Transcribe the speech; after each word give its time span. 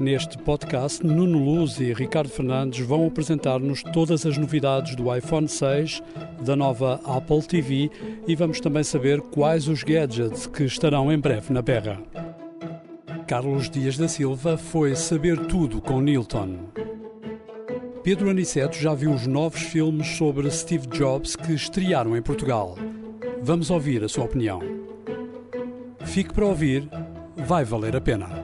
Neste 0.00 0.38
podcast, 0.38 1.04
Nuno 1.06 1.38
Luz 1.38 1.78
e 1.78 1.92
Ricardo 1.92 2.30
Fernandes 2.30 2.80
vão 2.80 3.06
apresentar-nos 3.06 3.82
todas 3.82 4.24
as 4.24 4.38
novidades 4.38 4.96
do 4.96 5.14
iPhone 5.14 5.46
6, 5.46 6.02
da 6.40 6.56
nova 6.56 6.98
Apple 7.04 7.42
TV 7.42 7.90
e 8.26 8.34
vamos 8.34 8.60
também 8.60 8.82
saber 8.82 9.20
quais 9.20 9.68
os 9.68 9.82
gadgets 9.82 10.46
que 10.46 10.64
estarão 10.64 11.12
em 11.12 11.18
breve 11.18 11.52
na 11.52 11.60
berra. 11.60 12.00
Carlos 13.26 13.68
Dias 13.68 13.98
da 13.98 14.08
Silva 14.08 14.56
foi 14.56 14.96
saber 14.96 15.36
tudo 15.46 15.82
com 15.82 16.00
Nilton. 16.00 16.56
Pedro 18.02 18.30
Aniceto 18.30 18.78
já 18.78 18.94
viu 18.94 19.12
os 19.12 19.26
novos 19.26 19.60
filmes 19.60 20.16
sobre 20.16 20.50
Steve 20.50 20.86
Jobs 20.86 21.36
que 21.36 21.52
estrearam 21.52 22.16
em 22.16 22.22
Portugal. 22.22 22.74
Vamos 23.42 23.70
ouvir 23.70 24.02
a 24.02 24.08
sua 24.08 24.24
opinião. 24.24 24.60
Fique 26.06 26.32
para 26.32 26.46
ouvir, 26.46 26.88
vai 27.36 27.66
valer 27.66 27.94
a 27.94 28.00
pena. 28.00 28.39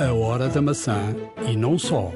A 0.00 0.12
Hora 0.12 0.48
da 0.48 0.62
Maçã 0.62 1.12
e 1.50 1.56
não 1.56 1.76
só. 1.76 2.12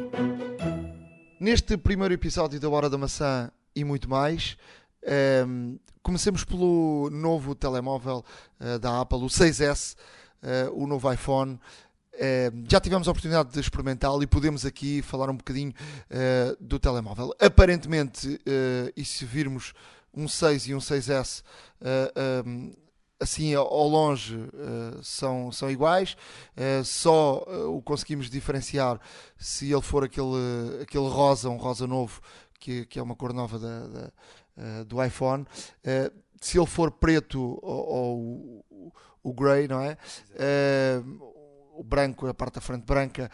Neste 1.41 1.77
primeiro 1.77 2.15
episódio 2.15 2.61
da 2.61 2.71
Hora 2.71 2.89
da 2.89 2.97
Maçã 2.97 3.51
e 3.75 3.83
muito 3.83 4.09
mais, 4.09 4.57
um, 5.03 5.09
ehm, 5.11 5.77
comecemos 6.01 6.45
pelo 6.45 7.11
novo 7.11 7.57
telemóvel 7.57 8.25
uh, 8.61 8.79
da 8.79 9.01
Apple, 9.01 9.19
o 9.19 9.27
6S, 9.27 9.95
uh, 9.95 9.97
eh, 10.45 10.71
o 10.73 10.87
novo 10.87 11.13
iPhone. 11.13 11.59
Uh, 12.15 12.65
já 12.71 12.79
tivemos 12.79 13.09
a 13.09 13.11
oportunidade 13.11 13.51
de 13.51 13.59
experimentá-lo 13.59 14.23
e 14.23 14.29
podemos 14.29 14.65
aqui 14.65 15.03
falar 15.03 15.29
um 15.29 15.37
bocadinho 15.37 15.73
uh, 15.73 16.57
do 16.61 16.79
telemóvel. 16.79 17.35
Aparentemente, 17.41 18.41
e 18.97 19.05
se 19.05 19.25
virmos 19.25 19.75
um 20.15 20.29
6 20.29 20.69
e 20.69 20.75
um 20.77 20.79
6S, 20.79 21.43
um, 22.47 22.73
assim 23.23 23.55
ao 23.55 23.89
longe 23.89 24.37
uh, 24.37 25.03
são, 25.03 25.53
são 25.53 25.71
iguais, 25.71 26.17
uh, 26.57 26.85
só 26.85 27.45
uh, 27.47 27.77
o 27.77 27.81
conseguimos 27.81 28.29
diferenciar 28.29 29.01
se 29.39 29.73
ele 29.73 29.81
for 29.81 30.05
aquele, 30.05 30.83
aquele 30.83 31.09
rosa, 31.09 31.49
um 31.49 31.57
rosa 31.57 31.87
novo, 31.87 32.21
que, 32.59 32.85
que 32.87 32.99
é 32.99 33.03
uma 33.03 33.15
cor 33.15 33.33
nova 33.33 33.59
da, 33.59 33.87
da, 33.87 34.83
do 34.85 35.03
iPhone. 35.03 35.47
se 36.41 36.59
ele 36.59 36.67
for 36.67 36.91
preto 36.91 37.59
ou, 37.63 37.87
ou 37.89 38.19
o, 38.71 38.93
o 39.23 39.33
grey, 39.33 39.67
não 39.67 39.81
é? 39.81 39.97
o 41.75 41.83
branco, 41.83 42.27
a 42.27 42.35
parte 42.35 42.57
da 42.57 42.61
frente 42.61 42.85
branca, 42.85 43.31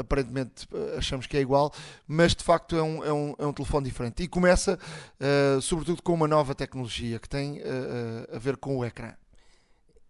aparentemente 0.00 0.66
eh, 0.72 0.96
achamos 0.98 1.26
que 1.26 1.36
é 1.36 1.40
igual, 1.40 1.72
mas 2.06 2.34
de 2.34 2.42
facto 2.42 2.76
é 2.76 2.82
um, 2.82 3.04
é 3.04 3.12
um, 3.12 3.34
é 3.38 3.46
um 3.46 3.52
telefone 3.52 3.86
diferente. 3.86 4.22
E 4.22 4.28
começa, 4.28 4.78
uh, 5.20 5.60
sobretudo, 5.60 6.02
com 6.02 6.14
uma 6.14 6.26
nova 6.26 6.54
tecnologia 6.54 7.18
que 7.18 7.28
tem 7.28 7.58
uh, 7.58 8.34
a 8.34 8.38
ver 8.38 8.56
com 8.56 8.78
o 8.78 8.84
ecrã. 8.84 9.14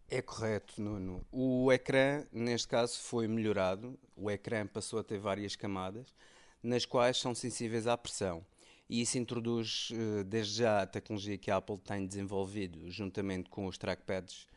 É 0.09 0.21
correto, 0.21 0.81
Nuno. 0.81 1.25
O 1.31 1.71
ecrã, 1.73 2.25
neste 2.33 2.67
caso, 2.67 2.99
foi 2.99 3.29
melhorado. 3.29 3.99
O 4.17 4.31
ecrã 4.31 4.67
passou 4.67 4.99
a 4.99 5.05
ter 5.05 5.19
várias 5.19 5.55
camadas, 5.55 6.15
nas 6.63 6.85
quais 6.85 7.17
são 7.21 7.35
sensíveis 7.35 7.87
à 7.87 7.97
pressão. 7.97 8.45
E 8.89 9.03
isso 9.03 9.19
introduz, 9.19 9.91
desde 10.27 10.59
já, 10.59 10.83
a 10.83 10.87
tecnologia 10.87 11.39
que 11.39 11.49
a 11.49 11.59
Apple 11.59 11.79
tem 11.79 12.05
desenvolvido, 12.05 12.91
juntamente 12.91 13.49
com 13.49 13.67
os 13.67 13.79
trackpads 13.79 14.49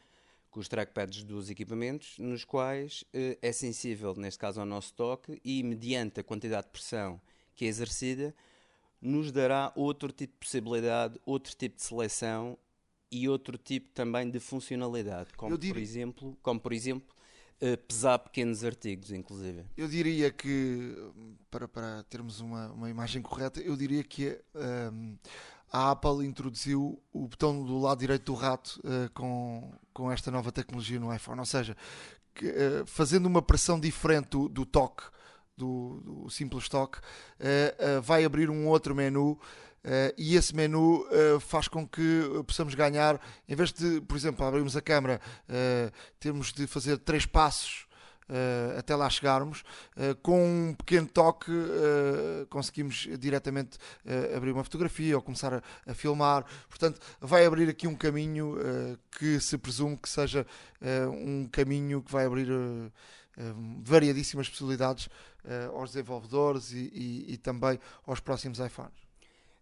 com 0.53 0.59
os 0.59 0.67
trackpads 0.67 1.23
dos 1.23 1.49
equipamentos, 1.49 2.15
nos 2.19 2.45
quais 2.45 3.03
eh, 3.11 3.39
é 3.41 3.51
sensível, 3.51 4.13
neste 4.15 4.37
caso, 4.37 4.59
ao 4.59 4.65
nosso 4.67 4.93
toque 4.93 5.41
e, 5.43 5.63
mediante 5.63 6.19
a 6.19 6.23
quantidade 6.23 6.67
de 6.67 6.71
pressão 6.71 7.19
que 7.55 7.65
é 7.65 7.67
exercida, 7.67 8.35
nos 9.01 9.31
dará 9.31 9.73
outro 9.75 10.11
tipo 10.11 10.33
de 10.33 10.39
possibilidade, 10.39 11.19
outro 11.25 11.55
tipo 11.55 11.75
de 11.75 11.81
seleção 11.81 12.55
e 13.11 13.27
outro 13.27 13.57
tipo 13.57 13.89
também 13.95 14.29
de 14.29 14.39
funcionalidade, 14.39 15.33
como, 15.33 15.57
por, 15.57 15.77
exemplo, 15.77 16.37
como 16.43 16.59
por 16.59 16.71
exemplo 16.71 17.15
uh, 17.59 17.77
pesar 17.87 18.19
pequenos 18.19 18.63
artigos, 18.63 19.11
inclusive. 19.11 19.65
Eu 19.75 19.87
diria 19.87 20.31
que, 20.31 20.95
para, 21.49 21.67
para 21.67 22.03
termos 22.03 22.39
uma, 22.39 22.71
uma 22.71 22.89
imagem 22.91 23.23
correta, 23.23 23.59
eu 23.59 23.75
diria 23.75 24.03
que 24.03 24.39
um, 24.55 25.17
a 25.73 25.89
Apple 25.89 26.23
introduziu 26.23 27.01
o 27.11 27.27
botão 27.27 27.65
do 27.65 27.79
lado 27.79 27.97
direito 27.97 28.31
do 28.31 28.35
rato 28.35 28.79
uh, 28.83 29.09
com, 29.11 29.73
com 29.91 30.11
esta 30.11 30.29
nova 30.29 30.51
tecnologia 30.51 30.99
no 30.99 31.13
iPhone. 31.13 31.39
Ou 31.39 31.45
seja, 31.47 31.75
que, 32.35 32.45
uh, 32.45 32.85
fazendo 32.85 33.25
uma 33.25 33.41
pressão 33.41 33.79
diferente 33.79 34.29
do, 34.29 34.47
do 34.47 34.67
toque, 34.67 35.03
do, 35.57 35.99
do, 36.05 36.29
simples 36.29 36.69
toque, 36.69 36.99
uh, 36.99 37.99
vai 38.03 38.23
abrir 38.23 38.51
um 38.51 38.67
outro 38.67 38.93
menu. 38.93 39.39
e 40.17 40.37
esse 40.37 40.55
menu 40.55 41.05
faz 41.41 41.67
com 41.67 41.85
que 41.85 42.21
possamos 42.47 42.73
ganhar, 42.73 43.19
em 43.49 43.55
vez 43.55 43.73
de, 43.73 43.99
por 44.01 44.15
exemplo, 44.15 44.45
abrirmos 44.45 44.77
a 44.77 44.81
câmera, 44.81 45.19
temos 46.21 46.53
de 46.53 46.65
fazer 46.67 46.97
três 46.99 47.25
passos 47.25 47.85
uh, 48.29 48.77
até 48.77 48.95
lá 48.95 49.09
chegarmos. 49.09 49.63
Uh, 49.95 50.15
com 50.21 50.69
um 50.69 50.73
pequeno 50.73 51.07
toque 51.07 51.51
uh, 51.51 52.45
conseguimos 52.49 53.07
diretamente 53.19 53.77
abrir 54.35 54.51
uma 54.51 54.63
fotografia 54.63 55.15
ou 55.15 55.21
começar 55.21 55.53
a, 55.53 55.61
a, 55.87 55.93
filmar. 55.93 56.45
Portanto, 56.67 56.99
vai 57.19 57.45
abrir 57.45 57.69
aqui 57.69 57.87
um 57.87 57.95
caminho 57.95 58.57
que 59.11 59.39
se 59.39 59.57
presume 59.57 59.97
que 59.97 60.09
seja 60.09 60.45
um 61.11 61.47
caminho 61.47 62.01
que 62.01 62.11
vai 62.11 62.25
abrir 62.25 62.47
variadíssimas 63.83 64.49
possibilidades 64.49 65.09
aos 65.73 65.91
desenvolvedores 65.91 66.71
e, 66.71 66.91
e, 66.93 67.33
e 67.33 67.37
também 67.37 67.79
aos 68.05 68.19
próximos 68.19 68.59
iPhones. 68.59 69.03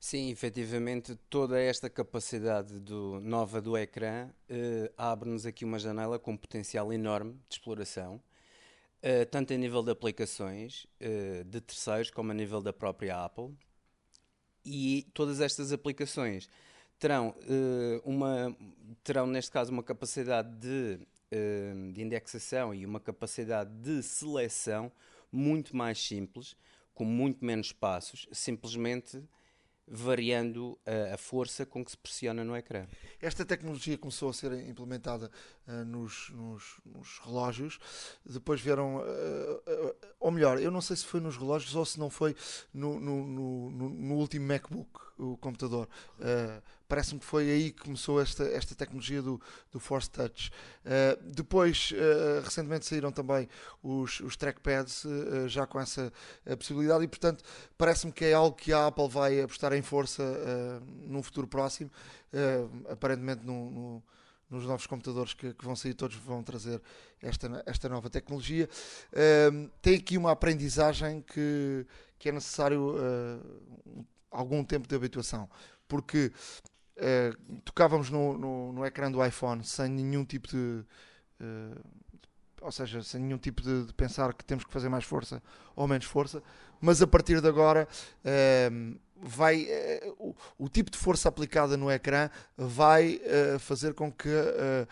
Sim, 0.02 0.32
efetivamente, 0.32 1.16
toda 1.30 1.62
esta 1.62 1.88
capacidade 1.88 2.80
do, 2.80 3.20
nova 3.22 3.62
do 3.62 3.78
ecrã 3.78 4.32
eh, 4.50 4.92
abre-nos 4.98 5.46
aqui 5.46 5.64
uma 5.64 5.78
janela 5.78 6.18
com 6.18 6.32
um 6.32 6.38
potencial 6.38 6.92
enorme 6.92 7.34
de 7.48 7.58
exploração 7.58 8.20
uh, 9.04 9.26
tanto 9.30 9.54
a 9.54 9.58
nível 9.58 9.84
de 9.84 9.92
aplicações 9.92 10.86
uh, 11.02 11.44
de 11.44 11.62
terceiros 11.62 12.12
como 12.12 12.32
a 12.32 12.34
nível 12.34 12.62
da 12.62 12.72
própria 12.72 13.24
Apple. 13.24 13.56
E 14.64 15.08
todas 15.14 15.42
estas 15.42 15.72
aplicações 15.72 16.48
terão, 17.00 17.30
uh, 17.30 18.02
uma, 18.10 18.56
terão 19.04 19.26
neste 19.26 19.52
caso, 19.52 19.72
uma 19.72 19.84
capacidade 19.84 20.50
de, 20.58 21.00
de 21.94 22.02
indexação 22.02 22.74
e 22.74 22.86
uma 22.86 23.00
capacidade 23.00 23.72
de 23.72 24.04
seleção 24.04 24.92
muito 25.32 25.76
mais 25.76 25.98
simples, 25.98 26.56
com 26.94 27.06
muito 27.06 27.44
menos 27.44 27.72
passos, 27.72 28.28
simplesmente 28.32 29.24
variando 29.88 30.80
a, 31.14 31.18
força 31.18 31.66
com 31.66 31.84
que 31.84 31.92
se 31.92 31.98
pressiona 31.98 32.44
no 32.44 32.56
ecrã. 32.56 32.88
Esta 33.22 33.46
tecnologia 33.46 33.98
começou 33.98 34.30
a 34.30 34.34
ser 34.34 34.54
implementada 34.68 35.30
nos, 35.86 36.30
nos, 36.32 36.64
nos, 36.86 37.20
relógios, 37.24 37.80
depois 38.26 38.60
vieram, 38.60 38.98
uh, 38.98 39.02
uh, 39.02 39.96
ou 40.20 40.32
melhor, 40.32 40.60
eu 40.60 40.72
não 40.72 40.82
sei 40.82 40.96
se 40.96 41.06
foi 41.06 41.20
nos 41.20 41.38
relógios 41.38 41.76
ou 41.76 41.86
se 41.86 42.00
não 42.00 42.10
foi 42.10 42.36
no, 42.74 43.00
no, 43.00 43.26
no, 43.26 43.90
no 43.90 44.16
último 44.16 44.46
MacBook, 44.48 44.90
o 45.18 45.38
computador. 45.38 45.88
Parece-me 46.88 47.20
que 47.20 47.26
foi 47.26 47.50
aí 47.50 47.72
que 47.72 47.84
começou 47.84 48.20
esta, 48.20 48.44
esta 48.44 48.76
tecnologia 48.76 49.22
do, 49.22 49.40
do 49.72 49.80
Force 49.80 50.10
Touch. 50.10 50.52
depois, 51.24 51.94
recentemente 52.44 52.86
saíram 52.86 53.12
também 53.12 53.48
os, 53.82 54.20
os 54.20 54.36
trackpads, 54.36 55.04
já 55.48 55.66
com 55.66 55.80
essa 55.80 56.12
possibilidade, 56.58 57.04
e 57.04 57.08
portanto, 57.08 57.44
parece-me 57.78 58.12
que 58.12 58.26
é 58.26 58.34
algo 58.34 58.58
que 58.58 58.74
a 58.74 58.88
Apple 58.88 59.08
vai 59.08 59.42
apostar 59.42 59.74
em 59.74 59.82
força 59.82 60.24
num 61.08 61.24
futuro 61.24 61.48
próximo, 61.48 61.90
aparentemente 62.90 63.46
no 63.46 64.04
nos 64.52 64.66
novos 64.66 64.86
computadores 64.86 65.34
que, 65.34 65.54
que, 65.54 65.64
vão 65.64 65.76
sair, 65.76 65.94
todos 65.94 66.18
vão 66.18 66.44
trazer 66.44 66.82
esta, 67.22 67.64
esta 67.66 67.88
nova 67.88 68.10
tecnologia. 68.10 68.70
Uh, 69.14 69.70
tem 69.82 69.96
aqui 69.96 70.18
uma 70.18 70.32
aprendizagem 70.32 71.22
que, 71.22 71.88
que 72.20 72.28
é 72.28 72.32
necessário 72.34 72.96
uh, 72.96 74.06
algum 74.30 74.64
tempo 74.64 74.88
de 74.88 74.94
habituação, 74.94 75.50
porque 75.88 76.34
uh, 76.98 77.62
tocávamos 77.62 78.10
no, 78.10 78.38
no, 78.38 78.74
no, 78.74 78.86
ecrã 78.86 79.10
do 79.10 79.26
iPhone 79.26 79.64
sem 79.64 79.90
nenhum 79.90 80.26
tipo 80.26 80.50
de. 80.50 80.84
ou 82.62 82.72
seja, 82.74 83.02
sem 83.02 83.22
nenhum 83.22 83.38
tipo 83.38 83.62
de, 83.62 83.86
de, 83.86 83.94
pensar 83.94 84.34
que 84.34 84.44
temos 84.44 84.66
que 84.66 84.74
fazer 84.74 84.90
mais 84.90 85.06
força 85.06 85.42
ou 85.76 85.88
menos 85.88 86.06
força, 86.06 86.44
mas 86.82 87.02
a 87.02 87.08
partir 87.08 87.40
de 87.40 87.48
agora 87.48 87.88
vai 89.22 89.66
uh, 89.66 90.16
o, 90.18 90.36
o, 90.66 90.70
tipo 90.70 90.90
de 90.90 90.98
força 90.98 91.30
aplicada 91.30 91.78
no 91.78 91.92
ecrã 91.92 92.30
vai 92.58 93.22
uh, 93.56 93.60
fazer 93.60 93.94
com 93.94 94.12
que 94.12 94.28
uh, 94.28 94.88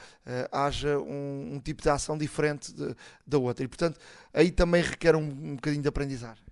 haja 0.51 0.99
um, 0.99 1.55
um, 1.55 1.59
tipo 1.59 1.81
de 1.81 1.89
ação 1.89 2.17
diferente 2.17 2.71
de, 2.71 2.95
da 3.25 3.39
outra 3.39 3.65
e 3.65 3.67
portanto 3.67 3.99
aí 4.31 4.51
também 4.51 4.83
requer 4.83 5.15
um, 5.15 5.23
um 5.23 5.55
bocadinho 5.55 5.81
de 5.81 5.89
aprendizagem. 5.89 6.43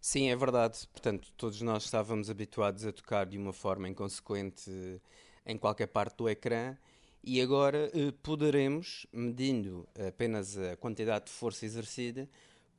Sim, 0.00 0.30
é 0.30 0.36
verdade. 0.36 0.80
Portanto, 0.90 1.32
todos 1.36 1.62
nós 1.62 1.84
estávamos 1.84 2.28
habituados 2.28 2.84
a 2.84 2.90
tocar 2.90 3.24
de 3.24 3.38
uma 3.38 3.52
forma 3.52 3.88
inconsequente 3.88 5.00
em 5.46 5.56
qualquer 5.56 5.86
parte 5.86 6.16
do 6.16 6.28
ecrã 6.28 6.76
e 7.22 7.40
agora 7.40 7.88
poderemos, 8.20 9.06
medindo 9.12 9.88
apenas 10.08 10.58
a 10.58 10.76
quantidade 10.76 11.26
de 11.26 11.30
força 11.30 11.64
exercida, 11.64 12.28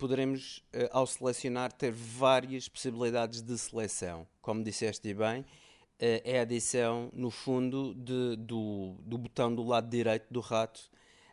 poderemos, 0.03 0.57
uh, 0.73 0.89
ao 0.91 1.07
selecionar, 1.07 1.71
ter 1.71 1.93
várias 1.93 2.67
possibilidades 2.67 3.41
de 3.41 3.57
seleção. 3.57 4.27
Como 4.41 4.61
disseste 4.61 5.13
bem, 5.13 5.39
uh, 5.39 5.45
é 5.97 6.39
a 6.39 6.41
adição, 6.41 7.09
no 7.13 7.31
fundo, 7.31 7.95
de, 7.95 8.35
do, 8.35 8.97
do 8.99 9.17
botão 9.17 9.55
do 9.55 9.63
lado 9.63 9.89
direito 9.89 10.25
do 10.29 10.41
rato 10.41 10.81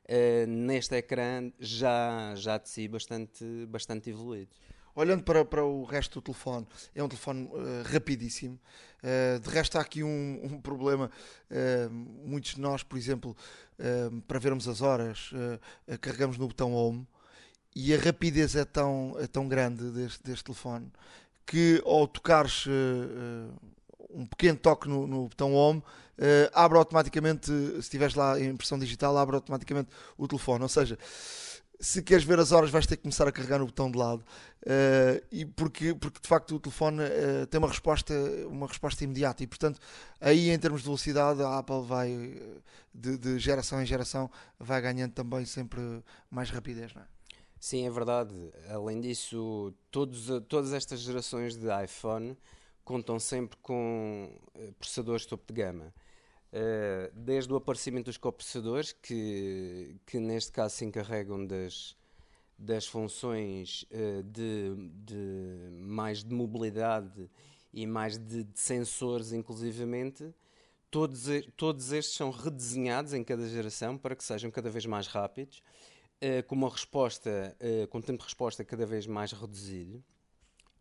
uh, 0.05 0.47
neste 0.47 0.95
ecrã 0.95 1.51
já, 1.59 2.33
já 2.37 2.59
de 2.59 2.69
si 2.69 2.87
bastante, 2.87 3.45
bastante 3.67 4.09
evoluídos. 4.09 4.57
Olhando 4.95 5.25
para, 5.25 5.45
para 5.45 5.65
o 5.65 5.83
resto 5.83 6.21
do 6.21 6.23
telefone, 6.23 6.65
é 6.95 7.03
um 7.03 7.09
telefone 7.09 7.47
uh, 7.47 7.83
rapidíssimo. 7.93 8.57
Uh, 9.03 9.41
de 9.41 9.49
resto, 9.49 9.79
há 9.79 9.81
aqui 9.81 10.05
um, 10.05 10.41
um 10.45 10.61
problema. 10.61 11.11
Uh, 11.51 11.91
muitos 11.91 12.55
de 12.55 12.61
nós, 12.61 12.85
por 12.85 12.97
exemplo, 12.97 13.37
para 14.29 14.39
vermos 14.39 14.69
as 14.69 14.81
horas, 14.81 15.31
carregamos 16.03 16.37
no 16.37 16.47
botão 16.47 16.75
Home 16.75 17.09
e 17.75 17.95
a 17.95 17.99
rapidez 17.99 18.57
é 18.57 18.65
tão, 18.65 19.17
é 19.19 19.27
tão 19.27 19.49
grande 19.49 19.91
deste, 19.91 20.23
deste 20.23 20.45
telefone 20.45 20.91
que 21.47 21.83
ao 21.85 22.07
tocares 22.07 22.65
um 24.09 24.25
pequeno 24.25 24.57
toque 24.57 24.89
no, 24.89 25.05
no 25.05 25.29
botão 25.29 25.53
Home, 25.53 25.83
abre 26.53 26.79
automaticamente, 26.79 27.47
se 27.47 27.79
estiveres 27.79 28.15
lá 28.15 28.39
em 28.39 28.51
impressão 28.51 28.79
digital, 28.79 29.19
abre 29.19 29.35
automaticamente 29.35 29.89
o 30.17 30.29
telefone. 30.29 30.63
Ou 30.63 30.69
seja, 30.69 30.97
se 31.81 32.03
queres 32.03 32.25
ver 32.25 32.39
as 32.39 32.53
horas, 32.53 32.71
vais 32.71 32.87
ter 32.87 32.97
que 32.97 33.03
começar 33.03 33.27
a 33.27 33.33
carregar 33.33 33.59
no 33.59 33.65
botão 33.65 33.91
de 33.91 33.97
lado. 33.97 34.23
Uh, 34.63 35.25
e 35.33 35.47
porque, 35.47 35.95
porque 35.95 36.21
de 36.21 36.29
facto 36.29 36.55
o 36.55 36.61
telefone 36.61 37.03
uh, 37.03 37.47
tem 37.47 37.59
uma 37.59 37.69
resposta, 37.69 38.15
uma 38.47 38.67
resposta 38.67 39.03
imediata. 39.03 39.43
E 39.43 39.47
portanto, 39.47 39.81
aí 40.21 40.51
em 40.51 40.59
termos 40.59 40.83
de 40.83 40.87
velocidade, 40.87 41.43
a 41.43 41.59
Apple 41.59 41.83
vai 41.87 42.39
de, 42.95 43.17
de 43.17 43.39
geração 43.39 43.81
em 43.81 43.87
geração 43.87 44.31
vai 44.59 44.81
ganhando 44.83 45.13
também 45.13 45.47
sempre 45.47 45.81
mais 46.31 46.51
rapidez. 46.51 46.93
Não 46.95 47.01
é? 47.01 47.07
Sim, 47.61 47.87
é 47.87 47.91
verdade. 47.91 48.35
Além 48.71 49.01
disso, 49.01 49.75
todos, 49.91 50.29
todas 50.49 50.73
estas 50.73 51.01
gerações 51.01 51.57
de 51.57 51.67
iPhone 51.85 52.35
contam 52.83 53.21
sempre 53.21 53.59
com 53.59 54.31
eh, 54.55 54.73
processadores 54.79 55.27
topo 55.27 55.53
de 55.53 55.63
gama. 55.63 55.95
Uh, 56.53 57.13
desde 57.15 57.53
o 57.53 57.57
aparecimento 57.57 58.07
dos 58.07 58.17
coprocessadores, 58.17 58.93
que, 58.93 59.95
que 60.05 60.19
neste 60.19 60.51
caso 60.51 60.75
se 60.75 60.85
encarregam 60.85 61.47
das, 61.47 61.95
das 62.59 62.87
funções 62.87 63.85
uh, 63.93 64.23
de, 64.25 64.75
de, 65.05 65.71
mais 65.83 66.25
de 66.25 66.35
mobilidade 66.35 67.31
e 67.73 67.87
mais 67.87 68.19
de, 68.19 68.43
de 68.43 68.59
sensores, 68.59 69.33
inclusivamente, 69.33 70.35
todos, 70.91 71.27
todos 71.57 71.93
estes 71.93 72.17
são 72.17 72.31
redesenhados 72.31 73.13
em 73.13 73.23
cada 73.23 73.47
geração 73.47 73.97
para 73.97 74.17
que 74.17 74.25
sejam 74.25 74.51
cada 74.51 74.71
vez 74.71 74.85
mais 74.87 75.07
rápidos, 75.07 75.63
uh, 76.23 76.43
com 76.47 76.55
uma 76.55 76.69
resposta, 76.69 77.57
com 77.91 77.99
um 77.99 78.03
tempo 78.03 78.19
de 78.19 78.25
resposta 78.25 78.65
cada 78.65 78.87
vez 78.87 79.07
mais 79.07 79.33
reduzido. 79.33 80.03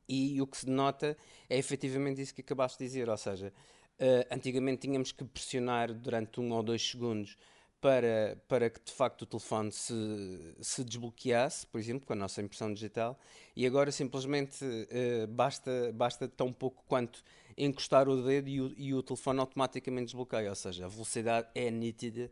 E 0.07 0.41
o 0.41 0.47
que 0.47 0.57
se 0.57 0.69
nota 0.69 1.15
é 1.49 1.57
efetivamente 1.57 2.21
isso 2.21 2.33
que 2.33 2.41
acabaste 2.41 2.79
de 2.79 2.85
dizer, 2.85 3.09
ou 3.09 3.17
seja, 3.17 3.53
Uh, 3.99 4.23
antigamente 4.33 4.87
tínhamos 4.87 5.11
que 5.11 5.25
pressionar 5.25 5.93
durante 5.93 6.39
um 6.39 6.53
ou 6.53 6.63
dois 6.63 6.81
segundos 6.81 7.35
para, 7.81 8.41
para 8.47 8.69
que 8.69 8.79
de 8.81 8.93
facto 8.93 9.23
o 9.23 9.25
telefone 9.25 9.73
se, 9.73 10.55
se 10.61 10.85
desbloqueasse, 10.85 11.67
por 11.67 11.81
exemplo, 11.81 12.07
com 12.07 12.13
a 12.13 12.15
nossa 12.15 12.41
impressão 12.41 12.73
digital, 12.73 13.19
e 13.53 13.67
agora 13.67 13.91
simplesmente 13.91 14.63
uh, 14.63 15.27
basta, 15.27 15.91
basta 15.93 16.29
tão 16.29 16.53
pouco 16.53 16.81
quanto 16.87 17.21
encostar 17.57 18.07
o 18.07 18.23
dedo 18.23 18.47
e 18.47 18.61
o, 18.61 18.73
e 18.77 18.93
o 18.93 19.03
telefone 19.03 19.41
automaticamente 19.41 20.05
desbloqueia, 20.05 20.49
ou 20.49 20.55
seja, 20.55 20.85
a 20.85 20.87
velocidade 20.87 21.49
é 21.53 21.69
nítida 21.69 22.31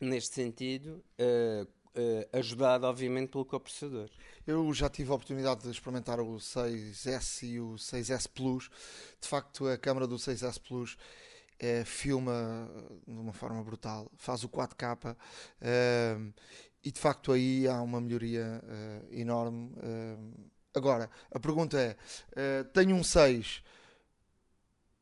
neste 0.00 0.34
sentido. 0.34 1.04
Uh, 1.20 1.68
uh, 1.96 2.38
ajudado, 2.38 2.86
obviamente, 2.86 3.30
pelo 3.30 3.44
coprocessador. 3.44 4.08
Eu 4.46 4.72
já 4.72 4.88
tive 4.88 5.10
a 5.10 5.14
oportunidade 5.14 5.62
de 5.62 5.70
experimentar 5.70 6.20
o 6.20 6.36
6S 6.36 7.42
e 7.48 7.60
o 7.60 7.74
6S 7.74 8.28
Plus. 8.28 8.70
De 9.20 9.28
facto, 9.28 9.66
a 9.66 9.76
câmera 9.76 10.06
do 10.06 10.16
6S 10.16 10.60
Plus 10.60 10.96
é, 11.58 11.84
filma 11.84 12.68
de 13.06 13.18
uma 13.18 13.32
forma 13.32 13.62
brutal, 13.62 14.10
faz 14.16 14.42
o 14.42 14.48
4K 14.48 15.14
uh, 15.14 16.34
e 16.82 16.90
de 16.90 16.98
facto 16.98 17.30
aí 17.30 17.68
há 17.68 17.80
uma 17.80 18.00
melhoria 18.00 18.60
uh, 18.64 19.14
enorme. 19.14 19.70
agora, 20.74 21.08
a 21.30 21.38
pergunta 21.38 21.78
é: 21.78 22.64
tenho 22.72 22.96
um 22.96 23.04
6, 23.04 23.62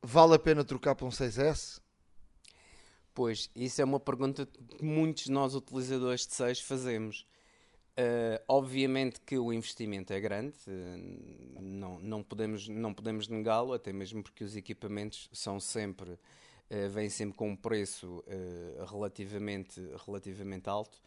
vale 0.03 0.35
a 0.35 0.39
pena 0.39 0.63
trocar 0.63 0.95
para 0.95 1.07
um 1.07 1.11
6S? 1.11 1.81
Pois, 3.15 3.51
isso 3.55 3.81
é 3.81 3.85
uma 3.85 4.01
pergunta 4.01 4.47
que 4.47 4.85
muitos 4.85 5.25
de 5.25 5.33
nós 5.33 5.55
utilizadores 5.55 6.27
de 6.27 6.35
SEIS 6.35 6.61
fazemos. 6.61 7.27
Uh, 7.99 8.41
obviamente 8.49 9.21
que 9.21 9.37
o 9.37 9.53
investimento 9.53 10.13
é 10.13 10.21
grande, 10.21 10.57
uh, 10.69 11.61
não, 11.61 11.99
não 11.99 12.23
podemos, 12.23 12.67
não 12.69 12.95
podemos 12.95 13.29
negá-lo, 13.29 13.75
até 13.75 13.93
mesmo 13.93 14.23
porque 14.23 14.45
os 14.45 14.57
equipamentos 14.57 15.29
são 15.33 15.61
sempre, 15.61 16.13
uh, 16.13 16.89
vêm 16.89 17.11
sempre 17.11 17.37
com 17.37 17.51
um 17.51 17.57
preço 17.57 18.25
relativamente, 18.89 19.81
relativamente 20.07 20.69
alto, 20.69 20.99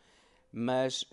mas 0.52 1.04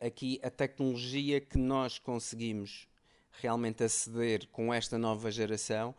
aqui 0.00 0.40
a 0.42 0.50
tecnologia 0.50 1.40
que 1.40 1.56
nós 1.56 2.00
conseguimos 2.00 2.88
realmente 3.30 3.84
aceder 3.84 4.48
com 4.48 4.74
esta 4.74 4.98
nova 4.98 5.30
geração 5.30 5.94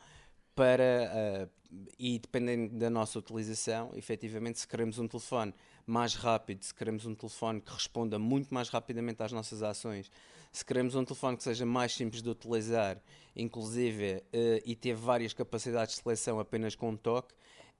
para, 0.59 1.49
e 1.97 2.19
dependendo 2.19 2.77
da 2.77 2.89
nossa 2.89 3.17
utilização, 3.17 3.91
efetivamente, 3.95 4.59
se 4.59 4.67
queremos 4.67 4.99
um 4.99 5.07
telefone 5.07 5.53
mais 5.87 6.15
rápido, 6.15 6.65
se 6.65 6.73
queremos 6.73 7.05
um 7.05 7.15
telefone 7.15 7.61
que 7.61 7.71
responda 7.71 8.19
muito 8.19 8.53
mais 8.53 8.67
rapidamente 8.67 9.23
às 9.23 9.31
nossas 9.31 9.63
ações, 9.63 10.11
se 10.51 10.65
queremos 10.65 10.95
um 10.95 11.05
telefone 11.05 11.37
que 11.37 11.43
seja 11.43 11.65
mais 11.65 11.93
simples 11.93 12.21
de 12.21 12.29
utilizar, 12.29 13.01
inclusive, 13.33 14.17
uh, 14.17 14.61
e 14.65 14.75
ter 14.75 14.95
várias 14.95 15.31
capacidades 15.31 15.95
de 15.95 16.01
seleção 16.03 16.41
apenas 16.41 16.75
com 16.75 16.89
um 16.89 16.97
toque, 16.97 17.33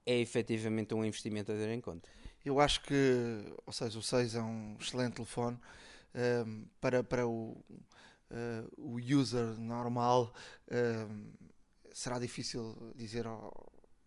é 0.06 0.18
efetivamente 0.18 0.94
um 0.94 1.04
investimento 1.04 1.52
a 1.52 1.56
ter 1.56 1.68
em 1.68 1.81
conta. 1.81 2.08
Eu 2.46 2.62
acho 2.62 2.81
que, 2.84 2.96
ou 3.66 3.74
seja, 3.74 4.00
o 4.00 4.02
6 4.02 4.36
é 4.36 4.42
um 4.42 4.78
excelente 4.80 5.16
telefone 5.16 5.58
ehm, 6.16 6.64
para, 6.80 7.04
para 7.04 7.28
o, 7.28 7.62
uh, 8.31 8.70
o 8.78 8.98
user 8.98 9.60
normal. 9.60 10.34
Será 11.94 12.19
difícil 12.19 12.75
dizer 12.95 13.25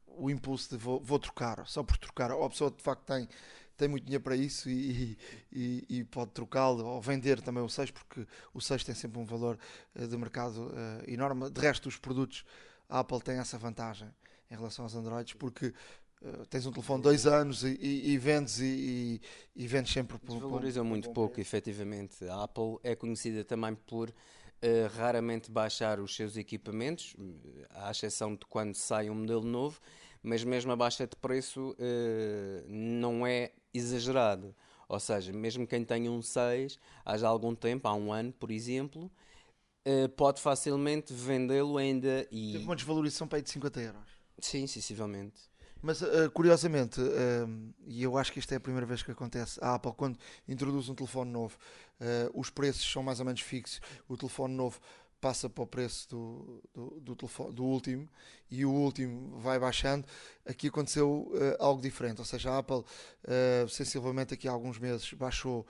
o 0.07 0.31
impulso 0.31 0.71
de 0.71 0.77
vou, 0.77 1.01
vou, 1.01 1.19
trocar, 1.19 1.67
só 1.67 1.83
por 1.83 1.97
trocar. 1.97 2.31
Ou 2.33 2.45
a 2.45 2.51
pessoa 2.51 2.71
de 2.71 2.83
facto 2.83 3.05
tem, 3.05 3.29
tem 3.77 3.89
muito 3.89 4.05
dinheiro 4.05 4.23
para 4.23 4.37
isso 4.37 4.69
e, 4.69 5.17
e, 5.53 5.85
e 5.89 6.05
pode 6.05 6.33
trocá-lo 6.33 6.85
ou 6.85 7.01
vender 7.01 7.41
também 7.41 7.63
o 7.63 7.69
6, 7.69 7.91
porque 7.91 8.27
o 8.53 8.61
6 8.61 8.85
tem 8.85 8.95
sempre 8.95 9.19
um 9.19 9.25
valor 9.25 9.59
uh, 9.95 10.07
de 10.07 10.17
mercado 10.17 10.69
uh, 10.69 11.11
enorme. 11.11 11.51
De 11.51 11.61
resto, 11.61 11.89
os 11.89 11.97
produtos, 11.97 12.45
a 12.89 13.01
Apple 13.01 13.21
tem 13.21 13.39
essa 13.39 13.59
vantagem 13.59 14.09
em 14.51 14.55
relação 14.55 14.85
aos 14.85 14.95
Androids, 14.95 15.35
porque 15.35 15.73
Uh, 16.25 16.47
tens 16.47 16.65
um 16.65 16.71
telefone 16.71 17.03
dois 17.03 17.27
anos 17.27 17.65
e, 17.65 17.77
e, 17.81 18.13
e 18.13 18.17
vendes 18.19 18.61
e, 18.61 19.21
e, 19.57 19.67
vendes 19.67 19.93
sempre 19.93 20.17
por. 20.21 20.39
Valorizam 20.39 20.85
muito 20.85 21.11
pouco, 21.11 21.41
efetivamente. 21.41 22.25
A 22.29 22.45
Apple 22.45 22.79
é 22.85 22.95
conhecida 22.95 23.45
também 23.45 23.75
por 23.75 24.15
uh, 24.63 24.97
raramente 24.97 25.51
baixar 25.51 26.01
os 26.01 26.15
seus 26.15 26.37
equipamentos, 26.37 27.15
à 27.71 27.91
exceção 27.91 28.35
de 28.35 28.45
quando 28.47 28.75
sai 28.75 29.11
um 29.11 29.15
modelo 29.15 29.45
novo, 29.45 29.81
mas 30.23 30.45
mesmo 30.45 30.71
a 30.73 30.77
baixa 30.77 31.07
de 31.07 31.17
preço 31.17 31.73
uh, 31.73 32.65
não 32.69 33.27
é 33.27 33.53
exagerado. 33.75 34.55
Ou 34.89 35.01
seja, 35.01 35.33
mesmo 35.33 35.67
quem 35.67 35.85
tenha 35.85 36.11
um 36.11 36.21
6, 36.21 36.79
há 37.05 37.17
já 37.17 37.29
algum 37.29 37.55
tempo, 37.55 37.89
há 37.89 37.95
um 37.95 38.13
ano, 38.13 38.33
por 38.33 38.51
exemplo, 38.51 39.11
uh, 39.87 40.09
pode 40.11 40.41
facilmente 40.41 41.13
vendê-lo 41.13 41.77
ainda 41.79 42.27
e... 42.31 42.53
Teve 42.53 42.65
uma 42.65 42.77
desvalorização 42.77 43.27
para 43.27 43.39
aí 43.39 43.43
de 43.43 43.51
50 43.51 43.81
euros. 43.81 44.13
Sim, 44.39 44.67
sensivelmente. 44.67 45.52
Mas 45.83 46.01
uh, 46.01 46.31
curiosamente, 46.33 47.01
uh, 47.01 47.75
e 47.87 48.05
eu 48.05 48.17
acho 48.17 48.33
que 48.33 48.39
isto 48.39 48.53
é 48.53 48.57
a 48.57 48.61
primeira 48.61 48.87
vez 48.87 49.03
que 49.03 49.11
acontece, 49.11 49.59
a 49.61 49.75
Apple, 49.75 49.93
quando 49.97 50.17
introduz 50.47 50.89
um 50.89 50.95
telefone 50.95 51.33
novo, 51.33 51.59
uh, 52.01 52.41
os 52.41 52.49
preços 52.51 52.91
são 52.91 53.03
mais 53.03 53.19
ou 53.19 53.27
menos 53.27 53.41
fixos, 53.41 53.81
o 54.09 54.17
telefone 54.17 54.55
novo 54.55 54.81
passa 55.21 55.51
para 55.51 55.65
o 55.65 55.67
preço 55.67 56.09
do, 56.09 56.63
do, 56.73 57.01
do, 57.01 57.17
telefone, 57.17 57.53
do 57.53 57.65
último 57.65 58.09
e 58.49 58.65
o 58.65 58.71
último 58.71 59.39
vai 59.41 59.59
baixando. 59.59 60.07
Aqui 60.47 60.69
aconteceu 60.69 61.33
algo 61.61 61.81
diferente, 61.81 62.19
ou 62.19 62.25
seja, 62.25 62.51
a 62.51 62.59
Apple, 62.59 62.83
sensivelmente 63.69 64.35
aqui 64.35 64.49
há 64.49 64.51
alguns 64.51 64.81
meses, 64.81 65.13
baixou 65.13 65.65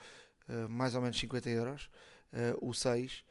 mais 0.67 0.95
ou 0.95 1.01
menos 1.03 1.19
50 1.19 1.51
euros, 1.51 1.87
o 2.63 2.73
6 2.73 3.23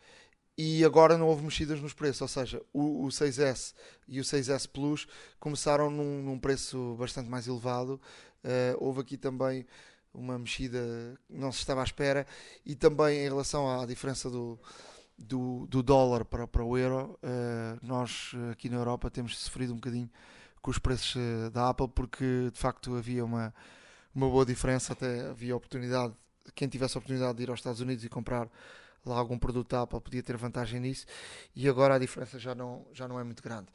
e 0.64 0.84
agora 0.84 1.18
não 1.18 1.26
houve 1.26 1.42
mexidas 1.42 1.80
nos 1.80 1.92
preços, 1.92 2.22
ou 2.22 2.28
seja, 2.28 2.62
o, 2.72 3.04
o 3.04 3.08
6S 3.08 3.74
e 4.06 4.20
o 4.20 4.22
6S 4.22 4.68
Plus 4.68 5.08
começaram 5.40 5.90
num, 5.90 6.22
num 6.22 6.38
preço 6.38 6.94
bastante 6.96 7.28
mais 7.28 7.48
elevado. 7.48 8.00
Uh, 8.44 8.76
houve 8.78 9.00
aqui 9.00 9.16
também 9.16 9.66
uma 10.14 10.38
mexida 10.38 10.78
que 11.26 11.36
não 11.36 11.50
se 11.50 11.58
estava 11.58 11.80
à 11.80 11.84
espera. 11.84 12.24
E 12.64 12.76
também 12.76 13.18
em 13.18 13.28
relação 13.28 13.68
à 13.68 13.84
diferença 13.84 14.30
do, 14.30 14.56
do, 15.18 15.66
do 15.66 15.82
dólar 15.82 16.24
para, 16.24 16.46
para 16.46 16.62
o 16.62 16.78
euro, 16.78 17.18
uh, 17.24 17.84
nós 17.84 18.30
aqui 18.52 18.68
na 18.68 18.76
Europa 18.76 19.10
temos 19.10 19.36
sofrido 19.36 19.72
um 19.72 19.76
bocadinho 19.76 20.08
com 20.60 20.70
os 20.70 20.78
preços 20.78 21.16
da 21.52 21.70
Apple 21.70 21.88
porque 21.88 22.50
de 22.52 22.58
facto 22.58 22.94
havia 22.94 23.24
uma, 23.24 23.52
uma 24.14 24.28
boa 24.28 24.46
diferença, 24.46 24.92
até 24.92 25.28
havia 25.28 25.56
oportunidade, 25.56 26.14
quem 26.54 26.68
tivesse 26.68 26.96
a 26.96 27.00
oportunidade 27.00 27.36
de 27.36 27.42
ir 27.42 27.50
aos 27.50 27.58
Estados 27.58 27.80
Unidos 27.80 28.04
e 28.04 28.08
comprar 28.08 28.48
lá 29.04 29.18
algum 29.18 29.38
produto 29.38 29.70
da 29.70 29.82
Apple 29.82 30.00
podia 30.00 30.22
ter 30.22 30.36
vantagem 30.36 30.80
nisso 30.80 31.06
e 31.54 31.68
agora 31.68 31.96
a 31.96 31.98
diferença 31.98 32.38
já 32.38 32.54
não, 32.54 32.86
já 32.92 33.08
não 33.08 33.18
é 33.18 33.24
muito 33.24 33.42
grande. 33.42 33.66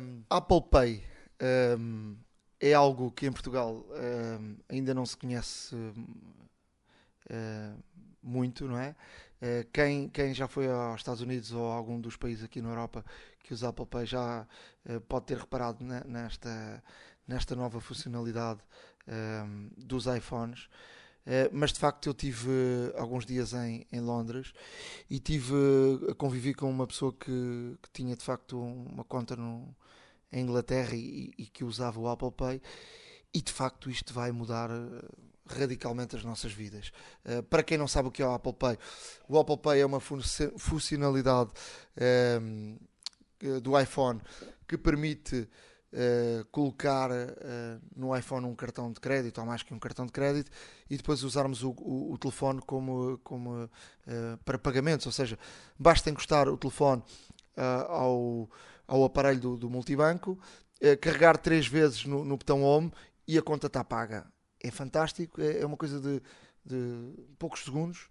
Um, 0.00 0.22
Apple 0.30 0.62
Pay 0.70 1.04
um, 1.78 2.16
é 2.60 2.72
algo 2.72 3.10
que 3.10 3.26
em 3.26 3.32
Portugal 3.32 3.84
um, 4.40 4.56
ainda 4.68 4.94
não 4.94 5.04
se 5.04 5.16
conhece 5.16 5.76
muito, 8.22 8.68
não 8.68 8.78
é? 8.78 8.94
quem, 9.72 10.08
quem 10.08 10.32
já 10.32 10.46
foi 10.46 10.70
aos 10.70 11.00
Estados 11.00 11.20
Unidos 11.20 11.52
ou 11.52 11.70
a 11.70 11.74
algum 11.74 12.00
dos 12.00 12.16
países 12.16 12.44
aqui 12.44 12.62
na 12.62 12.68
Europa 12.68 13.04
que 13.42 13.52
usa 13.52 13.68
Apple 13.68 13.86
Pay 13.86 14.06
já 14.06 14.46
pode 15.08 15.26
ter 15.26 15.36
reparado 15.36 15.84
nesta, 15.84 16.82
nesta 17.26 17.56
nova 17.56 17.80
funcionalidade 17.80 18.60
dos 19.76 20.06
iPhones. 20.06 20.68
Uh, 21.26 21.50
mas 21.50 21.72
de 21.72 21.80
facto 21.80 22.08
eu 22.08 22.14
tive 22.14 22.48
uh, 22.48 22.92
alguns 22.96 23.26
dias 23.26 23.52
em, 23.52 23.84
em 23.90 24.00
Londres 24.00 24.52
e 25.10 25.18
tive 25.18 25.52
uh, 25.52 26.12
a 26.12 26.14
conviver 26.14 26.54
com 26.54 26.70
uma 26.70 26.86
pessoa 26.86 27.12
que, 27.12 27.76
que 27.82 27.90
tinha 27.92 28.14
de 28.14 28.22
facto 28.22 28.56
uma 28.56 29.02
conta 29.02 29.34
no, 29.34 29.74
em 30.30 30.44
Inglaterra 30.44 30.94
e, 30.94 31.32
e, 31.36 31.46
que 31.46 31.64
usava 31.64 31.98
o 31.98 32.08
Apple 32.08 32.30
Pay 32.30 32.62
e 33.34 33.42
de 33.42 33.52
facto 33.52 33.90
isto 33.90 34.14
vai 34.14 34.30
mudar 34.30 34.70
radicalmente 35.48 36.14
as 36.14 36.24
nossas 36.24 36.52
vidas. 36.52 36.90
para 37.50 37.62
quem 37.62 37.76
não 37.76 37.86
sabe 37.86 38.08
o 38.08 38.10
que 38.10 38.22
é 38.22 38.26
o 38.26 38.32
Apple 38.32 38.52
Pay, 38.52 38.78
o 39.28 39.38
Apple 39.38 39.58
Pay 39.58 39.80
é 39.80 39.86
uma 39.86 40.00
funcionalidade 40.00 41.50
ehm, 41.96 42.76
do 43.62 43.78
iPhone 43.78 44.20
que 44.66 44.78
permite 44.78 45.48
uh, 45.96 46.44
colocar 46.46 47.10
uh, 47.10 47.80
no 47.96 48.16
iPhone 48.16 48.46
um 48.46 48.54
cartão 48.54 48.92
de 48.92 49.00
crédito, 49.00 49.38
ou 49.38 49.46
mais 49.46 49.62
que 49.62 49.72
um 49.72 49.78
cartão 49.78 50.04
de 50.04 50.12
crédito, 50.12 50.50
e 50.88 50.96
depois 50.96 51.22
usarmos 51.22 51.62
o, 51.62 51.70
o, 51.70 52.12
o 52.12 52.18
telefone 52.18 52.60
como, 52.60 53.18
como 53.24 53.64
uh, 53.64 53.70
para 54.44 54.58
pagamentos, 54.58 55.06
ou 55.06 55.12
seja, 55.12 55.38
basta 55.78 56.10
encostar 56.10 56.48
o 56.48 56.56
telefone 56.56 57.02
ao, 57.88 58.50
ao 58.86 59.02
aparelho 59.02 59.40
do, 59.40 59.56
do 59.56 59.70
multibanco, 59.70 60.38
carregar 61.00 61.38
três 61.38 61.66
vezes 61.66 62.04
no, 62.04 62.22
no, 62.22 62.36
botão 62.36 62.62
Home 62.62 62.92
e 63.26 63.38
a 63.38 63.42
conta 63.42 63.66
está 63.66 63.82
paga. 63.82 64.30
É 64.62 64.70
fantástico, 64.70 65.40
é, 65.40 65.60
é 65.60 65.66
uma 65.66 65.78
coisa 65.78 65.98
de, 65.98 66.22
de 66.62 67.14
poucos 67.38 67.64
segundos 67.64 68.10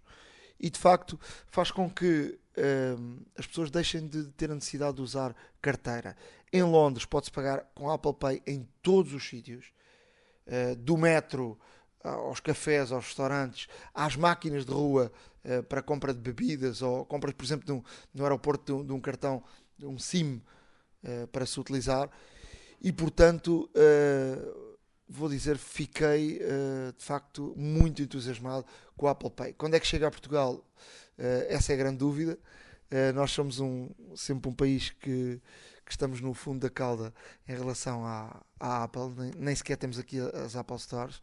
e 0.58 0.68
de 0.68 0.78
facto 0.80 1.16
faz 1.46 1.70
com 1.70 1.88
que 1.88 2.36
uh, 2.56 3.26
as 3.36 3.46
pessoas 3.46 3.70
deixem 3.70 4.06
de 4.06 4.24
ter 4.32 4.50
a 4.50 4.54
necessidade 4.54 4.96
de 4.96 5.02
usar 5.02 5.34
carteira. 5.60 6.16
Em 6.52 6.62
Londres 6.62 7.04
pode-se 7.04 7.30
pagar 7.30 7.66
com 7.74 7.90
Apple 7.90 8.14
Pay 8.14 8.42
em 8.46 8.68
todos 8.82 9.12
os 9.12 9.28
sítios, 9.28 9.72
uh, 10.46 10.76
do 10.76 10.96
metro 10.96 11.58
aos 12.02 12.40
cafés, 12.40 12.92
aos 12.92 13.06
restaurantes, 13.06 13.66
às 13.92 14.16
máquinas 14.16 14.64
de 14.64 14.72
rua 14.72 15.12
uh, 15.44 15.62
para 15.64 15.82
compra 15.82 16.14
de 16.14 16.20
bebidas 16.20 16.82
ou 16.82 17.04
compras, 17.04 17.34
por 17.34 17.44
exemplo, 17.44 17.74
no, 17.74 17.84
no 18.14 18.22
aeroporto 18.24 18.64
de 18.64 18.72
um, 18.72 18.86
de 18.86 18.92
um, 18.92 19.00
cartão, 19.00 19.42
de 19.76 19.86
um 19.86 19.98
SIM 19.98 20.40
uh, 21.02 21.26
para 21.28 21.44
se 21.44 21.58
utilizar. 21.58 22.08
E 22.80 22.92
portanto, 22.92 23.70
vou 25.08 25.30
dizer, 25.30 25.56
fiquei 25.56 26.38
de 26.38 27.02
facto 27.02 27.54
muito 27.56 28.02
entusiasmado 28.02 28.66
com 28.94 29.06
o 29.06 29.08
Apple 29.08 29.30
Pay. 29.30 29.54
Quando 29.54 29.74
é 29.74 29.80
que 29.80 29.86
chega 29.86 30.06
a 30.06 30.10
Portugal? 30.10 30.62
Essa 31.48 31.72
é 31.72 31.74
a 31.74 31.78
grande 31.78 31.98
dúvida. 31.98 32.38
nós 33.14 33.30
somos 33.30 33.60
um, 33.60 33.88
sempre 34.14 34.50
um 34.50 34.54
país 34.54 34.90
que 34.90 35.40
que 35.86 35.92
estamos 35.92 36.20
no 36.20 36.34
fundo 36.34 36.60
da 36.60 36.68
cauda 36.68 37.14
em 37.48 37.54
relação 37.54 38.04
à, 38.04 38.42
à 38.58 38.82
Apple, 38.82 39.08
nem, 39.16 39.30
nem, 39.36 39.54
sequer 39.54 39.76
temos 39.76 39.98
aqui 40.00 40.18
as 40.44 40.56
Apple 40.56 40.78
Stores. 40.80 41.18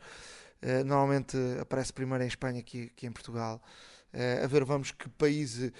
Uh, 0.63 0.85
normalmente 0.85 1.37
aparece 1.59 1.91
primeiro 1.91 2.23
em 2.23 2.27
Espanha 2.27 2.63
que, 2.63 2.87
que 2.95 3.05
em 3.05 3.11
Portugal. 3.11 3.61
Uh, 4.13 4.45
a 4.45 4.47
ver, 4.47 4.63
vamos 4.63 4.91
que 4.91 5.09
países, 5.09 5.73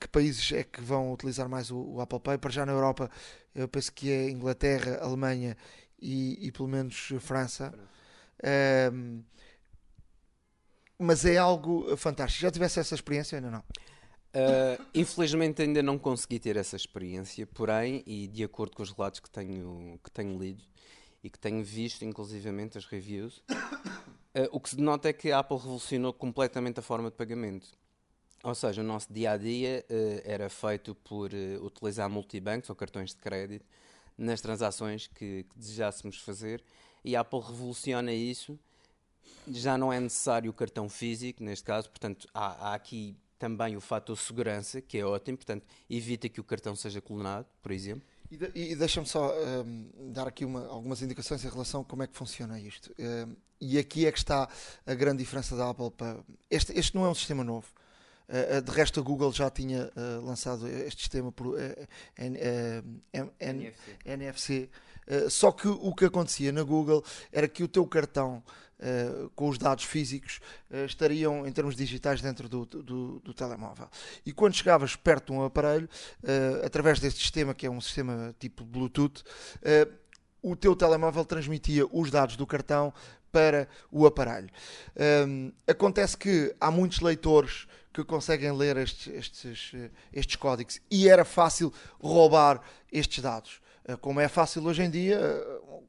que 0.00 0.08
países 0.08 0.50
é 0.50 0.64
que 0.64 0.80
vão 0.80 1.12
utilizar 1.12 1.48
mais 1.48 1.70
o, 1.70 1.78
o, 1.78 2.00
Apple 2.00 2.18
Pay. 2.18 2.38
Para 2.38 2.50
já 2.50 2.66
na 2.66 2.72
Europa, 2.72 3.08
eu 3.54 3.68
penso 3.68 3.92
que 3.92 4.10
é 4.10 4.28
Inglaterra, 4.28 4.98
Alemanha 5.00 5.56
e, 6.00 6.48
e 6.48 6.50
pelo 6.50 6.68
menos 6.68 7.12
França. 7.20 7.72
Uh, 8.40 9.22
mas 10.98 11.24
é 11.24 11.36
algo 11.36 11.96
fantástico. 11.96 12.42
Já 12.42 12.50
tivesse 12.50 12.80
essa 12.80 12.94
experiência 12.94 13.38
ainda 13.38 13.50
não? 13.50 13.62
Uh, 14.34 14.84
infelizmente 14.92 15.62
ainda 15.62 15.80
não 15.80 15.96
consegui 15.96 16.40
ter 16.40 16.56
essa 16.56 16.74
experiência, 16.74 17.46
porém, 17.46 18.02
e 18.04 18.26
de 18.26 18.42
acordo 18.42 18.74
com 18.74 18.82
os 18.82 18.90
relatos 18.90 19.20
que 19.20 19.30
tenho, 19.30 19.98
que 20.02 20.10
tenho 20.10 20.36
lido 20.36 20.64
e 21.22 21.30
que 21.30 21.38
tenho 21.38 21.62
visto, 21.62 22.04
inclusivamente 22.04 22.76
as 22.76 22.84
reviews, 22.84 23.38
uh, 23.48 24.50
o 24.50 24.58
que 24.58 24.70
se 24.70 24.76
denota 24.76 25.08
é 25.08 25.12
que 25.12 25.30
a 25.30 25.38
Apple 25.38 25.56
revolucionou 25.56 26.12
completamente 26.12 26.80
a 26.80 26.82
forma 26.82 27.10
de 27.10 27.16
pagamento. 27.16 27.68
Ou 28.42 28.54
seja, 28.56 28.82
o 28.82 28.84
nosso 28.84 29.12
dia 29.12 29.30
a 29.30 29.36
dia 29.36 29.86
uh, 29.88 30.20
era 30.24 30.50
feito 30.50 30.96
por 30.96 31.30
utilizar 31.62 32.10
multibancos 32.10 32.68
ou 32.68 32.74
cartões 32.74 33.10
de 33.10 33.16
crédito 33.16 33.64
nas 34.18 34.40
transações 34.40 35.06
que, 35.06 35.44
que 35.44 35.58
desejássemos 35.58 36.18
fazer 36.18 36.62
e 37.04 37.14
a 37.14 37.20
Apple 37.20 37.40
revoluciona 37.40 38.12
isso. 38.12 38.58
Já 39.48 39.76
não 39.76 39.92
é 39.92 40.00
necessário 40.00 40.50
o 40.50 40.54
cartão 40.54 40.88
físico, 40.88 41.42
neste 41.42 41.64
caso, 41.64 41.90
portanto, 41.90 42.28
há, 42.32 42.70
há 42.70 42.74
aqui 42.74 43.16
também 43.38 43.76
o 43.76 43.80
fator 43.80 44.16
segurança, 44.16 44.80
que 44.80 44.98
é 44.98 45.04
ótimo, 45.04 45.36
portanto, 45.36 45.66
evita 45.88 46.28
que 46.28 46.40
o 46.40 46.44
cartão 46.44 46.74
seja 46.74 47.00
clonado, 47.00 47.46
por 47.62 47.72
exemplo. 47.72 48.02
E, 48.30 48.36
de, 48.36 48.50
e 48.54 48.74
deixa-me 48.74 49.06
só 49.06 49.32
um, 49.34 49.90
dar 50.12 50.26
aqui 50.26 50.44
uma, 50.44 50.66
algumas 50.66 51.02
indicações 51.02 51.44
em 51.44 51.48
relação 51.48 51.82
a 51.82 51.84
como 51.84 52.02
é 52.02 52.06
que 52.06 52.16
funciona 52.16 52.58
isto. 52.58 52.94
Um, 52.98 53.36
e 53.60 53.78
aqui 53.78 54.06
é 54.06 54.12
que 54.12 54.18
está 54.18 54.48
a 54.86 54.94
grande 54.94 55.18
diferença 55.18 55.56
da 55.56 55.70
Apple. 55.70 55.90
Para... 55.90 56.18
Este, 56.50 56.72
este 56.78 56.94
não 56.94 57.04
é 57.04 57.08
um 57.08 57.14
sistema 57.14 57.44
novo. 57.44 57.66
Uh, 58.28 58.62
de 58.62 58.70
resto, 58.70 59.00
a 59.00 59.02
Google 59.02 59.32
já 59.32 59.50
tinha 59.50 59.90
uh, 59.94 60.24
lançado 60.24 60.66
este 60.66 61.02
sistema 61.02 61.30
por 61.30 61.48
uh, 61.48 61.56
N, 62.16 62.38
NFC. 63.38 63.98
NFC. 64.04 64.70
só 65.28 65.52
que 65.52 65.68
o 65.68 65.94
que 65.94 66.06
acontecia 66.06 66.50
na 66.50 66.62
Google 66.62 67.04
era 67.30 67.46
que 67.46 67.62
o 67.62 67.68
teu 67.68 67.86
cartão 67.86 68.42
Uh, 68.84 69.30
com 69.30 69.48
os 69.48 69.56
dados 69.56 69.84
físicos 69.84 70.40
uh, 70.70 70.84
estariam 70.84 71.46
em 71.46 71.52
termos 71.52 71.74
digitais 71.74 72.20
dentro 72.20 72.50
do, 72.50 72.66
do, 72.66 73.18
do, 73.20 73.32
telemóvel. 73.32 73.88
E 74.26 74.32
quando 74.32 74.52
chegavas 74.52 74.94
perto 74.94 75.32
de 75.32 75.38
um 75.38 75.42
aparelho, 75.42 75.88
uh, 76.22 76.66
através 76.66 77.00
deste 77.00 77.22
sistema, 77.22 77.54
que 77.54 77.64
é 77.64 77.70
um 77.70 77.80
sistema 77.80 78.36
tipo 78.38 78.62
Bluetooth, 78.62 79.24
o 80.42 80.54
teu 80.54 80.76
telemóvel 80.76 81.24
transmitia 81.24 81.86
os 81.90 82.10
dados 82.10 82.36
do 82.36 82.46
cartão 82.46 82.92
para 83.32 83.66
o 83.90 84.04
aparelho. 84.04 84.50
Um, 85.26 85.50
acontece 85.66 86.18
que 86.18 86.54
há 86.60 86.70
muitos 86.70 87.00
leitores 87.00 87.66
que 87.90 88.04
conseguem 88.04 88.52
ler 88.52 88.76
estes, 88.76 89.06
estes, 89.06 89.72
estes 90.12 90.36
códigos 90.36 90.78
e 90.90 91.08
era 91.08 91.24
fácil 91.24 91.72
roubar 91.98 92.60
estes 92.92 93.22
dados. 93.22 93.62
Como 94.00 94.20
é 94.20 94.28
fácil 94.28 94.64
hoje 94.64 94.82
em 94.82 94.90
dia, 94.90 95.20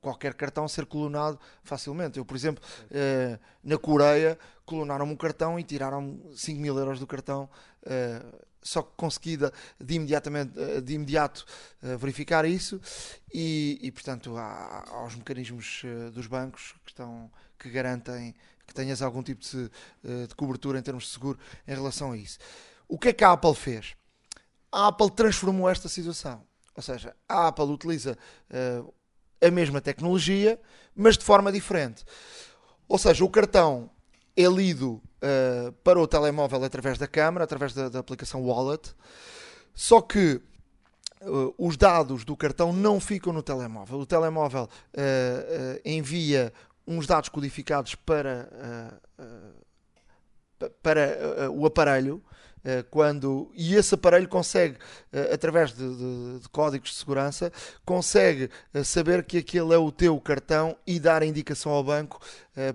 qualquer 0.05 0.35
cartão 0.35 0.67
ser 0.67 0.85
clonado 0.85 1.39
facilmente. 1.63 2.19
Eu, 2.19 2.25
por 2.25 2.38
exemplo, 2.38 2.63
eh, 2.91 3.39
na 3.63 3.75
Coreia, 3.75 4.38
clonaram-me 4.63 5.12
um 5.12 5.15
cartão 5.15 5.59
e 5.59 5.63
tiraram 5.63 6.21
5 6.35 6.62
mil 6.62 6.77
euros 6.77 7.00
do 7.00 7.07
cartão. 7.07 7.50
Eh, 7.83 8.24
só 8.62 8.83
que 8.83 8.91
consegui 8.95 9.35
de, 9.35 9.51
de, 9.79 9.95
imediatamente, 9.95 10.53
eh, 10.59 10.79
de 10.79 10.93
imediato 10.93 11.43
verificar 11.81 12.45
isso 12.45 12.79
e, 13.33 13.79
e 13.81 13.91
portanto, 13.91 14.38
há, 14.38 14.83
há 14.88 15.05
os 15.05 15.15
mecanismos 15.15 15.81
dos 16.13 16.27
bancos 16.27 16.75
que, 16.83 16.91
estão, 16.91 17.31
que 17.57 17.69
garantem 17.69 18.35
que 18.67 18.74
tenhas 18.75 19.01
algum 19.01 19.24
tipo 19.24 19.41
de, 19.43 19.69
de 20.27 20.35
cobertura 20.35 20.79
em 20.79 20.81
termos 20.83 21.05
de 21.05 21.09
seguro 21.12 21.39
em 21.67 21.74
relação 21.74 22.12
a 22.12 22.17
isso. 22.17 22.38
O 22.88 22.97
que 23.00 23.09
é 23.09 23.13
que 23.13 23.24
a 23.24 23.31
Apple 23.31 23.55
fez? 23.55 23.95
A 24.71 24.88
Apple 24.88 25.12
transformou 25.12 25.69
esta 25.69 25.88
situação. 25.88 26.43
Ou 26.75 26.81
seja, 26.81 27.15
a 27.29 27.47
Apple 27.47 27.65
utiliza 27.65 28.17
uh, 28.50 28.93
a 29.42 29.51
mesma 29.51 29.82
tecnologia, 29.82 30.60
mas 30.96 31.18
de 31.18 31.24
forma 31.24 31.51
diferente. 31.51 32.04
Ou 32.88 32.98
seja, 32.98 33.24
o 33.24 33.30
cartão 33.30 33.89
é 34.36 34.48
lido 34.48 35.01
uh, 35.22 35.72
para 35.84 36.00
o 36.00 36.08
telemóvel 36.08 36.63
através 36.63 36.98
da 36.98 37.08
câmera, 37.08 37.46
através 37.46 37.74
da, 37.74 37.89
da 37.89 38.00
aplicação 38.00 38.44
Wallet, 38.44 38.94
só 39.74 40.01
que 40.01 40.42
uh, 41.22 41.54
os 41.58 41.77
dados 41.77 42.24
do 42.24 42.36
cartão 42.36 42.74
não 42.74 43.00
ficam 43.00 43.34
no 43.34 43.42
telemóvel. 43.42 44.00
O 44.00 44.06
telemóvel 44.06 44.63
uh, 44.63 45.82
envia 45.84 46.54
uns 46.88 47.08
dados 47.08 47.30
codificados 47.30 47.96
para, 47.96 49.01
para 50.84 51.50
o 51.51 51.65
aparelho 51.65 52.24
quando 52.89 53.51
e 53.53 53.75
esse 53.75 53.93
aparelho 53.95 54.27
consegue 54.27 54.77
eh, 55.13 55.34
através 55.34 55.72
de, 55.74 55.88
de, 55.88 56.39
de 56.39 56.50
códigos 56.50 56.89
de 56.89 56.95
segurança 56.95 57.51
consegue 57.86 58.50
eh, 58.74 58.84
saber 58.84 59.24
que 59.24 59.38
aquele 59.38 59.74
é 59.74 59.77
o 59.77 59.91
teu 59.91 60.19
cartão 60.19 60.75
e 60.86 61.00
dar 61.00 61.22
a 61.22 61.25
indicação 61.25 61.72
ao 61.72 61.84
banco 61.84 62.19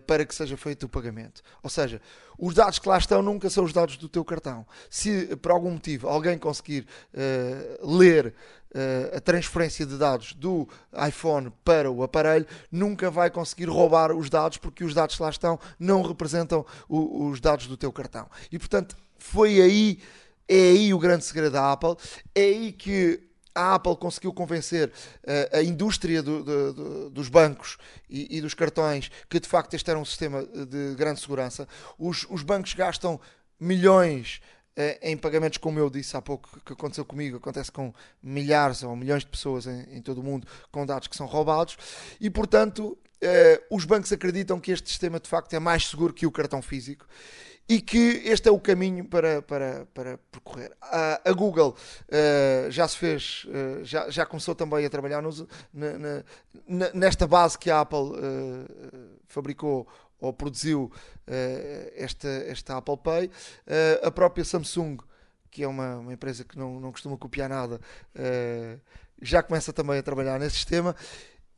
para 0.07 0.27
que 0.27 0.35
seja 0.35 0.59
feito 0.59 0.85
o 0.85 0.89
pagamento. 0.91 1.41
Ou 1.63 1.71
seja, 1.71 2.03
os 2.39 2.53
dados 2.53 2.79
que 2.79 2.87
lá 2.87 2.99
estão 2.99 3.23
nunca 3.23 3.49
são 3.49 3.65
os 3.65 3.73
dados 3.73 3.97
do 3.97 4.11
teu 4.11 4.23
cartão. 4.23 4.67
Se 4.91 5.35
por 5.37 5.53
algum 5.53 5.71
motivo 5.71 6.07
alguém 6.07 6.37
conseguir 6.37 6.87
ler 7.83 8.35
a 9.17 9.21
transferência 9.21 9.87
de 9.87 9.97
dados 9.97 10.35
do 10.35 10.69
iPhone 11.09 11.51
para 11.65 11.91
o 11.91 12.03
aparelho, 12.03 12.47
nunca 12.71 13.11
vai 13.11 13.31
conseguir 13.31 13.71
roubar 13.71 14.13
os 14.13 14.29
dados 14.29 14.59
porque 14.59 14.85
os 14.85 14.93
dados 14.93 15.17
que 15.17 15.23
lá 15.23 15.31
estão 15.31 15.59
não 15.79 16.03
representam 16.03 16.67
os 16.87 17.41
dados 17.41 17.67
do 17.67 17.79
teu 17.79 17.91
cartão. 17.91 18.29
E 18.53 18.59
portanto, 18.59 18.95
foi 19.21 19.61
aí, 19.61 19.99
é 20.49 20.55
aí 20.55 20.95
o 20.95 20.99
grande 20.99 21.25
segredo 21.25 21.53
da 21.53 21.73
Apple, 21.73 21.95
é 22.35 22.41
aí 22.41 22.73
que 22.73 23.31
a 23.55 23.75
Apple 23.75 23.97
conseguiu 23.97 24.33
convencer 24.33 24.89
uh, 24.89 25.57
a 25.57 25.63
indústria 25.63 26.23
do, 26.23 26.43
do, 26.43 26.73
do, 26.73 27.11
dos 27.11 27.29
bancos 27.29 27.77
e, 28.09 28.39
e, 28.39 28.41
dos 28.41 28.55
cartões 28.55 29.11
que 29.29 29.41
de 29.41 29.49
facto 29.49 29.75
este 29.75 29.91
era 29.91 29.99
um 29.99 30.05
sistema 30.05 30.45
de 30.45 30.95
grande 30.95 31.21
segurança. 31.21 31.69
Os, 31.99 32.27
os 32.31 32.43
bancos 32.43 32.75
gastam 32.75 33.21
milhões 33.59 34.41
uh, 34.79 34.99
em 35.03 35.17
pagamentos, 35.17 35.59
como 35.59 35.79
eu 35.79 35.91
disse 35.91 36.17
há 36.17 36.23
pouco, 36.23 36.61
que 36.65 36.73
aconteceu 36.73 37.05
comigo, 37.05 37.37
acontece 37.37 37.71
com 37.73 37.93
milhares 38.23 38.83
ou 38.83 38.95
milhões 38.95 39.25
de 39.25 39.29
pessoas 39.29 39.67
em, 39.67 39.97
em 39.97 40.03
todo 40.03 40.19
o 40.19 40.25
mundo 40.25 40.47
com 40.71 40.87
dados 40.87 41.09
que 41.09 41.17
são 41.17 41.27
roubados. 41.27 41.77
E, 42.21 42.31
portanto, 42.31 42.97
uh, 43.23 43.77
os 43.77 43.85
bancos 43.85 44.13
acreditam 44.13 44.61
que 44.61 44.71
este 44.71 44.89
sistema 44.89 45.19
de 45.19 45.29
facto 45.29 45.53
é 45.55 45.59
mais 45.59 45.89
seguro 45.89 46.15
que 46.15 46.27
o 46.27 46.31
cartão 46.31 46.63
físico 46.63 47.07
e 47.71 47.81
que 47.81 48.23
este 48.25 48.49
é 48.49 48.51
o 48.51 48.59
caminho 48.59 49.05
para, 49.05 49.41
para, 49.43 49.87
para 49.95 50.19
percorrer. 50.33 50.77
A, 50.83 51.21
a 51.25 51.33
Google 51.33 51.77
uh, 52.09 52.69
já 52.69 52.89
se 52.89 52.97
fez, 52.97 53.47
uh, 53.47 53.85
já, 53.85 54.11
já 54.11 54.27
começou 54.27 54.57
também 54.57 54.85
a 54.85 54.91
trabalhar 54.91 55.23
nos, 55.23 55.47
na, 55.73 56.25
na, 56.67 56.91
nesta 56.93 57.29
base 57.29 57.57
que 57.57 57.71
a 57.71 57.83
Apple 57.83 57.99
uh, 57.99 59.19
fabricou 59.29 59.87
ou 60.21 60.33
produziu 60.33 60.93
esta, 61.97 62.29
esta 62.29 62.77
Apple 62.77 62.99
Pay. 62.99 63.31
a 64.03 64.11
própria 64.11 64.45
Samsung, 64.45 64.99
que 65.51 65.63
é 65.63 65.69
uma, 65.69 65.97
uma 65.97 66.13
empresa 66.13 66.45
que 66.45 66.59
não, 66.59 66.79
não 66.79 66.93
costuma 66.93 67.17
copiar 67.17 67.49
nada, 67.49 67.81
já 69.23 69.43
começa 69.43 69.73
também 69.73 69.99
a 69.99 70.03
trabalhar 70.03 70.39
nesse 70.39 70.57
sistema. 70.57 70.95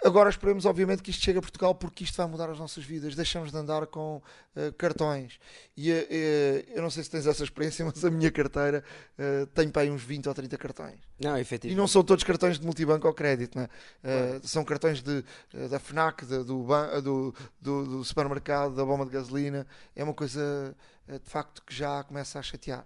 Agora 0.05 0.29
esperemos, 0.29 0.65
obviamente, 0.65 1.01
que 1.03 1.11
isto 1.11 1.23
chegue 1.23 1.39
a 1.39 1.43
Portugal 1.43 1.75
porque 1.75 2.03
isto 2.03 2.17
vai 2.17 2.27
mudar 2.27 2.51
as 2.51 2.59
nossas 2.59 2.85
vidas. 2.85 3.15
Deixamos 3.15 3.53
de 3.53 3.57
andar 3.57 3.87
com 3.87 4.17
uh, 4.17 4.73
cartões. 4.77 5.39
E 5.77 5.93
uh, 5.93 6.05
eu 6.75 6.83
não 6.83 6.91
sei 6.91 7.05
se 7.05 7.11
tens 7.11 7.27
essa 7.27 7.45
experiência, 7.45 7.85
mas 7.87 8.05
a 8.05 8.11
minha 8.11 8.31
carteira 8.31 8.83
tem 9.55 9.69
para 9.69 9.83
aí 9.83 9.91
uns 9.91 10.03
20 10.03 10.29
ou 10.29 10.35
30 10.35 10.59
cartões. 10.59 10.99
Não, 11.21 11.39
efetivamente. 11.39 11.77
E 11.77 11.81
não 11.81 11.87
são 11.87 12.03
todos 12.03 12.25
cartões 12.25 12.59
de 12.59 12.67
multibanco 12.67 13.07
ou 13.07 13.15
crédito, 13.15 13.57
não 13.57 13.65
é? 13.65 14.41
São 14.43 14.65
cartões 14.65 15.01
de, 15.01 15.25
da 15.71 15.79
FNAC, 15.79 16.27
de, 16.27 16.39
do, 16.43 16.67
do, 17.03 17.35
do, 17.61 17.85
do 17.85 18.05
supermercado, 18.05 18.75
da 18.75 18.85
bomba 18.85 19.05
de 19.05 19.13
gasolina. 19.13 19.67
É 19.95 20.03
uma 20.03 20.15
coisa, 20.15 20.75
de 21.07 21.31
facto, 21.31 21.63
que 21.65 21.75
já 21.75 22.03
começa 22.03 22.39
a 22.39 22.43
chatear. 22.43 22.85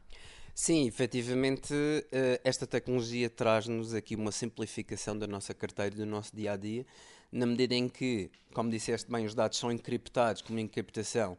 Sim, 0.59 0.87
efetivamente, 0.87 1.75
eh, 2.11 2.41
esta 2.43 2.67
tecnologia 2.67 3.29
traz-nos 3.29 3.93
aqui 3.93 4.17
uma 4.17 4.33
simplificação 4.33 5.17
da 5.17 5.27
nossa 5.27 5.53
carteira 5.53 5.95
do 5.95 6.07
nosso 6.07 6.35
dia 6.35 6.53
a 6.53 6.57
dia, 6.57 6.87
na 7.31 7.45
medida 7.45 7.75
em 7.75 7.91
que, 7.91 8.31
como 8.55 8.71
disseste 8.71 9.11
bem, 9.13 9.27
os 9.27 9.35
dados 9.35 9.59
são 9.59 9.71
encriptados 9.71 10.41
como 10.41 10.59
encriptação 10.59 11.37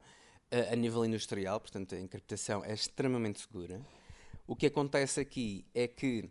eh, 0.52 0.72
a 0.72 0.76
nível 0.76 1.04
industrial, 1.04 1.60
portanto, 1.60 1.96
a 1.96 2.00
encriptação 2.00 2.64
é 2.64 2.72
extremamente 2.72 3.42
segura. 3.42 3.82
O 4.46 4.56
que 4.56 4.68
acontece 4.68 5.20
aqui 5.20 5.66
é 5.74 5.88
que, 5.88 6.30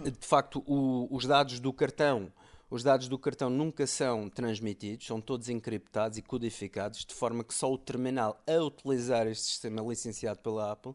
de 0.00 0.24
facto, 0.24 0.62
o, 0.64 1.08
os 1.10 1.26
dados 1.26 1.58
do 1.58 1.72
cartão. 1.72 2.32
Os 2.70 2.84
dados 2.84 3.08
do 3.08 3.18
cartão 3.18 3.50
nunca 3.50 3.88
são 3.88 4.30
transmitidos, 4.30 5.08
são 5.08 5.20
todos 5.20 5.48
encriptados 5.48 6.16
e 6.16 6.22
codificados, 6.22 7.04
de 7.04 7.12
forma 7.12 7.42
que 7.42 7.52
só 7.52 7.70
o 7.72 7.76
terminal 7.76 8.40
a 8.46 8.62
utilizar 8.62 9.26
este 9.26 9.46
sistema 9.46 9.82
licenciado 9.82 10.38
pela 10.38 10.70
Apple 10.70 10.94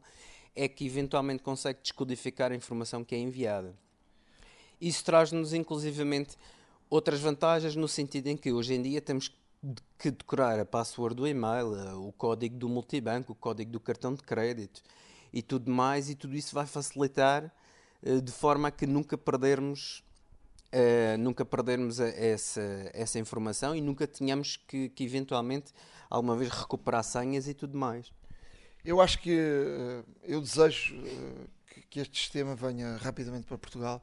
é 0.57 0.67
que 0.67 0.85
eventualmente 0.85 1.43
consegue 1.43 1.79
descodificar 1.81 2.51
a 2.51 2.55
informação 2.55 3.03
que 3.03 3.13
é 3.15 3.19
enviada. 3.19 3.73
Isso 4.81 5.05
traz-nos 5.05 5.53
inclusivamente 5.53 6.35
outras 6.89 7.19
vantagens 7.19 7.75
no 7.75 7.87
sentido 7.87 8.27
em 8.27 8.35
que 8.35 8.51
hoje 8.51 8.73
em 8.73 8.81
dia 8.81 8.99
temos 8.99 9.31
que 9.97 10.11
decorar 10.11 10.59
a 10.59 10.65
password 10.65 11.15
do 11.15 11.27
e-mail, 11.27 11.67
o 11.99 12.11
código 12.11 12.57
do 12.57 12.67
multibanco, 12.67 13.31
o 13.31 13.35
código 13.35 13.71
do 13.71 13.79
cartão 13.79 14.13
de 14.13 14.23
crédito 14.23 14.81
e 15.31 15.41
tudo 15.41 15.69
mais, 15.71 16.09
e 16.09 16.15
tudo 16.15 16.35
isso 16.35 16.53
vai 16.53 16.65
facilitar 16.65 17.51
eh, 18.03 18.19
de 18.19 18.31
forma 18.31 18.69
a 18.69 18.71
que 18.71 18.85
nunca 18.85 19.17
perdermos 19.17 20.03
uh, 20.73 21.17
nunca 21.17 21.45
perdermos 21.45 21.99
essa, 21.99 22.61
essa 22.93 23.19
informação 23.19 23.75
e 23.75 23.81
nunca 23.81 24.07
tenhamos 24.07 24.57
que, 24.57 24.89
que 24.89 25.03
eventualmente 25.03 25.73
alguma 26.09 26.35
vez 26.35 26.49
recuperar 26.49 27.03
senhas 27.03 27.47
e 27.47 27.53
tudo 27.53 27.77
mais. 27.77 28.11
Eu 28.88 29.01
acho 29.01 29.20
que 29.20 29.38
uh, 29.38 30.06
eu 30.24 30.39
desejo 30.39 30.96
uh, 30.96 31.50
que, 31.90 32.00
este 32.00 32.18
sistema 32.20 32.55
venha 32.55 32.96
rapidamente 32.96 33.46
para 33.46 33.57
Portugal. 33.57 34.01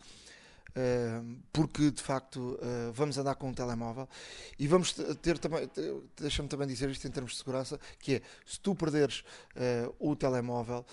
Uh, 0.77 1.39
porque 1.53 1.91
de 1.91 2.03
facto 2.03 2.59
vamos 2.93 3.17
andar 3.17 3.37
com 3.37 3.49
um 3.49 3.55
telemóvel 3.55 4.09
e 4.59 4.67
vamos 4.67 4.93
ter 5.23 5.39
também, 5.39 5.71
deixa-me 6.17 6.49
também 6.49 6.67
dizer 6.67 6.91
isto 6.91 7.07
em 7.07 7.13
termos 7.13 7.31
de 7.33 7.39
segurança, 7.39 7.79
que 8.01 8.17
é 8.17 8.23
se 8.45 8.59
tu 8.59 8.75
perderes 8.75 9.23
o 10.01 10.17
telemóvel, 10.17 10.85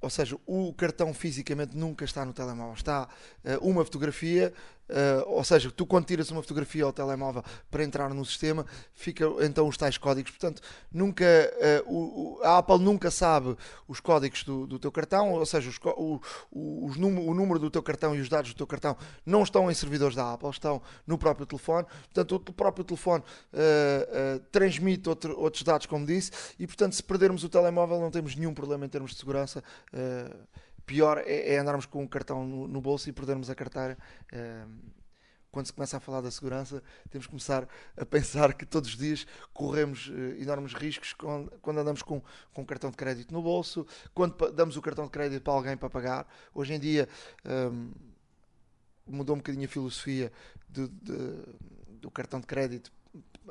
ou 0.00 0.10
seja, 0.10 0.36
o 0.44 0.74
cartão 0.74 1.14
fisicamente 1.14 1.76
nunca 1.76 2.04
está 2.04 2.24
no 2.24 2.32
telemóvel, 2.32 2.74
está 2.74 3.08
uma 3.60 3.84
fotografia 3.84 4.52
Uh, 4.88 5.22
ou 5.26 5.44
seja, 5.44 5.70
tu 5.70 5.84
quando 5.84 6.06
tiras 6.06 6.30
uma 6.30 6.42
fotografia 6.42 6.84
ao 6.84 6.92
telemóvel 6.92 7.42
para 7.70 7.84
entrar 7.84 8.12
no 8.14 8.24
sistema, 8.24 8.64
fica 8.94 9.24
então 9.40 9.68
os 9.68 9.76
tais 9.76 9.98
códigos. 9.98 10.30
Portanto, 10.30 10.62
nunca 10.92 11.24
uh, 11.86 11.92
o, 11.92 12.40
a 12.42 12.58
Apple 12.58 12.78
nunca 12.78 13.10
sabe 13.10 13.56
os 13.86 14.00
códigos 14.00 14.42
do, 14.44 14.66
do 14.66 14.78
teu 14.78 14.90
cartão, 14.90 15.32
ou 15.32 15.44
seja, 15.44 15.68
os, 15.68 15.78
o, 15.96 16.20
os 16.50 16.96
o 16.96 17.34
número 17.34 17.58
do 17.58 17.70
teu 17.70 17.82
cartão 17.82 18.14
e 18.14 18.20
os 18.20 18.28
dados 18.28 18.52
do 18.54 18.56
teu 18.56 18.66
cartão 18.66 18.96
não 19.26 19.42
estão 19.42 19.70
em 19.70 19.74
servidores 19.74 20.16
da 20.16 20.32
Apple, 20.32 20.50
estão 20.50 20.80
no 21.06 21.18
próprio 21.18 21.46
telefone. 21.46 21.86
Portanto, 22.12 22.34
o 22.36 22.52
próprio 22.52 22.84
telefone 22.84 23.22
uh, 23.52 24.38
transmite 24.50 25.08
outro, 25.08 25.38
outros 25.38 25.62
dados, 25.62 25.86
como 25.86 26.06
disse, 26.06 26.30
e 26.58 26.66
portanto, 26.66 26.94
se 26.94 27.02
perdermos 27.02 27.44
o 27.44 27.48
telemóvel, 27.48 28.00
não 28.00 28.10
temos 28.10 28.34
nenhum 28.34 28.54
problema 28.54 28.86
em 28.86 28.88
termos 28.88 29.12
de 29.12 29.18
segurança 29.18 29.62
pior 30.88 31.22
é, 31.26 31.54
é 31.54 31.58
andarmos 31.58 31.84
com 31.84 32.02
um 32.02 32.06
cartão 32.06 32.44
no, 32.46 32.66
no, 32.66 32.80
bolso 32.80 33.08
e 33.08 33.12
perdermos 33.12 33.50
a 33.50 33.54
carteira. 33.54 33.96
Uh, 34.32 34.98
quando 35.50 35.66
se 35.66 35.72
começa 35.72 35.96
a 35.98 36.00
falar 36.00 36.20
da 36.20 36.30
segurança, 36.30 36.82
temos 37.10 37.26
que 37.26 37.30
começar 37.30 37.68
a 37.96 38.04
pensar 38.04 38.54
que 38.54 38.64
todos 38.64 38.90
os 38.90 38.96
dias 38.96 39.26
corremos 39.52 40.08
uh, 40.08 40.40
enormes 40.40 40.72
riscos 40.72 41.12
quando, 41.12 41.50
quando 41.60 41.80
andamos 41.80 42.02
com, 42.02 42.22
com 42.54 42.62
um 42.62 42.64
cartão 42.64 42.90
de 42.90 42.96
crédito 42.96 43.32
no 43.32 43.42
bolso, 43.42 43.86
quando 44.14 44.50
damos 44.50 44.76
o 44.76 44.82
cartão 44.82 45.04
de 45.04 45.10
crédito 45.10 45.42
para 45.42 45.52
alguém 45.52 45.76
para 45.76 45.90
pagar. 45.90 46.26
Hoje 46.54 46.72
em 46.72 46.80
dia 46.80 47.06
um, 47.44 47.92
mudou 49.06 49.36
um 49.36 49.38
bocadinho 49.38 49.66
a 49.66 49.68
filosofia 49.68 50.32
de, 50.68 50.88
do 50.88 52.10
cartão 52.10 52.40
de 52.40 52.46
crédito 52.46 52.90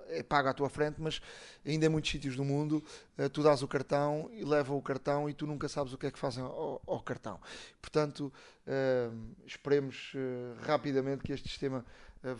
é 0.07 0.23
pago 0.23 0.49
à 0.49 0.53
tua 0.53 0.69
frente, 0.69 1.01
mas 1.01 1.21
ainda 1.65 1.85
em 1.85 1.89
muitos 1.89 2.11
sítios 2.11 2.35
do 2.35 2.43
mundo 2.43 2.83
uh, 3.17 3.29
tu 3.29 3.43
dás 3.43 3.61
o 3.61 3.67
cartão 3.67 4.29
e 4.33 4.43
leva 4.43 4.73
o 4.73 4.81
cartão 4.81 5.29
e 5.29 5.33
tu 5.33 5.45
nunca 5.45 5.67
sabes 5.67 5.93
o 5.93 5.97
que 5.97 6.07
é 6.07 6.11
que 6.11 6.19
fazem 6.19 6.43
ao, 6.43 6.81
ao 6.85 7.01
cartão. 7.01 7.39
Portanto, 7.81 8.31
uh, 8.67 9.35
esperemos 9.45 10.13
uh, 10.15 10.61
rapidamente 10.63 11.23
que 11.23 11.31
este 11.31 11.47
sistema 11.49 11.85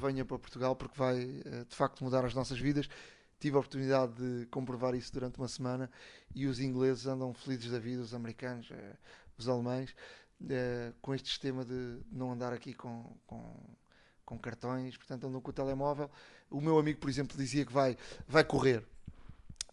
venha 0.02 0.26
para 0.26 0.40
Portugal 0.40 0.76
porque 0.76 0.98
vai 0.98 1.24
de 1.24 1.76
facto 1.76 2.04
mudar 2.04 2.26
as 2.26 2.34
nossas 2.34 2.60
vidas. 2.60 2.90
Tive 3.40 3.56
a 3.56 3.60
oportunidade 3.60 4.14
de 4.16 4.48
comprovar 4.48 4.96
isso 4.96 5.14
durante 5.14 5.38
uma 5.38 5.48
semana 5.48 5.90
e 6.34 6.48
os 6.48 6.60
ingleses 6.60 7.06
andam 7.06 7.32
felizes 7.34 7.72
da 7.72 7.78
vida, 7.78 8.02
os 8.02 8.14
americanos, 8.14 8.70
os 9.38 9.48
alemães, 9.48 9.96
com 11.00 11.14
este 11.14 11.30
sistema 11.30 11.64
de 11.64 12.00
não 12.12 12.32
andar 12.32 12.52
aqui 12.54 12.74
com, 12.74 13.16
com 13.28 13.56
com 14.28 14.38
cartões, 14.38 14.98
portanto 14.98 15.26
andam 15.26 15.40
com 15.40 15.50
o 15.50 15.54
telemóvel. 15.54 16.12
O 16.52 16.60
meu 16.60 16.78
amigo, 16.78 17.00
por 17.00 17.10
exemplo, 17.10 17.36
dizia 17.38 17.66
que 17.66 17.72
vai, 17.72 17.98
vai 18.28 18.44
correr, 18.44 18.84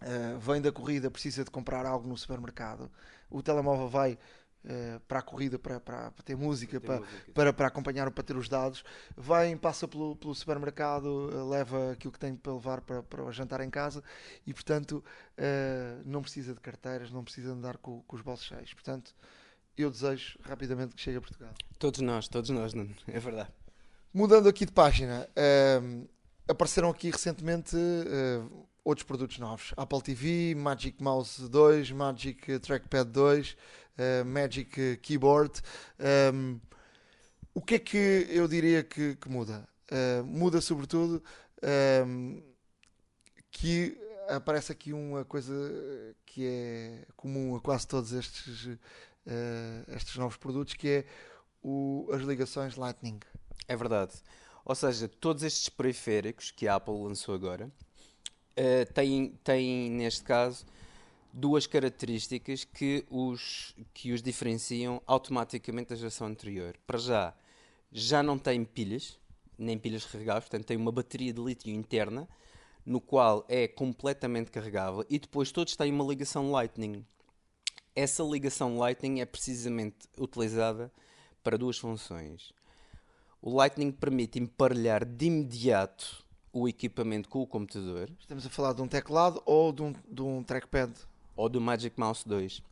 uh, 0.01 0.39
vem 0.39 0.63
da 0.63 0.71
corrida, 0.71 1.11
precisa 1.11 1.45
de 1.45 1.51
comprar 1.51 1.85
algo 1.85 2.09
no 2.09 2.17
supermercado. 2.17 2.89
O 3.29 3.43
telemóvel 3.43 3.89
vai 3.89 4.13
uh, 4.13 5.01
para 5.09 5.19
a 5.19 5.23
corrida, 5.23 5.59
para, 5.59 5.81
para, 5.81 6.13
para 6.13 6.23
ter 6.23 6.37
música, 6.37 6.81
para, 6.81 7.01
música. 7.01 7.33
Para, 7.35 7.53
para 7.53 7.67
acompanhar, 7.67 8.09
para 8.13 8.23
ter 8.23 8.37
os 8.37 8.49
dados. 8.49 8.85
Vem, 9.17 9.57
passa 9.57 9.89
pelo, 9.89 10.15
pelo 10.15 10.33
supermercado, 10.37 11.07
uh, 11.07 11.51
leva 11.51 11.91
aquilo 11.91 12.13
que 12.13 12.19
tem 12.21 12.37
para 12.37 12.53
levar 12.53 12.81
para, 12.81 13.03
para 13.03 13.29
jantar 13.33 13.61
em 13.61 13.71
casa 13.71 14.05
e, 14.47 14.55
portanto, 14.55 15.05
não 16.05 16.23
precisa 16.23 16.55
de 16.55 16.61
carteiras, 16.61 17.11
não 17.11 17.25
precisa 17.25 17.51
andar 17.51 17.77
com, 17.79 18.03
com 18.03 18.15
os 18.15 18.23
bolsos 18.23 18.47
cheios. 18.47 18.73
Portanto, 18.73 19.13
eu 19.77 19.91
desejo 19.91 20.39
rapidamente 20.45 20.95
que 20.95 21.03
chegue 21.03 21.19
a 21.19 21.21
Portugal. 21.21 21.53
Todos 21.77 22.01
nós, 22.01 22.29
todos 22.29 22.51
nós, 22.51 22.73
é 23.09 23.19
verdade. 23.19 23.51
Mudando 24.17 24.49
aqui 24.49 24.65
de 24.65 24.71
página, 24.71 25.29
uh, 25.31 26.09
apareceram 26.47 26.89
aqui 26.89 27.11
recentemente 27.11 27.75
uh, 27.75 28.69
outros 28.85 29.05
produtos 29.05 29.41
novos: 29.41 29.75
Apple 29.77 30.01
TV, 30.01 30.55
Magic 30.55 31.03
Mouse 31.03 31.49
2, 31.49 31.91
Magic 31.91 32.61
Trackpad 32.61 33.11
2, 33.11 33.51
uh, 33.51 33.57
eh, 33.99 34.23
Magic 34.23 34.99
Keyboard. 34.99 35.61
Um, 36.33 36.61
o 37.53 37.61
que 37.61 37.75
é 37.75 37.79
que 37.81 38.29
eu 38.31 38.47
diria 38.47 38.85
que, 38.85 39.17
que 39.17 39.29
muda? 39.29 39.69
Eh, 39.91 40.23
muda 40.23 40.61
sobretudo 40.61 41.21
um, 42.07 42.41
que 43.51 43.99
aparece 44.29 44.71
aqui 44.71 44.93
uma 44.93 45.25
coisa 45.25 45.53
que 46.25 46.47
é 46.47 47.05
comum 47.17 47.57
a 47.57 47.61
quase 47.61 47.89
todos 47.89 48.13
estes, 48.13 48.79
estes 49.89 50.17
novos 50.17 50.37
produtos, 50.37 50.75
que 50.75 50.89
é 50.89 51.05
o, 51.61 52.09
as 52.13 52.23
ligações 52.23 52.77
Lightning. 52.77 53.19
É 53.67 53.77
verdade. 53.77 54.15
Ou 54.65 54.75
seja, 54.75 55.09
todos 55.09 55.43
estes 55.43 55.69
periféricos 55.69 56.51
que 56.51 56.67
a 56.67 56.77
Apple 56.77 56.95
lançou 56.95 57.35
agora 57.35 57.67
uh, 57.67 58.93
têm, 58.93 59.39
têm, 59.43 59.91
neste 59.91 60.23
caso, 60.23 60.65
duas 61.33 61.67
características 61.67 62.65
que 62.65 63.05
os, 63.11 63.75
que 63.93 64.13
os 64.13 64.23
diferenciam 64.23 65.03
automaticamente 65.07 65.91
da 65.91 65.97
geração 65.97 66.29
anterior. 66.29 66.77
Para 66.87 66.99
já, 66.99 67.35
já 67.93 68.23
não 68.23 68.39
tem 68.39 68.65
pilhas, 68.65 69.19
nem 69.59 69.77
pilhas 69.77 70.05
recarregáveis, 70.05 70.45
portanto 70.45 70.67
tem 70.67 70.77
uma 70.77 70.93
bateria 70.93 71.33
de 71.33 71.43
lítio 71.43 71.73
interna, 71.73 72.29
no 72.87 73.01
qual 73.01 73.45
é 73.49 73.67
completamente 73.67 74.51
carregável 74.51 75.05
e 75.09 75.19
depois 75.19 75.51
todos 75.51 75.75
têm 75.75 75.91
uma 75.91 76.05
ligação 76.05 76.51
Lightning. 76.51 77.05
Essa 77.97 78.23
ligação 78.23 78.79
Lightning 78.79 79.21
é 79.21 79.25
precisamente 79.25 80.09
utilizada 80.19 80.93
para 81.43 81.57
duas 81.57 81.79
funções. 81.79 82.53
O 83.47 83.55
Lightning 83.55 83.93
permite 83.93 84.39
emparelhar 84.39 85.05
de 85.05 85.27
imediato 85.27 86.25
o 86.51 86.67
equipamento 86.67 87.29
com 87.29 87.43
o 87.43 87.47
computador. 87.47 88.11
Estamos 88.19 88.47
a 88.47 88.49
falar 88.49 88.73
de 88.73 88.81
um 88.81 88.89
teclado 88.89 89.43
ou 89.45 89.71
de 89.71 89.83
um, 89.83 89.95
de 90.09 90.23
um 90.23 90.43
trackpad? 90.43 90.91
Ou 91.37 91.47
do 91.51 91.61
Magic 91.61 92.01
Mouse 92.01 92.27
2. 92.27 92.63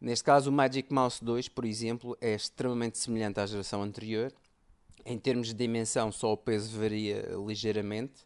Neste 0.00 0.24
caso, 0.24 0.48
o 0.48 0.52
Magic 0.52 0.90
Mouse 0.90 1.22
2, 1.22 1.50
por 1.50 1.66
exemplo, 1.66 2.16
é 2.22 2.32
extremamente 2.34 2.96
semelhante 2.96 3.38
à 3.38 3.44
geração 3.44 3.82
anterior. 3.82 4.32
Em 5.04 5.18
termos 5.18 5.48
de 5.48 5.54
dimensão, 5.54 6.10
só 6.10 6.32
o 6.32 6.38
peso 6.38 6.78
varia 6.78 7.28
ligeiramente 7.46 8.22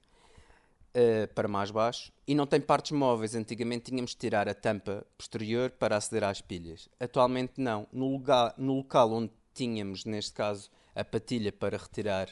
uh, 0.95 1.35
para 1.35 1.49
mais 1.49 1.73
baixo 1.73 2.13
e 2.29 2.33
não 2.33 2.47
tem 2.47 2.61
partes 2.61 2.93
móveis. 2.93 3.35
Antigamente 3.35 3.91
tínhamos 3.91 4.13
de 4.13 4.19
tirar 4.19 4.49
a 4.49 4.55
tampa 4.55 5.05
posterior 5.19 5.69
para 5.73 5.97
aceder 5.97 6.23
às 6.23 6.41
pilhas. 6.41 6.89
Atualmente 7.01 7.55
não. 7.57 7.89
No, 7.93 8.13
lugar, 8.13 8.55
no 8.57 8.77
local 8.77 9.11
onde 9.11 9.33
tínhamos, 9.53 10.05
neste 10.05 10.33
caso, 10.33 10.71
a 10.95 11.05
patilha 11.05 11.53
para 11.53 11.77
retirar, 11.77 12.29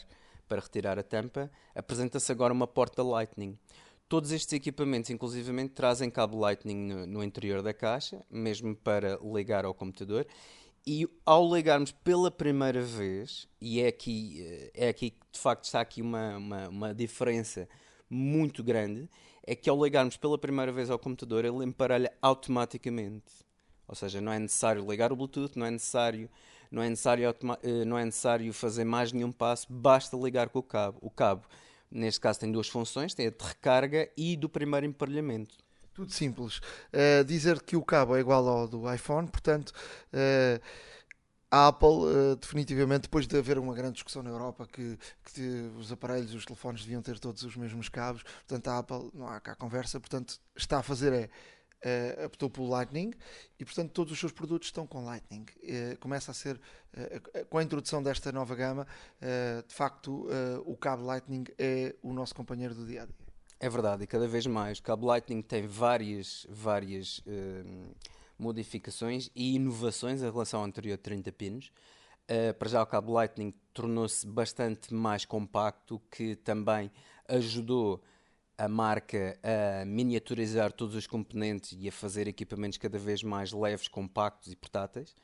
para 0.48 0.60
retirar 0.60 0.98
a 0.98 1.02
tampa, 1.02 1.50
apresenta-se 1.74 2.30
agora 2.30 2.52
uma 2.52 2.66
porta 2.66 3.02
Lightning. 3.02 3.58
Todos 4.08 4.32
estes 4.32 4.52
equipamentos, 4.52 5.10
inclusivamente, 5.10 5.72
trazem 5.72 6.10
cabo 6.10 6.38
Lightning 6.38 6.76
no, 6.76 7.06
no, 7.06 7.22
interior 7.22 7.62
da 7.62 7.72
caixa, 7.72 8.24
mesmo 8.28 8.74
para 8.74 9.18
ligar 9.22 9.64
ao 9.64 9.72
computador. 9.72 10.26
E 10.86 11.06
ao 11.24 11.54
ligarmos 11.54 11.92
pela 11.92 12.30
primeira 12.30 12.82
vez, 12.82 13.46
e 13.60 13.80
é 13.80 13.86
aqui, 13.86 14.70
é 14.74 14.88
aqui 14.88 15.10
que 15.10 15.26
de 15.32 15.38
facto 15.38 15.64
está 15.64 15.80
aqui 15.80 16.02
uma, 16.02 16.36
uma, 16.38 16.68
uma 16.68 16.94
diferença 16.94 17.68
muito 18.08 18.64
grande, 18.64 19.08
é 19.46 19.54
que 19.54 19.70
ao 19.70 19.82
ligarmos 19.82 20.16
pela 20.16 20.38
primeira 20.38 20.72
vez 20.72 20.90
ao 20.90 20.98
computador, 20.98 21.44
ele 21.44 21.64
emparelha 21.64 22.12
automaticamente. 22.20 23.32
Ou 23.86 23.94
seja, 23.94 24.20
não 24.20 24.32
é 24.32 24.38
necessário 24.38 24.88
ligar 24.88 25.12
o 25.12 25.16
Bluetooth, 25.16 25.58
não 25.58 25.66
é 25.66 25.70
necessário, 25.70 26.30
não 26.70 26.82
é 26.82 26.88
necessário, 26.88 27.34
eh, 27.62 27.84
não 27.84 27.98
é 27.98 28.04
necessário 28.04 28.52
fazer 28.52 28.84
mais 28.84 29.12
nenhum 29.12 29.32
passo, 29.32 29.66
basta 29.70 30.16
ligar 30.16 30.48
com 30.48 30.58
o 30.58 30.62
cabo. 30.62 30.98
O 31.00 31.10
cabo 31.10 31.46
Neste 31.90 32.20
caso 32.20 32.38
tem 32.38 32.52
duas 32.52 32.68
funções, 32.68 33.14
tem 33.14 33.26
a 33.26 33.30
de 33.30 33.44
recarga 33.44 34.08
e 34.16 34.36
do 34.36 34.48
primeiro 34.48 34.86
emparelhamento. 34.86 35.56
Tudo 35.92 36.12
simples. 36.12 36.58
Uh, 36.58 37.24
dizer 37.26 37.60
que 37.62 37.76
o 37.76 37.82
cabo 37.82 38.16
é 38.16 38.20
igual 38.20 38.46
ao 38.48 38.68
do 38.68 38.92
iPhone, 38.92 39.26
portanto, 39.26 39.70
uh, 39.70 40.62
a 41.50 41.66
Apple, 41.66 42.36
definitivamente, 42.40 43.02
depois 43.02 43.26
de 43.26 43.36
haver 43.36 43.58
uma 43.58 43.74
grande 43.74 43.94
discussão 43.94 44.22
na 44.22 44.30
Europa 44.30 44.68
que, 44.72 44.96
que, 45.34 45.68
os 45.76 45.90
aparelhos, 45.90 46.32
os 46.32 46.46
telefones 46.46 46.82
deviam 46.82 47.02
ter 47.02 47.18
todos 47.18 47.42
os 47.42 47.56
mesmos 47.56 47.88
cabos, 47.88 48.22
portanto, 48.22 48.68
a 48.68 48.78
Apple, 48.78 49.10
não 49.12 49.26
há 49.26 49.40
cá 49.40 49.56
conversa, 49.56 49.98
portanto, 49.98 50.38
está 50.54 50.78
a 50.78 50.82
fazer 50.84 51.12
é 51.12 51.28
uh, 51.84 52.26
optou 52.26 52.48
pelo 52.50 52.68
Lightning 52.68 53.12
e, 53.58 53.64
portanto, 53.64 53.90
todos 53.92 54.12
os 54.12 54.18
seus 54.18 54.32
produtos 54.32 54.68
estão 54.68 54.86
com 54.86 55.04
Lightning. 55.04 55.44
Uh, 55.62 55.98
começa 55.98 56.30
a 56.30 56.34
ser, 56.34 56.56
uh, 56.56 57.44
com 57.46 57.58
a 57.58 57.62
introdução 57.62 58.02
desta 58.02 58.30
nova 58.32 58.54
gama, 58.54 58.86
de 59.66 59.74
facto, 59.74 60.28
o 60.64 60.76
cabo 60.76 61.04
Lightning 61.04 61.44
é 61.58 61.94
o 62.02 62.12
nosso 62.12 62.34
companheiro 62.34 62.74
do 62.74 62.86
dia 62.86 63.02
a 63.02 63.06
dia. 63.06 63.14
É 63.58 63.68
verdade, 63.68 64.04
e 64.04 64.06
cada 64.06 64.26
vez 64.26 64.46
mais. 64.46 64.78
O 64.78 64.82
cabo 64.82 65.06
Lightning 65.06 65.42
tem 65.42 65.66
várias, 65.66 66.46
várias 66.48 67.22
modificações 68.38 69.30
e 69.34 69.54
inovações 69.54 70.22
em 70.22 70.30
relação 70.30 70.60
ao 70.60 70.66
anterior 70.66 70.96
30 70.98 71.30
pinos. 71.32 71.70
Uh, 72.30 72.54
para 72.54 72.68
já 72.68 72.82
o 72.82 72.86
cabo 72.86 73.12
Lightning 73.12 73.52
tornou-se 73.74 74.26
bastante 74.26 74.94
mais 74.94 75.24
compacto, 75.24 76.00
que 76.10 76.36
também 76.36 76.90
ajudou 77.28 78.02
a 78.60 78.68
marca 78.68 79.38
a 79.42 79.86
miniaturizar 79.86 80.70
todos 80.70 80.94
os 80.94 81.06
componentes 81.06 81.74
e 81.80 81.88
a 81.88 81.92
fazer 81.92 82.28
equipamentos 82.28 82.76
cada 82.76 82.98
vez 82.98 83.22
mais 83.22 83.52
leves, 83.52 83.88
compactos 83.88 84.52
e 84.52 84.56
portáteis. 84.56 85.16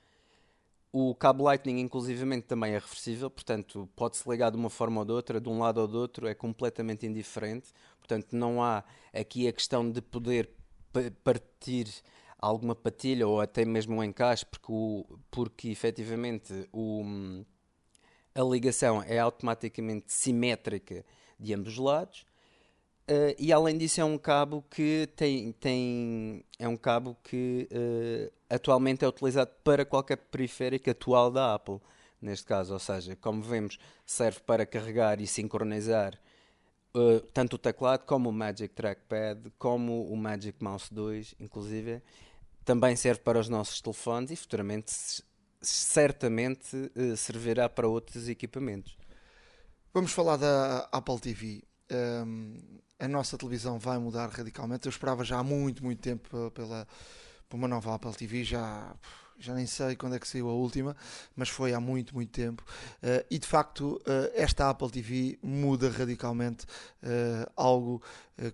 O 0.91 1.15
cabo 1.15 1.45
Lightning, 1.45 1.81
inclusivamente, 1.81 2.47
também 2.47 2.73
é 2.73 2.79
reversível, 2.79 3.29
portanto, 3.29 3.87
pode-se 3.95 4.27
ligar 4.27 4.51
de 4.51 4.57
uma 4.57 4.71
forma 4.71 5.01
ou 5.01 5.05
de 5.05 5.13
outra, 5.13 5.39
de 5.39 5.51
um 5.51 5.59
lado 5.59 5.83
ou 5.83 5.87
do 5.87 5.99
outro, 5.99 6.27
é 6.27 6.35
completamente 6.35 7.05
indiferente. 7.05 7.75
Portanto, 7.99 8.33
não 8.33 8.63
há 8.63 8.83
aqui 9.13 9.47
a 9.47 9.53
questão 9.53 9.91
de 9.91 10.01
poder 10.01 10.49
partir 11.23 11.89
alguma 12.39 12.75
patilha 12.75 13.29
ou 13.29 13.43
até 13.43 13.67
mesmo 13.67 13.97
um 13.97 14.03
encaixe, 14.03 14.47
porque, 14.47 14.73
o, 14.73 15.05
porque 15.31 15.69
efetivamente 15.69 16.67
o, 16.73 17.05
a 18.35 18.43
ligação 18.43 19.03
é 19.03 19.19
automaticamente 19.19 20.11
simétrica 20.11 21.05
de 21.39 21.53
ambos 21.53 21.75
os 21.75 21.79
lados. 21.79 22.25
Uh, 23.09 23.31
e 23.39 23.53
além 23.53 23.79
disso 23.79 24.01
é 24.01 24.05
um 24.05 24.19
cabo 24.19 24.65
que 24.69 25.09
tem, 25.15 25.53
tem 25.53 26.45
é 26.59 26.67
um 26.67 26.77
cabo 26.77 27.17
que 27.23 27.69
uh, 27.71 28.33
atualmente 28.51 29.05
é 29.05 29.09
utilizado 29.09 29.53
para 29.63 29.85
qualquer 29.85 30.17
periférico 30.17 30.91
atual 30.91 31.31
da 31.31 31.55
Apple 31.55 31.79
neste 32.21 32.45
caso, 32.45 32.73
ou 32.73 32.81
seja, 32.81 33.15
como 33.15 33.41
vemos 33.43 33.79
serve 34.05 34.41
para 34.41 34.67
carregar 34.67 35.21
e 35.21 35.27
sincronizar 35.27 36.19
uh, 36.97 37.21
tanto 37.33 37.55
o 37.55 37.59
teclado 37.59 38.05
como 38.07 38.29
o 38.29 38.33
Magic 38.33 38.75
Trackpad 38.75 39.53
como 39.57 40.11
o 40.11 40.17
Magic 40.17 40.61
Mouse 40.61 40.93
2 40.93 41.37
inclusive. 41.39 42.03
Também 42.65 42.97
serve 42.97 43.21
para 43.21 43.39
os 43.39 43.49
nossos 43.49 43.81
telefones 43.81 44.33
e 44.33 44.37
futuramente 44.37 45.23
certamente 45.63 46.91
servirá 47.17 47.69
para 47.69 47.87
outros 47.87 48.29
equipamentos. 48.29 48.99
Vamos 49.95 50.11
falar 50.11 50.37
da 50.39 50.89
Apple 50.91 51.21
TV 51.21 51.63
um, 51.93 52.81
a 52.99 53.09
nossa 53.09 53.37
televisão 53.37 53.79
vai 53.79 53.99
mudar 53.99 54.29
radicalmente. 54.29 54.87
Eu 54.87 54.91
esperava 54.91 55.25
já 55.25 55.39
há 55.39 55.43
muito, 55.43 55.85
muito 55.85 56.01
tempo 56.01 56.51
pela, 56.53 56.87
por 57.49 57.57
uma 57.57 57.69
nova 57.69 57.95
Apple 57.95 58.15
TV, 58.15 58.43
já, 58.43 58.95
já 59.39 59.55
nem 59.55 59.67
sei 59.67 59.97
quando 59.97 60.17
é 60.17 60.19
que 60.19 60.27
saiu 60.27 60.49
a 60.49 60.53
última, 60.53 60.97
mas 61.35 61.49
foi 61.49 61.75
há 61.75 61.81
muito, 61.81 62.15
muito 62.15 62.31
tempo. 62.31 62.65
Uh, 63.03 63.25
e 63.31 63.39
de 63.39 63.47
facto, 63.47 64.01
uh, 64.03 64.31
esta 64.35 64.71
Apple 64.71 64.91
TV 64.91 65.39
muda 65.43 65.91
radicalmente 65.91 66.65
uh, 67.03 67.51
algo 67.55 68.03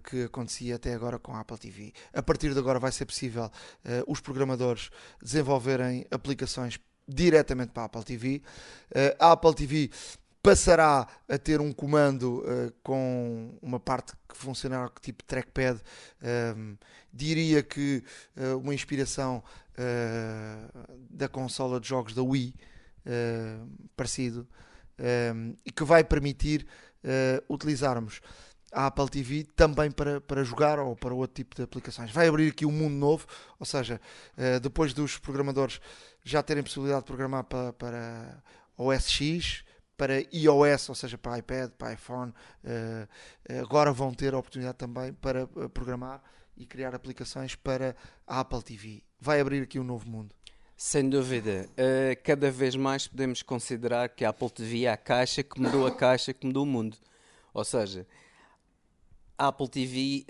que 0.04 0.24
acontecia 0.24 0.76
até 0.76 0.94
agora 0.94 1.18
com 1.18 1.34
a 1.34 1.40
Apple 1.40 1.58
TV. 1.58 1.92
A 2.12 2.22
partir 2.22 2.52
de 2.52 2.58
agora 2.58 2.78
vai 2.78 2.92
ser 2.92 3.04
possível 3.04 3.50
os 4.06 4.20
programadores 4.20 4.90
desenvolverem 5.20 6.06
aplicações 6.08 6.78
diretamente 7.08 7.72
para 7.72 7.82
a 7.82 7.86
Apple 7.86 8.04
TV. 8.04 8.42
a 9.18 9.32
Apple 9.32 9.54
TV 9.56 9.90
passará 10.42 11.06
a 11.28 11.38
ter 11.38 11.60
um 11.60 11.72
comando 11.72 12.40
uh, 12.40 12.72
com 12.82 13.56
uma 13.62 13.78
parte 13.78 14.12
que 14.28 14.36
funcionará 14.36 14.90
tipo 15.00 15.22
trackpad. 15.22 15.80
Um, 16.20 16.26
ehm, 16.26 16.74
diria 17.12 17.62
que 17.62 18.02
uh, 18.36 18.58
uma 18.58 18.74
inspiração 18.74 19.42
uh, 19.78 20.98
da 21.08 21.28
consola 21.28 21.78
de 21.78 21.88
jogos 21.88 22.12
da 22.14 22.22
Wii, 22.22 22.54
parecido, 23.96 24.46
um, 24.98 25.04
ehm, 25.04 25.54
e 25.64 25.70
que 25.70 25.84
vai 25.84 26.04
permitir 26.04 26.66
utilizarmos 27.48 28.20
a 28.72 28.86
Apple 28.86 29.08
TV 29.08 29.44
também 29.56 29.90
para, 29.90 30.20
para 30.20 30.44
jogar 30.44 30.78
ou 30.78 30.94
para 30.94 31.12
outro 31.12 31.34
tipo 31.34 31.56
de 31.56 31.62
aplicações. 31.62 32.12
Vai 32.12 32.28
abrir 32.28 32.52
aqui 32.52 32.64
um 32.64 32.70
mundo 32.70 32.94
novo, 32.94 33.26
ou 33.58 33.66
seja, 33.66 34.00
depois 34.62 34.94
dos 34.94 35.18
programadores 35.18 35.80
já 36.22 36.44
terem 36.44 36.62
possibilidade 36.62 37.00
de 37.00 37.06
programar 37.06 37.42
para, 37.42 37.72
para 37.72 38.40
OS 38.78 39.10
X, 39.10 39.64
para 40.02 40.18
iOS, 40.32 40.88
ou 40.88 40.94
seja, 40.96 41.16
para 41.16 41.38
iPad, 41.38 41.70
para 41.78 41.92
iPhone, 41.92 42.32
uh, 42.64 43.60
agora 43.60 43.92
vão 43.92 44.12
ter 44.12 44.34
a 44.34 44.38
oportunidade 44.38 44.76
também 44.76 45.12
para 45.12 45.44
uh, 45.44 45.68
programar 45.68 46.20
e 46.56 46.66
criar 46.66 46.92
aplicações 46.92 47.54
para 47.54 47.94
a 48.26 48.40
Apple 48.40 48.64
TV. 48.64 49.04
Vai 49.20 49.40
abrir 49.40 49.62
aqui 49.62 49.78
um 49.78 49.84
novo 49.84 50.10
mundo. 50.10 50.34
Sem 50.76 51.08
dúvida. 51.08 51.68
Uh, 51.74 52.20
cada 52.24 52.50
vez 52.50 52.74
mais 52.74 53.06
podemos 53.06 53.44
considerar 53.44 54.08
que 54.08 54.24
a 54.24 54.30
Apple 54.30 54.50
TV 54.50 54.86
é 54.86 54.90
a 54.90 54.96
caixa 54.96 55.40
que 55.40 55.60
mudou 55.60 55.86
a 55.86 55.94
caixa 55.94 56.34
que 56.34 56.44
mudou 56.48 56.64
o 56.64 56.66
mundo. 56.66 56.96
Ou 57.54 57.64
seja, 57.64 58.04
a 59.38 59.46
Apple 59.46 59.68
TV 59.68 60.26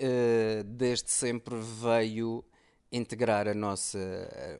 desde 0.67 1.09
sempre 1.09 1.55
veio 1.55 2.45
integrar 2.93 3.47
a 3.47 3.55
nossa, 3.55 3.97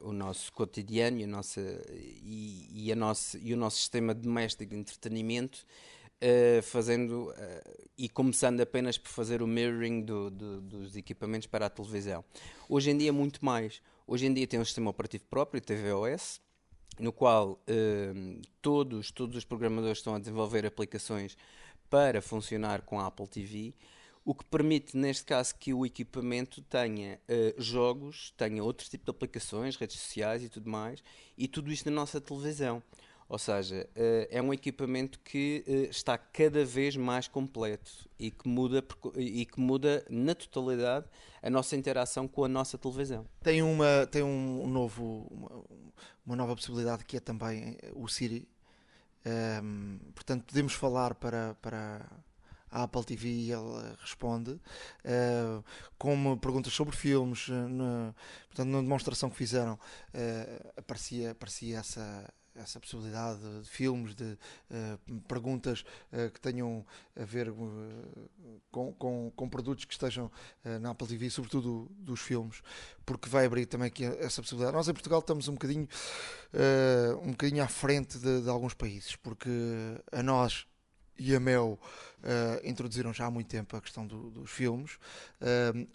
o 0.02 0.12
nosso 0.12 0.52
cotidiano 0.52 1.20
e, 1.20 1.24
a 1.24 1.28
nossa, 1.28 1.62
e, 1.92 2.68
e, 2.74 2.92
a 2.92 2.96
nossa, 2.96 3.38
e 3.38 3.54
o 3.54 3.58
nosso 3.58 3.78
sistema 3.78 4.12
doméstico 4.12 4.66
de 4.66 4.76
entretenimento, 4.76 5.64
uh, 6.20 6.64
fazendo 6.64 7.30
uh, 7.30 7.88
e 7.96 8.10
começando 8.10 8.60
apenas 8.60 8.98
por 8.98 9.10
fazer 9.10 9.44
o 9.44 9.48
mirroring 9.48 10.02
do, 10.02 10.32
do, 10.32 10.62
dos 10.62 10.96
equipamentos 10.96 11.46
para 11.46 11.68
a 11.68 11.70
televisão. 11.70 12.26
Hoje 12.68 12.90
em 12.90 12.98
dia, 12.98 13.14
muito 13.14 13.46
mais. 13.46 13.80
Hoje 14.08 14.26
em 14.26 14.34
dia 14.34 14.48
tem 14.48 14.60
um 14.60 14.66
sistema 14.66 14.90
operativo 14.90 15.26
próprio, 15.30 15.62
tvOS, 15.62 16.42
no 17.00 17.14
qual 17.14 17.52
uh, 17.52 18.42
todos, 18.64 19.12
todos 19.12 19.38
os 19.38 19.46
programadores 19.46 20.00
estão 20.00 20.16
a 20.16 20.20
desenvolver 20.20 20.66
aplicações 20.66 21.38
para 21.88 22.20
funcionar 22.20 22.82
com 22.82 23.00
a 23.00 23.06
Apple 23.06 23.28
TV 23.28 23.76
o 24.26 24.34
que 24.34 24.46
permite, 24.46 24.96
neste 24.96 25.26
caso, 25.26 25.54
que 25.56 25.74
o 25.74 25.86
equipamento 25.86 26.62
tenha 26.62 27.20
uh, 27.28 27.62
jogos, 27.62 28.34
tenha 28.38 28.64
outro 28.64 28.90
tipo 28.90 29.04
de 29.04 29.12
aplicações, 29.12 29.76
redes 29.76 30.00
sociais 30.00 30.44
e 30.44 30.50
tudo 30.50 30.70
mais, 30.70 31.04
e 31.38 31.48
tudo 31.48 31.72
isto 31.72 31.90
na 31.90 31.96
nossa 31.96 32.22
televisão. 32.22 32.82
Ou 33.28 33.38
seja, 33.38 33.90
uh, 33.96 34.28
é 34.30 34.42
um 34.42 34.54
equipamento 34.54 35.20
que 35.20 35.64
uh, 35.68 35.90
está 35.90 36.18
cada 36.18 36.64
vez 36.64 36.96
mais 36.96 37.28
completo 37.28 38.10
e 38.18 38.32
que, 38.32 38.48
muda, 38.48 38.84
e 39.18 39.46
que 39.46 39.60
muda 39.60 40.06
na 40.10 40.34
totalidade 40.34 41.06
a 41.42 41.50
nossa 41.50 41.76
interação 41.76 42.26
com 42.26 42.46
a 42.46 42.48
nossa 42.48 42.78
televisão. 42.78 43.26
Tem, 43.42 43.62
uma, 43.62 44.08
tem 44.10 44.24
um 44.24 44.68
novo, 44.68 45.28
uma, 45.30 45.64
uma 46.26 46.36
nova 46.38 46.56
possibilidade 46.56 47.04
que 47.04 47.18
é 47.18 47.20
também 47.20 47.78
o 47.94 48.08
Siri. 48.08 48.48
Um, 49.26 49.30
ehm, 49.30 50.00
portanto, 50.14 50.46
podemos 50.46 50.74
falar 50.74 51.16
para, 51.16 51.56
para 51.62 52.06
a 52.74 52.84
Apple 52.84 53.04
TV 53.04 53.52
ele 53.52 53.96
responde 54.02 54.52
uh, 54.52 55.64
com 55.96 56.36
perguntas 56.38 56.74
sobre 56.74 56.96
filmes. 56.96 57.48
Na, 57.48 58.16
portanto, 58.48 58.70
na 58.70 58.82
demonstração 58.82 59.30
que 59.30 59.38
fizeram, 59.38 59.76
uh, 59.76 60.74
aparecia, 60.76 61.32
aparecia 61.32 61.78
essa 61.78 62.34
essa 62.56 62.80
possibilidade 62.80 63.40
de 63.62 63.68
filmes, 63.68 64.14
de 64.14 64.24
uh, 64.24 65.20
perguntas 65.28 65.84
uh, 66.12 66.30
que 66.32 66.40
tenham 66.40 66.86
a 67.20 67.24
ver 67.24 67.50
uh, 67.50 67.56
com, 68.72 68.94
com, 68.94 69.32
com, 69.36 69.50
produtos 69.50 69.86
que 69.86 69.94
estejam 69.94 70.32
na 70.82 70.92
Apple 70.92 71.08
TV, 71.08 71.30
sobretudo 71.30 71.90
dos 71.98 72.20
filmes, 72.20 72.62
porque 73.06 73.30
vai 73.30 73.46
abrir 73.46 73.66
também 73.66 73.88
aqui 73.88 74.06
essa 74.06 74.42
possibilidade. 74.42 74.76
Nós 74.76 74.88
em 74.88 74.94
Portugal 74.94 75.20
estamos 75.20 75.48
um 75.48 75.54
bocadinho, 75.54 75.88
um 77.24 77.32
bocadinho 77.32 77.64
à 77.64 77.68
frente 77.68 78.18
de, 78.18 78.42
de, 78.42 78.50
alguns 78.50 78.74
países, 78.74 79.16
porque 79.16 79.50
a 80.12 80.24
nós 80.24 80.66
e 81.18 81.36
a 81.36 81.40
Mel 81.40 81.80
introduziram 82.64 83.14
já 83.14 83.26
há 83.26 83.32
muito 83.32 83.48
tempo 83.48 83.76
a 83.76 83.82
questão 83.82 84.08
do, 84.08 84.30
dos 84.30 84.50
filmes. 84.50 84.98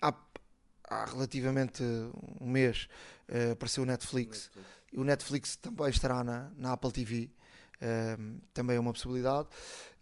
há, 0.01 0.15
há 0.85 1.05
relativamente 1.07 1.83
um 2.41 2.49
mês 2.49 2.89
apareceu 3.53 3.83
o 3.83 3.87
Netflix. 3.87 4.51
Netflix 4.55 4.79
o 4.97 5.05
Netflix 5.05 5.57
também 5.57 5.89
estará 5.89 6.25
na, 6.25 6.51
na 6.57 6.73
Apple 6.73 6.93
TV. 6.93 7.31
Uh, 7.81 8.41
também 8.53 8.77
é 8.77 8.81
uma 8.81 8.93
possibilidade. 8.93 9.49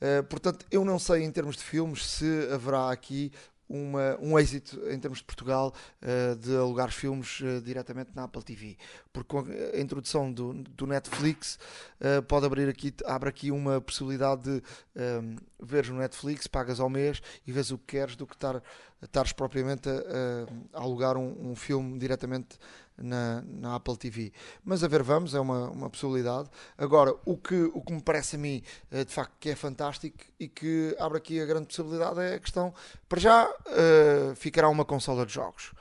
Uh, 0.01 0.25
portanto, 0.25 0.65
eu 0.71 0.85
não 0.85 0.99
sei 0.99 1.25
em 1.25 1.31
termos 1.31 1.57
de 1.57 1.63
filmes 1.63 2.07
se 2.07 2.49
haverá 2.51 2.91
aqui 2.91 3.31
uma, 3.69 4.17
um 4.21 4.39
êxito 4.39 4.79
em 4.89 4.99
termos 4.99 5.19
de 5.19 5.25
Portugal 5.25 5.73
uh, 6.03 6.37
de 6.37 6.57
alugar 6.57 6.91
filmes 6.91 7.41
uh, 7.41 7.61
diretamente 7.61 8.11
na 8.15 8.25
Apple 8.25 8.43
TV, 8.43 8.77
porque 9.13 9.29
com 9.29 9.41
a 9.75 9.81
introdução 9.81 10.33
do, 10.33 10.53
do 10.53 10.87
Netflix 10.87 11.59
uh, 12.01 12.23
pode 12.23 12.47
abrir 12.47 12.69
aqui, 12.69 12.95
abre 13.05 13.29
aqui 13.29 13.51
uma 13.51 13.81
possibilidade 13.81 14.43
de 14.43 14.63
um, 14.97 15.37
veres 15.61 15.91
no 15.91 15.99
Netflix, 15.99 16.47
pagas 16.47 16.81
ao 16.81 16.89
mês 16.89 17.21
e 17.47 17.53
vês 17.53 17.71
o 17.71 17.79
que 17.79 17.97
queres 17.97 18.17
do 18.17 18.27
que 18.27 18.35
estar, 18.35 18.63
estares 19.03 19.33
propriamente 19.33 19.89
a, 19.89 20.79
a 20.79 20.83
alugar 20.83 21.17
um, 21.17 21.51
um 21.51 21.57
filme 21.57 21.99
diretamente 21.99 22.59
na, 22.99 23.43
na, 23.43 23.75
Apple 23.77 23.97
TV. 23.97 24.33
Mas 24.65 24.83
a 24.83 24.89
ver, 24.89 25.03
vamos, 25.03 25.35
é 25.35 25.41
uma, 25.41 25.71
uma 25.71 25.91
possibilidade. 25.91 26.49
Agora, 26.77 27.15
o 27.25 27.37
que, 27.37 27.71
o 27.75 27.81
que 27.81 27.93
me 27.93 28.03
parece 28.03 28.37
a 28.37 28.39
mim, 28.39 28.63
eh, 28.91 29.05
de 29.05 29.13
facto, 29.13 29.35
que 29.39 29.51
é 29.51 29.57
fantástico 29.57 30.19
e 30.39 30.49
que 30.49 30.97
abre 30.99 31.19
aqui 31.19 31.41
a 31.41 31.47
grande 31.47 31.67
possibilidade 31.67 32.21
é 32.21 32.35
a 32.35 32.41
questão, 32.41 32.73
para 33.09 33.21
já, 33.21 33.49
uh, 33.49 34.35
ficará 34.35 34.69
uma 34.69 34.85
consola 34.85 35.25
de 35.27 35.33
jogos. 35.33 35.73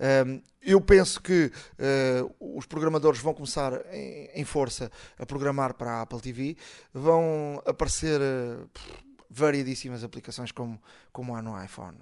Um, 0.00 0.04
ehm, 0.04 0.42
eu 0.62 0.80
penso 0.80 1.20
que 1.20 1.52
uh, 1.78 2.56
os 2.56 2.66
programadores 2.66 3.20
vão 3.20 3.34
começar 3.34 3.72
em, 3.92 4.30
em, 4.34 4.44
força 4.44 4.90
a 5.18 5.26
programar 5.26 5.74
para 5.74 5.92
a 5.92 6.02
Apple 6.02 6.20
TV, 6.20 6.56
vão 6.92 7.62
aparecer 7.66 8.20
uh, 8.20 8.68
variedíssimas 9.28 10.04
aplicações 10.04 10.52
como, 10.52 10.80
como 11.12 11.34
há 11.34 11.42
no 11.42 11.62
iPhone. 11.62 11.98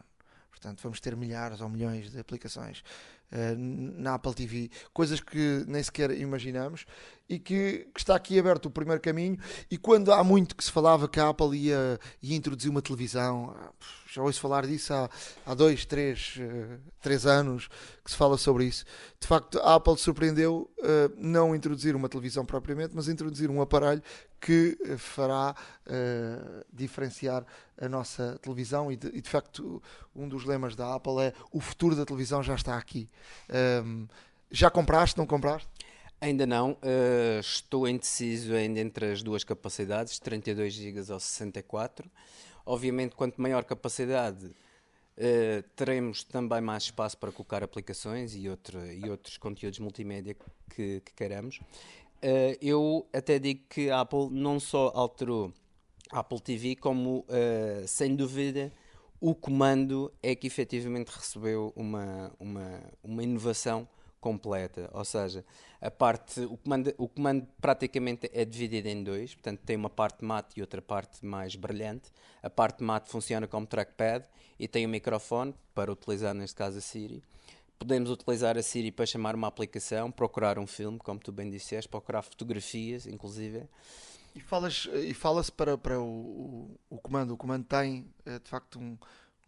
Portanto, 0.50 0.83
vamos 0.83 1.00
ter 1.00 1.16
milhares 1.16 1.62
ou 1.62 1.70
milhões 1.70 2.11
de 2.11 2.18
aplicações 2.18 2.83
na 3.31 4.14
Apple 4.14 4.35
TV, 4.35 4.71
coisas 4.93 5.21
que 5.21 5.64
nem 5.66 5.83
sequer 5.83 6.11
imaginamos 6.19 6.85
e 7.31 7.38
que, 7.38 7.87
que, 7.95 8.01
está 8.01 8.16
aqui 8.16 8.37
aberto 8.40 8.66
o 8.66 8.71
primeiro 8.71 9.01
caminho. 9.01 9.38
E 9.71 9.79
quando 9.79 10.12
há 10.12 10.25
muito 10.25 10.57
que 10.57 10.64
se 10.64 10.73
falava 10.73 11.09
que 11.09 11.21
a 11.21 11.29
Apple 11.29 11.57
ia, 11.57 11.99
ia 12.21 12.37
introduzir 12.37 12.69
uma 12.69 12.83
televisão, 12.83 13.55
ah, 13.57 13.71
já 14.12 14.21
ouço 14.21 14.40
falar 14.40 14.66
disso 14.66 14.93
há, 14.93 15.09
há 15.47 15.55
dois, 15.55 15.85
três, 15.87 16.35
uh, 16.38 16.81
três 17.01 17.27
anos 17.27 17.69
que 18.05 18.11
se 18.11 18.16
fala 18.16 18.37
sobre 18.37 18.64
isso. 18.64 18.85
De 19.21 19.29
facto, 19.29 19.61
a 19.61 19.77
Apple 19.77 19.97
surpreendeu 19.97 20.69
uh, 20.79 21.14
não 21.16 21.55
introduzir 21.55 21.95
uma 21.95 22.09
televisão 22.09 22.45
propriamente, 22.45 22.97
mas 22.97 23.07
introduzir 23.07 23.49
um 23.49 23.62
aparelho 23.62 24.03
que 24.40 24.77
fará 24.99 25.55
uh, 25.87 26.64
diferenciar 26.73 27.47
a 27.81 27.88
nossa 27.88 28.40
televisão. 28.43 28.90
E 28.90 28.97
de, 28.97 29.07
e 29.07 29.21
de, 29.21 29.31
facto, 29.31 29.81
um 30.16 30.29
dos 30.29 30.45
lemas 30.45 30.75
da 30.75 30.97
Apple 30.97 31.21
é 31.21 31.33
o 31.53 31.61
futuro 31.61 31.95
da 31.95 32.05
televisão 32.05 32.43
já 32.43 32.57
está 32.57 32.77
aqui. 32.77 33.09
Um, 33.85 34.09
já 34.51 34.69
compraste, 34.69 35.16
não 35.16 35.27
compraste? 35.27 35.69
Ainda 36.20 36.46
não, 36.46 36.72
uh, 36.72 37.40
estou 37.40 37.88
indeciso 37.88 38.52
ainda 38.52 38.78
entre 38.78 39.11
as 39.11 39.22
duas 39.22 39.42
capacidades, 39.42 40.18
32 40.18 40.74
GB 40.74 41.00
ou 41.12 41.18
64. 41.18 42.11
Obviamente, 42.66 43.16
quanto 43.16 43.40
maior 43.40 43.64
capacidade, 43.64 44.44
uh, 44.46 45.62
teremos 45.74 46.22
também 46.22 46.61
mais 46.61 46.85
espaço 46.85 47.16
para 47.16 47.33
colocar 47.33 47.64
aplicações 47.64 48.37
e, 48.37 48.50
outro, 48.50 48.85
e 48.92 49.09
outros 49.09 49.38
conteúdos 49.38 49.78
multimédia 49.78 50.37
que, 50.68 51.00
que 51.00 51.12
queiramos. 51.14 51.56
Uh, 51.56 52.54
eu 52.61 53.06
até 53.14 53.38
digo 53.38 53.62
que 53.70 53.88
a 53.88 54.00
Apple 54.00 54.28
não 54.30 54.61
só 54.61 54.92
alterou 54.94 55.50
a 56.12 56.18
Apple 56.18 56.40
TV, 56.40 56.76
como, 56.76 57.24
sem 57.87 58.16
dúvida, 58.16 58.70
o 59.20 59.33
comando 59.33 60.12
é 60.20 60.35
que 60.35 60.48
efetivamente 60.48 61.09
recebeu 61.09 61.72
uma, 61.76 62.33
uma, 62.38 62.83
uma 63.02 63.22
inovação 63.22 63.87
completa, 64.20 64.90
ou 64.92 65.04
seja, 65.04 65.44
a 65.80 65.90
parte, 65.90 66.40
o 66.40 66.56
comando, 66.56 66.94
o 66.98 67.09
comando 67.09 67.46
praticamente 67.61 68.30
é 68.33 68.44
dividido 68.44 68.88
em 68.88 69.02
dois, 69.02 69.35
portanto 69.35 69.61
tem 69.64 69.76
uma 69.76 69.90
parte 69.90 70.24
mate 70.24 70.59
e 70.59 70.61
outra 70.61 70.83
parte 70.83 71.24
mais 71.24 71.56
brilhante. 71.56 72.11
A 72.42 72.50
parte 72.50 72.83
mate 72.83 73.11
funciona 73.11 73.46
como 73.46 73.66
trackpad 73.66 74.26
e 74.59 74.68
tem 74.68 74.87
um 74.87 74.90
microfone 74.90 75.54
para 75.74 75.90
utilizar 75.90 76.35
neste 76.35 76.56
caso 76.56 76.78
a 76.78 76.80
Siri. 76.80 77.22
Podemos 77.78 78.11
utilizar 78.11 78.59
a 78.59 78.62
Siri 78.62 78.92
para 78.92 79.06
chamar 79.06 79.35
uma 79.35 79.46
aplicação, 79.46 80.11
procurar 80.11 80.59
um 80.59 80.66
filme, 80.66 80.98
como 80.98 81.18
tu 81.18 81.33
bem 81.33 81.50
disseste, 81.50 81.88
procurar 81.88 82.20
fotografias, 82.20 83.06
inclusive. 83.06 83.64
E 84.35 84.40
fala-se 84.40 84.88
e 84.90 85.14
fala 85.14 85.42
para, 85.56 85.78
para 85.78 85.98
o, 85.98 86.04
o, 86.04 86.80
o 86.90 86.98
comando. 86.98 87.33
O 87.33 87.37
comando 87.37 87.64
tem, 87.64 88.06
eh, 88.26 88.38
de 88.38 88.48
facto, 88.48 88.78
um, 88.78 88.96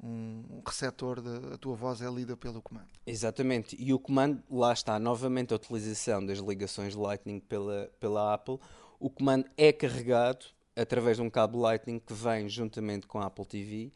um 0.02 0.62
receptor 0.66 1.20
da 1.20 1.56
tua 1.56 1.76
voz 1.76 2.02
é 2.02 2.10
lida 2.10 2.36
pelo 2.36 2.60
comando. 2.60 2.88
Exatamente, 3.06 3.76
e 3.78 3.94
o 3.94 3.98
comando, 3.98 4.42
lá 4.50 4.72
está, 4.72 4.98
novamente 4.98 5.52
a 5.52 5.56
utilização 5.56 6.24
das 6.24 6.38
ligações 6.38 6.94
Lightning 6.94 7.38
pela, 7.38 7.90
pela 8.00 8.34
Apple. 8.34 8.58
O 8.98 9.08
comando 9.08 9.48
é 9.56 9.72
carregado 9.72 10.46
através 10.74 11.18
de 11.18 11.22
um 11.22 11.30
cabo 11.30 11.58
Lightning 11.60 11.98
que 11.98 12.12
vem 12.12 12.48
juntamente 12.48 13.06
com 13.06 13.18
a 13.18 13.26
Apple 13.26 13.46
TV 13.46 13.92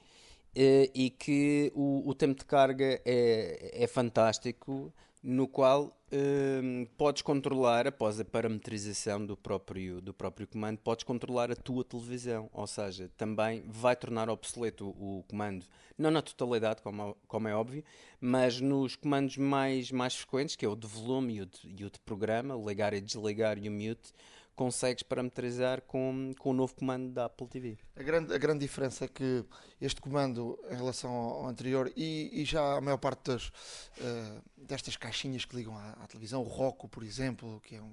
eh, 0.54 0.90
e 0.94 1.10
que 1.10 1.72
o, 1.74 2.08
o 2.08 2.14
tempo 2.14 2.38
de 2.38 2.44
carga 2.44 3.00
é, 3.04 3.82
é 3.82 3.86
fantástico 3.86 4.92
no 5.22 5.48
qual 5.48 5.95
hum, 6.12 6.86
podes 6.96 7.22
controlar, 7.22 7.86
após 7.86 8.20
a 8.20 8.24
parametrização 8.24 9.24
do 9.24 9.36
próprio, 9.36 10.00
do 10.00 10.14
próprio 10.14 10.46
comando, 10.46 10.78
podes 10.78 11.04
controlar 11.04 11.50
a 11.50 11.56
tua 11.56 11.84
televisão. 11.84 12.48
Ou 12.52 12.66
seja, 12.66 13.10
também 13.16 13.64
vai 13.66 13.96
tornar 13.96 14.28
obsoleto 14.28 14.86
o, 14.86 15.18
o 15.18 15.24
comando, 15.24 15.66
não 15.98 16.10
na 16.10 16.22
totalidade, 16.22 16.82
como, 16.82 17.16
como, 17.26 17.48
é 17.48 17.54
óbvio, 17.54 17.84
mas 18.20 18.60
nos 18.60 18.96
comandos 18.96 19.36
mais, 19.36 19.90
mais 19.90 20.14
frequentes, 20.14 20.56
que 20.56 20.64
é 20.64 20.68
o 20.68 20.76
de 20.76 20.86
volume 20.86 21.36
e 21.36 21.40
o 21.42 21.46
de, 21.46 21.82
e 21.82 21.84
o 21.84 21.90
de 21.90 21.98
programa, 22.00 22.54
ligar 22.54 22.92
e 22.92 23.00
desligar 23.00 23.58
e 23.58 23.68
o 23.68 23.72
mute, 23.72 24.12
consegues 24.56 25.02
parametrizar 25.02 25.82
com, 25.82 26.32
com 26.38 26.50
o 26.50 26.52
novo 26.54 26.74
comando 26.74 27.12
da 27.12 27.26
Apple 27.26 27.46
TV. 27.46 27.78
A 27.94 28.02
grande, 28.02 28.34
a 28.34 28.38
grande 28.38 28.60
diferença 28.60 29.04
é 29.04 29.08
que 29.08 29.44
este 29.78 30.00
comando, 30.00 30.58
em 30.70 30.74
relação 30.74 31.12
ao, 31.12 31.46
anterior, 31.46 31.92
e, 31.94 32.30
e, 32.32 32.44
já 32.44 32.78
a 32.78 32.80
maior 32.80 32.96
parte 32.96 33.30
das, 33.30 33.48
uh, 33.48 34.42
destas 34.56 34.96
caixinhas 34.96 35.44
que 35.44 35.54
ligam 35.54 35.76
à, 35.76 35.90
à, 36.02 36.06
televisão, 36.06 36.40
o 36.40 36.48
Roku, 36.48 36.88
por 36.88 37.02
exemplo, 37.02 37.60
que 37.60 37.76
é 37.76 37.82
um, 37.82 37.92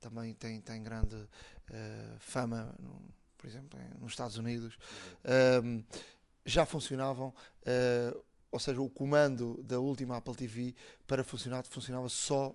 também 0.00 0.32
tem, 0.34 0.60
tem 0.60 0.80
grande 0.82 1.16
uh, 1.16 2.18
fama, 2.20 2.72
no, 2.78 3.02
por 3.36 3.48
exemplo, 3.48 3.78
nos 4.00 4.12
Estados 4.12 4.36
Unidos, 4.38 4.78
uh, 5.24 5.84
já 6.46 6.64
funcionavam. 6.64 7.34
ou 8.50 8.58
seja, 8.60 8.80
o 8.80 8.88
comando 8.88 9.62
da 9.64 9.80
última 9.80 10.16
Apple 10.16 10.34
TV 10.34 10.74
para 11.06 11.22
funcionar 11.22 11.64
funcionava 11.64 12.08
só 12.08 12.54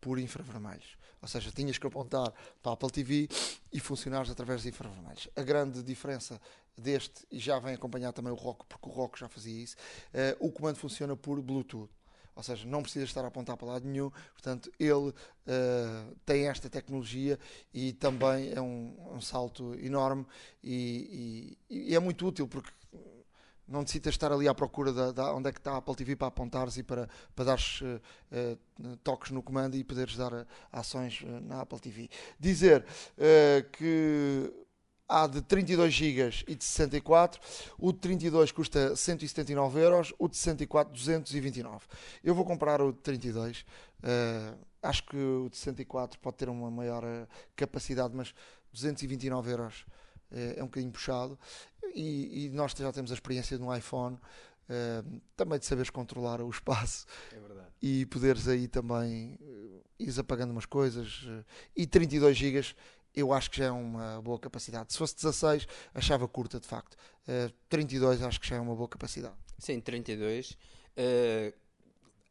por 0.00 0.18
infravermelhos. 0.18 0.98
Ou 1.22 1.28
seja, 1.28 1.50
tinhas 1.50 1.76
que 1.76 1.86
apontar 1.86 2.32
para 2.62 2.72
a 2.72 2.74
Apple 2.74 2.90
TV 2.90 3.28
e 3.72 3.78
funcionares 3.78 4.30
através 4.30 4.62
de 4.62 4.68
infravermelhos. 4.68 5.28
A 5.36 5.42
grande 5.42 5.82
diferença 5.82 6.40
deste, 6.76 7.26
e 7.30 7.38
já 7.38 7.58
vem 7.58 7.74
acompanhar 7.74 8.12
também 8.12 8.32
o 8.32 8.36
Rock, 8.36 8.64
porque 8.66 8.88
o 8.88 8.92
Rock 8.92 9.18
já 9.18 9.28
fazia 9.28 9.62
isso, 9.62 9.76
uh, 10.14 10.46
o 10.46 10.50
comando 10.50 10.76
funciona 10.76 11.14
por 11.16 11.40
Bluetooth. 11.42 11.90
Ou 12.34 12.42
seja, 12.42 12.66
não 12.66 12.82
precisa 12.82 13.04
estar 13.04 13.22
a 13.22 13.28
apontar 13.28 13.56
para 13.56 13.66
lado 13.66 13.86
nenhum, 13.86 14.10
portanto, 14.32 14.70
ele 14.78 14.94
uh, 14.94 16.16
tem 16.24 16.48
esta 16.48 16.70
tecnologia 16.70 17.38
e 17.74 17.92
também 17.92 18.52
é 18.52 18.60
um, 18.60 18.96
um 19.14 19.20
salto 19.20 19.74
enorme 19.74 20.24
e, 20.62 21.58
e, 21.68 21.90
e, 21.90 21.94
é 21.94 21.98
muito 21.98 22.26
útil 22.26 22.48
porque 22.48 22.70
não 23.70 23.80
necessitas 23.80 24.14
estar 24.14 24.32
ali 24.32 24.48
à 24.48 24.54
procura 24.54 24.92
da, 24.92 25.12
da 25.12 25.34
onde 25.34 25.48
é 25.48 25.52
que 25.52 25.58
está 25.58 25.72
a 25.72 25.76
Apple 25.76 25.94
TV 25.94 26.16
para 26.16 26.26
apontares 26.26 26.76
e 26.76 26.82
para, 26.82 27.08
para 27.36 27.44
dares 27.44 27.80
uh, 27.80 28.00
uh, 28.32 28.96
toques 28.98 29.30
no 29.30 29.42
comando 29.42 29.76
e 29.76 29.84
poderes 29.84 30.16
dar 30.16 30.32
uh, 30.32 30.46
ações 30.72 31.22
na 31.42 31.60
Apple 31.60 31.78
TV. 31.78 32.10
Dizer 32.38 32.84
que 33.72 34.52
há 35.08 35.26
de 35.26 35.40
32 35.42 35.92
GB 35.92 36.44
e 36.48 36.54
de 36.56 36.64
64, 36.64 37.40
o 37.78 37.92
de 37.92 37.98
32 38.00 38.50
custa 38.50 38.96
179 38.96 39.80
euros, 39.80 40.12
o 40.18 40.28
de 40.28 40.36
64 40.36 40.92
229. 40.92 41.86
Eu 42.24 42.34
vou 42.34 42.44
comprar 42.44 42.80
o 42.80 42.92
de 42.92 42.98
32, 42.98 43.64
acho 44.82 45.04
que 45.04 45.16
o 45.16 45.48
de 45.48 45.56
64 45.56 46.18
pode 46.18 46.36
ter 46.36 46.48
uma 46.48 46.70
maior 46.70 47.04
capacidade, 47.54 48.14
mas 48.16 48.34
229 48.72 49.50
euros 49.50 49.84
é, 50.30 50.58
é 50.58 50.62
um 50.62 50.66
bocadinho 50.66 50.92
puxado 50.92 51.38
e, 51.94 52.46
e, 52.46 52.50
nós 52.50 52.72
já 52.72 52.92
temos 52.92 53.10
a 53.10 53.14
experiência 53.14 53.58
no 53.58 53.74
iPhone 53.74 54.16
uh, 54.16 55.20
também 55.36 55.58
de 55.58 55.66
saberes 55.66 55.90
controlar 55.90 56.40
o 56.40 56.48
espaço 56.48 57.06
é 57.32 57.38
e 57.82 58.06
poderes 58.06 58.46
aí 58.46 58.68
também 58.68 59.38
uh, 59.40 59.82
ires 59.98 60.18
apagando 60.18 60.50
umas 60.50 60.66
coisas 60.66 61.22
uh, 61.24 61.44
e 61.76 61.86
32 61.86 62.36
GB 62.36 62.74
eu 63.14 63.32
acho 63.32 63.50
que 63.50 63.58
já 63.58 63.66
é 63.66 63.70
uma 63.70 64.22
boa 64.22 64.38
capacidade. 64.38 64.92
Se 64.92 64.98
fosse 64.98 65.16
16, 65.16 65.66
achava 65.94 66.28
curta 66.28 66.60
de 66.60 66.66
facto. 66.66 66.94
Uh, 67.26 67.52
32 67.68 68.22
acho 68.22 68.40
que 68.40 68.48
já 68.48 68.56
é 68.56 68.60
uma 68.60 68.74
boa 68.74 68.88
capacidade. 68.88 69.34
Sim, 69.58 69.80
32. 69.80 70.52
Uh, 70.52 71.52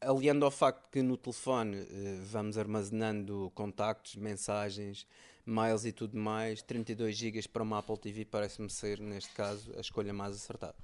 aliando 0.01 0.45
ao 0.45 0.51
facto 0.51 0.89
que 0.89 1.01
no 1.01 1.17
telefone 1.17 1.81
uh, 1.81 1.87
vamos 2.23 2.57
armazenando 2.57 3.51
contactos, 3.53 4.15
mensagens, 4.15 5.05
mails 5.49 5.85
e 5.85 5.91
tudo 5.91 6.17
mais, 6.17 6.61
32 6.61 7.15
GB 7.15 7.47
para 7.51 7.63
uma 7.63 7.79
Apple 7.79 7.97
TV 7.97 8.25
parece-me 8.25 8.69
ser, 8.69 8.99
neste 8.99 9.31
caso, 9.31 9.71
a 9.77 9.81
escolha 9.81 10.13
mais 10.13 10.35
acertada. 10.35 10.75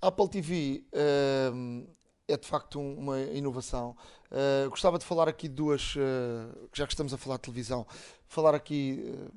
Apple 0.00 0.28
TV 0.28 0.84
uh, 0.92 1.86
é 2.28 2.36
de 2.36 2.46
facto 2.46 2.80
uma 2.80 3.20
inovação. 3.20 3.96
Uh, 4.30 4.68
gostava 4.68 4.98
de 4.98 5.04
falar 5.04 5.28
aqui 5.28 5.48
de 5.48 5.54
duas, 5.54 5.94
uh, 5.96 6.68
já 6.72 6.86
que 6.86 6.92
estamos 6.92 7.14
a 7.14 7.18
falar 7.18 7.36
de 7.36 7.42
televisão, 7.42 7.86
falar 8.26 8.54
aqui 8.54 9.02
uh, 9.04 9.32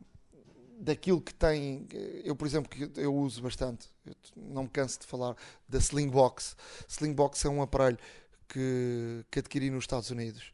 daquilo 0.79 1.21
que 1.21 1.33
tem. 1.33 1.87
Eu, 2.23 2.35
por 2.35 2.47
exemplo, 2.47 2.69
que 2.69 2.99
eu 2.99 3.13
uso 3.15 3.41
bastante, 3.41 3.87
eu 4.05 4.15
não 4.35 4.63
me 4.63 4.69
canso 4.69 4.99
de 4.99 5.05
falar 5.05 5.35
da 5.67 5.77
Slingbox. 5.77 6.55
Slingbox 6.87 7.45
é 7.45 7.49
um 7.49 7.61
aparelho 7.61 7.97
que, 8.47 9.23
que 9.29 9.39
adquiri 9.39 9.69
nos 9.69 9.83
Estados 9.83 10.09
Unidos 10.09 10.51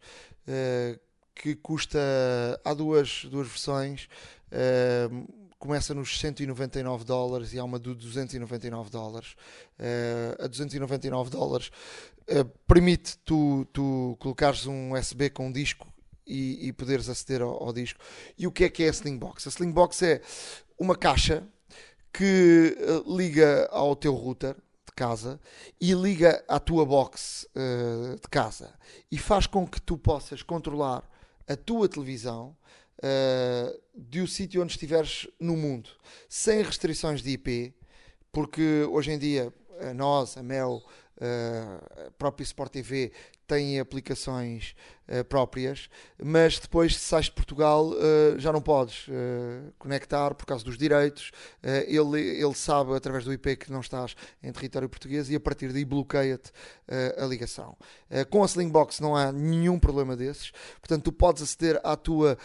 que 1.36 1.56
custa. 1.56 2.00
Há 2.64 2.74
duas, 2.74 3.26
duas 3.26 3.48
versões. 3.48 4.08
Uh, 4.52 5.28
começa 5.60 5.94
nos 5.94 6.20
199 6.20 7.04
dólares 7.04 7.54
e 7.54 7.60
há 7.60 7.64
uma 7.64 7.80
de 7.80 7.94
299 7.94 8.90
dólares. 8.90 9.36
Uh, 9.80 10.44
a 10.44 10.48
299 10.48 11.30
dólares 11.30 11.72
uh, 12.30 12.46
permite 12.68 13.18
tu, 13.20 13.68
tu 13.74 14.16
colocares 14.20 14.66
um 14.66 14.94
USB 14.94 15.30
com 15.30 15.48
um 15.48 15.52
disco 15.52 15.88
e, 16.26 16.68
e 16.68 16.74
poderes 16.74 17.10
aceder 17.10 17.42
ao, 17.42 17.62
ao, 17.62 17.74
disco. 17.74 18.00
E 18.38 18.48
o 18.48 18.52
que 18.52 18.64
é 18.64 18.70
que 18.70 18.84
é 18.84 18.88
a 18.88 18.92
Slingbox? 18.92 19.46
A 19.46 19.50
Slingbox 19.50 20.02
é 20.02 20.22
uma 20.80 20.96
caixa 20.96 21.44
que 22.14 22.78
liga 23.06 23.68
ao 23.72 23.94
teu 23.94 24.14
router 24.14 24.56
de 24.86 24.94
casa 24.96 25.38
e 25.82 25.94
liga 25.94 26.42
à 26.48 26.60
tua 26.60 26.86
box 26.86 27.46
uh, 27.56 28.16
de 28.16 28.28
casa 28.30 28.74
e 29.12 29.18
faz 29.18 29.46
com 29.46 29.68
que 29.68 29.82
tu 29.82 29.98
possas 29.98 30.42
controlar 30.42 31.04
a 31.48 31.56
tua 31.56 31.88
televisão 31.88 32.56
uh, 33.00 33.82
de 33.96 34.22
o 34.22 34.28
sítio 34.28 34.62
onde 34.62 34.74
estiveres 34.74 35.28
no 35.40 35.56
mundo, 35.56 35.90
sem 36.28 36.62
restrições 36.62 37.22
de 37.22 37.32
IP, 37.32 37.74
porque 38.32 38.84
hoje 38.90 39.12
em 39.12 39.20
dia 39.20 39.54
nós, 39.96 40.38
a 40.38 40.44
Mel, 40.44 40.82
uh, 41.18 42.08
a 42.08 42.12
própria 42.12 42.44
Sport 42.44 42.72
TV 42.72 43.12
têm 43.48 43.80
aplicações 43.80 44.76
uh, 45.08 45.24
próprias, 45.26 45.90
mas 46.22 46.60
depois, 46.60 46.96
se 46.96 47.02
sais 47.02 47.26
de 47.26 47.32
Portugal, 47.32 47.90
uh, 47.90 48.38
já 48.38 48.52
não 48.52 48.62
podes 48.62 49.08
uh, 49.08 49.74
conectar 49.78 50.34
por 50.34 50.46
causa 50.46 50.64
dos 50.64 50.78
direitos. 50.78 51.32
ele, 51.88 52.20
ele 52.20 52.54
sabe, 52.54 52.96
através 52.96 53.26
do 53.26 53.34
IP, 53.34 53.56
que 53.58 53.72
não 53.72 53.80
estás 53.80 54.16
em 54.42 54.52
território 54.52 54.90
português 54.90 55.30
e 55.30 55.36
a 55.36 55.40
partir 55.40 55.72
daí 55.72 55.86
bloqueia-te 55.86 56.52
a 57.18 57.26
ligação. 57.26 57.76
com 58.30 58.44
a 58.44 58.46
Slingbox 58.46 59.00
não 59.00 59.16
há 59.16 59.32
nenhum 59.32 59.80
problema 59.80 60.16
desses, 60.16 60.52
portanto, 60.80 61.06
tu 61.06 61.12
podes 61.12 61.42
aceder 61.42 61.80
à 61.84 61.96
tua 61.96 62.38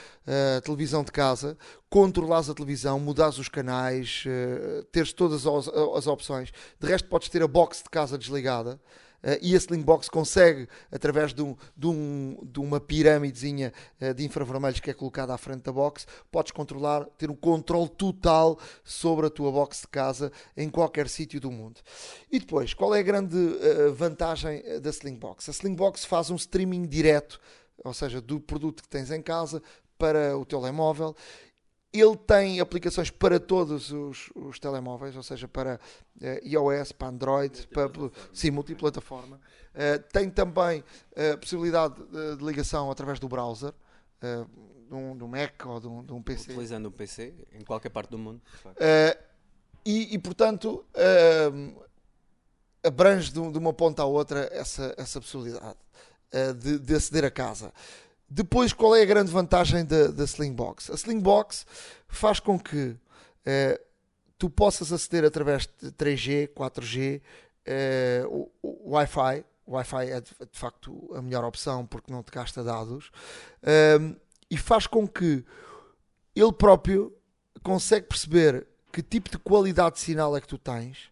televisão 0.64 1.04
de 1.04 1.12
casa, 1.12 1.56
controlares 1.88 2.48
a 2.48 2.54
televisão, 2.54 2.98
mudares 2.98 3.38
os 3.38 3.48
canais, 3.48 4.24
teres 4.90 5.12
todas 5.12 5.46
as, 5.46 5.68
as 5.68 6.06
opções. 6.06 6.52
De 6.78 6.86
resto, 6.86 7.08
podes 7.08 7.28
ter 7.28 7.42
a 7.42 7.48
box 7.48 7.82
de 7.82 7.90
casa 7.90 8.16
desligada. 8.16 8.80
Uh, 9.22 9.38
e 9.42 9.54
a 9.54 9.58
Slingbox 9.58 10.08
consegue, 10.08 10.66
através 10.90 11.34
de, 11.34 11.42
um, 11.42 11.56
de, 11.76 11.86
um, 11.86 12.38
de 12.42 12.58
uma 12.58 12.80
pirâmidezinha 12.80 13.72
uh, 14.00 14.14
de 14.14 14.24
infravermelhos 14.24 14.80
que 14.80 14.90
é 14.90 14.94
colocada 14.94 15.34
à 15.34 15.38
frente 15.38 15.62
da 15.62 15.72
box, 15.72 16.06
podes 16.30 16.52
controlar, 16.52 17.04
ter 17.18 17.30
um 17.30 17.36
controle 17.36 17.88
total 17.88 18.58
sobre 18.82 19.26
a 19.26 19.30
tua 19.30 19.52
box 19.52 19.82
de 19.82 19.88
casa 19.88 20.32
em 20.56 20.70
qualquer 20.70 21.08
sítio 21.08 21.40
do 21.40 21.50
mundo. 21.50 21.80
E 22.30 22.38
depois, 22.38 22.72
qual 22.72 22.94
é 22.94 23.00
a 23.00 23.02
grande 23.02 23.36
uh, 23.36 23.92
vantagem 23.94 24.62
da 24.80 24.90
Slingbox? 24.90 25.48
A 25.48 25.52
Slingbox 25.52 26.04
faz 26.04 26.30
um 26.30 26.36
streaming 26.36 26.86
direto, 26.86 27.40
ou 27.84 27.92
seja, 27.92 28.20
do 28.20 28.40
produto 28.40 28.82
que 28.82 28.88
tens 28.88 29.10
em 29.10 29.22
casa 29.22 29.62
para 29.98 30.36
o 30.36 30.46
telemóvel 30.46 31.14
ele 31.92 32.16
tem 32.16 32.60
aplicações 32.60 33.10
para 33.10 33.40
todos 33.40 33.90
os, 33.90 34.30
os 34.34 34.58
telemóveis, 34.58 35.16
ou 35.16 35.22
seja, 35.22 35.48
para 35.48 35.80
uh, 36.20 36.46
iOS, 36.46 36.92
para 36.92 37.08
Android, 37.08 37.66
para, 37.68 37.90
sim, 38.32 38.50
multiplataforma. 38.50 39.40
Uh, 39.74 40.02
tem 40.12 40.30
também 40.30 40.84
a 41.16 41.34
uh, 41.34 41.38
possibilidade 41.38 41.94
de, 42.04 42.36
de, 42.36 42.44
ligação 42.44 42.90
através 42.90 43.18
do 43.18 43.28
browser, 43.28 43.72
de, 44.20 44.94
um, 44.94 45.16
de 45.16 45.24
um 45.24 45.28
Mac 45.28 45.66
ou 45.66 45.80
de 45.80 45.88
um, 45.88 46.04
de 46.04 46.12
um 46.12 46.22
PC. 46.22 46.52
Utilizando 46.52 46.88
um 46.88 46.92
PC 46.92 47.34
em 47.52 47.64
qualquer 47.64 47.88
parte 47.88 48.10
do 48.10 48.18
mundo. 48.18 48.40
E, 49.84 50.14
e, 50.14 50.18
portanto, 50.18 50.84
abrange 52.84 53.32
de, 53.32 53.50
de, 53.50 53.58
uma 53.58 53.72
ponta 53.72 54.02
à 54.02 54.04
outra 54.04 54.46
essa, 54.52 54.94
essa 54.98 55.18
possibilidade 55.20 55.78
de, 56.58 56.78
de 56.78 56.94
aceder 56.94 57.24
a 57.24 57.30
casa. 57.30 57.72
Depois, 58.30 58.72
qual 58.72 58.94
é 58.94 59.02
a 59.02 59.06
grande 59.06 59.32
vantagem 59.32 59.84
da, 59.84 60.06
da 60.06 60.22
Slingbox? 60.22 60.88
A 60.90 60.94
Slingbox 60.94 61.66
faz 62.06 62.38
com 62.38 62.56
que 62.56 62.96
eh, 63.44 63.80
tu 64.38 64.48
possas 64.48 64.92
aceder 64.92 65.24
através 65.24 65.68
de 65.82 65.90
3G, 65.90 66.48
4G, 66.54 67.20
eh, 67.66 68.24
o, 68.28 68.48
Wi-Fi. 68.92 69.44
O 69.66 69.72
Wi-Fi 69.72 70.10
é 70.10 70.20
de, 70.20 70.30
de, 70.30 70.58
facto 70.58 71.12
a 71.14 71.20
melhor 71.20 71.44
opção 71.44 71.84
porque 71.84 72.12
não 72.12 72.22
te 72.22 72.30
gasta 72.30 72.62
dados 72.62 73.10
um, 73.62 73.68
ehm, 73.70 74.16
e 74.50 74.56
faz 74.56 74.86
com 74.86 75.06
que 75.06 75.44
ele 76.34 76.52
próprio 76.52 77.12
consegue 77.62 78.06
perceber 78.06 78.66
que 78.92 79.02
tipo 79.02 79.30
de 79.30 79.38
qualidade 79.38 79.96
de 79.96 80.00
sinal 80.00 80.36
é 80.36 80.40
que 80.40 80.48
tu 80.48 80.58
tens 80.58 81.10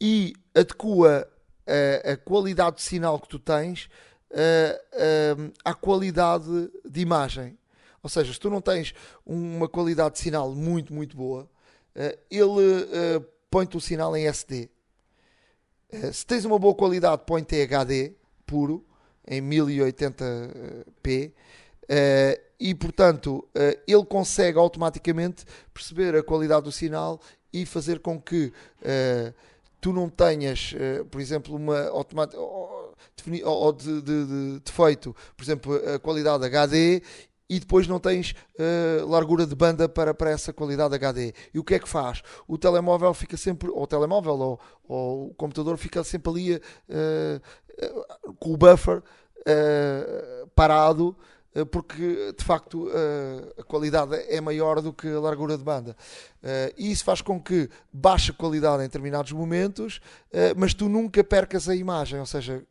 e 0.00 0.34
adequa 0.54 1.28
a, 1.66 1.72
eh, 1.72 2.12
a 2.12 2.16
qualidade 2.16 2.76
de 2.76 2.82
sinal 2.82 3.18
que 3.18 3.28
tu 3.28 3.38
tens 3.38 3.88
uh, 4.30 5.46
uh, 5.46 5.52
à 5.64 5.74
qualidade 5.74 6.70
de 6.84 7.00
imagem. 7.00 7.56
Ou 8.02 8.10
seja, 8.10 8.32
se 8.32 8.40
tu 8.40 8.48
não 8.50 8.60
tens 8.60 8.94
uma 9.24 9.68
qualidade 9.68 10.14
de 10.14 10.20
sinal 10.20 10.54
muito, 10.54 10.92
muito 10.92 11.16
boa, 11.16 11.48
uh, 11.96 12.18
ele 12.30 12.86
põe-te 13.50 13.76
o 13.76 13.80
sinal 13.80 14.16
em 14.16 14.26
SD. 14.26 14.68
se 16.12 16.26
tens 16.26 16.44
uma 16.44 16.58
boa 16.58 16.74
qualidade, 16.74 17.22
põe-te 17.26 17.56
em 17.56 17.62
HD 17.62 18.12
puro, 18.46 18.84
em 19.26 19.42
1080p. 19.42 21.32
e 22.60 22.74
portanto, 22.74 23.48
ele 23.86 24.04
consegue 24.04 24.58
automaticamente 24.58 25.44
perceber 25.72 26.14
a 26.14 26.22
qualidade 26.22 26.64
do 26.64 26.72
sinal 26.72 27.20
e 27.52 27.64
fazer 27.64 28.00
com 28.00 28.20
que 28.20 28.52
tu 29.80 29.92
não 29.92 30.10
tenhas, 30.10 30.74
por 31.10 31.20
exemplo, 31.20 31.56
uma 31.56 31.88
automática 31.88 32.38
ou 33.44 33.72
de, 33.72 34.02
de, 34.02 34.26
de 34.26 34.60
defeito, 34.60 35.14
por 35.36 35.44
exemplo, 35.44 35.74
a 35.94 35.98
qualidade 35.98 36.44
HD 36.44 37.02
e 37.48 37.58
depois 37.58 37.86
não 37.88 37.98
tens 37.98 38.32
uh, 38.32 39.06
largura 39.08 39.46
de 39.46 39.54
banda 39.54 39.88
para, 39.88 40.12
para 40.12 40.30
essa 40.30 40.52
qualidade 40.52 40.94
HD. 40.94 41.32
E 41.54 41.58
o 41.58 41.64
que 41.64 41.74
é 41.74 41.78
que 41.78 41.88
faz? 41.88 42.22
O 42.46 42.58
telemóvel 42.58 43.14
fica 43.14 43.36
sempre, 43.36 43.70
ou 43.70 43.82
o 43.82 43.86
telemóvel 43.86 44.34
ou, 44.34 44.60
ou 44.86 45.26
o 45.28 45.34
computador 45.34 45.76
fica 45.78 46.04
sempre 46.04 46.30
ali 46.30 46.54
uh, 46.56 46.60
uh, 48.26 48.34
com 48.34 48.52
o 48.52 48.56
buffer 48.56 49.02
parado, 50.54 51.16
porque 51.70 52.34
de 52.36 52.44
facto 52.44 52.86
a 53.56 53.62
qualidade 53.62 54.14
é 54.28 54.42
maior 54.42 54.82
do 54.82 54.92
que 54.92 55.08
a 55.08 55.18
largura 55.18 55.56
de 55.56 55.64
banda. 55.64 55.96
e 56.76 56.92
isso 56.92 57.02
faz 57.02 57.22
com 57.22 57.40
que 57.40 57.70
baixe 57.90 58.30
a 58.30 58.34
qualidade 58.34 58.82
em 58.82 58.86
determinados 58.86 59.32
momentos, 59.32 60.02
mas 60.54 60.74
tu 60.74 60.86
nunca 60.86 61.24
percas 61.24 61.66
a 61.66 61.74
imagem, 61.74 62.20
ou 62.20 62.26
seja, 62.26 62.62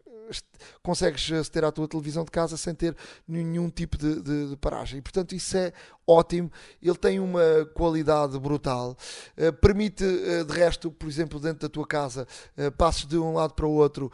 consegues 0.82 1.32
aceder 1.32 1.64
à 1.64 1.72
tua 1.72 1.88
televisão 1.88 2.24
de 2.24 2.32
casa 2.32 2.58
sem 2.58 2.74
ter 2.74 2.96
nenhum 3.28 3.70
tipo 3.70 3.98
de, 3.98 4.22
de, 4.22 4.50
de 4.50 4.58
paragem. 4.58 5.00
E, 5.00 5.02
portanto, 5.02 5.36
isso 5.36 5.58
é 5.58 5.74
ótimo. 6.08 6.52
Ele 6.82 6.96
tem 6.96 7.20
uma 7.20 7.66
qualidade 7.74 8.40
brutal. 8.40 8.98
Uh, 9.38 9.52
permite, 9.54 10.04
uh, 10.04 10.46
de 10.46 10.54
resto, 10.54 10.90
por 10.92 11.08
exemplo, 11.08 11.40
dentro 11.40 11.68
da 11.68 11.70
tua 11.70 11.86
casa, 11.86 12.28
uh, 12.58 12.72
passes 12.72 13.06
de 13.06 13.18
um 13.18 13.34
lado 13.34 13.54
para 13.54 13.66
o 13.66 13.72
outro 13.72 14.12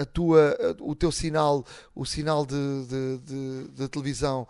a 0.00 0.04
tua, 0.04 0.56
o 0.80 0.94
teu 0.94 1.12
sinal, 1.12 1.64
o 1.94 2.04
sinal 2.04 2.44
de, 2.44 2.56
de, 2.86 3.18
de, 3.18 3.68
de 3.68 3.88
televisão 3.88 4.46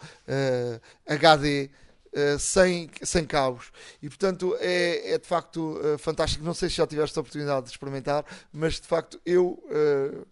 HD. 1.07 1.71
Uh, 2.13 2.37
sem, 2.41 2.91
sem 3.05 3.25
cabos 3.25 3.71
e 4.03 4.09
portanto 4.09 4.57
é, 4.59 5.13
é 5.13 5.17
de 5.19 5.25
facto 5.29 5.79
uh, 5.79 5.97
fantástico. 5.97 6.45
Não 6.45 6.53
sei 6.53 6.69
se 6.69 6.75
já 6.75 6.85
tiveste 6.85 7.17
a 7.17 7.21
oportunidade 7.21 7.67
de 7.67 7.71
experimentar, 7.71 8.25
mas 8.53 8.81
de 8.81 8.87
facto 8.89 9.21
eu, 9.25 9.63
uh, 9.67 10.27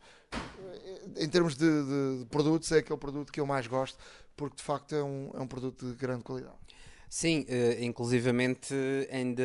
em 1.17 1.29
termos 1.29 1.57
de, 1.57 1.65
de, 1.67 2.19
de, 2.21 2.25
produtos, 2.27 2.71
é 2.73 2.79
aquele 2.79 2.99
produto 2.99 3.33
que 3.33 3.41
eu 3.41 3.47
mais 3.47 3.67
gosto 3.67 3.99
porque 4.39 4.57
de 4.57 4.63
facto 4.63 4.95
é 4.95 5.03
um, 5.03 5.31
é 5.35 5.41
um 5.41 5.47
produto 5.47 5.85
de 5.85 5.95
grande 5.95 6.23
qualidade. 6.23 6.57
Sim, 7.11 7.45
uh, 7.49 7.83
inclusivamente 7.83 8.75
ainda, 9.11 9.43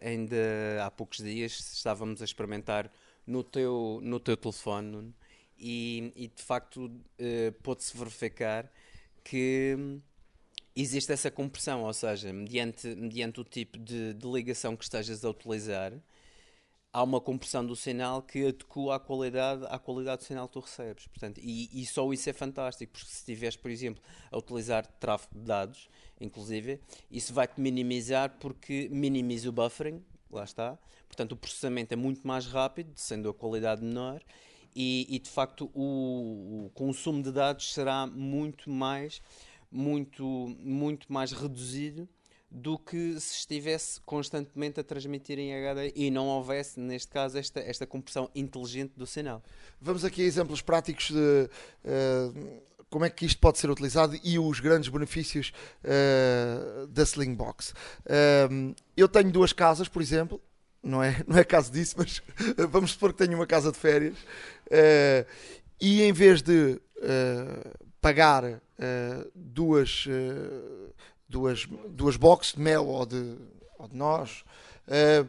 ainda 0.00 0.36
há 0.84 0.90
poucos 0.90 1.18
dias 1.18 1.58
estávamos 1.74 2.22
a 2.22 2.24
experimentar 2.24 2.90
no 3.26 3.42
teu, 3.42 3.98
no 4.02 4.20
teu 4.20 4.36
telefone 4.36 5.12
e, 5.58 6.12
e 6.14 6.28
de 6.28 6.42
facto 6.42 6.86
uh, 6.86 7.52
pôde-se 7.62 7.96
verificar 7.96 8.70
que 9.24 10.00
existe 10.76 11.12
essa 11.12 11.30
compressão, 11.30 11.82
ou 11.82 11.92
seja, 11.92 12.32
mediante, 12.32 12.86
mediante 12.94 13.40
o 13.40 13.44
tipo 13.44 13.78
de, 13.78 14.14
de 14.14 14.26
ligação 14.26 14.76
que 14.76 14.84
estejas 14.84 15.24
a 15.24 15.30
utilizar, 15.30 15.92
há 16.92 17.02
uma 17.02 17.20
compressão 17.20 17.64
do 17.64 17.76
sinal 17.76 18.22
que 18.22 18.46
adequa 18.46 18.96
à 18.96 18.98
qualidade, 18.98 19.64
à 19.68 19.78
qualidade 19.78 20.22
do 20.22 20.26
sinal 20.26 20.48
que 20.48 20.54
tu 20.54 20.60
recebes. 20.60 21.06
Portanto, 21.06 21.40
e, 21.42 21.68
e 21.82 21.86
só 21.86 22.10
isso 22.12 22.28
é 22.28 22.32
fantástico, 22.32 22.92
porque 22.92 23.06
se 23.06 23.18
estiveres, 23.18 23.56
por 23.56 23.70
exemplo, 23.70 24.02
a 24.30 24.38
utilizar 24.38 24.86
tráfego 24.98 25.38
de 25.38 25.44
dados, 25.44 25.88
inclusive, 26.20 26.80
isso 27.10 27.32
vai-te 27.32 27.60
minimizar 27.60 28.36
porque 28.38 28.88
minimiza 28.90 29.48
o 29.48 29.52
buffering, 29.52 30.02
lá 30.30 30.44
está. 30.44 30.78
Portanto, 31.06 31.32
o 31.32 31.36
processamento 31.36 31.92
é 31.92 31.96
muito 31.96 32.26
mais 32.26 32.46
rápido, 32.46 32.92
sendo 32.96 33.28
a 33.28 33.34
qualidade 33.34 33.82
menor, 33.82 34.22
e, 34.74 35.06
e 35.08 35.18
de 35.18 35.30
facto 35.30 35.70
o, 35.74 36.66
o, 36.66 36.70
consumo 36.74 37.22
de 37.22 37.32
dados 37.32 37.72
será 37.72 38.06
muito 38.06 38.70
mais, 38.70 39.20
muito, 39.70 40.24
muito 40.60 41.12
mais 41.12 41.32
reduzido 41.32 42.08
do 42.50 42.78
que 42.78 43.20
se 43.20 43.34
estivesse 43.34 44.00
constantemente 44.00 44.80
a 44.80 44.84
transmitir 44.84 45.38
em 45.38 45.54
HD 45.54 45.92
e 45.94 46.10
não 46.10 46.26
houvesse, 46.26 46.80
neste 46.80 47.08
caso, 47.08 47.36
esta, 47.36 47.60
esta 47.60 47.86
compressão 47.86 48.30
inteligente 48.34 48.92
do 48.96 49.06
sinal. 49.06 49.42
Vamos 49.80 50.04
aqui 50.04 50.22
a 50.22 50.24
exemplos 50.24 50.62
práticos 50.62 51.10
de 51.10 51.50
uh, 51.84 52.62
como 52.88 53.04
é 53.04 53.10
que 53.10 53.26
isto 53.26 53.38
pode 53.38 53.58
ser 53.58 53.70
utilizado 53.70 54.18
e 54.24 54.38
os 54.38 54.60
grandes 54.60 54.88
benefícios 54.88 55.52
uh, 55.84 56.86
da 56.86 57.02
Slingbox. 57.02 57.70
Uh, 57.70 58.74
eu 58.96 59.08
tenho 59.08 59.30
duas 59.30 59.52
casas, 59.52 59.86
por 59.86 60.00
exemplo, 60.00 60.40
não 60.82 61.02
é, 61.02 61.22
não 61.26 61.36
é 61.36 61.44
caso 61.44 61.70
disso, 61.70 61.96
mas 61.98 62.22
vamos 62.70 62.92
supor 62.92 63.12
que 63.12 63.18
tenho 63.18 63.36
uma 63.36 63.46
casa 63.46 63.70
de 63.70 63.78
férias 63.78 64.16
e 65.80 66.02
em 66.02 66.12
vez 66.12 66.40
de 66.40 66.80
pagar 68.00 68.60
duas 69.34 70.06
duas, 71.28 71.66
duas 71.88 72.16
boxes 72.16 72.54
de 72.54 72.60
mel 72.60 72.86
ou 72.86 73.04
de, 73.04 73.36
ou 73.78 73.88
de 73.88 73.96
nós. 73.96 74.44
Uh, 74.86 75.28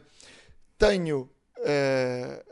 tenho 0.78 1.28
uh, 1.58 2.44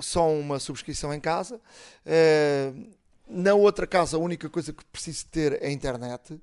só 0.00 0.30
uma 0.32 0.58
subscrição 0.58 1.12
em 1.12 1.20
casa. 1.20 1.60
na 3.28 3.54
outra 3.54 3.86
casa, 3.86 4.16
a 4.16 4.20
única 4.20 4.48
coisa 4.48 4.72
que 4.72 4.84
preciso 4.86 5.26
ter 5.26 5.62
é 5.62 5.70
internet. 5.70 6.40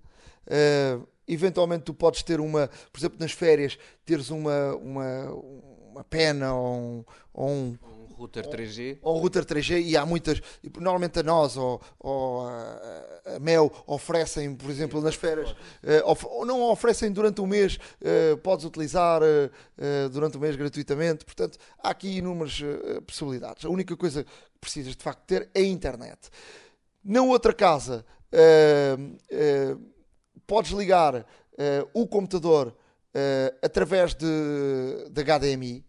eventualmente, 1.27 1.85
tu 1.85 1.93
podes 1.93 2.21
ter 2.21 2.39
uma, 2.39 2.69
por 2.91 2.99
exemplo, 2.99 3.17
nas 3.19 3.31
férias, 3.31 3.79
teres 4.05 4.29
uma, 4.29 4.75
uma, 4.75 5.31
uma 5.95 6.03
pena 6.03 6.53
ou 6.53 6.75
um, 6.75 7.05
ou 7.33 7.49
um 7.49 7.77
router 8.15 8.45
3G. 8.47 8.97
Ou, 9.01 9.15
ou 9.15 9.21
router 9.21 9.45
3G, 9.45 9.81
e 9.81 9.95
há 9.95 10.05
muitas, 10.05 10.41
normalmente 10.77 11.19
a 11.19 11.23
nós 11.23 11.55
ou, 11.55 11.81
ou 11.99 12.47
a, 12.47 13.39
Mel 13.39 13.71
oferecem, 13.87 14.55
por 14.55 14.69
exemplo, 14.69 15.01
nas 15.01 15.15
férias, 15.15 15.51
uh, 15.51 16.27
ou 16.27 16.45
não 16.45 16.61
oferecem 16.63 17.11
durante 17.11 17.41
o 17.41 17.47
mês, 17.47 17.77
uh, 18.01 18.37
podes 18.37 18.65
utilizar 18.65 19.21
uh, 19.21 20.09
durante 20.09 20.37
o 20.37 20.39
mês 20.39 20.55
gratuitamente. 20.55 21.23
Portanto, 21.23 21.57
há 21.81 21.89
aqui 21.89 22.17
inúmeras 22.17 22.61
possibilidades. 23.05 23.65
A 23.65 23.69
única 23.69 23.95
coisa 23.95 24.23
que 24.23 24.29
precisas 24.59 24.95
de 24.95 25.03
facto 25.03 25.21
ter 25.25 25.49
é 25.53 25.59
a 25.59 25.65
internet. 25.65 26.29
Na 27.03 27.21
outra 27.21 27.53
casa, 27.53 28.03
podes 30.47 30.71
ligar 30.71 31.25
o 31.93 32.07
computador 32.07 32.75
através 33.61 34.15
de, 34.15 34.25
de 35.11 35.23
HDMI. 35.23 35.84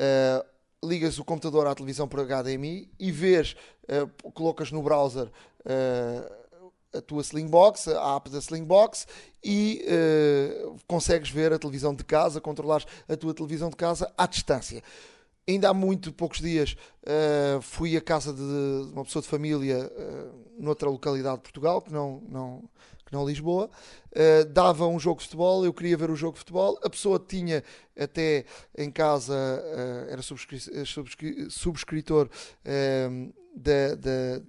Uh, 0.00 0.42
ligas 0.82 1.18
o 1.18 1.24
computador 1.24 1.66
à 1.66 1.74
televisão 1.74 2.08
por 2.08 2.24
HDMI 2.24 2.90
e 2.98 3.12
vês, 3.12 3.54
uh, 3.84 4.30
colocas 4.32 4.72
no 4.72 4.82
browser 4.82 5.26
uh, 5.26 6.40
a 6.96 7.02
tua 7.02 7.20
Slingbox, 7.20 7.88
a 7.88 8.16
app 8.16 8.30
da 8.30 8.38
Slingbox 8.38 9.06
e 9.44 9.84
consegues 10.88 11.30
ver 11.30 11.52
a 11.52 11.58
televisão 11.58 11.94
de 11.94 12.02
casa, 12.02 12.40
controlares 12.40 12.84
a 13.08 13.16
tua 13.16 13.32
televisão 13.32 13.70
de 13.70 13.76
casa 13.76 14.12
à 14.18 14.26
distância. 14.26 14.82
Ainda 15.48 15.68
há 15.68 15.74
muito 15.74 16.12
poucos 16.12 16.40
dias 16.40 16.76
fui 17.62 17.96
à 17.96 18.00
casa 18.00 18.32
de 18.32 18.90
uma 18.92 19.04
pessoa 19.04 19.22
de 19.22 19.28
família 19.28 19.88
noutra 20.58 20.90
localidade 20.90 21.36
de 21.36 21.42
Portugal, 21.42 21.80
que 21.80 21.92
não, 21.92 22.24
não, 22.28 22.64
não 23.10 23.26
Lisboa, 23.26 23.68
uh, 24.12 24.44
dava 24.46 24.86
um 24.86 24.98
jogo 24.98 25.18
de 25.18 25.24
futebol, 25.24 25.64
eu 25.64 25.72
queria 25.72 25.96
ver 25.96 26.10
o 26.10 26.16
jogo 26.16 26.34
de 26.34 26.40
futebol, 26.40 26.78
a 26.82 26.90
pessoa 26.90 27.18
tinha 27.18 27.62
até 27.98 28.44
em 28.76 28.90
casa, 28.90 29.34
uh, 29.34 30.10
era 30.10 30.22
subscri 30.22 30.58
subscri 30.86 31.50
subscritor 31.50 32.28
uh, 32.28 33.34
da, 33.54 33.94
da, 33.96 34.42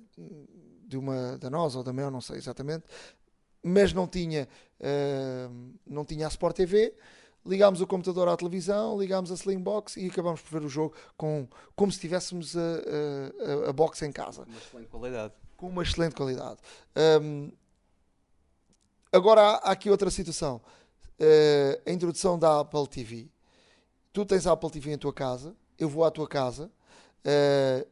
de 0.88 0.98
uma 0.98 1.38
da 1.38 1.50
nós 1.50 1.76
ou 1.76 1.84
da 1.84 1.92
Mel, 1.92 2.12
não 2.12 2.22
sei 2.22 2.38
exatamente, 2.38 2.86
mas 3.64 3.94
não 3.94 4.08
tinha, 4.08 4.48
não 5.86 6.04
tinha 6.04 6.26
a 6.26 6.30
Sport 6.30 6.56
TV 6.56 6.96
ligámos 7.46 7.82
o 7.82 7.88
computador 7.88 8.28
à 8.28 8.38
televisão, 8.38 9.00
ligámos 9.00 9.32
a 9.32 9.36
Slingbox 9.36 9.98
e 9.98 10.08
acabamos 10.08 10.42
por 10.42 10.60
ver 10.60 10.66
o 10.66 10.70
jogo 10.70 10.96
com, 11.18 11.48
como 11.76 11.92
se 11.92 12.00
tivéssemos 12.00 12.56
a, 12.56 12.62
a, 12.62 13.70
a 13.70 13.74
box 13.74 14.02
em 14.04 14.12
casa. 14.12 14.46
Com 14.46 14.52
uma 14.52 14.60
excelente 14.60 14.90
qualidade. 14.90 15.34
Com 15.58 15.68
uma 15.68 15.84
excelente 15.84 16.16
qualidade. 16.16 16.60
Um, 17.22 17.52
Agora 19.14 19.42
há 19.42 19.72
aqui 19.72 19.90
outra 19.90 20.10
situação. 20.10 20.62
Uh, 21.20 21.82
a 21.86 21.92
introdução 21.92 22.40
da 22.40 22.62
Apple 22.62 22.88
TV. 22.88 23.28
Tu 24.14 24.26
tens 24.26 24.48
a 24.48 24.54
Apple 24.54 24.72
TV 24.72 24.94
em 24.94 24.98
tua 24.98 25.14
casa, 25.14 25.54
eu 25.78 25.90
vou 25.90 26.06
à 26.06 26.12
tua 26.12 26.28
casa, 26.28 26.72
uh, 27.26 27.88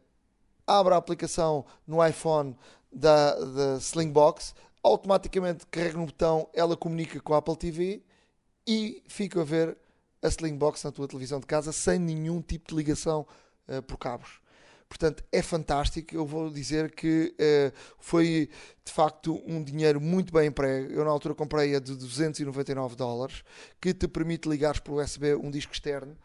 abro 0.66 0.94
a 0.94 0.98
aplicação 0.98 1.66
no 1.86 2.06
iPhone 2.06 2.56
da, 2.92 3.36
da 3.36 3.78
Slingbox, 3.78 4.56
automaticamente 4.82 5.66
carrego 5.68 6.00
no 6.00 6.06
botão, 6.06 6.50
ela 6.54 6.76
comunica 6.76 7.20
com 7.20 7.34
a 7.34 7.38
Apple 7.38 7.56
TV 7.58 8.02
e 8.66 9.04
fico 9.08 9.40
a 9.40 9.44
ver 9.44 9.78
a 10.22 10.28
Slingbox 10.28 10.84
na 10.84 10.92
tua 10.92 11.08
televisão 11.08 11.40
de 11.40 11.46
casa 11.46 11.72
sem 11.72 12.00
nenhum 12.00 12.42
tipo 12.42 12.70
de 12.70 12.76
ligação 12.76 13.28
uh, 13.68 13.82
por 13.84 13.98
cabos. 13.98 14.39
Portanto, 14.90 15.24
é 15.32 15.44
fantástico. 15.44 16.16
Eu 16.16 16.26
vou 16.26 16.50
dizer 16.50 16.92
que 16.92 17.34
uh, 17.40 17.78
foi 18.00 18.50
de 18.84 18.92
facto 18.92 19.40
um 19.46 19.64
dinheiro 19.64 20.02
muito 20.02 20.34
bem 20.34 20.48
emprego. 20.48 20.92
Eu, 20.92 21.06
na 21.06 21.12
altura, 21.12 21.36
comprei 21.36 21.76
a 21.76 21.80
de 21.80 21.96
299 21.96 22.96
dólares, 22.96 23.44
que 23.80 23.94
te 23.94 24.08
permite 24.08 24.50
ligares 24.50 24.80
por 24.80 25.00
USB 25.00 25.36
um 25.36 25.52
disco 25.52 25.72
externo, 25.72 26.18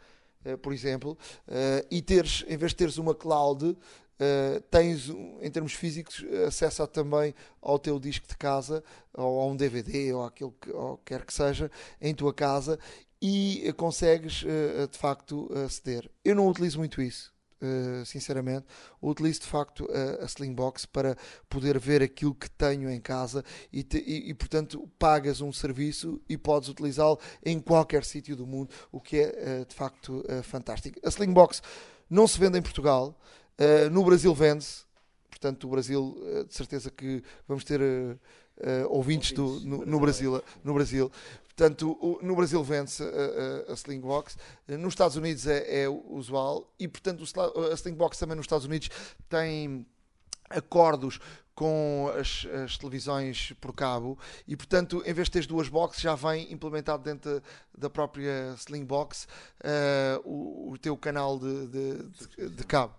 uh, 0.47 0.57
por 0.59 0.73
exemplo, 0.73 1.17
uh, 1.47 1.87
e 1.91 2.01
teres, 2.01 2.43
em 2.49 2.57
vez 2.57 2.73
de 2.73 2.77
teres 2.77 2.97
uma 2.99 3.15
cloud, 3.15 3.77
Uh, 4.15 4.61
tens, 4.71 5.09
em 5.43 5.51
termos 5.51 5.73
físicos, 5.73 6.25
acesso 6.47 6.87
também 6.87 7.35
ao 7.61 7.81
teu 7.81 7.99
disco 7.99 8.29
de 8.29 8.37
casa, 8.37 8.83
ou 9.12 9.41
a 9.41 9.47
um 9.47 9.57
DVD, 9.57 10.12
ou 10.12 10.25
aquilo 10.25 10.53
que 10.53 10.71
ou 10.71 10.99
quer 10.99 11.27
que 11.27 11.35
seja, 11.35 11.69
em 12.01 12.15
tua 12.15 12.33
casa, 12.33 12.79
e 13.21 13.75
consegues, 13.77 14.45
de 14.89 14.97
facto, 14.97 15.53
aceder. 15.67 16.09
Eu 16.25 16.37
não 16.37 16.47
utilizo 16.47 16.79
muito 16.79 17.03
isso. 17.03 17.34
Uh, 17.65 18.05
sinceramente, 18.05 18.67
utilizo 19.01 19.41
de 19.41 19.47
facto 19.47 19.89
a, 19.91 20.25
a 20.25 20.27
Slingbox 20.27 20.85
para 20.85 21.17
poder 21.49 21.79
ver 21.79 22.03
aquilo 22.03 22.35
que 22.35 22.51
tenho 22.51 22.91
em 22.91 23.01
casa 23.01 23.43
e, 23.73 23.83
te, 23.83 23.97
e, 23.97 24.29
e 24.29 24.35
portanto 24.35 24.87
pagas 24.99 25.41
um 25.41 25.51
serviço 25.51 26.21
e 26.29 26.37
podes 26.37 26.69
utilizá-lo 26.69 27.19
em 27.43 27.59
qualquer 27.59 28.05
sítio 28.05 28.37
do 28.37 28.47
mundo, 28.47 28.69
o 28.93 29.01
que 29.01 29.19
é 29.19 29.62
uh, 29.62 29.65
de 29.65 29.75
facto 29.75 30.23
uh, 30.29 30.43
fantástico. 30.43 31.01
A 31.03 31.09
Slingbox 31.09 31.62
não 32.11 32.27
se 32.27 32.39
vende 32.39 32.59
em 32.59 32.62
Portugal, 32.62 33.19
no 33.91 34.05
Brasil 34.05 34.35
vende-se, 34.35 34.83
portanto, 35.31 35.65
o 35.65 35.71
Brasil, 35.71 36.19
de 36.47 36.53
certeza 36.53 36.91
que 36.91 37.23
vamos 37.49 37.65
ter 37.65 37.81
ouvintes, 38.89 38.91
ouvintes 38.91 39.33
do, 39.33 39.61
no, 39.61 39.87
no, 39.87 40.01
Brasil, 40.01 40.43
no 40.62 40.75
Brasil. 40.75 41.11
Portanto, 41.57 42.19
no 42.21 42.35
Brasil 42.35 42.63
vende-se 42.65 43.03
a, 43.03 43.07
a, 43.07 43.73
a 43.73 43.75
Slingbox, 43.75 44.37
nos 44.69 44.93
Estados 44.93 45.17
Unidos 45.17 45.47
é, 45.47 45.85
é 45.85 45.89
usual. 45.89 46.69
E, 46.79 46.89
portanto, 46.89 47.25
a 47.71 47.75
Slingbox 47.75 48.19
também 48.19 48.37
nos 48.37 48.45
Estados 48.45 48.67
Unidos 48.67 48.91
tem 49.29 49.87
acordos 50.51 51.21
com 51.55 52.13
as, 52.19 52.47
as, 52.65 52.77
televisões 52.77 53.53
por 53.61 53.73
cabo. 53.73 54.19
E 54.47 54.57
portanto 54.57 55.03
em 55.07 55.13
vez 55.13 55.29
de 55.29 55.33
ter 55.33 55.47
duas 55.47 55.69
boxes 55.69 56.03
já 56.03 56.15
vem 56.15 56.53
implementado 56.53 57.03
dentro 57.05 57.41
da 57.77 57.89
própria 57.89 58.55
Slingbox 58.59 59.29
uh, 59.61 60.29
o, 60.29 60.73
o 60.73 60.79
teu 60.79 60.97
canal 60.97 61.39
de, 61.39 61.67
de, 61.69 62.03
de, 62.03 62.49
de 62.51 62.65
cabo 62.65 62.95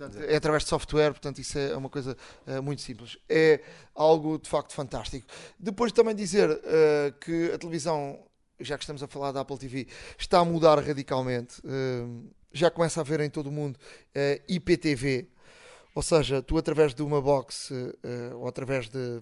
Portanto, 0.00 0.24
é 0.24 0.34
através 0.34 0.62
de 0.62 0.70
software, 0.70 1.10
portanto, 1.10 1.40
isso 1.40 1.58
é 1.58 1.76
uma 1.76 1.90
coisa 1.90 2.16
uh, 2.46 2.62
muito 2.62 2.80
simples. 2.80 3.18
É 3.28 3.60
algo 3.94 4.38
de 4.38 4.48
facto 4.48 4.72
fantástico. 4.72 5.26
Depois 5.58 5.92
também 5.92 6.14
dizer 6.14 6.48
uh, 6.48 7.12
que 7.20 7.52
a 7.52 7.58
televisão, 7.58 8.18
já 8.58 8.78
que 8.78 8.84
estamos 8.84 9.02
a 9.02 9.06
falar 9.06 9.30
da 9.32 9.40
Apple 9.40 9.58
TV, 9.58 9.86
está 10.18 10.38
a 10.38 10.44
mudar 10.44 10.78
radicalmente. 10.82 11.60
Uh, 11.60 12.30
já 12.50 12.70
começa 12.70 12.98
a 12.98 13.02
haver 13.02 13.20
em 13.20 13.28
todo 13.28 13.48
o 13.48 13.52
mundo 13.52 13.78
IPTV, 14.48 15.28
ou 15.94 16.02
seja, 16.02 16.42
tu 16.42 16.58
através 16.58 16.92
de 16.92 17.00
uma 17.00 17.22
box 17.22 17.70
ou 18.34 18.48
através 18.48 18.88
de 18.88 19.20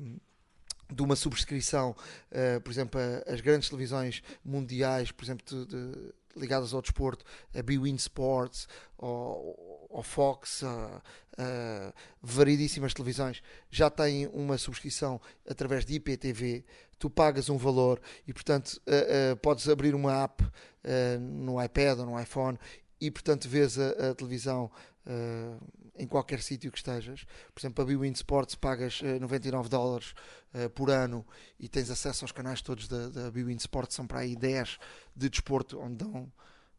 de 0.91 1.03
uma 1.03 1.15
subscrição, 1.15 1.95
uh, 2.33 2.59
por 2.63 2.71
exemplo, 2.71 2.99
as 3.27 3.43
grandes 3.43 3.69
televisões 3.69 4.23
mundiais, 4.43 5.13
por 5.13 5.23
exemplo, 5.23 5.45
de, 5.47 5.67
de, 5.67 6.15
ligadas 6.35 6.73
ao 6.73 6.81
desporto, 6.81 7.27
a 7.55 7.63
BWIN 7.63 7.97
Sports, 7.97 8.67
ou, 8.97 9.68
ao 9.91 10.03
Fox, 10.03 10.63
a, 10.63 11.03
a 11.39 11.93
variedíssimas 12.23 12.95
televisões, 12.95 13.43
já 13.71 13.89
têm 13.91 14.27
uma 14.29 14.59
subscrição 14.59 15.21
através 15.49 15.85
de 15.85 15.95
IPTV, 15.95 16.65
tu 16.99 17.09
pagas 17.09 17.49
um 17.49 17.57
valor 17.57 18.01
e, 18.27 18.33
portanto, 18.33 18.81
uh, 18.87 19.33
uh, 19.33 19.37
podes 19.37 19.69
abrir 19.69 19.95
uma 19.95 20.25
app 20.25 20.45
no 21.21 21.63
iPad 21.63 21.99
ou 21.99 22.07
no 22.07 22.21
iPhone 22.21 22.59
e, 22.99 23.11
portanto, 23.11 23.47
vês 23.47 23.79
a, 23.79 24.15
televisão 24.15 24.71
em 25.99 26.07
qualquer 26.07 26.41
sítio 26.41 26.71
que 26.71 26.79
estejas. 26.79 27.27
Por 27.53 27.61
exemplo, 27.61 27.83
a 27.83 27.87
BWIN 27.87 28.13
Sports 28.13 28.55
pagas 28.55 29.03
99 29.03 29.69
dólares 29.69 30.15
uh, 30.55 30.71
por 30.71 30.91
ano 30.91 31.27
e 31.59 31.69
tens 31.69 31.91
acesso 31.91 32.25
aos 32.25 32.33
canais 32.33 32.63
todos 32.63 32.89
da, 32.89 33.09
da 33.09 33.31
BWIN 33.31 33.57
Sport, 33.57 33.91
são 33.91 34.07
para 34.07 34.21
aí 34.21 34.37
10 34.37 34.79
de 35.15 35.29
desporto, 35.29 35.79
onde 35.81 35.97
dão 35.97 36.33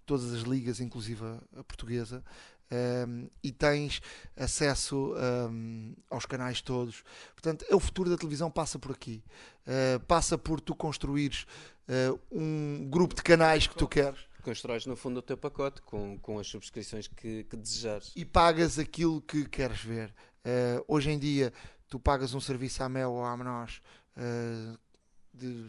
todas 0.06 0.34
as 0.34 0.42
ligas, 0.42 0.80
inclusive 0.80 1.24
a, 1.24 1.60
a 1.60 1.64
portuguesa. 1.64 2.24
Um, 2.72 3.28
e 3.44 3.52
tens 3.52 4.00
acesso 4.38 5.16
um, 5.52 5.96
aos 6.08 6.26
canais 6.28 6.62
todos. 6.62 7.04
Portanto, 7.34 7.66
é 7.68 7.76
o 7.76 7.80
futuro 7.80 8.12
da 8.12 8.18
televisão 8.18 8.52
passa 8.52 8.78
por 8.78 8.92
aqui. 8.92 9.24
Uh, 9.66 10.00
passa 10.02 10.38
por 10.38 10.62
tu 10.62 10.76
construires 10.76 11.48
uh, 11.88 12.20
um 12.32 12.88
grupo 12.88 13.16
de 13.16 13.24
canais 13.24 13.66
que 13.66 13.76
tu 13.76 13.88
queres. 13.88 14.20
Constróis 14.44 14.86
no 14.86 14.96
fundo 14.96 15.18
o 15.18 15.22
teu 15.22 15.36
pacote 15.36 15.82
com, 15.82 16.18
com 16.20 16.38
as 16.38 16.48
subscrições 16.48 17.08
que, 17.08 17.44
que 17.46 17.58
desejares. 17.58 18.12
E 18.16 18.24
pagas 18.24 18.78
aquilo 18.78 19.20
que 19.22 19.46
queres 19.46 19.82
ver. 19.82 20.14
Uh, 20.46 20.86
hoje 20.88 21.10
em 21.10 21.18
dia, 21.18 21.52
tu 21.88 22.00
pagas 22.00 22.36
um 22.36 22.40
serviço 22.40 22.84
à 22.84 22.90
Mel 22.90 23.12
ou 23.12 23.26
à 23.26 23.36
Menos 23.36 23.82
de 25.34 25.66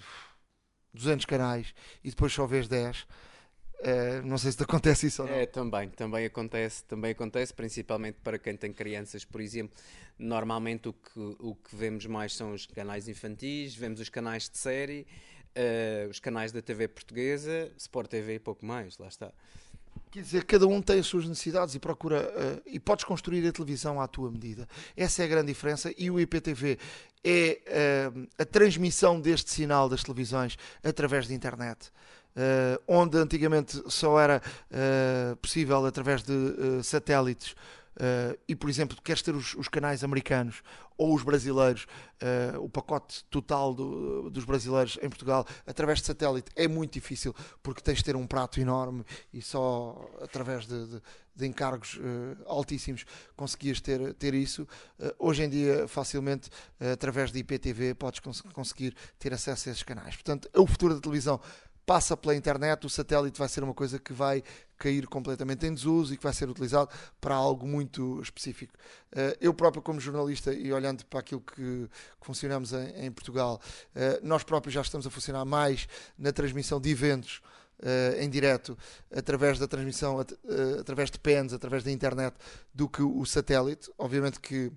200 0.92 1.24
canais 1.24 1.72
e 2.02 2.10
depois 2.10 2.32
só 2.32 2.46
vês 2.46 2.68
10. 2.68 3.06
Uh, 3.80 3.88
eh, 3.88 4.22
não 4.22 4.38
sei 4.38 4.52
se 4.52 4.58
te 4.58 4.62
acontece 4.64 5.06
isso 5.06 5.22
ou 5.22 5.28
não. 5.28 5.34
É, 5.34 5.46
também, 5.46 5.88
também 5.88 6.26
acontece, 6.26 6.84
também 6.84 7.12
acontece, 7.12 7.52
principalmente 7.52 8.18
para 8.22 8.38
quem 8.38 8.56
tem 8.56 8.72
crianças, 8.72 9.24
por 9.24 9.40
exemplo. 9.40 9.76
Normalmente 10.18 10.88
o 10.88 10.92
que, 10.92 11.36
o 11.38 11.54
que 11.54 11.74
vemos 11.74 12.04
mais 12.06 12.36
são 12.36 12.52
os 12.52 12.66
canais 12.66 13.08
infantis, 13.08 13.74
vemos 13.74 14.00
os 14.00 14.08
canais 14.08 14.48
de 14.48 14.58
série, 14.58 15.06
uh, 15.56 16.10
os 16.10 16.20
canais 16.20 16.52
da 16.52 16.60
TV 16.60 16.88
portuguesa, 16.88 17.70
Sport 17.76 18.10
TV 18.10 18.34
e 18.34 18.38
pouco 18.38 18.64
mais, 18.64 18.98
lá 18.98 19.08
está. 19.08 19.32
Quer 20.10 20.22
dizer, 20.22 20.44
cada 20.44 20.66
um 20.66 20.82
tem 20.82 20.98
as 20.98 21.06
suas 21.06 21.26
necessidades 21.26 21.74
e 21.76 21.78
procura 21.78 22.22
uh, 22.28 22.62
e 22.66 22.80
podes 22.80 23.04
construir 23.04 23.46
a 23.46 23.52
televisão 23.52 24.00
à 24.00 24.08
tua 24.08 24.28
medida. 24.30 24.68
Essa 24.96 25.22
é 25.22 25.24
a 25.24 25.28
grande 25.28 25.46
diferença 25.48 25.94
e 25.96 26.10
o 26.10 26.18
IPTV 26.18 26.78
é 27.22 28.10
uh, 28.12 28.28
a 28.36 28.44
transmissão 28.44 29.20
deste 29.20 29.50
sinal 29.50 29.88
das 29.88 30.02
televisões 30.02 30.58
através 30.82 31.28
da 31.28 31.34
internet. 31.34 31.92
Uh, 32.30 32.80
onde 32.86 33.18
antigamente 33.18 33.82
só 33.88 34.18
era 34.18 34.40
possível 35.42 35.84
através 35.84 36.22
de 36.22 36.82
satélites 36.82 37.54
Uh, 37.96 38.38
e, 38.48 38.56
por 38.56 38.70
exemplo, 38.70 38.96
queres 39.02 39.20
ter 39.20 39.34
os, 39.34 39.54
os 39.54 39.68
canais 39.68 40.02
americanos 40.02 40.62
ou 40.96 41.14
os 41.14 41.22
brasileiros, 41.22 41.86
uh, 42.54 42.58
o 42.58 42.68
pacote 42.68 43.24
total 43.24 43.74
do, 43.74 44.30
dos 44.30 44.44
brasileiros 44.44 44.98
em 45.02 45.08
Portugal, 45.08 45.46
através 45.66 45.98
de 46.00 46.06
satélite, 46.06 46.50
é 46.56 46.66
muito 46.66 46.94
difícil 46.94 47.34
porque 47.62 47.82
tens 47.82 47.98
de 47.98 48.04
ter 48.04 48.16
um 48.16 48.26
prato 48.26 48.58
enorme 48.58 49.04
e 49.34 49.42
só 49.42 50.08
através 50.22 50.66
de, 50.66 50.86
de, 50.86 51.02
de 51.36 51.46
encargos 51.46 51.96
uh, 51.96 52.42
altíssimos 52.46 53.04
conseguias 53.36 53.80
ter, 53.82 54.14
ter 54.14 54.32
isso. 54.32 54.66
hoje 55.18 55.42
em 55.42 55.50
dia, 55.50 55.86
facilmente, 55.86 56.48
através 56.92 57.30
de 57.32 57.38
IPTV, 57.40 57.94
podes 57.94 58.20
cons 58.20 58.40
conseguir 58.40 58.94
ter 59.18 59.34
acesso 59.34 59.68
a 59.68 59.72
esses 59.72 59.82
canais. 59.82 60.14
Portanto, 60.14 60.48
é 60.54 60.60
o 60.60 60.66
futuro 60.66 60.94
da 60.94 61.00
televisão 61.00 61.38
passa 61.90 62.16
pela 62.16 62.36
internet, 62.36 62.86
o 62.86 62.88
satélite 62.88 63.36
vai 63.36 63.48
ser 63.48 63.64
uma 63.64 63.74
coisa 63.74 63.98
que 63.98 64.12
vai 64.12 64.44
cair 64.78 65.08
completamente 65.08 65.66
em 65.66 65.74
desuso 65.74 66.14
e 66.14 66.16
que 66.16 66.22
vai 66.22 66.32
ser 66.32 66.48
utilizado 66.48 66.88
para 67.20 67.34
algo 67.34 67.66
muito 67.66 68.22
específico. 68.22 68.72
Eh, 69.10 69.36
eu 69.40 69.52
próprio, 69.52 69.82
como 69.82 69.98
jornalista 69.98 70.54
e 70.54 70.72
olhando 70.72 71.04
para 71.06 71.18
aquilo 71.18 71.40
que 71.40 71.88
funcionamos 72.20 72.72
em 72.72 73.10
Portugal, 73.10 73.60
eh, 73.92 74.20
nós 74.22 74.44
próprios 74.44 74.72
já 74.72 74.82
estamos 74.82 75.04
a 75.04 75.10
funcionar 75.10 75.44
mais 75.44 75.88
na 76.16 76.30
transmissão 76.30 76.80
de 76.80 76.90
eventos. 76.90 77.42
Uh, 77.82 78.20
em 78.20 78.28
direto 78.28 78.76
através 79.10 79.58
da 79.58 79.66
transmissão 79.66 80.18
uh, 80.18 80.80
através 80.80 81.10
de 81.10 81.18
pens, 81.18 81.54
através 81.54 81.82
da 81.82 81.90
internet 81.90 82.36
do 82.74 82.86
que 82.86 83.00
o 83.00 83.24
satélite. 83.24 83.90
Obviamente 83.96 84.38
que 84.38 84.70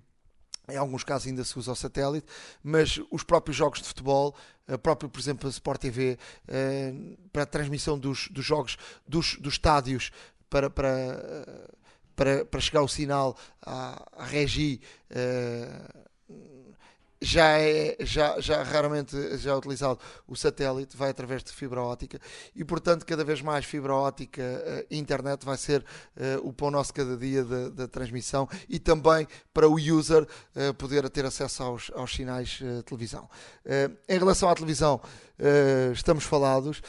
em 0.68 0.76
alguns 0.76 1.04
casos 1.04 1.26
ainda 1.26 1.44
se 1.44 1.58
usa 1.58 1.72
o 1.72 1.76
satélite, 1.76 2.26
mas 2.62 3.00
os 3.10 3.22
próprios 3.22 3.56
jogos 3.56 3.80
de 3.80 3.88
futebol, 3.88 4.34
a 4.66 4.78
própria, 4.78 5.08
por 5.08 5.20
exemplo, 5.20 5.46
a 5.46 5.50
Sport 5.50 5.80
TV, 5.80 6.18
eh, 6.48 6.94
para 7.32 7.42
a 7.42 7.46
transmissão 7.46 7.98
dos, 7.98 8.28
dos 8.28 8.44
jogos 8.44 8.78
dos, 9.06 9.36
dos 9.36 9.54
estádios 9.54 10.10
para, 10.48 10.70
para, 10.70 10.88
eh, 10.88 11.68
para, 12.16 12.44
para 12.46 12.60
chegar 12.60 12.82
o 12.82 12.88
sinal 12.88 13.36
à, 13.60 14.02
à 14.16 14.24
regi. 14.24 14.80
Eh, 15.10 16.03
já 17.24 17.58
é 17.58 17.96
já, 18.00 18.38
já 18.38 18.62
raramente 18.62 19.16
já 19.38 19.52
é 19.52 19.54
utilizado 19.54 19.98
o 20.26 20.36
satélite, 20.36 20.96
vai 20.96 21.10
através 21.10 21.42
de 21.42 21.50
fibra 21.52 21.80
ótica 21.80 22.20
e 22.54 22.64
portanto 22.64 23.06
cada 23.06 23.24
vez 23.24 23.40
mais 23.40 23.64
fibra 23.64 23.94
ótica 23.94 24.42
uh, 24.42 24.94
internet 24.94 25.44
vai 25.44 25.56
ser 25.56 25.80
uh, 25.80 26.46
o 26.46 26.52
pão 26.52 26.70
nosso 26.70 26.92
cada 26.92 27.16
dia 27.16 27.42
da, 27.44 27.88
transmissão 27.88 28.48
e 28.68 28.78
também 28.78 29.26
para 29.52 29.68
o 29.68 29.74
user 29.74 30.22
uh, 30.22 30.74
poder 30.74 31.08
ter 31.08 31.24
acesso 31.24 31.62
aos, 31.62 31.90
aos 31.94 32.14
sinais 32.14 32.58
de 32.60 32.82
televisão. 32.82 33.28
em 34.08 34.18
relação 34.18 34.48
à 34.48 34.54
televisão, 34.54 35.00
estamos 35.92 36.24
falados. 36.24 36.82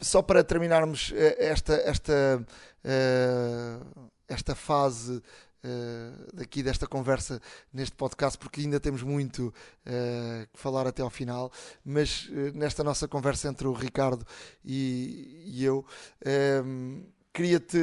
só 0.00 0.22
para 0.22 0.44
terminarmos 0.44 1.12
esta, 1.38 1.74
esta, 1.74 2.46
esta 4.28 4.54
fase 4.54 5.22
uh, 5.66 6.36
daqui 6.36 6.62
desta 6.62 6.86
conversa 6.86 7.40
neste 7.72 7.96
podcast, 7.96 8.38
porque 8.38 8.60
ainda 8.60 8.78
temos 8.78 9.02
muito 9.02 9.48
uh, 9.48 10.46
que 10.52 10.58
falar 10.58 10.86
até 10.86 11.02
ao 11.02 11.10
final. 11.10 11.52
Mas 11.84 12.28
uh, 12.28 12.56
nesta 12.56 12.84
nossa 12.84 13.08
conversa 13.08 13.48
entre 13.48 13.66
o 13.66 13.72
Ricardo 13.72 14.24
e, 14.64 15.42
e 15.46 15.64
eu, 15.64 15.84
um, 16.64 17.04
queria-te 17.32 17.78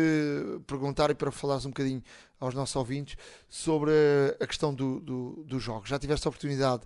perguntar 0.66 1.12
e 1.12 1.16
para 1.16 1.32
falares 1.32 1.66
um 1.66 1.70
bocadinho 1.70 2.02
aos 2.40 2.54
nossos 2.54 2.76
ouvintes 2.76 3.18
sobre 3.48 3.92
a 4.40 4.48
questão 4.48 4.74
do, 4.74 5.00
do, 5.00 5.60
jogos. 5.60 5.90
Já 5.90 6.00
tiveste 6.00 6.28
a 6.28 6.30
oportunidade 6.30 6.84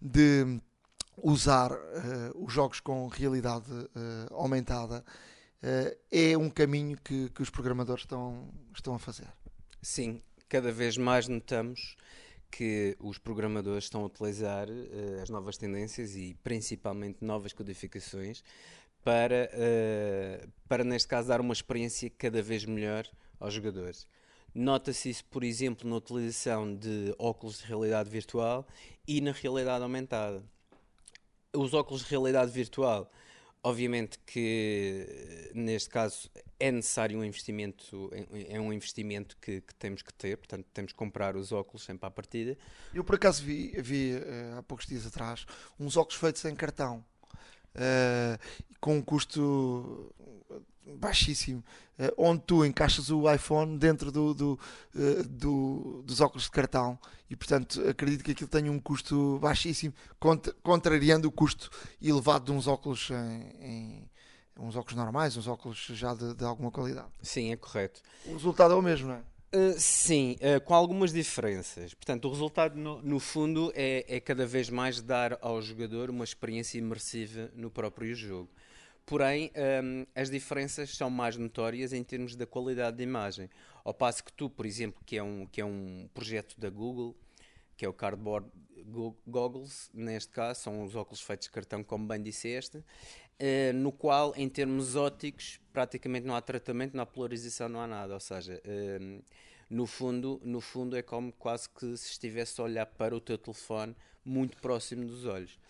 de 0.00 0.60
usar 1.16 1.72
os 2.34 2.52
jogos 2.52 2.80
com 2.80 3.08
realidade 3.08 3.66
aumentada? 4.30 5.04
é 6.10 6.36
um 6.36 6.50
caminho 6.50 6.98
que, 7.02 7.30
que 7.30 7.42
os 7.42 7.50
programadores 7.50 8.04
estão, 8.04 8.48
estão 8.74 8.94
a 8.94 8.98
fazer. 8.98 9.28
Sim, 9.82 10.22
cada 10.52 10.70
vez 10.70 10.98
mais 10.98 11.28
notamos 11.28 11.96
que 12.50 12.94
os 13.00 13.16
programadores 13.16 13.84
estão 13.84 14.02
a 14.02 14.04
utilizar 14.04 14.68
uh, 14.68 15.22
as 15.22 15.30
novas 15.30 15.56
tendências 15.56 16.14
e 16.14 16.36
principalmente 16.44 17.24
novas 17.24 17.54
codificações 17.54 18.44
para, 19.02 19.48
uh, 19.54 20.52
para, 20.68 20.84
neste 20.84 21.08
caso, 21.08 21.28
dar 21.28 21.40
uma 21.40 21.54
experiência 21.54 22.10
cada 22.18 22.42
vez 22.42 22.66
melhor 22.66 23.08
aos 23.40 23.54
jogadores. 23.54 24.06
Nota-se 24.54 25.08
isso, 25.08 25.24
por 25.24 25.42
exemplo, 25.42 25.88
na 25.88 25.96
utilização 25.96 26.76
de 26.76 27.14
óculos 27.18 27.60
de 27.60 27.64
realidade 27.64 28.10
virtual 28.10 28.68
e 29.08 29.22
na 29.22 29.32
realidade 29.32 29.82
aumentada. 29.82 30.44
Os 31.54 31.72
óculos 31.72 32.04
de 32.04 32.10
realidade 32.10 32.50
virtual 32.50 33.10
Obviamente 33.64 34.18
que 34.26 35.52
neste 35.54 35.88
caso 35.88 36.28
é 36.58 36.72
necessário 36.72 37.18
um 37.18 37.24
investimento, 37.24 38.10
é 38.48 38.60
um 38.60 38.72
investimento 38.72 39.36
que, 39.40 39.60
que, 39.60 39.74
temos 39.76 40.02
que 40.02 40.12
ter, 40.14 40.36
portanto 40.36 40.66
temos 40.74 40.90
que 40.90 40.98
comprar 40.98 41.36
os 41.36 41.52
óculos 41.52 41.84
sempre 41.84 42.06
à 42.06 42.10
partida. 42.10 42.58
Eu 42.92 43.04
por 43.04 43.14
acaso 43.14 43.44
vi, 43.44 43.68
vi 43.80 44.16
uh, 44.16 44.58
há 44.58 44.62
poucos 44.64 44.86
dias 44.86 45.06
atrás 45.06 45.46
uns 45.78 45.96
óculos 45.96 46.18
feitos 46.18 46.44
em 46.44 46.56
cartão. 46.56 47.04
uh, 47.76 48.38
com 48.80 48.96
um 48.96 49.02
custo 49.02 50.12
baixíssimo, 50.86 51.62
uh, 51.98 52.12
onde 52.16 52.42
tu 52.46 52.64
encaixas 52.64 53.10
o 53.10 53.32
iPhone 53.32 53.78
dentro 53.78 54.10
do, 54.10 54.34
do, 54.34 54.60
uh, 54.94 55.22
do, 55.28 56.02
dos 56.04 56.20
óculos 56.20 56.44
de 56.44 56.50
cartão 56.50 56.98
e, 57.30 57.36
portanto, 57.36 57.80
acredito 57.88 58.24
que 58.24 58.32
aquilo 58.32 58.48
tenha 58.48 58.70
um 58.70 58.78
custo 58.78 59.38
baixíssimo, 59.40 59.94
contra, 60.18 60.52
contrariando 60.62 61.28
o 61.28 61.32
custo 61.32 61.70
elevado 62.00 62.46
de 62.46 62.52
uns 62.52 62.66
óculos 62.66 63.10
em, 63.10 63.66
em 63.66 64.10
uns 64.58 64.76
óculos 64.76 64.96
normais, 64.96 65.36
uns 65.36 65.46
óculos 65.46 65.78
já 65.90 66.14
de, 66.14 66.34
de, 66.34 66.44
alguma 66.44 66.70
qualidade. 66.70 67.08
Sim, 67.22 67.52
é 67.52 67.56
correto. 67.56 68.02
O 68.26 68.32
resultado 68.32 68.74
é 68.74 68.76
o 68.76 68.82
mesmo, 68.82 69.08
não 69.08 69.14
é? 69.14 69.22
Uh, 69.54 69.74
sim, 69.78 70.36
uh, 70.40 70.60
com 70.62 70.74
algumas 70.74 71.12
diferenças. 71.12 71.92
Portanto, 71.92 72.26
o 72.26 72.30
resultado, 72.30 72.74
no, 72.74 73.02
no 73.02 73.20
fundo, 73.20 73.70
é, 73.74 74.04
é, 74.08 74.20
cada 74.20 74.46
vez 74.46 74.70
mais 74.70 75.02
dar 75.02 75.38
ao 75.42 75.60
jogador 75.60 76.08
uma 76.08 76.24
experiência 76.24 76.78
imersiva 76.78 77.50
no 77.54 77.70
próprio 77.70 78.14
jogo. 78.14 78.48
Porém, 79.12 79.52
um, 79.84 80.06
as 80.14 80.30
diferenças 80.30 80.96
são 80.96 81.10
mais 81.10 81.36
notórias 81.36 81.92
em 81.92 82.02
termos 82.02 82.34
da 82.34 82.46
qualidade 82.46 82.96
de 82.96 83.02
imagem. 83.02 83.50
Ao 83.84 83.92
passo 83.92 84.24
que 84.24 84.32
tu, 84.32 84.48
por 84.48 84.64
exemplo, 84.64 85.02
que 85.04 85.18
é 85.18 85.22
um, 85.22 85.44
que 85.44 85.60
é 85.60 85.64
um 85.66 86.08
projeto 86.14 86.58
da 86.58 86.70
Google, 86.70 87.14
que 87.76 87.84
é 87.84 87.88
o 87.90 87.92
Cardboard 87.92 88.48
Goggles, 89.26 89.90
neste 89.92 90.32
caso, 90.32 90.62
são 90.62 90.82
os 90.82 90.96
óculos 90.96 91.20
feitos 91.20 91.46
de 91.46 91.52
cartão, 91.52 91.84
como 91.84 92.08
bem 92.08 92.22
disseste, 92.22 92.78
uh, 92.78 92.84
no 93.74 93.92
qual, 93.92 94.32
em 94.34 94.48
termos 94.48 94.96
ópticos, 94.96 95.60
praticamente 95.74 96.26
não 96.26 96.34
há 96.34 96.40
tratamento, 96.40 96.94
não 96.94 97.02
há 97.02 97.06
polarização, 97.06 97.68
não 97.68 97.82
há 97.82 97.86
nada. 97.86 98.14
Ou 98.14 98.20
seja, 98.20 98.62
uh, 98.64 99.22
no, 99.68 99.86
fundo, 99.86 100.40
no 100.42 100.62
fundo 100.62 100.96
é 100.96 101.02
como 101.02 101.30
quase 101.32 101.68
que 101.68 101.98
se 101.98 102.12
estivesse 102.12 102.58
a 102.62 102.64
olhar 102.64 102.86
para 102.86 103.14
o 103.14 103.20
teu 103.20 103.36
telefone 103.36 103.94
muito 104.24 104.56
próximo 104.56 105.04
dos 105.04 105.26
olhos. 105.26 105.60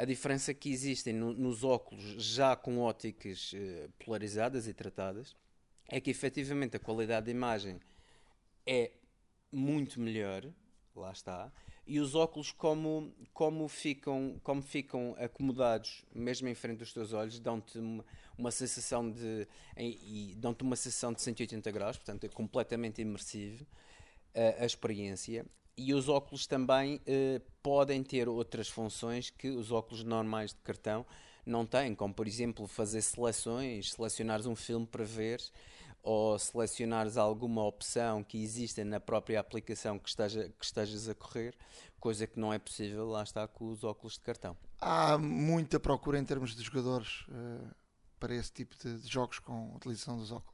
A 0.00 0.04
diferença 0.06 0.54
que 0.54 0.70
existem 0.70 1.12
no, 1.12 1.34
nos 1.34 1.62
óculos 1.62 2.02
já 2.02 2.56
com 2.56 2.78
óticas 2.78 3.52
uh, 3.52 3.92
polarizadas 4.02 4.66
e 4.66 4.72
tratadas 4.72 5.36
é 5.90 6.00
que 6.00 6.08
efetivamente 6.08 6.74
a 6.74 6.80
qualidade 6.80 7.26
de 7.26 7.32
imagem 7.32 7.78
é 8.66 8.92
muito 9.52 10.00
melhor, 10.00 10.50
lá 10.96 11.12
está, 11.12 11.52
e 11.86 12.00
os 12.00 12.14
óculos 12.14 12.50
como, 12.50 13.14
como, 13.34 13.68
ficam, 13.68 14.40
como 14.42 14.62
ficam 14.62 15.14
acomodados 15.18 16.02
mesmo 16.14 16.48
em 16.48 16.54
frente 16.54 16.78
dos 16.78 16.94
teus 16.94 17.12
olhos 17.12 17.38
dão-te 17.38 17.78
uma, 17.78 18.02
uma, 18.38 18.50
sensação 18.50 19.10
de 19.12 19.46
e 19.76 20.34
dão-te 20.38 20.62
uma 20.62 20.76
sensação 20.76 21.12
de 21.12 21.20
180 21.20 21.70
graus, 21.72 21.98
portanto 21.98 22.24
é 22.24 22.28
completamente 22.30 23.02
imersivo 23.02 23.64
uh, 24.34 24.62
a 24.62 24.64
experiência 24.64 25.44
e 25.76 25.94
os 25.94 26.08
óculos 26.08 26.46
também 26.46 27.00
eh, 27.06 27.40
podem 27.62 28.02
ter 28.02 28.28
outras 28.28 28.68
funções 28.68 29.30
que 29.30 29.48
os 29.48 29.72
óculos 29.72 30.04
normais 30.04 30.52
de 30.52 30.60
cartão 30.60 31.06
não 31.44 31.64
têm, 31.66 31.94
como 31.94 32.12
por 32.12 32.26
exemplo 32.26 32.66
fazer 32.66 33.02
seleções, 33.02 33.92
selecionares 33.92 34.46
um 34.46 34.56
filme 34.56 34.86
para 34.86 35.04
ver 35.04 35.40
ou 36.02 36.38
selecionares 36.38 37.16
alguma 37.16 37.64
opção 37.64 38.24
que 38.24 38.42
exista 38.42 38.84
na 38.84 38.98
própria 38.98 39.38
aplicação 39.38 39.98
que, 39.98 40.08
esteja, 40.08 40.48
que 40.58 40.64
estejas 40.64 41.08
a 41.08 41.14
correr, 41.14 41.54
coisa 41.98 42.26
que 42.26 42.40
não 42.40 42.52
é 42.52 42.58
possível, 42.58 43.06
lá 43.08 43.22
está, 43.22 43.46
com 43.46 43.70
os 43.70 43.84
óculos 43.84 44.14
de 44.14 44.20
cartão. 44.20 44.56
Há 44.80 45.18
muita 45.18 45.78
procura 45.78 46.18
em 46.18 46.24
termos 46.24 46.56
de 46.56 46.62
jogadores 46.62 47.26
uh, 47.28 47.74
para 48.18 48.34
esse 48.34 48.50
tipo 48.52 48.74
de, 48.76 48.98
de 48.98 49.08
jogos 49.08 49.38
com 49.38 49.72
a 49.72 49.76
utilização 49.76 50.16
dos 50.16 50.32
óculos. 50.32 50.49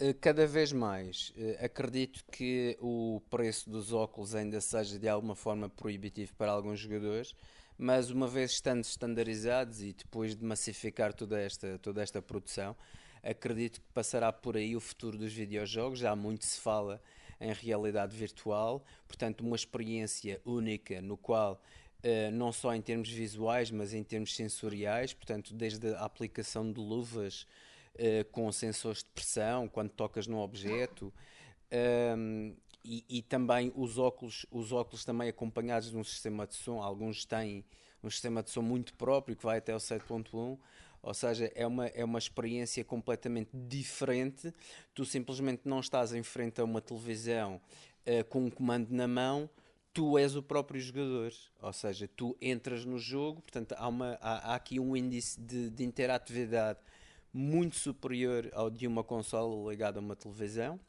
Eh, 0.00 0.14
cada 0.14 0.46
vez 0.46 0.72
mais 0.72 1.30
eh, 1.36 1.58
acredito 1.62 2.24
que 2.32 2.74
o 2.80 3.20
preço 3.28 3.68
dos 3.68 3.92
óculos 3.92 4.34
ainda 4.34 4.58
seja 4.58 4.98
de 4.98 5.06
alguma 5.06 5.34
forma 5.34 5.68
proibitivo 5.68 6.32
para 6.36 6.50
alguns 6.50 6.80
jogadores, 6.80 7.34
mas 7.76 8.08
uma 8.08 8.26
vez 8.26 8.52
estando 8.52 8.82
estandarizados 8.82 9.82
e 9.82 9.92
depois 9.92 10.34
de 10.34 10.42
massificar 10.42 11.12
toda 11.12 11.38
esta, 11.38 11.78
toda 11.78 12.02
esta 12.02 12.22
produção, 12.22 12.74
acredito 13.22 13.78
que 13.82 13.86
passará 13.92 14.32
por 14.32 14.56
aí 14.56 14.74
o 14.74 14.80
futuro 14.80 15.18
dos 15.18 15.34
videojogos. 15.34 15.98
Já 15.98 16.16
muito 16.16 16.46
se 16.46 16.58
fala 16.58 17.02
em 17.38 17.52
realidade 17.52 18.16
virtual, 18.16 18.82
portanto, 19.06 19.42
uma 19.42 19.56
experiência 19.56 20.40
única 20.46 21.02
no 21.02 21.18
qual. 21.18 21.60
Uh, 22.02 22.30
não 22.32 22.50
só 22.50 22.74
em 22.74 22.80
termos 22.80 23.10
visuais, 23.10 23.70
mas 23.70 23.92
em 23.92 24.02
termos 24.02 24.34
sensoriais, 24.34 25.12
portanto, 25.12 25.52
desde 25.52 25.92
a 25.94 26.06
aplicação 26.06 26.72
de 26.72 26.80
luvas 26.80 27.46
uh, 27.94 28.24
com 28.30 28.50
sensores 28.52 29.02
de 29.02 29.10
pressão 29.10 29.68
quando 29.68 29.90
tocas 29.90 30.26
num 30.26 30.38
objeto. 30.38 31.12
Um, 32.16 32.56
e, 32.84 33.04
e, 33.08 33.22
também 33.22 33.70
os 33.76 33.98
óculos, 33.98 34.46
os 34.50 34.72
óculos 34.72 35.04
também 35.04 35.28
acompanhados 35.28 35.90
de 35.90 35.96
um 35.96 36.04
sistema 36.04 36.46
de 36.46 36.54
som, 36.54 36.82
alguns 36.82 37.26
têm 37.26 37.64
um 38.02 38.08
sistema 38.08 38.42
de 38.42 38.50
som 38.50 38.62
muito 38.62 38.94
próprio 38.94 39.36
que 39.36 39.44
vai 39.44 39.58
até 39.58 39.74
o 39.74 39.78
7.1, 39.78 40.58
ou 41.02 41.14
seja, 41.14 41.52
é 41.54 41.66
uma, 41.66 41.86
é 41.88 42.02
uma 42.02 42.18
experiência 42.18 42.82
completamente 42.82 43.50
diferente. 43.52 44.52
Tu 44.94 45.04
simplesmente 45.04 45.62
não 45.64 45.80
estás 45.80 46.14
em 46.14 46.22
frente 46.22 46.60
a 46.60 46.64
uma 46.64 46.80
televisão 46.80 47.60
uh, 48.06 48.24
com 48.30 48.46
um 48.46 48.50
comando 48.50 48.90
na 48.90 49.06
mão, 49.06 49.48
tu 49.92 50.16
és 50.16 50.36
o 50.36 50.42
próprio 50.42 50.80
jogador, 50.80 51.32
ou 51.60 51.72
seja, 51.72 52.08
tu 52.16 52.36
entras 52.40 52.84
no 52.84 52.98
jogo, 52.98 53.42
portanto 53.42 53.74
há, 53.76 53.88
uma, 53.88 54.18
há, 54.20 54.52
há 54.52 54.54
aqui 54.54 54.78
um 54.78 54.96
índice 54.96 55.40
de, 55.40 55.68
de 55.70 55.84
interatividade 55.84 56.78
muito 57.32 57.76
superior 57.76 58.50
ao 58.52 58.70
de 58.70 58.86
uma 58.86 59.04
consola 59.04 59.70
ligada 59.70 59.98
a 59.98 60.02
uma 60.02 60.16
televisão, 60.16 60.80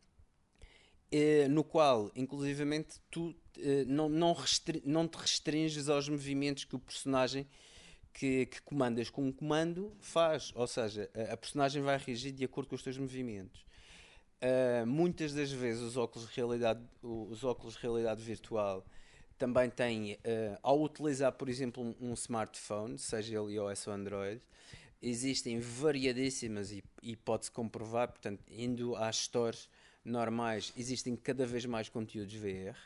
eh, 1.12 1.48
no 1.48 1.64
qual, 1.64 2.12
inclusivamente, 2.16 3.00
tu 3.10 3.36
eh, 3.58 3.84
não, 3.86 4.08
não, 4.08 4.36
não, 4.86 5.08
te 5.08 5.18
restringes 5.18 5.90
aos 5.90 6.08
movimentos 6.08 6.64
que 6.64 6.76
o 6.76 6.80
personagem 6.80 7.46
que, 8.14 8.46
que, 8.46 8.62
comandas 8.62 9.10
com 9.10 9.26
um 9.28 9.32
comando 9.32 9.94
faz. 10.00 10.52
Ou 10.56 10.68
seja, 10.68 11.10
a, 11.32 11.38
personagem 11.38 11.82
vai 11.82 11.98
reagir 11.98 12.32
de 12.32 12.44
acordo 12.46 12.70
com 12.70 12.76
os 12.76 12.84
teus 12.84 12.98
movimentos. 12.98 13.66
Uh, 14.42 14.88
muitas 14.88 15.34
das 15.34 15.52
vezes 15.52 15.84
os 15.84 15.98
óculos 15.98 16.28
de 16.28 16.36
realidade, 16.36 16.82
os 17.04 17.44
óculos 17.44 17.76
de 17.76 17.82
realidade 17.82 18.22
virtual 18.24 18.84
também 19.38 19.70
têm, 19.70 20.14
uh, 20.14 20.58
ao 20.64 20.82
utilizar, 20.82 21.32
por 21.34 21.48
exemplo, 21.48 21.84
um, 21.84 22.10
um 22.10 22.14
smartphone, 22.14 22.98
seja 22.98 23.40
ele 23.40 23.54
iOS 23.54 23.88
ou 23.88 23.94
Android, 23.94 24.42
existem 25.02 25.60
variadíssimas 25.60 26.72
e, 26.72 26.84
e 27.02 27.16
pode-se 27.16 27.52
comprovar, 27.52 28.10
portanto, 28.10 28.44
indo 28.50 28.96
às 28.96 29.18
stores 29.18 29.68
normais, 30.04 30.74
existem 30.78 31.16
cada 31.16 31.46
vez 31.46 31.66
mais 31.66 31.90
conteúdos 31.90 32.34
VR 32.34 32.78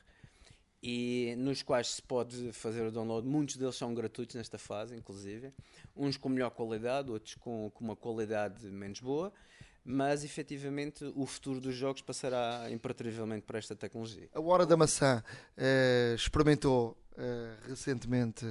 e 0.87 1.33
nos 1.39 1.63
quais 1.63 1.95
se 1.95 2.01
pode 2.01 2.51
fazer 2.51 2.85
o 2.85 2.91
download. 2.91 3.27
Muitos 3.27 3.57
deles 3.57 3.75
são 3.75 3.91
gratuitos 3.93 4.35
nesta 4.35 4.59
fase, 4.59 4.95
inclusive. 4.95 5.51
Uns 5.95 6.15
com 6.15 6.29
melhor 6.29 6.51
qualidade, 6.51 7.09
outros 7.09 7.33
com, 7.35 7.71
com 7.73 7.83
uma 7.83 7.95
qualidade 7.95 8.67
menos 8.67 8.99
boa. 8.99 9.33
Mas 9.83 10.23
efetivamente 10.23 11.03
o 11.15 11.25
futuro 11.25 11.59
dos 11.59 11.75
jogos 11.75 12.03
passará 12.03 12.67
imperativamente 12.71 13.45
para 13.45 13.57
esta 13.57 13.75
tecnologia. 13.75 14.29
A 14.33 14.39
Hora 14.39 14.65
da 14.65 14.77
Maçã 14.77 15.23
uh, 15.57 16.15
experimentou 16.15 16.97
uh, 17.13 17.67
recentemente 17.69 18.45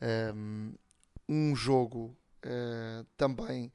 ehm, 0.00 0.72
um 1.28 1.54
jogo 1.54 2.16
uh, 2.44 3.04
também 3.16 3.72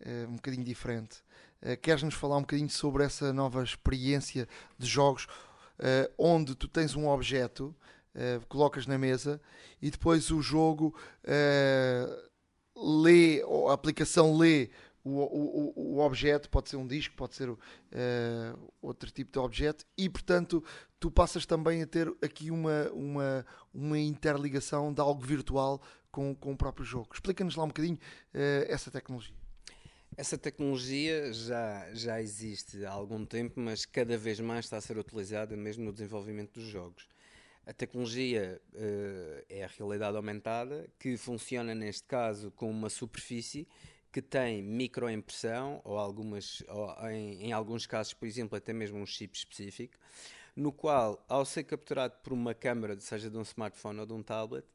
uh, 0.00 0.28
um 0.28 0.36
bocadinho 0.36 0.64
diferente. 0.64 1.22
Uh, 1.62 1.76
Queres-nos 1.80 2.14
falar 2.14 2.36
um 2.36 2.42
bocadinho 2.42 2.70
sobre 2.70 3.04
essa 3.04 3.32
nova 3.32 3.62
experiência 3.62 4.48
de 4.78 4.86
jogos 4.86 5.26
onde 6.18 6.56
tu 6.56 6.66
tens 6.66 6.96
um 6.96 7.06
objeto, 7.06 7.72
colocas 8.48 8.84
na 8.84 8.98
mesa 8.98 9.40
e 9.80 9.92
depois 9.92 10.28
o 10.32 10.42
jogo 10.42 10.92
lê, 12.74 13.40
a 13.68 13.72
aplicação 13.72 14.36
lê 14.36 14.70
o, 15.04 15.20
o, 15.20 15.72
o, 15.94 15.98
objeto, 16.00 16.50
pode 16.50 16.68
ser 16.68 16.76
um 16.76 16.86
disco, 16.86 17.14
pode 17.16 17.34
ser 17.34 17.48
uh, 17.48 17.58
outro 18.82 19.10
tipo 19.10 19.32
de 19.32 19.38
objeto, 19.38 19.84
e 19.96 20.08
portanto 20.08 20.62
tu 21.00 21.10
passas 21.10 21.46
também 21.46 21.82
a 21.82 21.86
ter 21.86 22.12
aqui 22.22 22.50
uma, 22.50 22.90
uma, 22.92 23.46
uma 23.72 23.98
interligação 23.98 24.92
de 24.92 25.00
algo 25.00 25.24
virtual 25.24 25.80
com, 26.18 26.34
com 26.34 26.52
o 26.52 26.56
próprio 26.56 26.84
jogo. 26.84 27.10
Explica-nos 27.14 27.54
lá 27.54 27.62
um 27.62 27.68
bocadinho 27.68 27.94
uh, 27.94 28.66
essa 28.66 28.90
tecnologia. 28.90 29.36
Essa 30.16 30.36
tecnologia 30.36 31.32
já, 31.32 31.88
já 31.94 32.20
existe 32.20 32.84
há 32.84 32.90
algum 32.90 33.24
tempo, 33.24 33.60
mas 33.60 33.86
cada 33.86 34.18
vez 34.18 34.40
mais 34.40 34.64
está 34.64 34.78
a 34.78 34.80
ser 34.80 34.98
utilizada 34.98 35.56
mesmo 35.56 35.84
no 35.84 35.92
desenvolvimento 35.92 36.54
dos 36.54 36.64
jogos. 36.64 37.06
A 37.64 37.72
tecnologia 37.72 38.60
uh, 38.74 39.44
é 39.48 39.62
a 39.62 39.68
realidade 39.68 40.16
aumentada, 40.16 40.88
que 40.98 41.16
funciona 41.16 41.72
neste 41.72 42.02
caso 42.08 42.50
com 42.50 42.68
uma 42.68 42.90
superfície 42.90 43.68
que 44.10 44.20
tem 44.20 44.60
microimpressão, 44.60 45.80
ou, 45.84 45.98
algumas, 45.98 46.64
ou 46.66 47.10
em, 47.10 47.44
em 47.44 47.52
alguns 47.52 47.86
casos, 47.86 48.12
por 48.12 48.26
exemplo, 48.26 48.58
até 48.58 48.72
mesmo 48.72 48.98
um 48.98 49.06
chip 49.06 49.36
específico, 49.36 49.96
no 50.56 50.72
qual, 50.72 51.24
ao 51.28 51.44
ser 51.44 51.62
capturado 51.62 52.16
por 52.24 52.32
uma 52.32 52.54
câmera, 52.54 52.98
seja 52.98 53.30
de 53.30 53.36
um 53.36 53.42
smartphone 53.42 54.00
ou 54.00 54.06
de 54.06 54.14
um 54.14 54.22
tablet, 54.22 54.66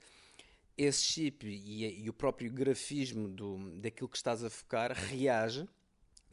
esse 0.78 1.04
chip 1.04 1.48
e, 1.48 2.04
e, 2.04 2.10
o 2.10 2.14
próprio 2.14 2.52
grafismo 2.52 3.28
do, 3.28 3.80
daquilo 3.80 4.10
que 4.10 4.18
estás 4.18 4.44
a 4.44 4.50
focar 4.50 4.92
reage 4.94 5.68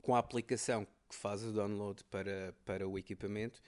com 0.01 0.15
a 0.15 0.19
aplicação 0.19 0.87
que 1.09 1.15
faz 1.15 1.43
o 1.45 1.53
download 1.53 2.03
para, 2.05 2.55
para 2.65 2.89
o 2.89 2.99
equipamento, 2.99 3.61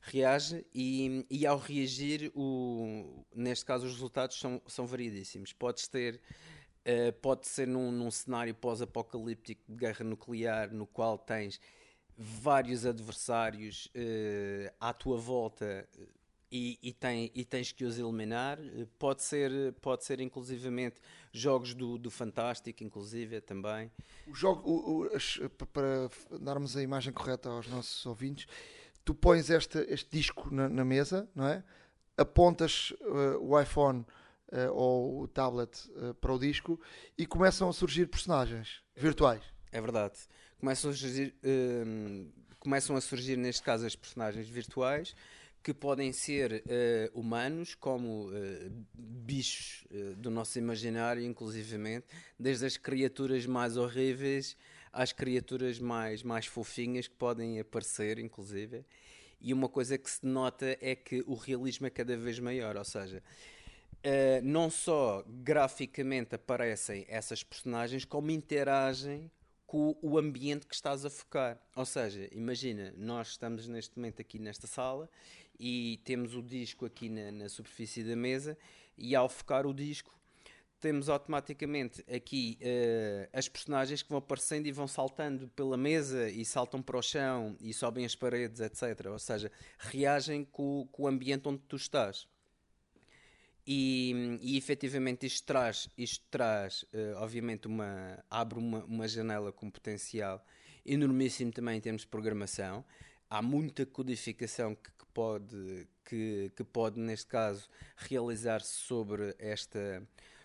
reage 0.00 0.64
e, 0.74 1.26
e 1.30 1.46
ao 1.46 1.58
reagir, 1.58 2.32
o, 2.34 3.24
neste 3.34 3.64
caso, 3.64 3.86
os 3.86 3.92
resultados 3.92 4.38
são, 4.38 4.60
são 4.66 4.86
variedíssimos. 4.86 5.52
Podes 5.52 5.88
ter 5.88 6.20
Uh, 6.86 7.12
pode 7.14 7.48
ser 7.48 7.66
num, 7.66 7.90
num 7.90 8.12
cenário 8.12 8.54
pós-apocalíptico 8.54 9.60
de 9.68 9.76
guerra 9.76 10.04
nuclear, 10.04 10.72
no 10.72 10.86
qual 10.86 11.18
tens 11.18 11.60
vários 12.16 12.86
adversários 12.86 13.86
uh, 13.86 14.72
à 14.78 14.92
tua 14.92 15.16
volta 15.16 15.88
e, 16.50 16.78
e, 16.82 16.92
tem, 16.92 17.30
e, 17.34 17.44
tens 17.44 17.72
que 17.72 17.84
os 17.84 17.98
eliminar. 17.98 18.58
Pode 18.98 19.22
ser, 19.22 19.72
pode 19.80 20.04
ser 20.04 20.20
inclusivamente 20.20 21.00
jogos 21.32 21.74
do, 21.74 21.98
do 21.98 22.10
Fantástico, 22.10 22.84
inclusive 22.84 23.40
também. 23.40 23.90
O 24.26 24.34
jogo, 24.34 24.68
o, 24.68 25.06
o, 25.06 25.66
para 25.66 26.10
darmos 26.40 26.76
a 26.76 26.82
imagem 26.82 27.12
correta 27.12 27.48
aos 27.48 27.66
nossos 27.66 28.04
ouvintes, 28.06 28.46
tu 29.04 29.14
pões 29.14 29.50
este, 29.50 29.78
este 29.88 30.10
disco 30.10 30.52
na, 30.52 30.68
na 30.68 30.84
mesa, 30.84 31.28
não 31.34 31.46
é? 31.46 31.62
Apontas 32.16 32.92
uh, 33.02 33.38
o 33.40 33.60
iPhone 33.60 34.00
uh, 34.52 34.72
ou 34.72 35.22
o 35.22 35.28
tablet 35.28 35.88
uh, 35.90 36.14
para 36.14 36.32
o 36.32 36.38
disco 36.38 36.80
e 37.18 37.26
começam 37.26 37.68
a 37.68 37.72
surgir 37.72 38.06
personagens 38.06 38.82
virtuais. 38.94 39.42
É 39.70 39.80
verdade. 39.80 40.18
Começam 40.58 40.90
a 40.90 40.94
surgir, 40.94 41.34
começam 42.58 42.96
a 42.96 43.00
surgir 43.02 43.36
neste 43.36 43.62
caso 43.62 43.84
as 43.84 43.94
personagens 43.94 44.48
virtuais 44.48 45.14
que 45.66 45.74
podem 45.74 46.12
ser 46.12 46.62
uh, 46.64 47.18
humanos 47.20 47.74
como 47.74 48.28
uh, 48.28 48.86
bichos 48.94 49.84
uh, 49.90 50.14
do 50.14 50.30
nosso 50.30 50.60
imaginário, 50.60 51.24
inclusivamente, 51.24 52.06
desde 52.38 52.66
as 52.66 52.76
criaturas 52.76 53.44
mais 53.46 53.76
horríveis 53.76 54.56
às 54.92 55.10
criaturas 55.10 55.80
mais, 55.80 56.22
mais 56.22 56.46
fofinhas 56.46 57.08
que 57.08 57.16
podem 57.16 57.58
aparecer, 57.58 58.20
inclusive. 58.20 58.84
E 59.40 59.52
uma 59.52 59.68
coisa 59.68 59.98
que 59.98 60.08
se 60.08 60.24
nota 60.24 60.78
é 60.80 60.94
que 60.94 61.24
o 61.26 61.34
realismo 61.34 61.88
é 61.88 61.90
cada 61.90 62.16
vez 62.16 62.38
maior, 62.38 62.76
ou 62.76 62.84
seja, 62.84 63.20
não 64.42 64.70
só 64.70 65.22
graficamente 65.26 66.34
aparecem 66.36 67.04
essas 67.08 67.42
personagens, 67.42 68.06
como 68.06 68.30
interagem 68.30 69.30
com 69.66 69.96
o 70.00 70.16
ambiente 70.16 70.66
que 70.66 70.74
estás 70.74 71.04
a 71.04 71.10
focar. 71.10 71.60
Ou 71.74 71.84
seja, 71.84 72.28
imagina, 72.32 72.94
nós 72.96 73.30
estamos 73.30 73.66
neste 73.66 73.96
momento 73.96 74.22
aqui 74.22 74.38
nesta 74.38 74.66
sala 74.66 75.10
e 75.58 76.00
temos 76.04 76.34
o 76.34 76.42
disco 76.42 76.86
aqui 76.86 77.08
na, 77.08 77.30
na 77.30 77.48
superfície 77.48 78.02
da 78.02 78.16
mesa 78.16 78.56
e 78.96 79.14
ao 79.14 79.28
focar 79.28 79.66
o 79.66 79.74
disco 79.74 80.16
temos 80.80 81.08
automaticamente 81.08 82.04
aqui 82.12 82.58
uh, 82.60 83.28
as 83.32 83.48
personagens 83.48 84.02
que 84.02 84.08
vão 84.08 84.18
aparecendo 84.18 84.66
e 84.66 84.72
vão 84.72 84.86
saltando 84.86 85.48
pela 85.48 85.76
mesa 85.76 86.28
e 86.28 86.44
saltam 86.44 86.82
para 86.82 86.98
o 86.98 87.02
chão 87.02 87.56
e 87.60 87.72
sobem 87.72 88.04
as 88.04 88.14
paredes, 88.14 88.60
etc. 88.60 89.06
Ou 89.10 89.18
seja, 89.18 89.50
reagem 89.78 90.44
com, 90.44 90.86
com 90.92 91.04
o 91.04 91.06
ambiente 91.08 91.48
onde 91.48 91.62
tu 91.66 91.76
estás. 91.76 92.28
E, 93.66 94.38
e 94.40 94.56
efetivamente 94.56 95.26
isto 95.26 95.44
traz, 95.44 95.88
isto 95.98 96.24
traz 96.30 96.82
uh, 96.84 97.16
obviamente, 97.16 97.66
uma, 97.66 98.22
abre 98.30 98.58
uma, 98.58 98.84
uma 98.84 99.08
janela 99.08 99.50
com 99.50 99.68
potencial 99.70 100.44
enormíssimo 100.84 101.50
também 101.50 101.78
em 101.78 101.80
termos 101.80 102.02
de 102.02 102.08
programação. 102.08 102.84
Há 103.28 103.42
muita 103.42 103.84
codificação 103.84 104.74
que, 104.74 104.90
que 104.90 105.06
pode, 105.12 105.88
que, 106.04 106.52
que 106.54 106.64
pode, 106.64 107.00
neste 107.00 107.26
caso, 107.26 107.68
realizar-se 107.96 108.72
sobre 108.72 109.34
esta, 109.38 110.02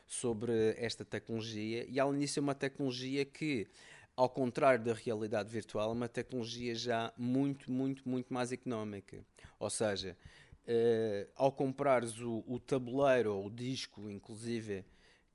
sobre 0.08 0.74
esta 0.78 1.06
tecnologia. 1.06 1.86
E, 1.88 2.00
além 2.00 2.20
disso, 2.20 2.40
é 2.40 2.42
uma 2.42 2.56
tecnologia 2.56 3.24
que, 3.24 3.68
ao 4.16 4.30
contrário 4.30 4.84
da 4.84 4.94
realidade 4.94 5.50
virtual, 5.50 5.92
é 5.92 5.94
uma 5.94 6.10
tecnologia 6.10 6.74
já 6.74 7.14
muito, 7.18 7.72
muito, 7.72 8.08
muito 8.08 8.34
mais 8.34 8.52
económica. 8.52 9.24
Ou 9.60 9.70
seja, 9.70 10.18
uh, 10.64 11.32
ao 11.36 11.52
comprares 11.52 12.20
o, 12.20 12.44
o 12.48 12.60
tabuleiro 12.60 13.36
ou 13.36 13.46
o 13.46 13.50
disco, 13.50 14.10
inclusive, 14.10 14.84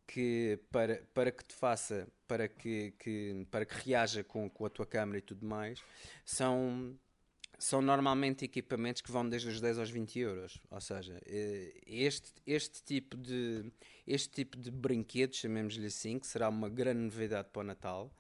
que 0.07 0.59
para, 0.71 1.03
para 1.13 1.33
que 1.33 1.45
te 1.45 1.55
faça, 1.55 2.07
para 2.29 2.49
que, 2.49 2.93
que, 2.99 3.47
para 3.51 3.65
que 3.65 3.75
reaja 3.89 4.23
com, 4.23 4.49
com 4.49 4.65
a 4.65 4.71
tua 4.71 4.87
câmera 4.87 5.19
e 5.19 5.23
tudo 5.23 5.45
mais, 5.45 5.83
são, 6.25 6.97
são 7.59 7.81
normalmente 7.81 8.45
equipamentos 8.45 9.03
que 9.03 9.11
vão 9.11 9.29
desde 9.29 9.49
os 9.49 9.61
10 9.61 9.79
aos 9.79 9.91
20 9.91 10.19
euros. 10.19 10.61
Ou 10.71 10.81
seja, 10.81 11.21
eh, 11.27 11.73
este, 11.87 12.33
este, 12.47 12.83
tipo, 12.83 13.17
de, 13.17 13.71
este 14.07 14.29
tipo 14.29 14.57
de 14.57 14.71
brinquedos, 14.71 15.39
chamemos-lhe 15.39 15.87
assim, 15.87 16.19
que 16.19 16.27
será 16.27 16.49
uma 16.49 16.69
grande 16.69 17.01
novidade 17.01 17.49
para 17.53 17.61
o 17.61 17.65
Natal, 17.65 18.13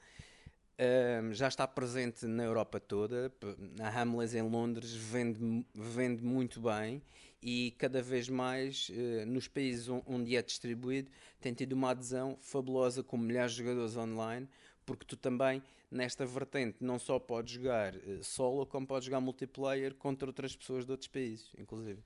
um, 0.78 1.32
já 1.32 1.49
está 1.49 1.66
presente 1.66 2.26
na 2.26 2.45
Europa 2.45 2.78
toda. 2.78 3.32
A 3.80 4.01
Hamleys 4.01 4.34
em 4.34 4.43
Londres 4.43 4.93
vende, 4.93 5.64
vende 5.74 6.22
muito 6.22 6.61
bem 6.61 7.03
e 7.43 7.74
cada 7.78 8.03
vez 8.03 8.28
mais 8.28 8.91
uh, 8.91 9.26
nos 9.26 9.49
países 9.49 9.89
onde 9.89 10.37
é 10.37 10.43
distribuído 10.43 11.11
tem 11.41 11.55
tido 11.55 11.72
uma 11.72 11.91
adesão 11.91 12.37
fabulosa 12.41 13.03
com 13.03 13.16
milhares 13.16 13.53
de 13.53 13.59
jogadores 13.59 13.97
online, 13.97 14.49
porque 14.87 15.05
tu 15.05 15.16
também 15.16 15.62
nesta 15.91 16.24
vertente 16.24 16.78
não 16.80 16.99
só 16.99 17.18
podes 17.18 17.55
jogar 17.55 17.95
uh, 17.95 18.24
solo, 18.24 18.64
como 18.64 18.87
podes 18.87 19.07
jogar 19.07 19.20
multiplayer 19.20 19.95
contra 19.95 20.28
outras 20.28 20.57
pessoas 20.57 20.87
de 20.87 20.93
outros 20.93 21.09
países, 21.09 21.51
inclusive. 21.59 22.01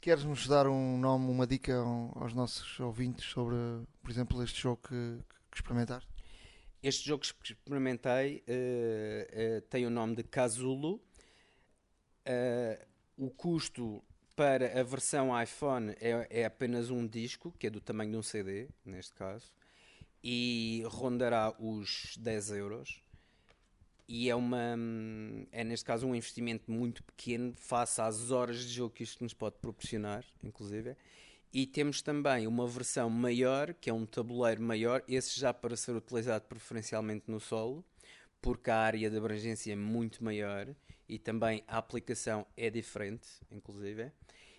Queres-nos 0.00 0.46
dar 0.46 0.66
um 0.66 0.98
nome, 0.98 1.30
uma 1.30 1.46
dica 1.46 1.74
aos 2.16 2.34
nossos 2.34 2.78
ouvintes 2.80 3.24
sobre, 3.24 3.56
por 4.02 4.10
exemplo, 4.10 4.42
este 4.42 4.60
jogo 4.60 4.82
que, 4.82 5.18
que 5.50 5.56
experimentaste? 5.56 6.08
Este 6.82 7.06
jogo 7.06 7.22
que 7.22 7.52
experimentei 7.52 8.44
uh, 8.48 9.58
uh, 9.58 9.60
tem 9.62 9.86
o 9.86 9.90
nome 9.90 10.16
de 10.16 10.24
Casulo. 10.24 11.00
Uh, 12.26 12.86
o 13.16 13.30
custo 13.30 14.02
para 14.36 14.78
a 14.78 14.82
versão 14.84 15.42
iPhone 15.42 15.90
é, 16.00 16.42
é, 16.42 16.44
apenas 16.44 16.90
um 16.90 17.04
disco, 17.04 17.52
que 17.58 17.66
é 17.66 17.70
do 17.70 17.80
tamanho 17.80 18.12
de 18.12 18.16
um 18.16 18.22
CD, 18.22 18.68
neste 18.84 19.12
caso, 19.12 19.52
e 20.22 20.82
rondará 20.86 21.54
os 21.58 22.16
10 22.18 22.50
euros. 22.52 23.02
E 24.08 24.30
é, 24.30 24.34
uma, 24.34 24.74
é, 25.52 25.62
neste 25.62 25.84
caso, 25.84 26.06
um 26.06 26.14
investimento 26.14 26.70
muito 26.70 27.04
pequeno 27.04 27.52
face 27.56 28.00
às 28.00 28.30
horas 28.30 28.60
de 28.60 28.72
jogo 28.72 28.94
que 28.94 29.02
isto 29.02 29.22
nos 29.22 29.34
pode 29.34 29.56
proporcionar, 29.56 30.24
inclusive. 30.42 30.96
E 31.52 31.66
temos 31.66 32.00
também 32.00 32.46
uma 32.46 32.66
versão 32.66 33.10
maior, 33.10 33.74
que 33.74 33.90
é 33.90 33.92
um 33.92 34.06
tabuleiro 34.06 34.62
maior, 34.62 35.02
esse 35.06 35.38
já 35.38 35.52
para 35.52 35.76
ser 35.76 35.92
utilizado 35.92 36.46
preferencialmente 36.46 37.24
no 37.28 37.38
solo, 37.38 37.84
porque 38.40 38.70
a 38.70 38.76
área 38.76 39.10
de 39.10 39.16
abrangência 39.16 39.72
é 39.72 39.76
muito 39.76 40.22
maior 40.24 40.68
e 41.08 41.18
também 41.18 41.62
a 41.66 41.78
aplicação 41.78 42.46
é 42.56 42.70
diferente, 42.70 43.28
inclusive. 43.50 44.10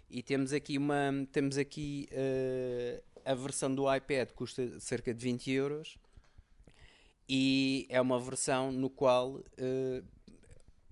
E 0.10 0.24
temos 0.24 0.51
aqui 0.51 0.78
uma 0.78 1.12
temos 1.32 1.57
aqui 1.57 2.10
uh, 2.12 3.18
a 3.26 3.34
versão 3.34 3.74
do 3.74 3.93
iPad 3.93 4.30
custa 4.32 4.80
cerca 4.80 5.13
de 5.13 5.24
20 5.24 5.51
euros 5.51 5.97
e 7.28 7.86
é 7.89 7.99
uma 8.01 8.20
versão 8.20 8.72
no 8.72 8.89
qual 8.89 9.36
uh, 9.36 10.03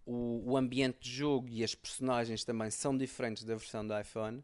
o, 0.05 0.51
o 0.51 0.57
ambiente 0.57 0.99
de 1.01 1.11
jogo 1.11 1.47
e 1.49 1.63
as 1.63 1.73
personagens 1.73 2.43
também 2.43 2.69
são 2.69 2.95
diferentes 2.97 3.43
da 3.43 3.55
versão 3.55 3.85
do 3.85 3.99
iPhone 3.99 4.43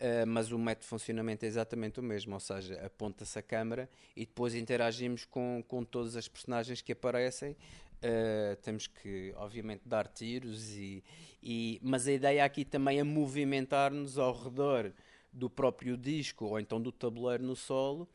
Uh, 0.00 0.26
mas 0.26 0.50
o 0.50 0.58
método 0.58 0.84
de 0.84 0.88
funcionamento 0.88 1.44
é 1.44 1.48
exatamente 1.48 2.00
o 2.00 2.02
mesmo, 2.02 2.32
ou 2.32 2.40
seja, 2.40 2.80
aponta-se 2.86 3.38
a 3.38 3.42
câmera 3.42 3.86
e 4.16 4.20
depois 4.20 4.54
interagimos 4.54 5.26
com, 5.26 5.62
com 5.68 5.84
todas 5.84 6.16
as 6.16 6.26
personagens 6.26 6.80
que 6.80 6.92
aparecem. 6.92 7.50
Uh, 7.50 8.56
temos 8.62 8.86
que, 8.86 9.34
obviamente, 9.36 9.82
dar 9.84 10.08
tiros, 10.08 10.70
e, 10.70 11.04
e, 11.42 11.78
mas 11.82 12.08
a 12.08 12.12
ideia 12.12 12.42
aqui 12.42 12.64
também 12.64 12.98
é 12.98 13.04
movimentar-nos 13.04 14.16
ao 14.16 14.32
redor 14.32 14.90
do 15.32 15.48
próprio 15.48 15.96
disco 15.96 16.46
ou 16.46 16.60
então 16.60 16.80
do 16.80 16.92
tabuleiro 16.92 17.44
no 17.44 17.56
solo. 17.56 18.08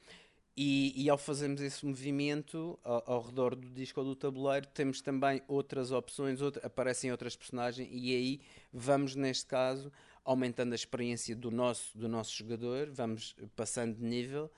E, 0.57 0.93
e 0.95 1.09
ao 1.09 1.17
fazermos 1.17 1.59
esse 1.59 1.85
movimento 1.85 2.79
ao, 2.81 3.03
ao, 3.13 3.21
redor 3.21 3.55
do 3.55 3.69
disco 3.69 3.99
ou 3.99 4.05
do 4.05 4.15
tabuleiro, 4.15 4.65
temos 4.67 5.01
também 5.01 5.41
outras 5.49 5.91
opções, 5.91 6.39
aparecem 6.63 7.11
outras 7.11 7.35
personagens, 7.35 7.89
e 7.91 8.15
aí 8.15 8.41
vamos, 8.71 9.15
neste 9.15 9.47
caso, 9.47 9.91
aumentando 10.23 10.71
a 10.71 10.75
experiência 10.75 11.35
do 11.35 11.51
nosso, 11.51 11.97
do 11.97 12.07
nosso 12.07 12.33
jogador, 12.33 12.89
vamos 12.89 13.35
passando 13.53 13.97
de 13.97 14.03
nível 14.05 14.49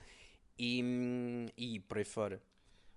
e, 0.57 1.49
e 1.57 1.79
por 1.79 1.97
aí 1.97 2.05
fora. 2.05 2.39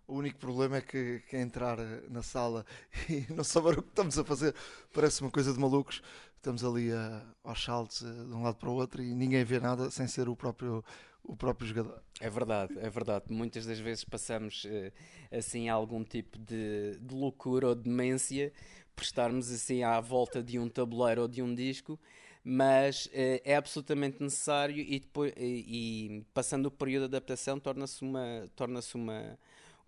O 0.06 0.16
único 0.16 0.38
problema 0.38 0.78
é 0.78 0.80
que, 0.80 1.20
que 1.28 1.36
entrar 1.36 1.78
na 2.10 2.22
sala 2.22 2.66
e 3.08 3.24
não 3.32 3.44
saber 3.44 3.78
o 3.78 3.82
que 3.82 3.90
estamos 3.90 4.18
a 4.18 4.24
fazer 4.24 4.54
parece 4.92 5.20
uma 5.20 5.30
coisa 5.30 5.52
de 5.52 5.58
malucos. 5.58 6.02
Estamos 6.40 6.64
ali 6.64 6.90
a, 6.90 7.22
aos 7.44 7.62
saltos 7.62 8.02
eh, 8.02 8.06
de 8.06 8.32
um 8.32 8.42
lado 8.42 8.56
para 8.56 8.70
o 8.70 8.72
outro 8.72 9.02
e 9.02 9.14
ninguém 9.14 9.44
vê 9.44 9.60
nada 9.60 9.90
sem 9.90 10.06
ser 10.06 10.26
o 10.26 10.34
próprio, 10.34 10.82
o 11.22 11.36
próprio 11.36 11.68
jogador. 11.68 12.02
É 12.18 12.30
verdade, 12.30 12.78
é 12.78 12.88
verdade. 12.88 13.26
Muitas 13.28 13.66
das 13.66 13.78
vezes 13.78 14.04
passamos 14.04 14.66
eh, 14.66 14.90
assim 15.30 15.68
algum 15.68 16.02
tipo 16.02 16.38
de, 16.38 16.98
de 16.98 17.14
loucura 17.14 17.68
ou 17.68 17.74
demência 17.74 18.54
por 18.96 19.02
estarmos 19.02 19.52
assim 19.52 19.82
à 19.82 20.00
volta 20.00 20.42
de 20.42 20.58
um 20.58 20.66
tabuleiro 20.66 21.20
ou 21.20 21.28
de 21.28 21.42
um 21.42 21.54
disco 21.54 22.00
mas 22.42 23.04
uh, 23.04 23.40
é 23.44 23.54
absolutamente 23.54 24.22
necessário 24.22 24.78
e, 24.78 24.98
depois, 24.98 25.30
e 25.36 26.24
passando 26.32 26.66
o 26.66 26.70
período 26.70 27.02
de 27.02 27.16
adaptação 27.16 27.60
torna-se 27.60 28.02
uma, 28.02 28.48
torna 28.56 28.80
uma, 28.94 29.38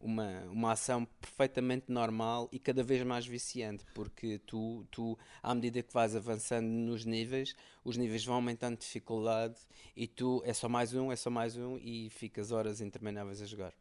uma, 0.02 0.40
uma 0.50 0.72
ação 0.72 1.04
perfeitamente 1.20 1.90
normal 1.90 2.48
e 2.52 2.58
cada 2.58 2.82
vez 2.82 3.02
mais 3.04 3.26
viciante, 3.26 3.84
porque 3.94 4.38
tu, 4.40 4.84
tu, 4.90 5.18
à 5.42 5.54
medida 5.54 5.82
que 5.82 5.92
vais 5.92 6.16
avançando 6.16 6.66
nos 6.66 7.04
níveis, 7.04 7.54
os 7.84 7.96
níveis 7.96 8.24
vão 8.24 8.34
aumentando 8.34 8.76
de 8.76 8.84
dificuldade 8.84 9.56
e 9.96 10.06
tu 10.06 10.42
é 10.44 10.52
só 10.52 10.68
mais 10.68 10.92
um, 10.92 11.12
é 11.12 11.16
só 11.16 11.30
mais 11.30 11.56
um 11.56 11.78
e 11.78 12.10
ficas 12.10 12.50
horas 12.52 12.80
intermináveis 12.80 13.40
a 13.40 13.46
jogar. 13.46 13.72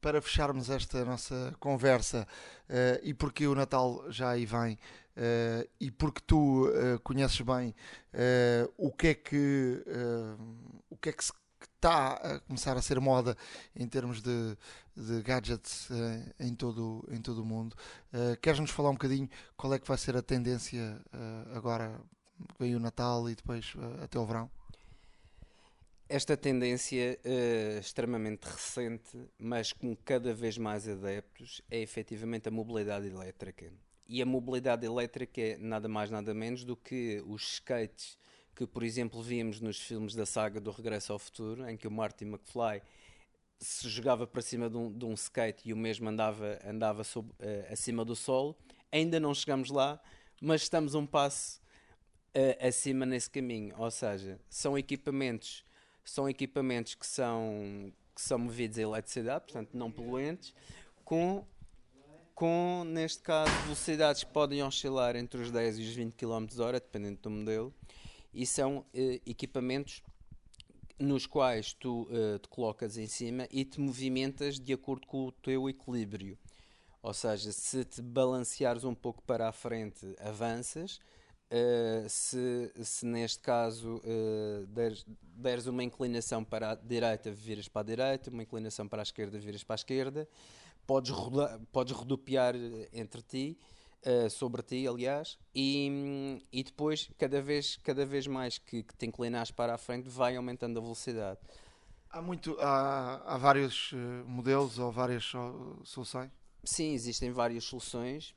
para 0.00 0.22
fecharmos 0.22 0.70
esta 0.70 1.04
nossa 1.04 1.54
conversa, 1.60 2.26
uh, 2.68 3.00
e 3.02 3.12
porque 3.12 3.46
o 3.46 3.54
Natal 3.54 4.10
já 4.10 4.30
aí 4.30 4.46
vem, 4.46 4.74
uh, 4.74 5.68
e 5.78 5.90
porque 5.90 6.22
tu 6.26 6.68
uh, 6.68 6.98
conheces 7.00 7.40
bem 7.42 7.74
o 8.76 8.90
que 8.90 9.08
é 9.08 9.14
que 9.14 9.84
o 10.88 10.96
que 10.96 11.10
é 11.10 11.12
que 11.12 11.24
está 11.80 12.12
a 12.12 12.40
começar 12.40 12.76
a 12.76 12.82
ser 12.82 13.00
moda 13.00 13.36
em 13.74 13.88
termos 13.88 14.20
de, 14.20 14.56
de 14.94 15.22
gadgets 15.22 15.88
em, 16.38 16.54
todo, 16.54 17.06
em 17.10 17.20
todo 17.20 17.42
o 17.42 17.44
mundo. 17.44 17.74
Queres-nos 18.42 18.70
falar 18.70 18.90
um 18.90 18.94
bocadinho 18.94 19.28
qual 19.56 19.72
é 19.72 19.78
que 19.78 19.88
vai 19.88 19.96
ser 19.96 20.16
a 20.16 20.22
tendência 20.22 21.00
agora 21.54 21.98
vem 22.58 22.76
o 22.76 22.80
Natal 22.80 23.28
e 23.30 23.34
depois 23.34 23.74
até 24.02 24.18
o 24.18 24.26
verão? 24.26 24.50
esta 26.10 26.36
tendência 26.36 27.20
uh, 27.24 27.78
extremamente 27.78 28.42
recente, 28.42 29.16
mas 29.38 29.72
com 29.72 29.94
cada 29.94 30.34
vez 30.34 30.58
mais 30.58 30.88
adeptos, 30.88 31.62
é 31.70 31.80
efetivamente 31.80 32.48
a 32.48 32.50
mobilidade 32.50 33.06
elétrica. 33.06 33.72
E 34.08 34.20
a 34.20 34.26
mobilidade 34.26 34.84
elétrica 34.84 35.40
é 35.40 35.56
nada 35.56 35.88
mais 35.88 36.10
nada 36.10 36.34
menos 36.34 36.64
do 36.64 36.76
que 36.76 37.22
os 37.24 37.52
skates 37.52 38.18
que, 38.54 38.66
por 38.66 38.82
exemplo, 38.82 39.22
víamos 39.22 39.60
nos 39.60 39.78
filmes 39.80 40.14
da 40.14 40.26
saga 40.26 40.60
do 40.60 40.70
Regresso 40.70 41.12
ao 41.12 41.18
Futuro, 41.18 41.68
em 41.68 41.76
que 41.76 41.88
o 41.88 41.90
Marty 41.90 42.24
McFly 42.24 42.82
se 43.58 43.88
jogava 43.88 44.26
para 44.26 44.42
cima 44.42 44.70
de 44.70 44.76
um, 44.76 44.92
de 44.92 45.04
um 45.04 45.14
skate 45.14 45.68
e 45.68 45.72
o 45.72 45.76
mesmo 45.76 46.08
andava, 46.08 46.58
andava 46.64 47.04
sob, 47.04 47.30
uh, 47.30 47.72
acima 47.72 48.04
do 48.04 48.16
solo. 48.16 48.56
Ainda 48.90 49.20
não 49.20 49.34
chegamos 49.34 49.70
lá, 49.70 50.00
mas 50.40 50.62
estamos 50.62 50.94
um 50.94 51.06
passo 51.06 51.60
uh, 52.34 52.66
acima 52.66 53.04
nesse 53.04 53.30
caminho. 53.30 53.74
Ou 53.78 53.90
seja, 53.90 54.40
são 54.48 54.78
equipamentos 54.78 55.64
são 56.10 56.28
equipamentos 56.28 56.94
que 56.94 57.06
são, 57.06 57.92
que 58.14 58.20
são 58.20 58.38
movidos 58.38 58.78
a 58.78 58.82
eletricidade, 58.82 59.44
portanto 59.44 59.70
não 59.74 59.90
poluentes, 59.90 60.52
com, 61.04 61.46
com, 62.34 62.82
neste 62.86 63.22
caso, 63.22 63.50
velocidades 63.62 64.24
que 64.24 64.32
podem 64.32 64.62
oscilar 64.62 65.16
entre 65.16 65.40
os 65.40 65.50
10 65.50 65.78
e 65.78 65.82
os 65.82 65.94
20 65.94 66.14
km 66.14 66.46
hora, 66.60 66.80
dependendo 66.80 67.20
do 67.20 67.30
modelo, 67.30 67.74
e 68.32 68.46
são 68.46 68.84
eh, 68.94 69.20
equipamentos 69.26 70.02
nos 70.98 71.26
quais 71.26 71.72
tu 71.72 72.02
uh, 72.02 72.38
te 72.38 72.48
colocas 72.48 72.98
em 72.98 73.06
cima 73.06 73.48
e 73.50 73.64
te 73.64 73.80
movimentas 73.80 74.60
de 74.60 74.72
acordo 74.72 75.06
com 75.06 75.26
o 75.26 75.32
teu 75.32 75.68
equilíbrio. 75.68 76.38
Ou 77.02 77.14
seja, 77.14 77.50
se 77.52 77.84
te 77.84 78.02
balanceares 78.02 78.84
um 78.84 78.94
pouco 78.94 79.22
para 79.22 79.48
a 79.48 79.52
frente, 79.52 80.14
avanças, 80.20 81.00
Uh, 81.52 82.08
se, 82.08 82.70
se, 82.80 83.04
neste 83.04 83.40
caso 83.40 83.96
uh, 83.96 84.64
deres, 84.68 85.04
deres, 85.20 85.66
uma 85.66 85.82
inclinação 85.82 86.44
para 86.44 86.70
a 86.70 86.74
direita, 86.76 87.28
viras 87.32 87.66
para 87.66 87.80
a 87.80 87.84
direita, 87.84 88.30
uma 88.30 88.44
inclinação 88.44 88.86
para 88.86 89.02
a 89.02 89.04
esquerda, 89.04 89.36
viras 89.36 89.64
para 89.64 89.74
a 89.74 89.80
esquerda, 89.80 90.28
podes, 90.86 91.10
roda, 91.10 91.60
podes 91.72 91.92
rodopiar 91.92 92.54
entre 92.92 93.20
ti, 93.22 93.58
uh, 94.06 94.30
sobre 94.30 94.62
ti, 94.62 94.86
aliás, 94.86 95.38
e, 95.54 96.42
e 96.52 96.62
depois, 96.62 97.10
cada 97.18 97.40
vez, 97.40 97.76
cada 97.82 98.04
vez 98.04 98.26
mais 98.26 98.58
que, 98.58 98.82
que 98.82 98.96
te 98.96 99.06
inclinares 99.06 99.50
para 99.50 99.74
a 99.74 99.78
frente, 99.78 100.08
vai 100.08 100.36
aumentando 100.36 100.78
a 100.78 100.82
velocidade. 100.82 101.38
Há, 102.10 102.20
muito, 102.20 102.56
há, 102.60 103.34
há 103.34 103.38
vários 103.38 103.92
modelos 104.26 104.78
ou 104.78 104.90
várias 104.90 105.24
soluções? 105.84 106.30
Sim, 106.64 106.92
existem 106.92 107.30
várias 107.30 107.64
soluções 107.64 108.34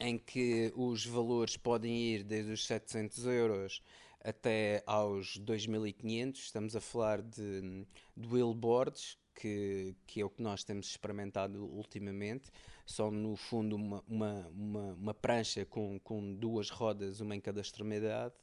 em 0.00 0.18
que 0.18 0.72
os 0.74 1.06
valores 1.06 1.56
podem 1.56 1.94
ir 1.94 2.24
desde 2.24 2.52
os 2.52 2.66
700 2.66 3.26
euros 3.26 3.82
até 4.24 4.82
aos 4.86 5.38
2.500. 5.38 6.34
Estamos 6.36 6.76
a 6.76 6.80
falar 6.80 7.22
de, 7.22 7.86
de 8.16 8.28
wheelboards, 8.28 9.18
que, 9.34 9.94
que 10.06 10.20
é 10.20 10.24
o 10.24 10.30
que 10.30 10.42
nós 10.42 10.64
temos 10.64 10.88
experimentado 10.88 11.64
ultimamente. 11.64 12.50
São, 12.84 13.10
no 13.10 13.36
fundo, 13.36 13.76
uma, 13.76 14.02
uma, 14.08 14.48
uma, 14.48 14.92
uma 14.94 15.14
prancha 15.14 15.64
com, 15.64 15.98
com 16.00 16.34
duas 16.34 16.68
rodas, 16.68 17.20
uma 17.20 17.34
em 17.36 17.40
cada 17.40 17.60
extremidade, 17.60 18.34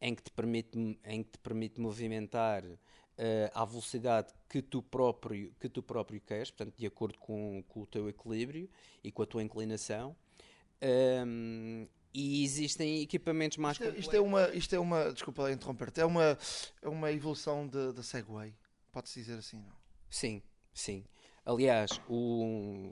em 0.00 0.14
que 0.14 0.22
te 0.22 0.30
permite, 0.30 0.78
em 1.04 1.22
que 1.22 1.30
te 1.30 1.38
permite 1.38 1.80
movimentar 1.80 2.64
uh, 2.64 2.78
à 3.54 3.64
velocidade 3.64 4.32
que 4.48 4.62
tu 4.62 4.82
próprio, 4.82 5.52
que 5.60 5.68
tu 5.68 5.82
próprio 5.82 6.20
queres, 6.20 6.50
portanto, 6.50 6.76
de 6.76 6.86
acordo 6.86 7.18
com, 7.18 7.62
com 7.68 7.82
o 7.82 7.86
teu 7.86 8.08
equilíbrio 8.08 8.68
e 9.02 9.10
com 9.10 9.22
a 9.22 9.26
tua 9.26 9.42
inclinação. 9.42 10.16
Um, 11.26 11.86
e 12.14 12.42
existem 12.42 13.02
equipamentos 13.02 13.58
mais 13.58 13.78
isto 13.78 13.84
é, 13.84 13.98
isto 13.98 14.16
é 14.16 14.20
uma 14.20 14.48
Isto 14.50 14.74
é 14.74 14.78
uma, 14.78 15.12
desculpa 15.12 15.50
interromper-te, 15.52 16.00
é 16.00 16.04
uma, 16.04 16.38
é 16.80 16.88
uma 16.88 17.12
evolução 17.12 17.66
da 17.68 18.02
Segway, 18.02 18.54
pode-se 18.90 19.20
dizer 19.20 19.38
assim, 19.38 19.58
não? 19.58 19.76
Sim, 20.08 20.42
sim. 20.72 21.04
Aliás, 21.48 21.98
o, 22.10 22.90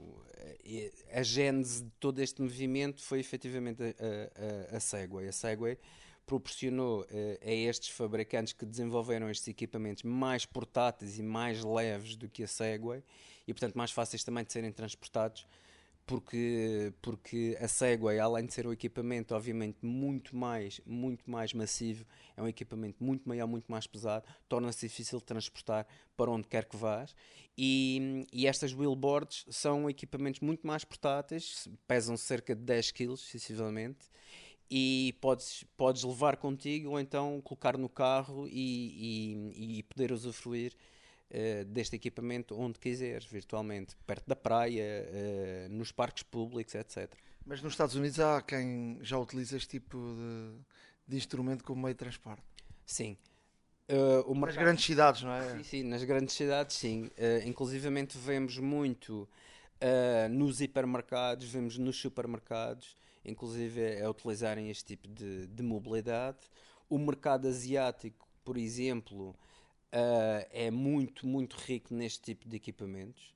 a 1.13 1.21
gênese 1.21 1.83
de 1.83 1.91
todo 1.99 2.17
este 2.17 2.41
movimento 2.41 3.03
foi 3.03 3.19
efetivamente 3.19 3.83
a, 3.83 4.73
a, 4.73 4.77
a 4.77 4.79
Segway. 4.79 5.27
A 5.27 5.31
Segway 5.31 5.77
proporcionou 6.25 7.01
uh, 7.01 7.05
a 7.39 7.51
estes 7.51 7.89
fabricantes 7.89 8.53
que 8.53 8.65
desenvolveram 8.65 9.29
estes 9.29 9.47
equipamentos 9.47 10.01
mais 10.01 10.43
portáteis 10.43 11.19
e 11.19 11.21
mais 11.21 11.63
leves 11.63 12.15
do 12.15 12.27
que 12.27 12.41
a 12.41 12.47
Segway 12.47 13.03
e, 13.47 13.53
portanto, 13.53 13.75
mais 13.75 13.91
fáceis 13.91 14.23
também 14.23 14.43
de 14.43 14.51
serem 14.51 14.71
transportados 14.71 15.45
porque, 16.07 16.93
porque 17.01 17.57
a 17.59 17.67
Segway, 17.67 18.17
além 18.17 18.45
de 18.45 18.53
ser 18.53 18.65
um 18.65 18.71
equipamento 18.71 19.35
obviamente 19.35 19.77
muito 19.85 20.35
mais, 20.35 20.79
muito 20.85 21.29
mais 21.29 21.53
massivo, 21.53 22.05
é 22.35 22.41
um 22.41 22.47
equipamento 22.47 23.03
muito 23.03 23.27
maior, 23.27 23.45
muito 23.45 23.69
mais 23.69 23.85
pesado, 23.85 24.25
torna-se 24.47 24.87
difícil 24.87 25.19
de 25.19 25.25
transportar 25.25 25.85
para 26.15 26.31
onde 26.31 26.47
quer 26.47 26.63
que 26.63 26.77
vás. 26.77 27.13
E, 27.57 28.25
e 28.31 28.47
estas 28.47 28.73
wheelboards 28.73 29.45
são 29.49 29.89
equipamentos 29.89 30.39
muito 30.39 30.65
mais 30.65 30.85
portáteis, 30.85 31.67
pesam 31.85 32.15
cerca 32.15 32.55
de 32.55 32.61
10 32.61 32.91
kg, 32.91 33.17
sensivelmente, 33.17 34.07
e 34.71 35.13
podes, 35.19 35.65
podes 35.75 36.03
levar 36.03 36.37
contigo 36.37 36.91
ou 36.91 36.99
então 36.99 37.41
colocar 37.41 37.77
no 37.77 37.89
carro 37.89 38.47
e, 38.47 39.51
e, 39.53 39.79
e 39.79 39.83
poder 39.83 40.13
usufruir 40.13 40.73
uh, 41.31 41.65
deste 41.65 41.95
equipamento 41.95 42.57
onde 42.59 42.79
quiseres, 42.79 43.25
virtualmente, 43.25 43.95
perto 44.05 44.27
da 44.27 44.35
praia, 44.35 45.05
uh, 45.07 45.69
nos 45.69 45.91
parques 45.91 46.23
públicos, 46.23 46.75
etc. 46.75 47.13
Mas 47.45 47.61
nos 47.61 47.73
Estados 47.73 47.95
Unidos 47.95 48.19
há 48.19 48.41
quem 48.41 48.99
já 49.01 49.17
utiliza 49.17 49.55
este 49.55 49.79
tipo 49.79 49.97
de, 49.97 50.59
de 51.07 51.17
instrumento 51.17 51.63
como 51.63 51.81
meio 51.83 51.93
de 51.93 51.99
transporte. 51.99 52.43
Sim. 52.85 53.17
Uh, 53.89 54.35
mercado... 54.35 54.45
Nas 54.45 54.55
grandes 54.57 54.85
cidades, 54.85 55.21
não 55.21 55.31
é? 55.31 55.57
Sim, 55.57 55.63
sim 55.63 55.83
nas 55.83 56.03
grandes 56.03 56.35
cidades, 56.35 56.75
sim. 56.75 57.05
Uh, 57.17 57.47
inclusivamente 57.47 58.17
vemos 58.17 58.57
muito 58.57 59.21
uh, 59.81 60.29
nos 60.29 60.59
hipermercados, 60.59 61.47
vemos 61.47 61.77
nos 61.77 61.95
supermercados, 61.97 62.97
inclusive 63.23 64.01
a 64.01 64.09
utilizarem 64.09 64.69
este 64.69 64.83
tipo 64.83 65.07
de, 65.07 65.47
de 65.47 65.63
mobilidade. 65.63 66.39
O 66.89 66.97
mercado 66.97 67.47
asiático, 67.47 68.27
por 68.43 68.57
exemplo, 68.57 69.33
uh, 69.93 70.47
é 70.51 70.69
muito, 70.71 71.27
muito 71.27 71.55
rico 71.55 71.93
neste 71.93 72.21
tipo 72.21 72.47
de 72.47 72.55
equipamentos. 72.55 73.33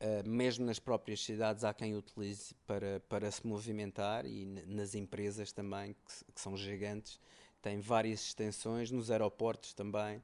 Uh, 0.00 0.28
mesmo 0.28 0.66
nas 0.66 0.80
próprias 0.80 1.22
cidades 1.22 1.62
há 1.62 1.72
quem 1.72 1.94
utilize 1.94 2.54
para, 2.66 3.00
para 3.08 3.30
se 3.30 3.46
movimentar 3.46 4.26
e 4.26 4.44
nas 4.66 4.96
empresas 4.96 5.52
também, 5.52 5.94
que, 5.94 6.32
que, 6.34 6.40
são 6.40 6.56
gigantes, 6.56 7.20
tem 7.60 7.78
várias 7.78 8.20
extensões, 8.20 8.90
nos 8.90 9.10
aeroportos 9.10 9.72
também. 9.72 10.20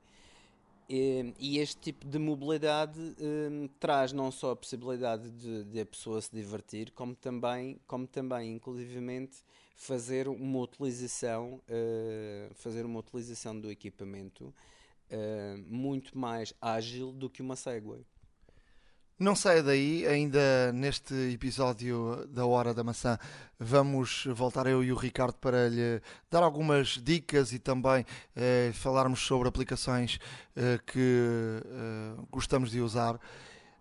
E, 0.88 1.34
e 1.38 1.58
este 1.58 1.76
tipo 1.76 2.06
de 2.08 2.18
mobilidade 2.18 2.98
um, 2.98 3.68
traz 3.78 4.12
não 4.12 4.32
só 4.32 4.52
a 4.52 4.56
possibilidade 4.56 5.30
de, 5.30 5.64
de, 5.64 5.80
a 5.80 5.86
pessoa 5.86 6.20
se 6.20 6.34
divertir, 6.34 6.90
como 6.92 7.14
também, 7.14 7.78
como 7.86 8.06
também 8.06 8.54
inclusivamente, 8.54 9.44
fazer 9.76 10.26
uma 10.26 10.58
utilização, 10.58 11.60
uh, 11.68 12.54
fazer 12.54 12.84
uma 12.84 12.98
utilização 12.98 13.60
do 13.60 13.70
equipamento 13.70 14.52
uh, 15.10 15.64
muito 15.66 16.16
mais 16.16 16.54
ágil 16.60 17.12
do 17.12 17.28
que 17.28 17.42
uma 17.42 17.56
Segway. 17.56 18.04
Não 19.18 19.34
saia 19.34 19.64
daí, 19.64 20.06
ainda 20.06 20.72
neste 20.72 21.12
episódio 21.32 22.24
da 22.28 22.46
Hora 22.46 22.72
da 22.72 22.84
Maçã, 22.84 23.18
vamos 23.58 24.28
voltar 24.32 24.68
eu 24.68 24.84
e 24.84 24.92
o 24.92 24.96
Ricardo 24.96 25.34
para 25.34 25.68
lhe 25.68 26.00
dar 26.30 26.44
algumas 26.44 27.00
dicas 27.02 27.52
e 27.52 27.58
também 27.58 28.06
eh, 28.36 28.70
falarmos 28.74 29.18
sobre 29.18 29.48
aplicações 29.48 30.20
eh, 30.54 30.78
que 30.86 31.60
eh, 31.64 32.22
gostamos 32.30 32.70
de 32.70 32.80
usar. 32.80 33.18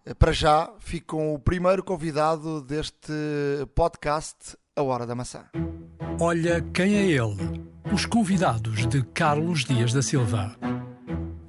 Eh, 0.04 0.16
para 0.16 0.32
já, 0.32 0.74
fico 0.80 1.18
com 1.18 1.36
o 1.36 1.40
primeiro 1.40 1.84
convidado 1.84 2.60
deste 2.64 3.14
podcast, 3.76 4.58
A 4.76 4.82
Hora 4.82 5.06
da 5.06 5.14
Maçã. 5.14 5.46
Olha 6.20 6.64
quem 6.74 6.96
é 6.96 7.12
ele, 7.12 7.64
os 7.94 8.08
convidados 8.08 8.88
de 8.88 9.04
Carlos 9.04 9.66
Dias 9.66 9.94
da 9.94 10.02
Silva. 10.02 10.58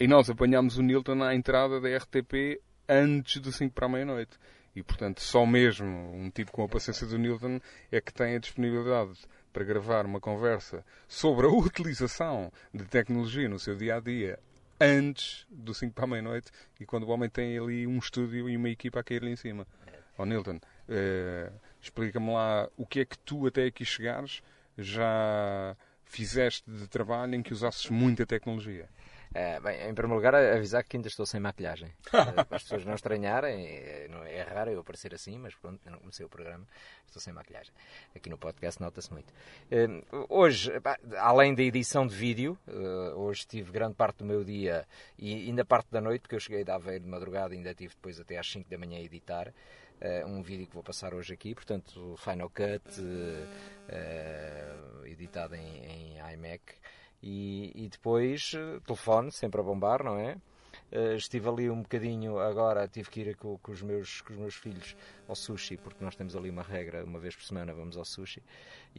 E 0.00 0.06
nós 0.06 0.30
apanhámos 0.30 0.78
o 0.78 0.82
Nilton 0.82 1.24
à 1.24 1.34
entrada 1.34 1.80
da 1.80 1.88
RTP 1.96 2.60
antes 2.88 3.42
do 3.42 3.50
5 3.50 3.74
para 3.74 3.86
a 3.86 3.88
meia-noite. 3.88 4.38
E, 4.76 4.80
portanto, 4.80 5.20
só 5.20 5.44
mesmo 5.44 5.88
um 6.14 6.30
tipo 6.30 6.52
com 6.52 6.62
a 6.62 6.68
paciência 6.68 7.04
do 7.04 7.18
Nilton 7.18 7.60
é 7.90 8.00
que 8.00 8.14
tem 8.14 8.36
a 8.36 8.38
disponibilidade 8.38 9.18
para 9.52 9.64
gravar 9.64 10.06
uma 10.06 10.20
conversa 10.20 10.84
sobre 11.08 11.46
a 11.46 11.50
utilização 11.50 12.52
de 12.72 12.84
tecnologia 12.84 13.48
no 13.48 13.58
seu 13.58 13.74
dia 13.74 13.96
a 13.96 14.00
dia 14.00 14.38
antes 14.80 15.44
do 15.50 15.74
5 15.74 15.92
para 15.92 16.04
a 16.04 16.06
meia-noite 16.06 16.52
e 16.78 16.86
quando 16.86 17.02
o 17.02 17.08
homem 17.08 17.28
tem 17.28 17.58
ali 17.58 17.84
um 17.84 17.98
estúdio 17.98 18.48
e 18.48 18.56
uma 18.56 18.68
equipa 18.68 19.00
a 19.00 19.02
cair-lhe 19.02 19.32
em 19.32 19.36
cima. 19.36 19.66
Ó 20.16 20.22
oh, 20.22 20.24
Nilton, 20.24 20.60
uh, 20.60 21.60
explica-me 21.82 22.32
lá 22.32 22.68
o 22.76 22.86
que 22.86 23.00
é 23.00 23.04
que 23.04 23.18
tu 23.18 23.48
até 23.48 23.64
aqui 23.64 23.84
chegares 23.84 24.44
já 24.76 25.76
fizeste 26.04 26.70
de 26.70 26.86
trabalho 26.86 27.34
em 27.34 27.42
que 27.42 27.52
usasses 27.52 27.90
muita 27.90 28.24
tecnologia? 28.24 28.88
É, 29.34 29.60
bem, 29.60 29.88
em 29.88 29.94
primeiro 29.94 30.16
lugar, 30.16 30.34
avisar 30.34 30.82
que 30.82 30.96
ainda 30.96 31.08
estou 31.08 31.26
sem 31.26 31.40
maquilhagem. 31.40 31.92
Eh, 32.18 32.44
para 32.44 32.56
as 32.56 32.62
pessoas 32.62 32.84
não 32.84 32.94
estranharem, 32.94 33.66
é, 33.66 34.08
é 34.28 34.42
raro 34.42 34.70
eu 34.70 34.80
aparecer 34.80 35.14
assim, 35.14 35.38
mas 35.38 35.54
pronto, 35.54 35.80
eu 35.84 35.92
não 35.92 35.98
comecei 35.98 36.24
o 36.24 36.28
programa, 36.28 36.66
estou 37.06 37.20
sem 37.20 37.32
maquilhagem. 37.32 37.72
Aqui 38.14 38.28
no 38.28 38.36
podcast 38.36 38.80
nota-se 38.80 39.12
muito. 39.12 39.32
Hoje, 40.28 40.72
além 41.18 41.54
da 41.54 41.62
edição 41.62 42.06
de 42.06 42.14
vídeo, 42.14 42.58
hoje 43.14 43.46
tive 43.46 43.70
grande 43.70 43.94
parte 43.94 44.18
do 44.18 44.24
meu 44.24 44.42
dia 44.42 44.86
e 45.18 45.48
ainda 45.48 45.64
parte 45.64 45.88
da 45.90 46.00
noite, 46.00 46.22
porque 46.22 46.34
eu 46.34 46.40
cheguei 46.40 46.64
da 46.64 46.74
Aveiro 46.74 47.04
de 47.04 47.10
madrugada 47.10 47.54
e 47.54 47.58
ainda 47.58 47.74
tive 47.74 47.94
depois 47.94 48.18
até 48.18 48.38
às 48.38 48.50
5 48.50 48.68
da 48.68 48.78
manhã 48.78 48.98
a 48.98 49.02
editar. 49.02 49.52
Um 50.26 50.42
vídeo 50.42 50.66
que 50.66 50.74
vou 50.74 50.82
passar 50.82 51.14
hoje 51.14 51.34
aqui, 51.34 51.54
portanto, 51.54 52.16
Final 52.18 52.50
Cut, 52.50 53.02
editado 55.04 55.54
em, 55.54 55.84
em 55.84 56.34
iMac. 56.34 56.62
E, 57.22 57.72
e, 57.74 57.88
depois, 57.88 58.52
telefone, 58.86 59.32
sempre 59.32 59.60
a 59.60 59.64
bombar, 59.64 60.04
não 60.04 60.16
é? 60.16 60.36
estive 61.16 61.48
ali 61.48 61.68
um 61.68 61.82
bocadinho, 61.82 62.38
agora 62.38 62.88
tive 62.88 63.10
que 63.10 63.20
ir 63.20 63.36
com, 63.36 63.58
com, 63.58 63.72
os 63.72 63.82
meus, 63.82 64.22
com 64.22 64.32
os 64.32 64.38
meus 64.38 64.54
filhos 64.54 64.96
ao 65.26 65.34
sushi, 65.34 65.76
porque 65.76 66.02
nós 66.02 66.16
temos 66.16 66.34
ali 66.34 66.48
uma 66.48 66.62
regra, 66.62 67.04
uma 67.04 67.18
vez 67.18 67.36
por 67.36 67.44
semana 67.44 67.74
vamos 67.74 67.96
ao 67.96 68.04
sushi. 68.04 68.42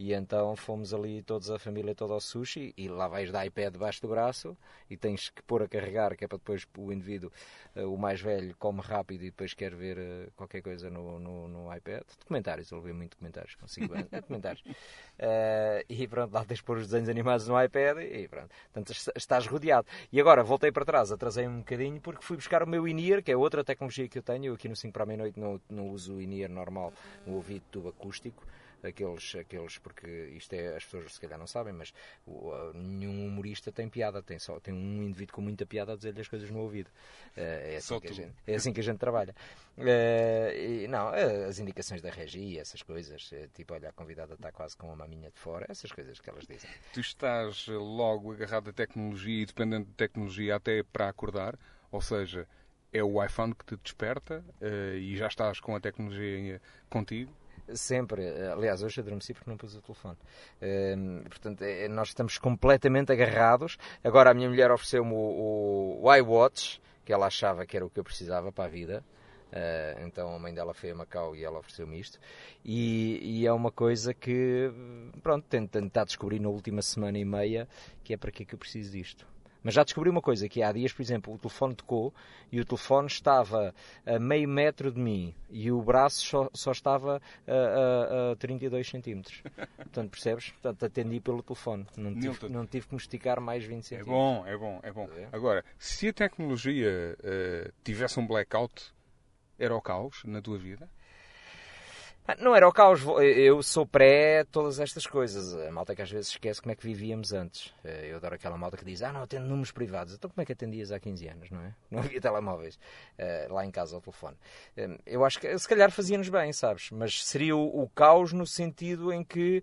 E 0.00 0.14
então 0.14 0.56
fomos 0.56 0.94
ali 0.94 1.22
todos, 1.22 1.50
a 1.50 1.58
família 1.58 1.94
toda 1.94 2.14
ao 2.14 2.22
sushi, 2.22 2.72
e 2.74 2.88
lá 2.88 3.06
vais 3.06 3.30
dar 3.30 3.44
iPad 3.44 3.74
debaixo 3.74 4.00
do 4.00 4.08
braço, 4.08 4.56
e 4.88 4.96
tens 4.96 5.28
que 5.28 5.42
pôr 5.42 5.62
a 5.62 5.68
carregar, 5.68 6.16
que 6.16 6.24
é 6.24 6.26
para 6.26 6.38
depois 6.38 6.66
o 6.78 6.90
indivíduo, 6.90 7.30
uh, 7.76 7.82
o 7.82 7.98
mais 7.98 8.18
velho, 8.18 8.56
come 8.58 8.80
rápido 8.80 9.24
e 9.24 9.26
depois 9.26 9.52
quer 9.52 9.74
ver 9.74 9.98
uh, 9.98 10.32
qualquer 10.34 10.62
coisa 10.62 10.88
no, 10.88 11.20
no, 11.20 11.48
no, 11.48 11.76
iPad. 11.76 12.02
Documentários, 12.18 12.72
ele 12.72 12.80
vê 12.80 12.94
muito 12.94 13.10
documentários, 13.10 13.54
com 13.56 13.68
5 13.68 13.92
anos, 13.92 14.08
é 14.10 14.20
documentários. 14.22 14.62
Uh, 14.62 15.84
e 15.86 16.08
pronto, 16.08 16.32
lá 16.32 16.46
tens 16.46 16.56
de 16.56 16.64
pôr 16.64 16.78
os 16.78 16.86
desenhos 16.86 17.10
animados 17.10 17.46
no 17.46 17.62
iPad, 17.62 17.98
e 17.98 18.26
pronto. 18.26 18.48
Portanto, 18.72 18.98
estás 19.14 19.46
rodeado. 19.46 19.86
E 20.10 20.18
agora, 20.18 20.42
voltei 20.42 20.72
para 20.72 20.86
trás, 20.86 21.12
atrasei 21.12 21.46
um 21.46 21.58
bocadinho, 21.58 22.00
porque 22.00 22.24
fui 22.24 22.38
buscar 22.38 22.62
o 22.62 22.66
meu 22.66 22.88
in-ear, 22.88 23.22
que 23.22 23.30
é 23.30 23.36
outra 23.36 23.62
tecnologia 23.62 24.08
que 24.08 24.16
eu 24.16 24.22
tenho, 24.22 24.46
eu 24.46 24.54
aqui 24.54 24.66
no 24.66 24.74
5 24.74 24.94
para 24.94 25.02
a 25.02 25.06
meia-noite 25.06 25.38
não, 25.38 25.60
não 25.68 25.90
uso 25.90 26.14
o 26.14 26.22
in-ear 26.22 26.50
normal, 26.50 26.90
no 27.26 27.34
ouvido 27.34 27.64
tubo 27.70 27.90
acústico, 27.90 28.42
aqueles, 28.86 29.34
aqueles 29.34 29.78
porque 29.78 30.06
isto 30.36 30.52
é, 30.52 30.76
as 30.76 30.84
pessoas 30.84 31.14
se 31.14 31.20
calhar 31.20 31.38
não 31.38 31.46
sabem, 31.46 31.72
mas 31.72 31.92
uh, 32.26 32.72
nenhum 32.74 33.26
humorista 33.26 33.70
tem 33.70 33.88
piada, 33.88 34.22
tem, 34.22 34.38
só, 34.38 34.58
tem 34.60 34.74
um 34.74 35.02
indivíduo 35.02 35.34
com 35.34 35.40
muita 35.40 35.66
piada 35.66 35.92
a 35.92 35.96
dizer-lhe 35.96 36.20
as 36.20 36.28
coisas 36.28 36.50
no 36.50 36.60
ouvido. 36.60 36.88
Uh, 37.36 37.40
é, 37.40 37.76
assim 37.76 38.00
que 38.00 38.08
a 38.08 38.12
gente, 38.12 38.34
é 38.46 38.54
assim 38.54 38.72
que 38.72 38.80
a 38.80 38.82
gente 38.82 38.98
trabalha. 38.98 39.34
Uh, 39.76 40.56
e, 40.56 40.88
não, 40.88 41.08
as 41.48 41.58
indicações 41.58 42.02
da 42.02 42.10
regia, 42.10 42.60
essas 42.60 42.82
coisas, 42.82 43.30
tipo, 43.54 43.74
olha, 43.74 43.88
a 43.88 43.92
convidada 43.92 44.34
está 44.34 44.52
quase 44.52 44.76
com 44.76 44.86
uma 44.86 44.96
maminha 44.96 45.30
de 45.30 45.38
fora, 45.38 45.66
essas 45.68 45.92
coisas 45.92 46.20
que 46.20 46.28
elas 46.28 46.46
dizem. 46.46 46.70
Tu 46.92 47.00
estás 47.00 47.66
logo 47.68 48.32
agarrado 48.32 48.70
à 48.70 48.72
tecnologia 48.72 49.42
e 49.42 49.46
dependente 49.46 49.86
de 49.86 49.94
tecnologia 49.94 50.56
até 50.56 50.82
para 50.82 51.08
acordar, 51.08 51.58
ou 51.90 52.00
seja, 52.00 52.46
é 52.92 53.02
o 53.02 53.22
iPhone 53.24 53.54
que 53.54 53.64
te 53.64 53.76
desperta 53.76 54.44
uh, 54.60 54.96
e 54.96 55.16
já 55.16 55.28
estás 55.28 55.60
com 55.60 55.74
a 55.74 55.80
tecnologia 55.80 56.60
contigo? 56.88 57.32
Sempre. 57.74 58.28
Aliás, 58.52 58.82
hoje 58.82 59.00
adormeci 59.00 59.32
porque 59.34 59.50
não 59.50 59.56
pus 59.56 59.74
o 59.74 59.80
telefone. 59.80 60.16
Uh, 60.60 61.28
portanto, 61.28 61.62
é, 61.62 61.88
nós 61.88 62.08
estamos 62.08 62.38
completamente 62.38 63.12
agarrados. 63.12 63.78
Agora 64.02 64.30
a 64.30 64.34
minha 64.34 64.48
mulher 64.48 64.70
ofereceu-me 64.70 65.12
o, 65.12 66.00
o 66.02 66.14
iWatch, 66.14 66.80
que 67.04 67.12
ela 67.12 67.26
achava 67.26 67.64
que 67.66 67.76
era 67.76 67.84
o 67.84 67.90
que 67.90 67.98
eu 67.98 68.04
precisava 68.04 68.52
para 68.52 68.64
a 68.64 68.68
vida. 68.68 69.04
Uh, 69.50 70.06
então 70.06 70.32
a 70.32 70.38
mãe 70.38 70.54
dela 70.54 70.72
foi 70.72 70.92
a 70.92 70.94
Macau 70.94 71.34
e 71.34 71.44
ela 71.44 71.58
ofereceu-me 71.58 71.98
isto. 71.98 72.18
E, 72.64 73.18
e, 73.22 73.46
é 73.46 73.52
uma 73.52 73.72
coisa 73.72 74.14
que, 74.14 74.70
pronto, 75.22 75.44
tento 75.48 75.70
tentar 75.70 76.04
descobrir 76.04 76.38
na 76.38 76.48
última 76.48 76.82
semana 76.82 77.18
e 77.18 77.24
meia 77.24 77.68
que 78.04 78.14
é 78.14 78.16
para 78.16 78.30
que 78.30 78.44
é 78.44 78.46
que 78.46 78.54
eu 78.54 78.58
preciso 78.58 78.92
disto. 78.92 79.26
Mas 79.62 79.74
já 79.74 79.84
descobri 79.84 80.08
uma 80.08 80.22
coisa, 80.22 80.48
que 80.48 80.62
há 80.62 80.72
dias, 80.72 80.92
por 80.92 81.02
exemplo, 81.02 81.34
o 81.34 81.38
telefone 81.38 81.74
tocou 81.74 82.14
e 82.50 82.60
o 82.60 82.64
telefone 82.64 83.06
estava 83.06 83.74
a 84.06 84.18
meio 84.18 84.48
metro 84.48 84.90
de 84.90 84.98
mim 84.98 85.34
e 85.50 85.70
o 85.70 85.82
braço 85.82 86.24
só, 86.24 86.50
só 86.54 86.72
estava 86.72 87.20
a, 87.46 88.30
a, 88.30 88.32
a 88.32 88.36
32 88.36 88.88
centímetros. 88.88 89.42
Portanto, 89.76 90.10
percebes? 90.10 90.50
Portanto, 90.50 90.86
atendi 90.86 91.20
pelo 91.20 91.42
telefone. 91.42 91.86
Não 91.96 92.14
tive, 92.14 92.48
não 92.48 92.66
tive 92.66 92.86
que 92.86 92.94
me 92.94 93.00
esticar 93.00 93.40
mais 93.40 93.64
20 93.64 93.78
é 93.78 93.82
centímetros. 93.82 94.08
É 94.08 94.10
bom, 94.10 94.46
é 94.46 94.56
bom, 94.56 94.80
é 94.82 94.92
bom. 94.92 95.08
Agora, 95.32 95.64
se 95.78 96.08
a 96.08 96.12
tecnologia 96.12 97.16
uh, 97.18 97.72
tivesse 97.84 98.18
um 98.18 98.26
blackout, 98.26 98.92
era 99.58 99.74
o 99.76 99.80
caos 99.80 100.22
na 100.24 100.40
tua 100.40 100.58
vida? 100.58 100.88
Ah, 102.30 102.36
não 102.38 102.54
era 102.54 102.68
o 102.68 102.72
caos, 102.72 103.00
eu 103.20 103.60
sou 103.60 103.84
pré 103.84 104.44
todas 104.44 104.78
estas 104.78 105.04
coisas. 105.04 105.52
A 105.66 105.72
malta 105.72 105.96
que 105.96 106.02
às 106.02 106.10
vezes 106.10 106.28
esquece 106.28 106.62
como 106.62 106.70
é 106.70 106.76
que 106.76 106.86
vivíamos 106.86 107.32
antes. 107.32 107.74
Eh, 107.82 108.10
eu 108.12 108.18
adoro 108.18 108.36
aquela 108.36 108.56
malta 108.56 108.76
que 108.76 108.84
diz, 108.84 109.02
ah 109.02 109.12
não, 109.12 109.22
atendo 109.22 109.48
números 109.48 109.72
privados. 109.72 110.14
Então 110.14 110.30
como 110.30 110.40
é 110.40 110.44
que 110.44 110.52
atendias 110.52 110.92
há 110.92 111.00
15 111.00 111.26
anos, 111.28 111.50
não 111.50 111.60
é? 111.60 111.74
Não 111.90 111.98
havia 111.98 112.20
telemóveis 112.20 112.78
eh, 113.18 113.48
lá 113.50 113.66
em 113.66 113.70
casa 113.72 113.96
ao 113.96 114.00
telefone. 114.00 114.36
Eh, 114.76 114.96
eu 115.06 115.24
acho 115.24 115.40
que 115.40 115.58
se 115.58 115.68
calhar 115.68 115.90
fazia-nos 115.90 116.28
bem, 116.28 116.52
sabes? 116.52 116.90
Mas 116.92 117.24
seria 117.24 117.56
o, 117.56 117.82
o, 117.82 117.88
caos 117.88 118.32
no 118.32 118.46
sentido 118.46 119.12
em 119.12 119.24
que 119.24 119.62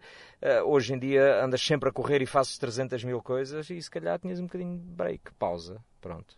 hoje 0.65 0.93
em 0.93 0.99
dia 0.99 1.41
andas 1.41 1.61
sempre 1.61 1.87
a 1.87 1.91
correr 1.91 2.21
e 2.21 2.25
fazes 2.25 2.57
300 2.57 3.01
mil 3.05 3.21
coisas 3.21 3.69
e 3.69 3.81
se 3.81 3.89
calhar 3.89 4.19
tinhas 4.19 4.41
um 4.41 4.43
bocadinho 4.43 4.77
de 4.77 4.85
break, 4.85 5.31
pausa, 5.39 5.81
pronto. 6.01 6.35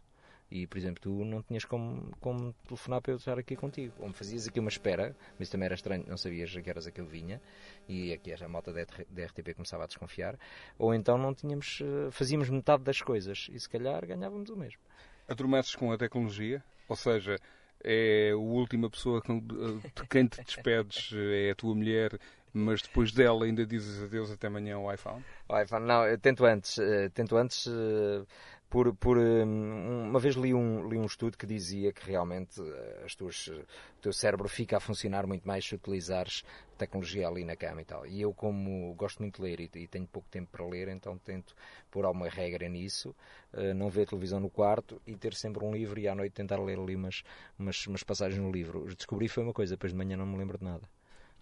E, 0.51 0.65
por 0.65 0.77
exemplo, 0.77 1.01
tu 1.01 1.23
não 1.25 1.43
tinhas 1.43 1.63
como, 1.63 2.11
como 2.19 2.53
telefonar 2.67 3.01
para 3.01 3.13
eu 3.13 3.17
estar 3.17 3.37
aqui 3.37 3.55
contigo. 3.55 3.93
Ou 3.99 4.07
me 4.07 4.13
fazias 4.13 4.47
aqui 4.47 4.59
uma 4.59 4.69
espera, 4.69 5.15
mas 5.37 5.49
também 5.49 5.65
era 5.65 5.75
estranho, 5.75 6.03
não 6.07 6.17
sabias 6.17 6.55
a 6.55 6.61
que 6.61 6.69
horas 6.69 6.87
aquilo 6.87 7.07
vinha, 7.07 7.39
e 7.87 8.11
aqui 8.11 8.33
a 8.33 8.47
malta 8.47 8.73
da 8.73 8.81
RTP 8.81 9.53
começava 9.53 9.83
a 9.83 9.87
desconfiar. 9.87 10.37
Ou 10.77 10.93
então 10.93 11.17
não 11.17 11.33
tínhamos, 11.33 11.81
eh, 11.81 12.11
fazíamos 12.11 12.49
metade 12.49 12.83
das 12.83 13.01
coisas, 13.01 13.47
e 13.51 13.59
se 13.59 13.69
calhar 13.69 14.05
ganhávamos 14.05 14.49
o 14.49 14.57
mesmo. 14.57 14.79
Adormeces 15.27 15.75
com 15.75 15.91
a 15.91 15.97
tecnologia? 15.97 16.63
Ou 16.87 16.95
seja, 16.95 17.37
é 17.83 18.31
a 18.31 18.37
última 18.37 18.89
pessoa 18.89 19.21
de 19.21 20.07
quem 20.09 20.27
te 20.27 20.43
despedes 20.43 21.11
é 21.13 21.51
a 21.51 21.55
tua 21.55 21.75
mulher, 21.75 22.19
mas 22.53 22.81
depois 22.81 23.11
dela 23.11 23.45
ainda 23.45 23.65
dizes 23.65 24.03
adeus 24.03 24.31
até 24.31 24.47
amanhã 24.47 24.75
ao 24.75 24.93
iPhone? 24.93 25.23
O 25.47 25.59
iPhone, 25.59 25.85
não, 25.85 26.05
eu 26.05 26.17
tento 26.17 26.45
antes, 26.45 26.77
eh, 26.79 27.09
tento 27.09 27.37
antes 27.37 27.67
eh, 27.67 28.25
por, 28.69 28.93
por 28.95 29.17
hum, 29.17 30.09
uma 30.09 30.19
vez 30.19 30.35
li 30.35 30.53
um, 30.53 30.87
li 30.87 30.97
um 30.97 31.05
estudo 31.05 31.37
que 31.37 31.45
dizia 31.45 31.91
que 31.91 32.05
realmente 32.05 32.61
eh, 32.61 33.03
as 33.03 33.15
tuas, 33.15 33.47
o 33.47 34.01
teu 34.01 34.13
cérebro 34.13 34.47
fica 34.47 34.77
a 34.77 34.79
funcionar 34.79 35.25
muito 35.25 35.47
mais 35.47 35.65
se 35.65 35.73
utilizares 35.73 36.43
tecnologia 36.77 37.27
ali 37.27 37.43
na 37.43 37.55
cama 37.55 37.81
e 37.81 37.85
tal. 37.85 38.05
E 38.05 38.21
eu, 38.21 38.33
como 38.33 38.93
gosto 38.93 39.19
muito 39.21 39.41
de 39.41 39.41
ler 39.41 39.59
e, 39.59 39.69
e 39.75 39.87
tenho 39.87 40.07
pouco 40.07 40.29
tempo 40.29 40.49
para 40.51 40.65
ler, 40.65 40.87
então 40.87 41.17
tento 41.17 41.55
pôr 41.89 42.05
alguma 42.05 42.29
regra 42.29 42.69
nisso, 42.69 43.15
uh, 43.53 43.73
não 43.73 43.89
ver 43.89 44.07
televisão 44.07 44.39
no 44.39 44.49
quarto 44.49 45.01
e 45.05 45.15
ter 45.15 45.33
sempre 45.33 45.63
um 45.65 45.73
livro 45.73 45.99
e 45.99 46.07
à 46.07 46.13
noite 46.13 46.33
tentar 46.33 46.59
ler 46.59 46.77
ali 46.79 46.95
umas, 46.95 47.23
umas, 47.57 47.87
umas 47.87 48.03
passagens 48.03 48.41
no 48.41 48.51
livro. 48.51 48.85
Descobri 48.95 49.27
foi 49.27 49.43
uma 49.43 49.53
coisa, 49.53 49.75
depois 49.75 49.91
de 49.91 49.97
manhã 49.97 50.15
não 50.15 50.27
me 50.27 50.37
lembro 50.37 50.57
de 50.57 50.63
nada. 50.63 50.83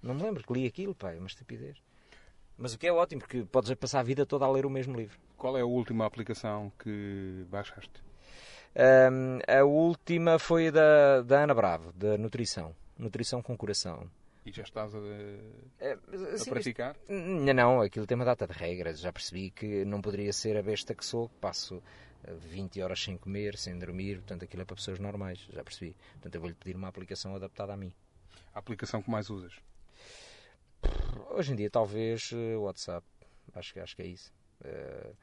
Não 0.01 0.13
me 0.13 0.23
lembro 0.23 0.43
que 0.43 0.53
li 0.53 0.65
aquilo, 0.65 0.95
é 1.03 1.17
uma 1.17 1.27
estupidez. 1.27 1.77
Mas 2.57 2.73
o 2.73 2.77
que 2.77 2.87
é 2.87 2.91
ótimo, 2.91 3.21
porque 3.21 3.45
podes 3.45 3.73
passar 3.75 3.99
a 3.99 4.03
vida 4.03 4.25
toda 4.25 4.45
a 4.45 4.51
ler 4.51 4.65
o 4.65 4.69
mesmo 4.69 4.97
livro. 4.97 5.17
Qual 5.37 5.57
é 5.57 5.61
a 5.61 5.65
última 5.65 6.05
aplicação 6.05 6.71
que 6.79 7.45
baixaste? 7.49 8.03
Um, 8.75 9.39
a 9.47 9.63
última 9.63 10.39
foi 10.39 10.71
da, 10.71 11.21
da 11.21 11.43
Ana 11.43 11.53
Bravo, 11.53 11.91
da 11.93 12.17
Nutrição. 12.17 12.75
Nutrição 12.97 13.41
com 13.41 13.55
Coração. 13.55 14.09
E 14.45 14.51
já 14.51 14.63
estás 14.63 14.95
a, 14.95 14.99
assim, 16.33 16.49
a 16.49 16.53
praticar? 16.53 16.95
Isto, 17.09 17.53
não, 17.53 17.81
aquilo 17.81 18.07
tem 18.07 18.15
uma 18.15 18.25
data 18.25 18.47
de 18.47 18.53
regras. 18.53 18.99
Já 18.99 19.11
percebi 19.11 19.51
que 19.51 19.83
não 19.83 20.01
poderia 20.01 20.31
ser 20.31 20.55
a 20.57 20.63
besta 20.63 20.95
que 20.95 21.05
sou, 21.05 21.27
que 21.27 21.35
passo 21.35 21.83
20 22.25 22.81
horas 22.81 23.03
sem 23.03 23.17
comer, 23.17 23.57
sem 23.57 23.77
dormir. 23.77 24.17
Portanto, 24.17 24.45
aquilo 24.45 24.61
é 24.61 24.65
para 24.65 24.75
pessoas 24.75 24.99
normais. 24.99 25.47
Já 25.51 25.63
percebi. 25.63 25.95
Portanto, 26.13 26.35
eu 26.35 26.41
vou-lhe 26.41 26.55
pedir 26.55 26.75
uma 26.75 26.87
aplicação 26.87 27.35
adaptada 27.35 27.73
a 27.73 27.77
mim. 27.77 27.93
A 28.53 28.59
aplicação 28.59 29.01
que 29.01 29.11
mais 29.11 29.29
usas? 29.29 29.53
Hoje 31.31 31.53
em 31.53 31.55
dia, 31.55 31.69
talvez 31.69 32.31
uh, 32.31 32.59
WhatsApp. 32.61 33.05
Acho 33.53 33.73
que, 33.73 33.79
acho 33.79 33.95
que 33.95 34.01
é 34.01 34.07
isso. 34.07 34.33
Uh, 34.63 35.15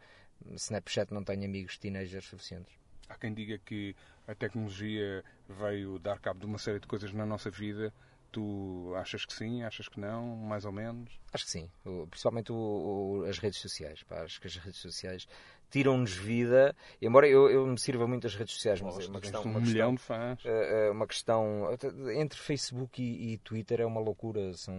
Snapchat 0.54 1.12
não 1.12 1.24
tem 1.24 1.44
amigos 1.44 1.78
teenagers 1.78 2.26
suficientes. 2.26 2.74
Há 3.08 3.16
quem 3.16 3.34
diga 3.34 3.58
que 3.58 3.94
a 4.26 4.34
tecnologia 4.34 5.24
veio 5.48 5.98
dar 5.98 6.18
cabo 6.18 6.40
de 6.40 6.46
uma 6.46 6.58
série 6.58 6.80
de 6.80 6.86
coisas 6.86 7.12
na 7.12 7.26
nossa 7.26 7.50
vida. 7.50 7.92
Tu 8.32 8.92
achas 8.96 9.24
que 9.24 9.32
sim? 9.32 9.62
Achas 9.62 9.88
que 9.88 10.00
não? 10.00 10.36
Mais 10.36 10.64
ou 10.64 10.72
menos? 10.72 11.20
Acho 11.32 11.44
que 11.44 11.50
sim. 11.50 11.70
Principalmente 12.10 12.50
o, 12.50 12.56
o, 12.56 13.24
as 13.28 13.38
redes 13.38 13.60
sociais. 13.60 14.02
Pá. 14.02 14.22
Acho 14.22 14.40
que 14.40 14.46
as 14.46 14.56
redes 14.56 14.80
sociais 14.80 15.28
tiram-nos 15.74 16.14
vida. 16.14 16.74
Embora 17.02 17.26
eu, 17.26 17.50
eu 17.50 17.66
me 17.66 17.76
sirva 17.76 18.06
muito 18.06 18.22
das 18.22 18.36
redes 18.36 18.54
sociais, 18.54 18.80
mas 18.80 18.96
é 18.96 19.08
uma 19.08 19.20
questão. 19.20 19.42
Um 19.42 19.50
uma 19.50 19.60
milhão 19.60 19.96
questão, 19.96 20.34
de 20.36 20.36
fãs. 20.36 20.44
Uh, 20.44 20.92
uma 20.92 21.06
questão. 21.06 21.78
Entre 22.14 22.38
Facebook 22.38 23.02
e, 23.02 23.32
e 23.32 23.38
Twitter 23.38 23.80
é 23.80 23.86
uma 23.86 24.00
loucura. 24.00 24.54
São 24.54 24.76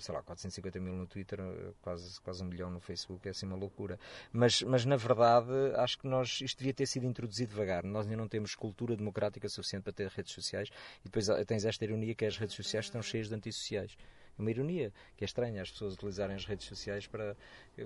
sei 0.00 0.14
lá, 0.14 0.22
450 0.22 0.78
mil 0.78 0.94
no 0.94 1.08
Twitter, 1.08 1.40
quase, 1.82 2.20
quase 2.20 2.40
um 2.44 2.46
milhão 2.46 2.70
no 2.70 2.78
Facebook, 2.78 3.26
é 3.26 3.32
assim 3.32 3.46
uma 3.46 3.56
loucura. 3.56 3.98
Mas, 4.32 4.62
mas 4.62 4.84
na 4.84 4.94
verdade, 4.94 5.50
acho 5.74 5.98
que 5.98 6.06
nós, 6.06 6.40
isto 6.40 6.58
devia 6.58 6.72
ter 6.72 6.86
sido 6.86 7.04
introduzido 7.04 7.50
devagar. 7.50 7.82
Nós 7.82 8.06
ainda 8.06 8.16
não 8.16 8.28
temos 8.28 8.54
cultura 8.54 8.96
democrática 8.96 9.48
suficiente 9.48 9.82
para 9.82 9.92
ter 9.92 10.08
redes 10.08 10.32
sociais 10.32 10.68
e 11.00 11.08
depois 11.08 11.26
tens 11.48 11.64
esta 11.64 11.84
ironia 11.84 12.14
que 12.14 12.24
as 12.24 12.36
redes 12.36 12.54
sociais 12.54 12.84
estão 12.84 13.02
cheias 13.02 13.28
de 13.28 13.34
antissociais 13.34 13.96
uma 14.38 14.50
ironia, 14.50 14.92
que 15.16 15.24
é 15.24 15.26
estranha 15.26 15.60
as 15.60 15.70
pessoas 15.70 15.94
utilizarem 15.94 16.36
as 16.36 16.44
redes 16.44 16.66
sociais 16.66 17.06
para, 17.06 17.36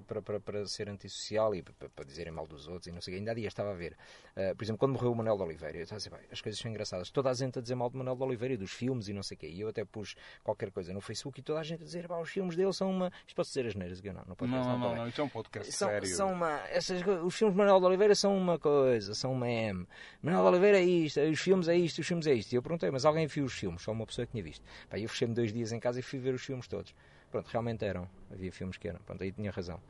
para, 0.01 0.23
para, 0.23 0.41
para 0.41 0.67
ser 0.67 0.89
antissocial 0.89 1.55
e 1.55 1.63
para, 1.63 1.89
para, 1.89 2.05
dizerem 2.05 2.33
mal 2.33 2.47
dos 2.47 2.69
outros 2.69 2.87
e 2.87 2.93
não 2.93 3.01
sei 3.01 3.17
Ainda 3.17 3.33
há 3.33 3.35
dias 3.35 3.53
estava 3.53 3.71
a 3.71 3.75
ver, 3.75 3.97
uh, 4.37 4.57
por 4.57 4.65
exemplo, 4.65 4.79
quando 4.79 4.93
morreu 4.93 5.13
o 5.13 5.15
Manuel 5.15 5.37
de 5.37 5.43
Oliveira, 5.43 5.79
eu 5.79 5.83
estava 5.83 5.97
a 5.97 6.03
dizer, 6.03 6.29
as 6.33 6.41
coisas 6.41 6.61
são 6.61 6.71
engraçadas. 6.71 7.11
Toda 7.11 7.31
a 7.31 7.35
gente 7.35 7.59
a 7.59 7.63
dizer 7.63 7.75
mal 7.75 7.91
do 7.91 7.99
Manuel 7.99 8.17
de 8.17 8.23
Oliveira 8.23 8.55
e 8.55 8.57
dos 8.57 8.73
filmes 8.73 9.09
e 9.09 9.13
não 9.13 9.23
sei 9.23 9.37
o 9.37 9.41
quê. 9.41 9.49
E 9.49 9.61
eu 9.61 9.69
até 9.69 9.85
pus 9.85 10.15
qualquer 10.43 10.71
coisa 10.71 10.93
no 10.93 11.01
Facebook 11.01 11.41
e 11.41 11.43
toda 11.43 11.61
a 11.61 11.63
gente 11.63 11.83
a 11.83 11.85
dizer, 11.85 12.11
os 12.11 12.31
filmes 12.31 12.57
dele 12.57 12.73
são 12.73 12.91
uma. 12.91 13.13
Isto 13.27 13.37
pode 13.37 13.49
dizer 13.49 13.67
as 13.67 13.75
neiras, 13.75 14.01
eu 14.03 14.13
não, 14.15 14.25
não 14.27 14.35
pode 14.35 14.51
Não, 14.51 14.65
não, 14.65 14.79
não, 14.79 14.97
não, 14.97 15.09
isto 15.09 15.21
é 15.21 15.25
um 15.25 15.29
podcast 15.29 15.73
são, 15.73 15.89
sério. 15.89 16.09
São 16.09 16.33
uma, 16.33 16.59
essas, 16.69 17.03
os 17.25 17.35
filmes 17.35 17.55
de 17.55 17.59
Manuel 17.59 17.81
de 17.81 17.87
Oliveira 17.87 18.15
são 18.15 18.37
uma 18.37 18.59
coisa, 18.59 19.15
são 19.15 19.33
uma 19.33 19.49
M. 19.49 19.87
Manuel 20.23 20.43
de 20.45 20.49
Oliveira 20.49 20.79
é 20.79 20.85
isto, 20.85 21.21
os 21.21 21.41
filmes 21.41 21.69
é 21.69 21.77
isto, 21.77 22.01
os 22.01 22.07
filmes 22.07 22.27
é 22.27 22.35
isto. 22.35 22.53
E 22.53 22.57
eu 22.57 22.63
perguntei, 22.63 22.91
mas 22.91 23.05
alguém 23.05 23.27
viu 23.27 23.45
os 23.45 23.53
filmes? 23.53 23.83
Só 23.83 23.93
uma 23.93 24.07
pessoa 24.07 24.27
que 24.27 24.33
tinha 24.33 24.45
visto. 24.45 24.65
Pá, 24.89 24.99
eu 24.99 25.09
fechei-me 25.09 25.35
dois 25.35 25.53
dias 25.53 25.73
em 25.73 25.81
casa 25.81 26.01
e 26.01 26.03
fui 26.03 26.19
ver 26.19 26.35
os 26.35 26.43
filmes 26.43 26.67
todos. 26.67 26.95
Pronto, 27.33 27.49
realmente 27.49 27.83
eram. 27.85 28.09
Havia 28.31 28.53
filmes 28.53 28.77
que 28.77 28.87
eram. 28.87 29.01
Pronto, 29.01 29.23
aí 29.23 29.33
tinha 29.33 29.51
razão. 29.51 29.81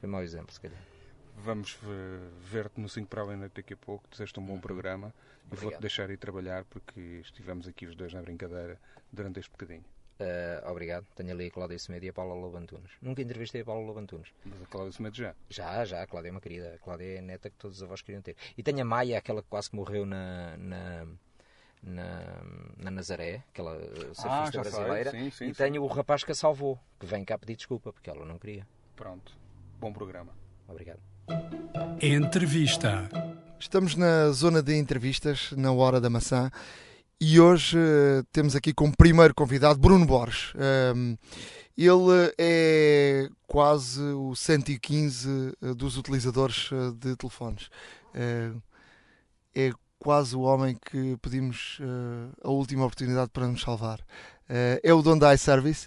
Foi 0.00 0.08
um 0.08 0.12
mau 0.12 0.22
exemplo, 0.22 0.52
se 0.52 0.60
calhar. 0.60 0.80
Vamos 1.36 1.78
ver-te 2.40 2.80
no 2.80 2.88
5 2.88 3.06
para 3.08 3.22
a 3.22 3.36
noite 3.36 3.52
daqui 3.54 3.72
a 3.74 3.76
pouco. 3.76 4.04
Desejo-te 4.10 4.40
um 4.40 4.44
bom 4.44 4.58
programa. 4.58 5.14
E 5.50 5.54
vou-te 5.54 5.80
deixar 5.80 6.10
ir 6.10 6.18
trabalhar 6.18 6.64
porque 6.64 7.20
estivemos 7.22 7.68
aqui 7.68 7.86
os 7.86 7.94
dois 7.94 8.12
na 8.12 8.20
brincadeira 8.20 8.80
durante 9.12 9.38
este 9.38 9.50
bocadinho. 9.50 9.84
Uh, 10.18 10.68
obrigado. 10.68 11.06
Tenho 11.14 11.30
ali 11.30 11.46
a 11.46 11.50
Cláudia 11.52 11.78
Semedo 11.78 12.04
e 12.04 12.08
a 12.08 12.12
Paula 12.12 12.34
Lobantunes. 12.34 12.90
Nunca 13.00 13.22
entrevistei 13.22 13.60
a 13.60 13.64
Paula 13.64 13.86
Lobantunes. 13.86 14.34
Mas 14.44 14.60
a 14.60 14.66
Cláudia 14.66 14.92
Semedo 14.92 15.16
já? 15.16 15.34
Já, 15.48 15.84
já. 15.84 16.02
A 16.02 16.06
Cláudia 16.08 16.30
é 16.30 16.32
uma 16.32 16.40
querida. 16.40 16.74
A 16.74 16.78
Cláudia 16.78 17.14
é 17.14 17.18
a 17.18 17.22
neta 17.22 17.48
que 17.48 17.56
todos 17.56 17.76
os 17.76 17.82
avós 17.84 18.02
queriam 18.02 18.20
ter. 18.20 18.36
E 18.56 18.62
tenho 18.64 18.80
a 18.82 18.84
Maia, 18.84 19.16
aquela 19.16 19.40
que 19.40 19.48
quase 19.48 19.70
que 19.70 19.76
morreu 19.76 20.04
na, 20.04 20.56
na 20.56 21.06
na, 21.82 22.42
na 22.76 22.90
Nazaré, 22.90 23.44
aquela 23.50 23.78
surfista 24.14 24.58
ah, 24.58 24.60
brasileira, 24.60 25.10
sim, 25.10 25.30
sim, 25.30 25.44
e 25.46 25.48
sim. 25.48 25.52
tenho 25.54 25.82
o 25.82 25.86
rapaz 25.86 26.24
que 26.24 26.32
a 26.32 26.34
salvou, 26.34 26.78
que 26.98 27.06
vem 27.06 27.24
cá 27.24 27.38
pedir 27.38 27.56
desculpa, 27.56 27.92
porque 27.92 28.10
ela 28.10 28.24
não 28.24 28.38
queria. 28.38 28.66
Pronto. 28.96 29.36
Bom 29.80 29.92
programa. 29.92 30.32
Obrigado. 30.66 31.00
Entrevista. 32.00 33.08
Estamos 33.58 33.94
na 33.94 34.30
zona 34.30 34.62
de 34.62 34.76
entrevistas, 34.76 35.52
na 35.52 35.72
Hora 35.72 36.00
da 36.00 36.10
Maçã, 36.10 36.50
e 37.20 37.40
hoje 37.40 37.76
uh, 37.76 38.24
temos 38.32 38.54
aqui 38.54 38.72
como 38.72 38.96
primeiro 38.96 39.34
convidado 39.34 39.78
Bruno 39.78 40.06
Borges. 40.06 40.52
Um, 40.94 41.16
ele 41.76 42.34
é 42.38 43.28
quase 43.46 44.00
o 44.00 44.34
115 44.34 45.52
dos 45.76 45.96
utilizadores 45.96 46.70
de 46.98 47.16
telefones. 47.16 47.68
Uh, 48.14 48.60
é 49.54 49.72
quase 49.98 50.36
o 50.36 50.40
homem 50.40 50.76
que 50.90 51.16
pedimos 51.20 51.78
uh, 51.80 52.48
a 52.48 52.50
última 52.50 52.84
oportunidade 52.84 53.30
para 53.30 53.46
nos 53.46 53.60
salvar. 53.60 53.98
Uh, 54.00 54.80
é 54.82 54.94
o 54.94 55.02
dono 55.02 55.20
da 55.20 55.34
iService 55.34 55.86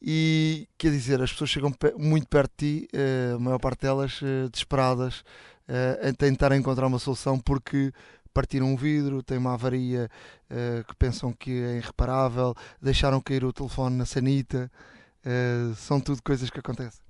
e 0.00 0.68
quer 0.78 0.90
dizer, 0.90 1.20
as 1.20 1.32
pessoas 1.32 1.50
chegam 1.50 1.72
pe 1.72 1.92
muito 1.94 2.28
perto 2.28 2.52
de 2.56 2.86
ti, 2.86 2.88
uh, 2.94 3.36
a 3.36 3.38
maior 3.38 3.58
parte 3.58 3.82
delas 3.82 4.20
desesperadas, 4.50 5.24
a 5.70 6.10
tentar 6.14 6.50
encontrar 6.52 6.86
uma 6.86 6.98
solução 6.98 7.38
porque 7.38 7.92
partiram 8.32 8.72
um 8.72 8.76
vidro, 8.76 9.22
têm 9.22 9.36
uma 9.36 9.52
avaria 9.52 10.08
que 10.86 10.96
pensam 10.96 11.30
que 11.30 11.50
é 11.50 11.76
irreparável, 11.76 12.54
deixaram 12.80 13.20
cair 13.20 13.44
o 13.44 13.52
telefone 13.52 13.94
na 13.94 14.06
sanita, 14.06 14.72
são 15.76 16.00
tudo 16.00 16.22
coisas 16.22 16.48
que 16.48 16.58
acontecem. 16.58 17.07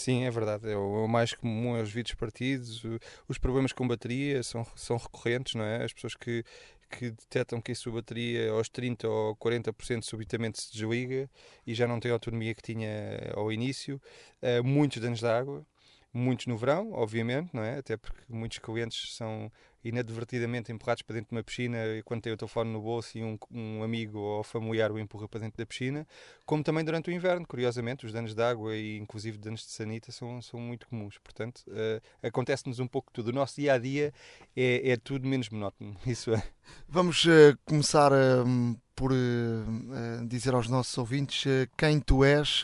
Sim, 0.00 0.24
é 0.24 0.30
verdade. 0.30 0.70
É 0.70 0.76
o 0.78 1.06
mais 1.06 1.34
comum 1.34 1.76
é 1.76 1.82
os 1.82 1.92
vidros 1.92 2.14
partidos, 2.14 2.82
os 3.28 3.36
problemas 3.36 3.70
com 3.70 3.86
bateria 3.86 4.42
são, 4.42 4.64
são 4.74 4.96
recorrentes, 4.96 5.54
não 5.54 5.62
é? 5.62 5.84
As 5.84 5.92
pessoas 5.92 6.14
que, 6.14 6.42
que 6.90 7.10
detectam 7.10 7.60
que 7.60 7.72
a 7.72 7.74
sua 7.74 7.92
bateria 7.92 8.50
aos 8.50 8.70
30% 8.70 9.04
ou 9.04 9.36
40% 9.36 10.02
subitamente 10.02 10.62
se 10.62 10.72
desliga 10.72 11.28
e 11.66 11.74
já 11.74 11.86
não 11.86 12.00
tem 12.00 12.10
a 12.10 12.14
autonomia 12.14 12.54
que 12.54 12.62
tinha 12.62 12.90
ao 13.34 13.52
início. 13.52 14.00
Uh, 14.42 14.64
muitos 14.64 15.02
danos 15.02 15.18
de 15.18 15.26
água, 15.26 15.66
muitos 16.14 16.46
no 16.46 16.56
verão, 16.56 16.92
obviamente, 16.92 17.50
não 17.52 17.62
é? 17.62 17.76
Até 17.76 17.98
porque 17.98 18.22
muitos 18.26 18.58
clientes 18.58 19.14
são 19.14 19.52
inadvertidamente 19.84 20.70
empurrados 20.70 21.02
para 21.02 21.14
dentro 21.14 21.30
de 21.30 21.36
uma 21.36 21.42
piscina 21.42 21.78
quando 22.04 22.22
tem 22.22 22.32
o 22.32 22.36
telefone 22.36 22.70
no 22.70 22.80
bolso 22.80 23.16
e 23.16 23.24
um, 23.24 23.38
um, 23.50 23.82
amigo 23.82 24.18
ou 24.18 24.42
familiar 24.42 24.92
o 24.92 24.98
empurra 24.98 25.28
para 25.28 25.40
dentro 25.40 25.56
da 25.56 25.66
piscina, 25.66 26.06
como 26.44 26.62
também 26.62 26.84
durante 26.84 27.10
o 27.10 27.12
inverno, 27.12 27.46
curiosamente, 27.46 28.04
os 28.04 28.12
danos 28.12 28.34
de 28.34 28.42
água 28.42 28.76
e 28.76 28.98
inclusive 28.98 29.38
danos 29.38 29.60
de 29.60 29.70
sanita 29.70 30.12
são, 30.12 30.42
são 30.42 30.60
muito 30.60 30.86
comuns. 30.86 31.18
Portanto, 31.18 31.62
uh, 31.68 32.26
acontece-nos 32.26 32.78
um 32.78 32.86
pouco 32.86 33.10
tudo. 33.12 33.28
O 33.28 33.32
nosso 33.32 33.56
dia 33.56 33.74
a 33.74 33.78
dia 33.78 34.12
é, 34.56 34.90
é 34.90 34.96
tudo 34.96 35.26
menos 35.26 35.48
monótono. 35.48 35.96
Isso 36.06 36.34
é. 36.34 36.42
Vamos 36.88 37.24
uh, 37.24 37.56
começar 37.64 38.12
uh, 38.12 38.80
por 38.94 39.12
uh, 39.12 40.26
dizer 40.26 40.54
aos 40.54 40.68
nossos 40.68 40.96
ouvintes 40.98 41.44
quem 41.76 42.00
tu 42.00 42.22
és. 42.22 42.62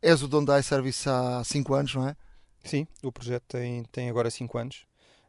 és 0.00 0.22
o 0.22 0.28
dono 0.28 0.46
da 0.46 0.58
iService 0.58 1.08
há 1.08 1.42
5 1.44 1.74
anos, 1.74 1.94
não 1.94 2.08
é? 2.08 2.16
Sim, 2.64 2.86
o 3.02 3.12
projeto 3.12 3.44
tem, 3.48 3.84
tem 3.84 4.10
agora 4.10 4.30
5 4.30 4.58
anos. 4.58 4.87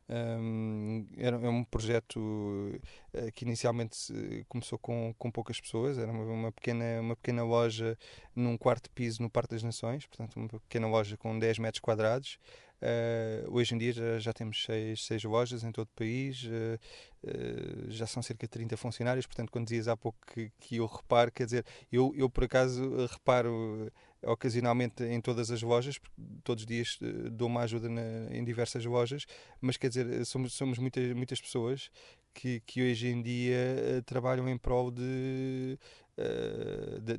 Um, 0.09 1.05
era, 1.17 1.35
é 1.35 1.49
um 1.49 1.63
projeto 1.63 2.17
uh, 2.17 3.31
que 3.35 3.45
inicialmente 3.45 4.11
começou 4.47 4.79
com, 4.79 5.13
com 5.17 5.29
poucas 5.29 5.61
pessoas, 5.61 5.99
era 5.99 6.11
uma, 6.11 6.23
uma, 6.23 6.51
pequena, 6.51 6.99
uma 6.99 7.15
pequena 7.15 7.43
loja 7.43 7.95
num 8.35 8.57
quarto 8.57 8.89
piso 8.89 9.21
no 9.21 9.29
Parque 9.29 9.53
das 9.53 9.61
Nações, 9.61 10.07
portanto, 10.07 10.35
uma 10.37 10.47
pequena 10.47 10.87
loja 10.87 11.15
com 11.15 11.37
10 11.37 11.59
metros 11.59 11.79
quadrados. 11.79 12.39
Uh, 12.81 13.53
hoje 13.53 13.75
em 13.75 13.77
dia 13.77 13.91
já, 13.91 14.19
já 14.19 14.33
temos 14.33 14.63
seis, 14.63 15.05
seis, 15.05 15.21
lojas 15.25 15.65
em 15.65 15.71
todo 15.71 15.87
o 15.87 15.97
país, 15.97 16.45
uh, 16.45 16.79
uh, 17.27 17.91
já 17.91 18.07
são 18.07 18.23
cerca 18.23 18.47
de 18.47 18.51
30 18.51 18.77
funcionários. 18.77 19.25
Portanto, 19.25 19.51
quando 19.51 19.65
dizias 19.65 19.89
há 19.89 19.97
pouco 19.97 20.17
que, 20.33 20.49
que 20.59 20.77
eu 20.77 20.85
reparo, 20.85 21.31
quer 21.31 21.45
dizer, 21.45 21.65
eu, 21.91 22.13
eu 22.15 22.29
por 22.29 22.45
acaso 22.45 23.05
reparo 23.07 23.91
ocasionalmente 24.23 25.03
em 25.03 25.21
todas 25.21 25.51
as 25.51 25.61
lojas, 25.61 25.97
porque 25.97 26.15
todos 26.43 26.63
os 26.63 26.67
dias 26.67 26.97
dou 27.31 27.47
uma 27.47 27.61
ajuda 27.61 27.89
na, 27.89 28.01
em 28.31 28.43
diversas 28.43 28.85
lojas, 28.85 29.25
mas 29.61 29.77
quer 29.77 29.89
dizer, 29.89 30.25
somos, 30.25 30.53
somos 30.53 30.77
muitas, 30.77 31.13
muitas 31.13 31.39
pessoas 31.39 31.89
que, 32.33 32.61
que 32.61 32.81
hoje 32.81 33.07
em 33.07 33.21
dia 33.21 34.03
trabalham 34.05 34.47
em 34.49 34.57
prol 34.57 34.91
de 34.91 35.77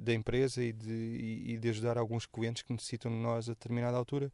da, 0.01 0.13
empresa 0.13 0.63
e 0.63 0.73
de, 0.73 1.45
e 1.47 1.59
de 1.59 1.69
ajudar 1.71 1.97
alguns 1.97 2.27
clientes 2.27 2.63
que 2.63 2.73
necessitam 2.73 3.11
de 3.11 3.17
nós 3.17 3.49
a 3.49 3.53
determinada 3.53 3.97
altura, 3.97 4.31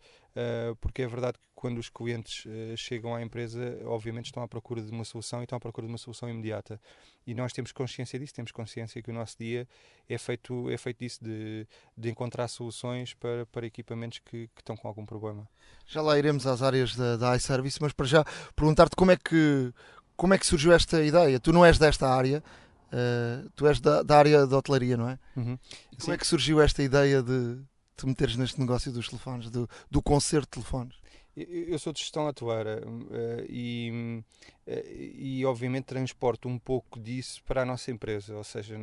porque 0.80 1.02
é 1.02 1.06
verdade 1.06 1.38
que 1.38 1.46
quando 1.54 1.78
os 1.78 1.88
clientes 1.88 2.44
chegam 2.76 3.14
à 3.14 3.22
empresa, 3.22 3.78
obviamente 3.84 4.26
estão 4.26 4.42
à 4.42 4.48
procura 4.48 4.82
de 4.82 4.90
uma 4.90 5.04
solução 5.04 5.40
e 5.40 5.44
estão 5.44 5.56
à 5.56 5.60
procura 5.60 5.86
de 5.86 5.92
uma 5.92 5.98
solução 5.98 6.28
imediata. 6.28 6.80
E 7.26 7.34
nós 7.34 7.52
temos 7.52 7.72
consciência 7.72 8.18
disso, 8.18 8.34
temos 8.34 8.52
consciência 8.52 9.02
que 9.02 9.10
o 9.10 9.14
nosso 9.14 9.36
dia 9.38 9.66
é 10.08 10.16
feito, 10.16 10.70
é 10.70 10.76
feito 10.76 10.98
disso, 10.98 11.24
de, 11.24 11.66
de 11.96 12.08
encontrar 12.08 12.46
soluções 12.48 13.14
para, 13.14 13.44
para 13.46 13.66
equipamentos 13.66 14.20
que, 14.20 14.48
que 14.54 14.60
estão 14.60 14.76
com 14.76 14.86
algum 14.86 15.04
problema. 15.04 15.48
Já 15.86 16.00
lá 16.00 16.16
iremos 16.18 16.46
às 16.46 16.62
áreas 16.62 16.94
da, 16.94 17.16
da 17.16 17.36
iService, 17.36 17.78
mas 17.80 17.92
para 17.92 18.06
já 18.06 18.24
perguntar-te 18.54 18.94
como 18.94 19.10
é 19.10 19.16
que 19.16 19.72
como 20.16 20.32
é 20.32 20.38
que 20.38 20.46
surgiu 20.46 20.72
esta 20.72 21.02
ideia? 21.04 21.38
Tu 21.38 21.52
não 21.52 21.64
és 21.64 21.78
desta 21.78 22.08
área, 22.08 22.42
Uh, 22.86 23.50
tu 23.56 23.66
és 23.66 23.80
da, 23.80 24.02
da, 24.02 24.16
área 24.16 24.46
da 24.46 24.58
hotelaria, 24.58 24.96
não 24.96 25.08
é? 25.08 25.18
Uhum. 25.36 25.58
Como 25.90 26.02
Sim. 26.02 26.12
é 26.12 26.16
que 26.16 26.26
surgiu 26.26 26.60
esta 26.60 26.82
ideia 26.82 27.20
de 27.20 27.58
te 27.96 28.06
meteres 28.06 28.36
neste 28.36 28.60
negócio 28.60 28.92
dos 28.92 29.08
telefones, 29.08 29.50
do, 29.50 29.68
do 29.90 30.00
concerto 30.00 30.46
de 30.46 30.50
telefones? 30.52 30.96
Eu 31.36 31.78
sou 31.78 31.92
de 31.92 32.00
gestão 32.00 32.26
atuária 32.28 32.82
uh, 32.86 33.44
e, 33.48 33.90
uh, 33.90 34.24
e, 34.68 35.44
obviamente, 35.44 35.84
transporto 35.84 36.48
um 36.48 36.58
pouco 36.58 36.98
disso 36.98 37.42
para 37.44 37.62
a 37.62 37.64
nossa 37.64 37.90
empresa. 37.90 38.36
Ou 38.36 38.42
seja, 38.44 38.76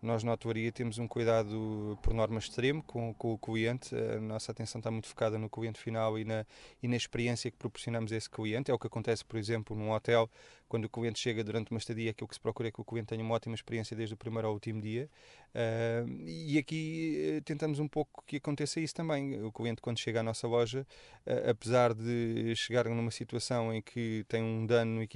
nós 0.00 0.22
na 0.22 0.32
atuaria 0.32 0.70
temos 0.70 0.98
um 0.98 1.08
cuidado, 1.08 1.98
por 2.02 2.14
norma, 2.14 2.38
extremo 2.38 2.82
com, 2.82 3.12
com, 3.14 3.32
o 3.32 3.38
cliente. 3.38 3.94
A 3.94 4.20
nossa 4.20 4.52
atenção 4.52 4.78
está 4.78 4.90
muito 4.90 5.08
focada 5.08 5.36
no 5.38 5.50
cliente 5.50 5.80
final 5.80 6.18
e 6.18 6.24
na, 6.24 6.46
e 6.82 6.86
na 6.86 6.96
experiência 6.96 7.50
que 7.50 7.56
proporcionamos 7.56 8.12
a 8.12 8.16
esse 8.16 8.30
cliente. 8.30 8.70
É 8.70 8.74
o 8.74 8.78
que 8.78 8.86
acontece, 8.86 9.24
por 9.24 9.36
exemplo, 9.36 9.76
num 9.76 9.90
hotel 9.90 10.30
quando 10.68 10.86
o 10.86 10.88
cliente 10.88 11.18
chega 11.18 11.44
durante 11.44 11.70
uma 11.70 11.78
estadia, 11.78 12.10
aquilo 12.10 12.26
que 12.28 12.34
se 12.34 12.40
procura 12.40 12.68
é 12.68 12.72
que 12.72 12.80
o 12.80 12.84
cliente 12.84 13.08
tenha 13.08 13.22
uma 13.22 13.34
ótima 13.34 13.54
experiência 13.54 13.96
desde 13.96 14.14
o 14.14 14.16
primeiro 14.16 14.48
ao 14.48 14.54
último 14.54 14.80
dia. 14.80 15.08
Uh, 15.54 16.10
e 16.26 16.58
aqui 16.58 17.38
uh, 17.38 17.42
tentamos 17.42 17.78
um 17.78 17.88
pouco 17.88 18.22
que 18.26 18.36
aconteça 18.36 18.80
isso 18.80 18.94
também. 18.94 19.42
O 19.44 19.52
cliente, 19.52 19.80
quando 19.80 19.98
chega 19.98 20.20
à 20.20 20.22
nossa 20.22 20.46
loja, 20.46 20.86
uh, 21.26 21.50
apesar 21.50 21.94
de 21.94 22.54
chegar 22.56 22.84
numa 22.86 23.10
situação 23.10 23.72
em 23.72 23.80
que 23.80 24.24
tem 24.28 24.42
um 24.42 24.66
dano 24.66 24.96
no 24.96 25.02
equipamento 25.02 25.15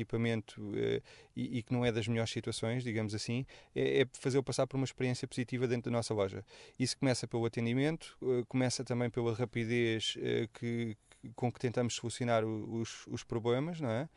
e, 1.36 1.59
e, 1.59 1.62
que 1.62 1.72
não 1.72 1.85
é 1.85 1.93
das 1.93 2.06
melhores 2.09 2.31
situações, 2.31 2.82
digamos 2.82 3.14
assim, 3.14 3.44
é, 3.74 4.02
é 4.02 4.06
fazê-lo 4.12 4.43
passar 4.43 4.66
por 4.66 4.77
uma 4.77 4.85
experiência 4.85 5.27
positiva 5.27 5.66
dentro 5.66 5.90
da 5.90 5.97
nossa 5.97 6.14
loja. 6.14 6.44
Isso 6.78 6.97
começa 6.97 7.27
pelo 7.27 7.44
atendimento, 7.44 8.16
começa 8.48 8.85
também 8.85 9.10
pela 9.10 9.35
rapidez 9.35 10.16
que, 10.55 10.97
com 11.35 11.52
que 11.52 11.59
tentamos 11.59 11.94
solucionar 11.94 12.44
os, 12.44 13.06
os 13.06 13.22
problemas, 13.22 13.81
não 13.81 13.90
é? 13.90 14.09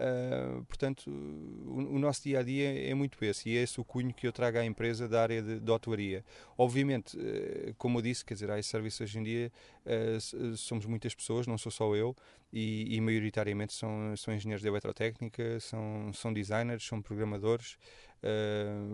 Uh, 0.00 0.64
portanto, 0.64 1.10
o, 1.10 1.96
o, 1.96 1.98
nosso 1.98 2.22
dia 2.22 2.38
a 2.38 2.42
dia 2.42 2.88
é 2.88 2.94
muito 2.94 3.22
esse, 3.22 3.50
e 3.50 3.58
é 3.58 3.62
esse 3.62 3.78
o 3.78 3.84
cunho 3.84 4.14
que 4.14 4.26
eu 4.26 4.32
trago 4.32 4.56
à 4.56 4.64
empresa 4.64 5.06
da 5.06 5.20
área 5.20 5.42
de, 5.42 5.60
de. 5.60 6.24
Obviamente, 6.56 7.18
uh, 7.18 7.74
como 7.76 7.98
eu 7.98 8.02
disse, 8.02 8.24
quer 8.24 8.32
dizer, 8.32 8.50
a 8.50 8.58
iService 8.58 9.02
hoje 9.02 9.18
em 9.18 9.22
dia 9.22 9.52
uh, 9.84 10.56
somos 10.56 10.86
muitas 10.86 11.14
pessoas, 11.14 11.46
não 11.46 11.58
sou 11.58 11.70
só 11.70 11.94
eu, 11.94 12.16
e, 12.50 12.96
e 12.96 13.00
maioritariamente 13.02 13.74
são, 13.74 14.16
são 14.16 14.32
engenheiros 14.32 14.62
de 14.62 14.68
eletrotécnica, 14.68 15.60
são, 15.60 16.10
são 16.14 16.32
designers, 16.32 16.82
são 16.82 17.02
programadores. 17.02 17.76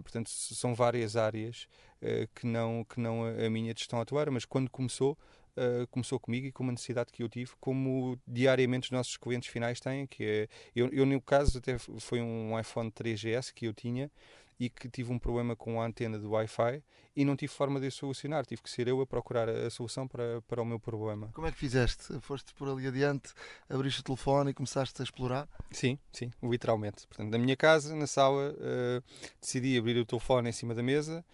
portanto, 0.03 0.29
são 0.29 0.75
várias 0.75 1.17
áreas 1.17 1.69
que, 2.35 2.47
não, 2.47 2.85
que 2.85 3.01
não 3.01 3.25
a 3.25 3.49
minha 3.49 3.73
de 3.73 3.81
gestão 3.81 3.99
a 3.99 4.03
atuar, 4.03 4.31
mas 4.31 4.45
quando 4.45 4.69
começou, 4.69 5.17
uh, 5.57 5.87
começou 5.89 6.19
comigo 6.19 6.47
e 6.47 6.53
com 6.53 6.63
uma 6.63 6.73
necessidade 6.73 7.13
que 7.13 7.23
eu 7.23 7.29
tive, 7.29 7.53
como 7.61 8.19
diariamente 8.27 8.89
os 8.89 8.91
nossos 8.91 9.17
clientes 9.17 9.49
finais 9.49 9.81
têm, 9.81 10.07
que 10.07 10.25
é, 10.25 10.49
eu, 10.75 10.89
eu 10.93 11.07
no 11.07 11.21
caso 11.21 11.59
até 11.59 11.79
foi 11.79 12.21
um 12.21 12.59
iPhone 12.59 12.91
3GS 12.91 13.53
que 13.53 13.67
eu 13.67 13.75
tinha 13.75 14.11
e 14.59 14.71
que 14.71 14.89
tive 14.89 15.13
um 15.13 15.19
problema 15.19 15.55
com 15.55 15.81
a 15.81 15.87
antena 15.87 16.19
do 16.19 16.31
Wi-Fi 16.31 16.83
e 17.15 17.25
não 17.25 17.37
tive 17.37 17.53
forma 17.53 17.81
de 17.81 17.91
solucionar, 17.91 18.45
tive 18.45 18.63
que 18.63 18.71
ser 18.71 18.89
eu 18.89 19.01
a 19.01 19.07
procurar 19.07 19.49
a 19.49 19.71
solução 19.71 20.07
para, 20.07 20.43
para 20.43 20.63
o 20.63 20.65
meu 20.65 20.79
problema. 20.81 21.31
Como 21.33 21.47
é 21.47 21.53
que 21.53 21.59
fizeste? 21.59 22.19
Foste 22.21 22.53
por 22.55 22.69
ali 22.69 22.87
adiante, 22.87 23.33
abriste 23.69 24.01
o 24.01 24.05
telefone 24.05 24.51
e 24.51 24.55
começaste 24.55 25.01
a 25.01 25.05
explorar? 25.05 25.49
Sim, 25.71 25.99
sim, 26.13 26.31
literalmente. 26.43 27.07
Portanto, 27.07 27.31
na 27.31 27.39
minha 27.39 27.57
casa, 27.57 27.95
na 27.95 28.07
sala, 28.07 28.53
uh, 28.53 29.03
decidi 29.41 29.79
abrir 29.79 29.99
o 29.99 30.07
telefone 30.07 30.51
em 30.51 30.53
cima 30.53 30.75
da 30.75 30.83
mesa, 30.83 31.25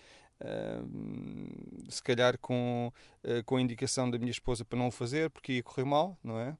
se 1.88 2.02
calhar 2.02 2.38
com, 2.38 2.92
uh, 3.24 3.44
com 3.44 3.56
a 3.56 3.60
indicação 3.60 4.10
da 4.10 4.18
minha 4.18 4.30
esposa 4.30 4.64
para 4.64 4.78
não 4.78 4.88
o 4.88 4.90
fazer, 4.90 5.30
porque 5.30 5.54
ia 5.54 5.62
correr 5.62 5.84
mal, 5.84 6.18
não 6.22 6.38
é? 6.38 6.56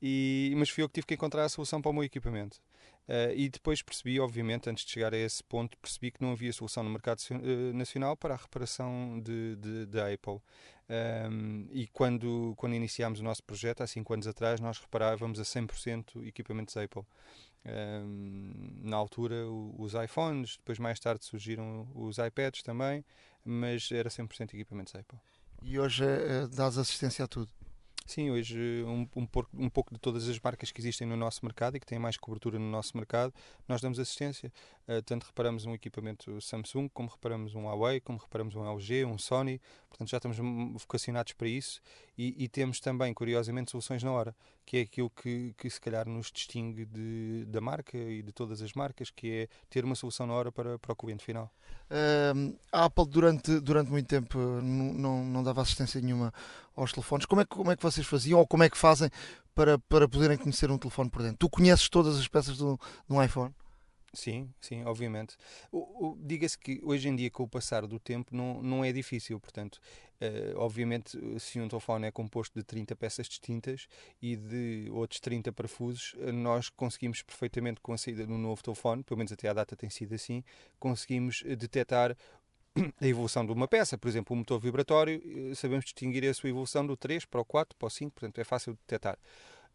E, 0.00 0.52
mas 0.56 0.68
fui 0.68 0.82
eu 0.82 0.88
que 0.88 0.94
tive 0.94 1.06
que 1.06 1.14
encontrar 1.14 1.44
a 1.44 1.48
solução 1.48 1.80
para 1.80 1.90
o 1.90 1.94
meu 1.94 2.02
equipamento. 2.02 2.60
Uh, 3.08 3.34
e 3.34 3.48
depois 3.48 3.82
percebi, 3.82 4.20
obviamente, 4.20 4.70
antes 4.70 4.84
de 4.84 4.92
chegar 4.92 5.12
a 5.12 5.16
esse 5.16 5.42
ponto, 5.42 5.76
percebi 5.78 6.10
que 6.12 6.22
não 6.22 6.32
havia 6.32 6.52
solução 6.52 6.82
no 6.82 6.90
mercado 6.90 7.20
uh, 7.30 7.72
nacional 7.74 8.16
para 8.16 8.34
a 8.34 8.36
reparação 8.36 9.20
de, 9.20 9.56
de 9.86 10.00
Apple. 10.00 10.40
Um, 10.88 11.66
e 11.70 11.86
quando, 11.88 12.54
quando 12.56 12.74
iniciámos 12.74 13.20
o 13.20 13.24
nosso 13.24 13.42
projeto, 13.42 13.82
há 13.82 13.86
5 13.86 14.12
anos 14.12 14.26
atrás, 14.26 14.60
nós 14.60 14.78
reparávamos 14.78 15.40
a 15.40 15.42
100% 15.42 16.26
equipamentos 16.26 16.76
Apple. 16.76 17.02
Um, 17.64 18.80
na 18.82 18.96
altura, 18.96 19.46
o, 19.46 19.74
os 19.78 19.94
iPhones, 19.94 20.56
depois 20.56 20.78
mais 20.78 21.00
tarde 21.00 21.24
surgiram 21.24 21.88
os 21.94 22.18
iPads 22.18 22.62
também, 22.62 23.04
mas 23.44 23.90
era 23.90 24.08
100% 24.08 24.54
equipamentos 24.54 24.94
Apple. 24.94 25.18
E 25.62 25.78
hoje 25.78 26.04
é, 26.04 26.46
dás 26.48 26.76
assistência 26.76 27.24
a 27.24 27.28
tudo? 27.28 27.50
Sim, 28.06 28.30
hoje 28.30 28.84
um, 28.84 29.08
um, 29.16 29.28
um, 29.54 29.68
pouco 29.70 29.92
de 29.94 29.98
todas 29.98 30.28
as 30.28 30.38
marcas 30.38 30.70
que 30.70 30.80
existem 30.80 31.06
no 31.06 31.16
nosso 31.16 31.44
mercado 31.44 31.76
e 31.76 31.80
que 31.80 31.86
têm 31.86 31.98
mais 31.98 32.16
cobertura 32.16 32.58
no 32.58 32.70
nosso 32.70 32.96
mercado, 32.96 33.32
nós 33.68 33.80
damos 33.80 33.98
assistência. 33.98 34.52
Uh, 34.88 35.00
tanto 35.02 35.24
reparamos 35.26 35.64
um 35.64 35.74
equipamento 35.74 36.40
Samsung, 36.40 36.88
como 36.88 37.08
reparamos 37.08 37.54
um 37.54 37.66
Huawei, 37.66 38.00
como 38.00 38.18
reparamos 38.18 38.54
um 38.56 38.68
LG, 38.68 39.04
um 39.04 39.16
Sony. 39.16 39.60
Portanto, 39.88 40.08
já 40.08 40.16
estamos 40.16 40.38
vocacionados 40.80 41.32
para 41.34 41.46
isso 41.46 41.80
e, 42.18 42.44
e 42.44 42.48
temos 42.48 42.80
também, 42.80 43.14
curiosamente, 43.14 43.70
soluções 43.70 44.02
na 44.02 44.10
hora, 44.10 44.34
que 44.66 44.78
é 44.78 44.80
aquilo 44.80 45.08
que, 45.10 45.54
que 45.56 45.70
se 45.70 45.80
calhar 45.80 46.08
nos 46.08 46.32
distingue 46.32 46.84
de, 46.84 47.44
da 47.46 47.60
marca 47.60 47.96
e 47.96 48.22
de 48.22 48.32
todas 48.32 48.60
as 48.60 48.72
marcas, 48.72 49.10
que 49.10 49.30
é 49.32 49.48
ter 49.70 49.84
uma 49.84 49.94
solução 49.94 50.26
na 50.26 50.34
hora 50.34 50.50
para, 50.50 50.78
para 50.78 50.92
o 50.92 50.96
cliente 50.96 51.24
final. 51.24 51.52
Uh, 51.90 52.56
a 52.72 52.86
Apple, 52.86 53.06
durante, 53.06 53.60
durante 53.60 53.90
muito 53.90 54.06
tempo, 54.06 54.38
não, 54.38 54.92
não, 54.94 55.24
não 55.24 55.42
dava 55.42 55.62
assistência 55.62 56.00
nenhuma 56.00 56.32
aos 56.74 56.92
telefones. 56.92 57.26
Como 57.26 57.40
é, 57.40 57.44
que, 57.44 57.54
como 57.54 57.70
é 57.70 57.76
que 57.76 57.82
vocês 57.82 58.06
faziam 58.06 58.40
ou 58.40 58.46
como 58.46 58.62
é 58.62 58.70
que 58.70 58.78
fazem 58.78 59.10
para, 59.54 59.78
para 59.78 60.08
poderem 60.08 60.36
conhecer 60.36 60.70
um 60.70 60.78
telefone 60.78 61.10
por 61.10 61.22
dentro? 61.22 61.36
Tu 61.38 61.48
conheces 61.48 61.88
todas 61.88 62.18
as 62.18 62.26
peças 62.26 62.56
de 62.56 62.64
um 63.08 63.22
iPhone? 63.22 63.54
Sim, 64.14 64.52
sim, 64.60 64.84
obviamente. 64.84 65.36
Diga-se 66.18 66.58
que 66.58 66.80
hoje 66.84 67.08
em 67.08 67.16
dia, 67.16 67.30
com 67.30 67.44
o 67.44 67.48
passar 67.48 67.86
do 67.86 67.98
tempo, 67.98 68.36
não, 68.36 68.62
não 68.62 68.84
é 68.84 68.92
difícil. 68.92 69.40
Portanto, 69.40 69.80
uh, 70.20 70.58
obviamente, 70.58 71.18
se 71.40 71.58
um 71.58 71.66
telefone 71.66 72.06
é 72.08 72.10
composto 72.10 72.58
de 72.58 72.62
30 72.62 72.94
peças 72.94 73.26
distintas 73.26 73.88
e 74.20 74.36
de 74.36 74.88
outros 74.92 75.18
30 75.18 75.50
parafusos, 75.50 76.14
eh, 76.18 76.30
nós 76.30 76.68
conseguimos 76.68 77.22
perfeitamente, 77.22 77.80
com 77.80 77.94
a 77.94 77.98
saída 77.98 78.26
do 78.26 78.36
novo 78.36 78.62
telefone, 78.62 79.02
pelo 79.02 79.16
menos 79.16 79.32
até 79.32 79.48
à 79.48 79.54
data 79.54 79.74
tem 79.74 79.88
sido 79.88 80.14
assim, 80.14 80.44
conseguimos 80.78 81.42
eh, 81.46 81.56
detectar 81.56 82.14
a 83.00 83.06
evolução 83.06 83.46
de 83.46 83.52
uma 83.52 83.66
peça. 83.66 83.96
Por 83.96 84.08
exemplo, 84.08 84.34
o 84.34 84.36
motor 84.36 84.60
vibratório, 84.60 85.22
sabemos 85.56 85.84
distinguir 85.86 86.28
a 86.28 86.34
sua 86.34 86.50
evolução 86.50 86.86
do 86.86 86.96
3 86.98 87.24
para 87.24 87.40
o 87.40 87.44
4 87.46 87.76
para 87.78 87.86
o 87.86 87.90
5, 87.90 88.12
portanto 88.12 88.38
é 88.38 88.44
fácil 88.44 88.74
de 88.74 88.78
detectar. 88.80 89.18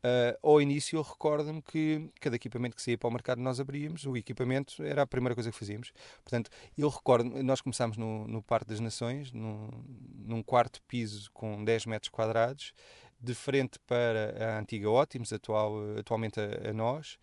Uh, 0.08 0.38
ao 0.42 0.62
início, 0.62 0.98
eu 0.98 1.02
recordo-me 1.02 1.62
que 1.62 2.10
cada 2.22 2.36
equipamento 2.36 2.76
que 2.76 2.82
saía 2.82 2.98
para 2.98 3.10
o 3.10 3.12
mercado 3.12 3.42
nós 3.42 3.60
abríamos, 3.60 4.06
o 4.06 4.16
equipamento 4.16 4.82
era 4.82 5.02
a 5.02 5.08
primeira 5.08 5.36
coisa 5.36 5.52
que 5.52 5.58
fazíamos. 5.58 5.92
Portanto, 6.24 6.50
eu 6.78 6.88
recordo, 6.88 7.44
nós 7.44 7.60
começámos 7.60 7.98
no, 7.98 8.28
no 8.28 8.42
Parque 8.42 8.70
das 8.70 8.80
Nações, 8.80 9.32
num, 9.34 10.42
quarto 10.44 10.82
piso 10.84 11.30
com 11.34 11.64
10 11.64 11.88
metros 11.88 12.10
quadrados, 12.10 12.74
de 13.20 13.34
frente 13.34 13.80
para 13.80 14.56
a 14.56 14.60
antiga 14.60 14.90
Ótimos, 14.90 15.34
atual, 15.34 15.74
atualmente 16.00 16.40
a, 16.40 16.70
a 16.70 16.74
nós, 16.74 17.18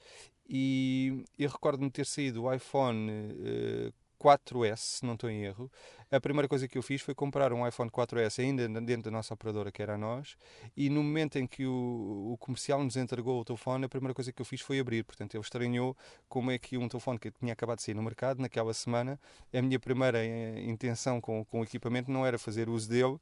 e 0.46 1.24
eu 1.38 1.48
recordo-me 1.48 1.90
ter 1.90 2.04
saído 2.04 2.42
o 2.42 2.52
iPhone 2.52 3.10
uh, 3.10 3.92
4S, 4.24 4.78
se 4.78 5.06
não 5.06 5.14
estou 5.14 5.28
em 5.28 5.44
erro, 5.44 5.70
a 6.10 6.18
primeira 6.18 6.48
coisa 6.48 6.66
que 6.66 6.78
eu 6.78 6.82
fiz 6.82 7.02
foi 7.02 7.14
comprar 7.14 7.52
um 7.52 7.66
iPhone 7.66 7.90
4S 7.90 8.42
ainda 8.42 8.66
dentro 8.80 9.02
da 9.02 9.10
nossa 9.10 9.34
operadora, 9.34 9.70
que 9.70 9.82
era 9.82 9.94
a 9.94 9.98
nós, 9.98 10.36
e 10.74 10.88
no 10.88 11.02
momento 11.02 11.38
em 11.38 11.46
que 11.46 11.66
o, 11.66 12.32
o, 12.32 12.38
comercial 12.38 12.82
nos 12.82 12.96
entregou 12.96 13.38
o 13.38 13.44
telefone, 13.44 13.84
a 13.84 13.88
primeira 13.88 14.14
coisa 14.14 14.32
que 14.32 14.40
eu 14.40 14.46
fiz 14.46 14.62
foi 14.62 14.80
abrir. 14.80 15.04
Portanto, 15.04 15.34
ele 15.34 15.42
estranhou 15.42 15.94
como 16.26 16.50
é 16.50 16.58
que 16.58 16.78
um 16.78 16.88
telefone 16.88 17.18
que 17.18 17.30
tinha 17.30 17.52
acabado 17.52 17.78
de 17.78 17.82
sair 17.82 17.94
no 17.94 18.02
mercado, 18.02 18.40
naquela 18.40 18.72
semana, 18.72 19.20
a 19.52 19.60
minha 19.60 19.78
primeira 19.78 20.24
eh, 20.24 20.62
intenção 20.62 21.20
com, 21.20 21.44
com 21.44 21.60
o 21.60 21.64
equipamento 21.64 22.10
não 22.10 22.24
era 22.24 22.38
fazer 22.38 22.68
uso 22.68 22.88
dele, 22.88 23.18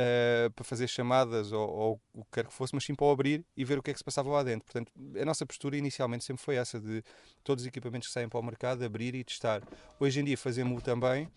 uh, 0.00 0.50
para 0.50 0.64
fazer 0.64 0.88
chamadas 0.88 1.52
ou, 1.52 1.68
ou, 1.68 2.00
o 2.14 2.24
que 2.24 2.30
quer 2.32 2.46
que 2.46 2.52
fosse, 2.52 2.74
mas 2.74 2.84
sim 2.84 2.94
para 2.94 3.10
abrir 3.10 3.44
e 3.56 3.64
ver 3.64 3.78
o 3.78 3.82
que 3.82 3.90
é 3.90 3.92
que 3.92 3.98
se 3.98 4.04
passava 4.04 4.30
lá 4.30 4.42
dentro. 4.42 4.64
Portanto, 4.64 4.92
a 5.20 5.24
nossa 5.24 5.44
postura 5.44 5.76
inicialmente 5.76 6.24
sempre 6.24 6.42
foi 6.42 6.56
essa, 6.56 6.80
de 6.80 7.02
todos 7.44 7.62
os 7.62 7.68
equipamentos 7.68 8.08
que 8.08 8.14
saem 8.14 8.28
para 8.28 8.40
o 8.40 8.42
mercado, 8.42 8.84
abrir 8.84 9.14
e 9.14 9.22
testar. 9.22 9.62
Hoje 9.98 10.20
em 10.20 10.24
dia 10.24 10.38
fazemos-o 10.38 10.80
também, 10.80 11.28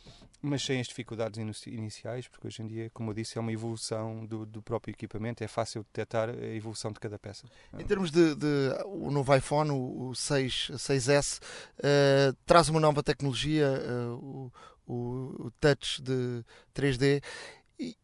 mas 0.41 0.64
sem 0.64 0.80
as 0.80 0.88
dificuldades 0.88 1.40
iniciais, 1.68 2.27
porque 2.27 2.48
hoje 2.48 2.61
em 2.61 2.68
dia, 2.68 2.90
como 2.94 3.11
eu 3.11 3.14
disse, 3.14 3.38
é 3.38 3.41
uma 3.41 3.52
evolução 3.52 4.26
do, 4.26 4.45
do 4.45 4.61
próprio 4.61 4.91
equipamento, 4.91 5.44
é 5.44 5.48
fácil 5.48 5.84
detectar 5.84 6.30
a 6.30 6.56
evolução 6.56 6.91
de 6.91 6.99
cada 6.99 7.19
peça. 7.19 7.45
Em 7.77 7.85
termos 7.85 8.11
de, 8.11 8.35
de 8.35 8.48
o 8.85 9.11
novo 9.11 9.35
iPhone, 9.35 9.72
o, 9.72 10.10
o 10.10 10.15
6, 10.15 10.72
6S, 10.76 11.40
uh, 11.80 12.35
traz 12.45 12.69
uma 12.69 12.80
nova 12.80 13.02
tecnologia, 13.02 13.69
uh, 13.69 14.52
o, 14.85 15.45
o 15.45 15.52
touch 15.60 16.02
de 16.02 16.44
3D 16.76 17.22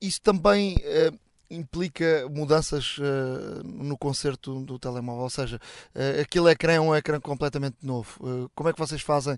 isso 0.01 0.21
também 0.21 0.75
uh, 0.75 1.19
implica 1.49 2.27
mudanças 2.29 2.97
uh, 2.97 3.63
no 3.63 3.97
concerto 3.97 4.59
do 4.63 4.77
telemóvel, 4.77 5.23
ou 5.23 5.29
seja, 5.29 5.57
uh, 5.95 6.21
aquele 6.21 6.49
ecrã 6.51 6.73
é 6.73 6.79
um 6.79 6.95
ecrã 6.95 7.19
completamente 7.19 7.77
novo. 7.81 8.49
Como 8.55 8.69
é 8.69 8.73
que 8.73 8.79
vocês 8.79 9.01
fazem 9.01 9.35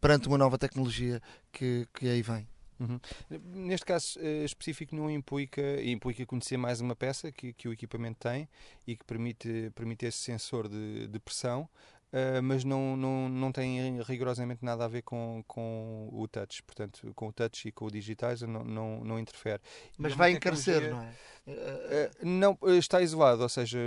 perante 0.00 0.28
uma 0.28 0.38
nova 0.38 0.58
tecnologia 0.58 1.20
que, 1.52 1.86
que 1.94 2.08
aí 2.08 2.22
vem? 2.22 2.46
Uhum. 2.78 2.98
Neste 3.30 3.86
caso 3.86 4.18
específico 4.44 4.96
não 4.96 5.08
implica, 5.08 5.62
implica 5.82 6.26
conhecer 6.26 6.56
mais 6.56 6.80
uma 6.80 6.96
peça 6.96 7.30
que, 7.30 7.52
que 7.52 7.68
o 7.68 7.72
equipamento 7.72 8.18
tem 8.18 8.48
e 8.84 8.96
que 8.96 9.04
permite, 9.04 9.70
permite 9.76 10.06
esse 10.06 10.18
sensor 10.18 10.68
de, 10.68 11.06
de 11.06 11.18
pressão 11.20 11.68
Uh, 12.14 12.40
mas 12.40 12.62
não, 12.62 12.96
não, 12.96 13.28
não 13.28 13.50
tem 13.50 14.00
rigorosamente 14.02 14.64
nada 14.64 14.84
a 14.84 14.88
ver 14.88 15.02
com, 15.02 15.42
com 15.48 16.08
o 16.12 16.28
touch. 16.28 16.62
Portanto, 16.62 17.12
com 17.12 17.26
o 17.26 17.32
touch 17.32 17.66
e 17.66 17.72
com 17.72 17.86
o 17.86 17.90
digitais 17.90 18.40
não, 18.42 18.62
não, 18.62 19.04
não 19.04 19.18
interfere. 19.18 19.60
Mas 19.98 20.12
vai 20.14 20.30
encarecer, 20.30 20.92
não 20.92 21.02
é? 21.02 21.12
Uh, 21.44 22.24
não, 22.24 22.56
está 22.78 23.02
isolado, 23.02 23.42
ou 23.42 23.48
seja, 23.48 23.78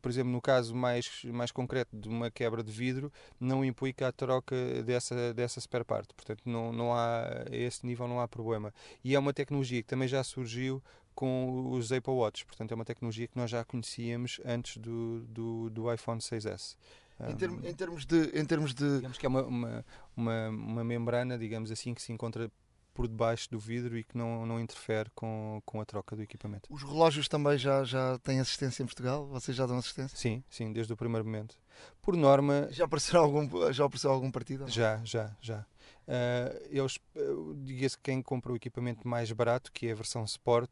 por 0.00 0.10
exemplo, 0.10 0.32
no 0.32 0.40
caso 0.40 0.74
mais, 0.74 1.22
mais 1.24 1.52
concreto 1.52 1.94
de 1.94 2.08
uma 2.08 2.30
quebra 2.30 2.62
de 2.62 2.72
vidro, 2.72 3.12
não 3.38 3.62
implica 3.62 4.08
a 4.08 4.12
troca 4.12 4.56
dessa, 4.82 5.34
dessa 5.34 5.60
spare 5.60 5.84
part. 5.84 6.08
Portanto, 6.14 6.40
não, 6.46 6.72
não 6.72 6.94
há, 6.94 7.44
a 7.50 7.54
esse 7.54 7.84
nível 7.84 8.08
não 8.08 8.22
há 8.22 8.26
problema. 8.26 8.72
E 9.04 9.14
é 9.14 9.18
uma 9.18 9.34
tecnologia 9.34 9.82
que 9.82 9.88
também 9.88 10.08
já 10.08 10.24
surgiu 10.24 10.82
com 11.14 11.70
os 11.72 11.90
Apple 11.92 12.12
Watch, 12.12 12.44
portanto 12.44 12.72
é 12.72 12.74
uma 12.74 12.84
tecnologia 12.84 13.26
que 13.26 13.36
nós 13.38 13.50
já 13.50 13.64
conhecíamos 13.64 14.38
antes 14.44 14.76
do, 14.76 15.22
do, 15.22 15.70
do 15.70 15.92
iPhone 15.92 16.20
6S. 16.20 16.76
Em, 17.20 17.36
term, 17.36 17.64
em, 17.64 17.74
termos 17.74 18.04
de, 18.04 18.38
em 18.38 18.44
termos 18.44 18.74
de. 18.74 18.96
Digamos 18.96 19.18
que 19.18 19.24
é 19.24 19.28
uma, 19.28 19.42
uma, 19.42 19.84
uma, 20.16 20.48
uma, 20.48 20.84
membrana, 20.84 21.38
digamos 21.38 21.70
assim, 21.70 21.94
que 21.94 22.02
se 22.02 22.12
encontra 22.12 22.50
por 22.92 23.06
debaixo 23.08 23.50
do 23.50 23.58
vidro 23.58 23.96
e 23.96 24.02
que 24.04 24.16
não, 24.16 24.46
não 24.46 24.60
interfere 24.60 25.10
com, 25.14 25.60
com 25.64 25.80
a 25.80 25.84
troca 25.84 26.16
do 26.16 26.22
equipamento. 26.22 26.72
Os 26.72 26.82
relógios 26.82 27.28
também 27.28 27.58
já, 27.58 27.84
já 27.84 28.18
têm 28.18 28.40
assistência 28.40 28.82
em 28.82 28.86
Portugal? 28.86 29.26
Vocês 29.26 29.56
já 29.56 29.66
dão 29.66 29.76
assistência? 29.78 30.16
Sim, 30.16 30.42
sim, 30.48 30.72
desde 30.72 30.92
o 30.92 30.96
primeiro 30.96 31.24
momento. 31.24 31.56
Por 32.00 32.16
norma. 32.16 32.68
Já 32.70 32.84
apareceu 32.84 33.20
algum, 33.20 33.72
já 33.72 33.84
apareceu 33.84 34.10
algum 34.10 34.30
partido? 34.30 34.66
Já, 34.68 35.00
já, 35.04 35.36
já. 35.40 35.66
Uh, 36.06 36.68
eles, 36.70 36.98
uh, 37.16 37.54
diga-se 37.64 37.96
que 37.96 38.04
quem 38.04 38.22
compra 38.22 38.52
o 38.52 38.56
equipamento 38.56 39.06
mais 39.06 39.30
barato, 39.32 39.72
que 39.72 39.88
é 39.88 39.92
a 39.92 39.94
versão 39.94 40.24
Sport, 40.24 40.70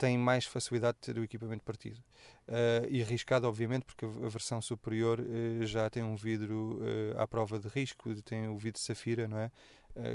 tem 0.00 0.16
mais 0.16 0.46
facilidade 0.46 0.96
de 0.98 1.12
ter 1.12 1.20
o 1.20 1.22
equipamento 1.22 1.62
partido. 1.62 2.02
Uh, 2.48 2.88
e 2.88 3.02
arriscado, 3.02 3.46
obviamente, 3.46 3.84
porque 3.84 4.06
a 4.06 4.28
versão 4.28 4.60
superior 4.62 5.20
uh, 5.20 5.66
já 5.66 5.90
tem 5.90 6.02
um 6.02 6.16
vidro 6.16 6.80
uh, 6.80 7.20
à 7.20 7.28
prova 7.28 7.58
de 7.58 7.68
risco, 7.68 8.14
tem 8.22 8.48
o 8.48 8.56
vidro 8.56 8.80
safira, 8.80 9.28
não 9.28 9.38
é? 9.38 9.50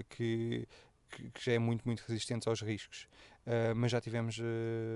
que, 0.09 0.67
que, 1.11 1.43
já 1.45 1.51
é 1.51 1.59
muito, 1.59 1.83
muito 1.85 1.99
resistente 2.07 2.47
aos 2.49 2.61
riscos. 2.61 3.07
mas 3.75 3.91
já 3.91 3.99
tivemos 3.99 4.39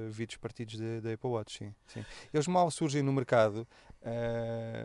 vidros 0.10 0.38
partidos 0.38 0.80
da 1.02 1.14
Apple 1.14 1.30
Watch, 1.30 1.58
sim, 1.58 1.76
sim. 1.86 2.06
Eles 2.34 2.48
mal 2.48 2.72
surgem 2.72 3.04
no 3.04 3.12
mercado, 3.12 3.68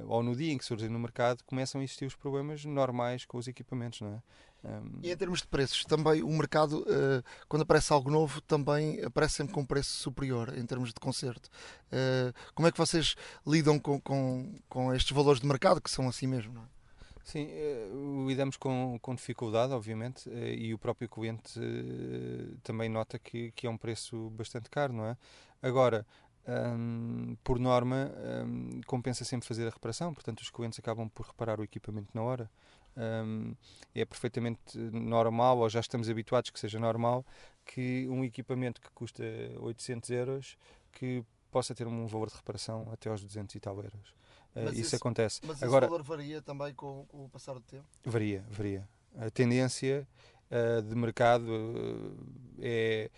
ou 0.06 0.22
no 0.22 0.34
dia 0.34 0.52
em 0.52 0.58
que 0.58 0.64
surgem 0.64 0.88
no 0.88 0.98
mercado, 0.98 1.42
começam 1.44 1.80
a 1.80 1.84
existir 1.84 2.06
os 2.06 2.14
problemas 2.14 2.64
normais 2.64 3.24
com 3.24 3.38
os 3.38 3.46
equipamentos, 3.46 4.00
não 4.00 4.14
é? 4.14 4.22
Um... 4.64 5.00
E 5.02 5.12
em 5.12 5.16
termos 5.16 5.42
de 5.42 5.46
preços, 5.46 5.84
também 5.84 6.22
o 6.22 6.28
mercado, 6.28 6.80
uh, 6.82 7.22
quando 7.48 7.62
aparece 7.62 7.92
algo 7.92 8.10
novo, 8.10 8.40
também 8.40 9.02
aparece 9.04 9.34
sempre 9.34 9.52
com 9.52 9.60
um 9.60 9.66
preço 9.66 9.90
superior 9.90 10.56
em 10.56 10.64
termos 10.64 10.88
de 10.88 10.94
conserto. 10.94 11.50
Uh, 11.92 12.32
como 12.54 12.66
é 12.66 12.72
que 12.72 12.78
vocês 12.78 13.14
lidam 13.46 13.78
com, 13.78 14.00
com, 14.00 14.54
com, 14.68 14.94
estes 14.94 15.12
valores 15.14 15.40
de 15.40 15.46
mercado 15.46 15.80
que 15.80 15.90
são 15.90 16.08
assim 16.08 16.26
mesmo? 16.26 16.58
É? 16.58 16.74
Sim, 17.24 17.46
uh, 17.46 18.26
lidamos 18.26 18.56
com, 18.56 18.98
com 19.00 19.14
dificuldade, 19.14 19.72
obviamente, 19.72 20.28
e 20.30 20.72
o 20.72 20.78
próprio 20.78 21.08
cliente 21.08 21.60
também 22.62 22.88
nota 22.88 23.18
que, 23.18 23.50
que 23.52 23.66
é 23.66 23.70
um 23.70 23.78
preço 23.78 24.30
bastante 24.30 24.70
caro, 24.70 24.92
não 24.92 25.06
é? 25.06 25.16
Agora, 25.62 26.06
um, 26.46 27.36
por 27.42 27.58
norma, 27.58 28.12
um, 28.46 28.80
compensa 28.86 29.24
sempre 29.24 29.46
fazer 29.46 29.66
a 29.66 29.70
reparação, 29.70 30.12
portanto, 30.12 30.40
os 30.40 30.50
clientes 30.50 30.78
acabam 30.78 31.08
por 31.08 31.26
reparar 31.26 31.60
o 31.60 31.64
equipamento 31.64 32.10
na 32.14 32.22
hora 32.22 32.50
um, 32.96 33.54
é 33.94 34.04
perfeitamente 34.04 34.78
normal, 34.78 35.58
ou 35.58 35.68
já 35.68 35.80
estamos 35.80 36.08
habituados 36.08 36.50
que 36.50 36.58
seja 36.58 36.78
normal, 36.78 37.24
que 37.64 38.06
um 38.08 38.24
equipamento 38.24 38.80
que 38.80 38.90
custa 38.90 39.24
800 39.58 40.10
euros 40.10 40.56
que 40.92 41.24
possa 41.50 41.74
ter 41.74 41.86
um 41.86 42.06
valor 42.06 42.28
de 42.28 42.36
reparação 42.36 42.88
até 42.92 43.08
aos 43.08 43.22
200 43.22 43.54
e 43.54 43.60
tal 43.60 43.76
euros. 43.76 44.14
Uh, 44.54 44.70
isso 44.72 44.80
esse, 44.80 44.96
acontece. 44.96 45.40
Mas 45.44 45.62
Agora, 45.62 45.86
esse 45.86 45.90
valor 45.90 46.04
varia 46.04 46.40
também 46.40 46.72
com, 46.74 47.04
com, 47.06 47.24
o 47.24 47.28
passar 47.28 47.54
do 47.54 47.60
tempo? 47.60 47.86
Varia, 48.04 48.44
varia. 48.50 48.88
A 49.16 49.30
tendência 49.30 50.06
uh, 50.50 50.82
de 50.82 50.94
mercado 50.94 51.48
uh, 51.48 52.16
é 52.60 53.10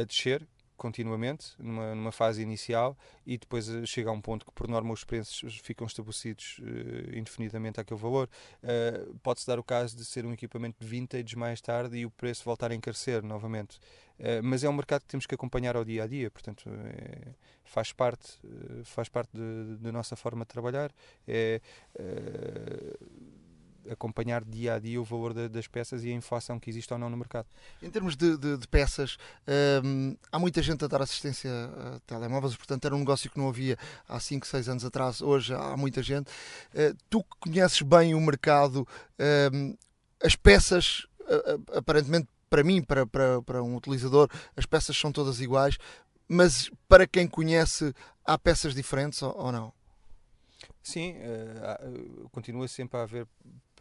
a 0.00 0.04
descer, 0.04 0.48
continuamente, 0.78 1.52
numa, 1.58 1.94
numa 1.94 2.12
fase 2.12 2.40
inicial, 2.40 2.96
e 3.26 3.36
depois 3.36 3.68
eh, 3.68 3.84
chega 3.84 4.08
a 4.08 4.12
um 4.12 4.20
ponto 4.20 4.46
que, 4.46 4.52
por 4.52 4.66
norma, 4.66 4.92
os 4.94 5.04
preços 5.04 5.58
ficam 5.62 5.86
estabelecidos 5.86 6.58
uh, 6.60 7.18
indefinidamente 7.18 7.78
àquele 7.80 8.00
valor. 8.00 8.30
Uh, 8.62 9.14
Pode-se 9.22 9.46
dar 9.46 9.58
o 9.58 9.62
caso 9.62 9.96
de 9.96 10.04
ser 10.04 10.24
um 10.24 10.32
equipamento 10.32 10.76
de 10.80 10.86
vintage 10.86 11.36
mais 11.36 11.60
tarde 11.60 11.98
e 11.98 12.06
o 12.06 12.10
preço 12.10 12.44
voltar 12.44 12.70
a 12.70 12.74
encarecer 12.74 13.22
novamente. 13.22 13.78
Uh, 14.18 14.42
mas 14.42 14.64
é 14.64 14.68
um 14.68 14.72
mercado 14.72 15.02
que 15.02 15.08
temos 15.08 15.26
que 15.26 15.34
acompanhar 15.34 15.76
ao 15.76 15.84
dia 15.84 16.04
a 16.04 16.06
dia, 16.06 16.30
portanto, 16.30 16.70
é, 16.70 17.34
faz 17.64 17.92
parte, 17.92 18.38
faz 18.84 19.08
parte 19.08 19.30
da 19.80 19.92
nossa 19.92 20.16
forma 20.16 20.44
de 20.44 20.48
trabalhar. 20.48 20.90
É, 21.26 21.60
acompanhar 23.90 24.44
dia 24.44 24.74
a 24.74 24.78
dia 24.78 25.00
o 25.00 25.04
valor 25.04 25.34
de, 25.34 25.48
das 25.48 25.66
peças 25.66 26.04
e 26.04 26.10
a 26.10 26.14
inflação 26.14 26.58
que 26.58 26.70
existe 26.70 26.92
ou 26.92 26.98
não 26.98 27.08
no 27.10 27.16
mercado. 27.16 27.46
Em 27.82 27.90
termos 27.90 28.16
de, 28.16 28.36
de, 28.36 28.56
de 28.56 28.68
peças, 28.68 29.16
hum, 29.84 30.16
há 30.30 30.38
muita 30.38 30.62
gente 30.62 30.84
a 30.84 30.88
dar 30.88 31.02
assistência 31.02 31.50
a 31.50 32.00
telemóveis, 32.00 32.56
portanto 32.56 32.84
era 32.84 32.94
um 32.94 33.00
negócio 33.00 33.30
que 33.30 33.38
não 33.38 33.48
havia 33.48 33.78
há 34.08 34.18
5, 34.18 34.46
6 34.46 34.68
anos 34.68 34.84
atrás, 34.84 35.20
hoje 35.20 35.54
há 35.54 35.76
muita 35.76 36.02
gente. 36.02 36.28
Uh, 36.74 36.96
tu 37.08 37.22
que 37.22 37.36
conheces 37.40 37.82
bem 37.82 38.14
o 38.14 38.20
mercado, 38.20 38.86
hum, 39.52 39.76
as 40.22 40.34
peças, 40.34 41.06
uh, 41.20 41.78
aparentemente 41.78 42.28
para 42.50 42.64
mim, 42.64 42.82
para, 42.82 43.06
para, 43.06 43.42
para 43.42 43.62
um 43.62 43.76
utilizador, 43.76 44.28
as 44.56 44.64
peças 44.64 44.96
são 44.96 45.12
todas 45.12 45.40
iguais, 45.40 45.78
mas 46.26 46.70
para 46.88 47.06
quem 47.06 47.26
conhece, 47.26 47.94
há 48.24 48.38
peças 48.38 48.74
diferentes 48.74 49.22
ou, 49.22 49.36
ou 49.36 49.52
não? 49.52 49.72
Sim, 50.82 51.16
uh, 51.18 52.28
continua 52.30 52.66
sempre 52.66 52.98
a 52.98 53.02
haver 53.02 53.26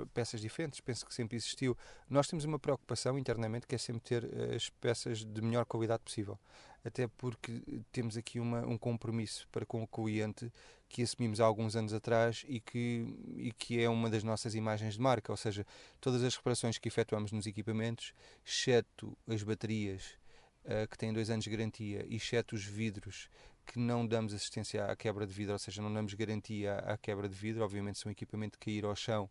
peças 0.05 0.39
diferentes, 0.39 0.79
penso 0.79 1.05
que 1.05 1.13
sempre 1.13 1.35
existiu. 1.37 1.77
Nós 2.09 2.27
temos 2.27 2.45
uma 2.45 2.59
preocupação 2.59 3.17
internamente 3.17 3.65
que 3.65 3.75
é 3.75 3.77
sempre 3.77 4.01
ter 4.01 4.23
eh, 4.23 4.55
as 4.55 4.69
peças 4.69 5.25
de 5.25 5.41
melhor 5.41 5.65
qualidade 5.65 6.03
possível, 6.03 6.39
até 6.83 7.07
porque 7.07 7.61
temos 7.91 8.17
aqui 8.17 8.39
uma, 8.39 8.65
um 8.65 8.77
compromisso 8.77 9.47
para 9.51 9.65
com 9.65 9.83
o 9.83 9.87
cliente 9.87 10.51
que 10.89 11.03
assumimos 11.03 11.41
há 11.41 11.45
alguns 11.45 11.75
anos 11.75 11.93
atrás 11.93 12.45
e 12.47 12.59
que, 12.59 13.05
e 13.35 13.51
que 13.51 13.81
é 13.81 13.89
uma 13.89 14.09
das 14.09 14.23
nossas 14.23 14.55
imagens 14.55 14.93
de 14.93 15.01
marca, 15.01 15.31
ou 15.31 15.37
seja, 15.37 15.65
todas 15.99 16.23
as 16.23 16.35
reparações 16.35 16.77
que 16.77 16.87
efetuamos 16.87 17.31
nos 17.31 17.45
equipamentos, 17.45 18.13
exceto 18.45 19.17
as 19.27 19.43
baterias 19.43 20.17
uh, 20.63 20.87
que 20.89 20.97
têm 20.97 21.11
dois 21.11 21.29
anos 21.29 21.43
de 21.43 21.49
garantia, 21.49 22.05
exceto 22.09 22.55
os 22.55 22.63
vidros 22.63 23.29
que 23.65 23.77
não 23.77 24.07
damos 24.07 24.33
assistência 24.33 24.85
à 24.85 24.95
quebra 24.95 25.27
de 25.27 25.33
vidro, 25.33 25.53
ou 25.53 25.59
seja, 25.59 25.81
não 25.81 25.93
damos 25.93 26.13
garantia 26.13 26.75
à 26.79 26.97
quebra 26.97 27.27
de 27.27 27.35
vidro, 27.35 27.63
obviamente 27.63 27.99
se 27.99 28.07
um 28.07 28.11
equipamento 28.11 28.57
cair 28.57 28.85
ao 28.85 28.95
chão 28.95 29.29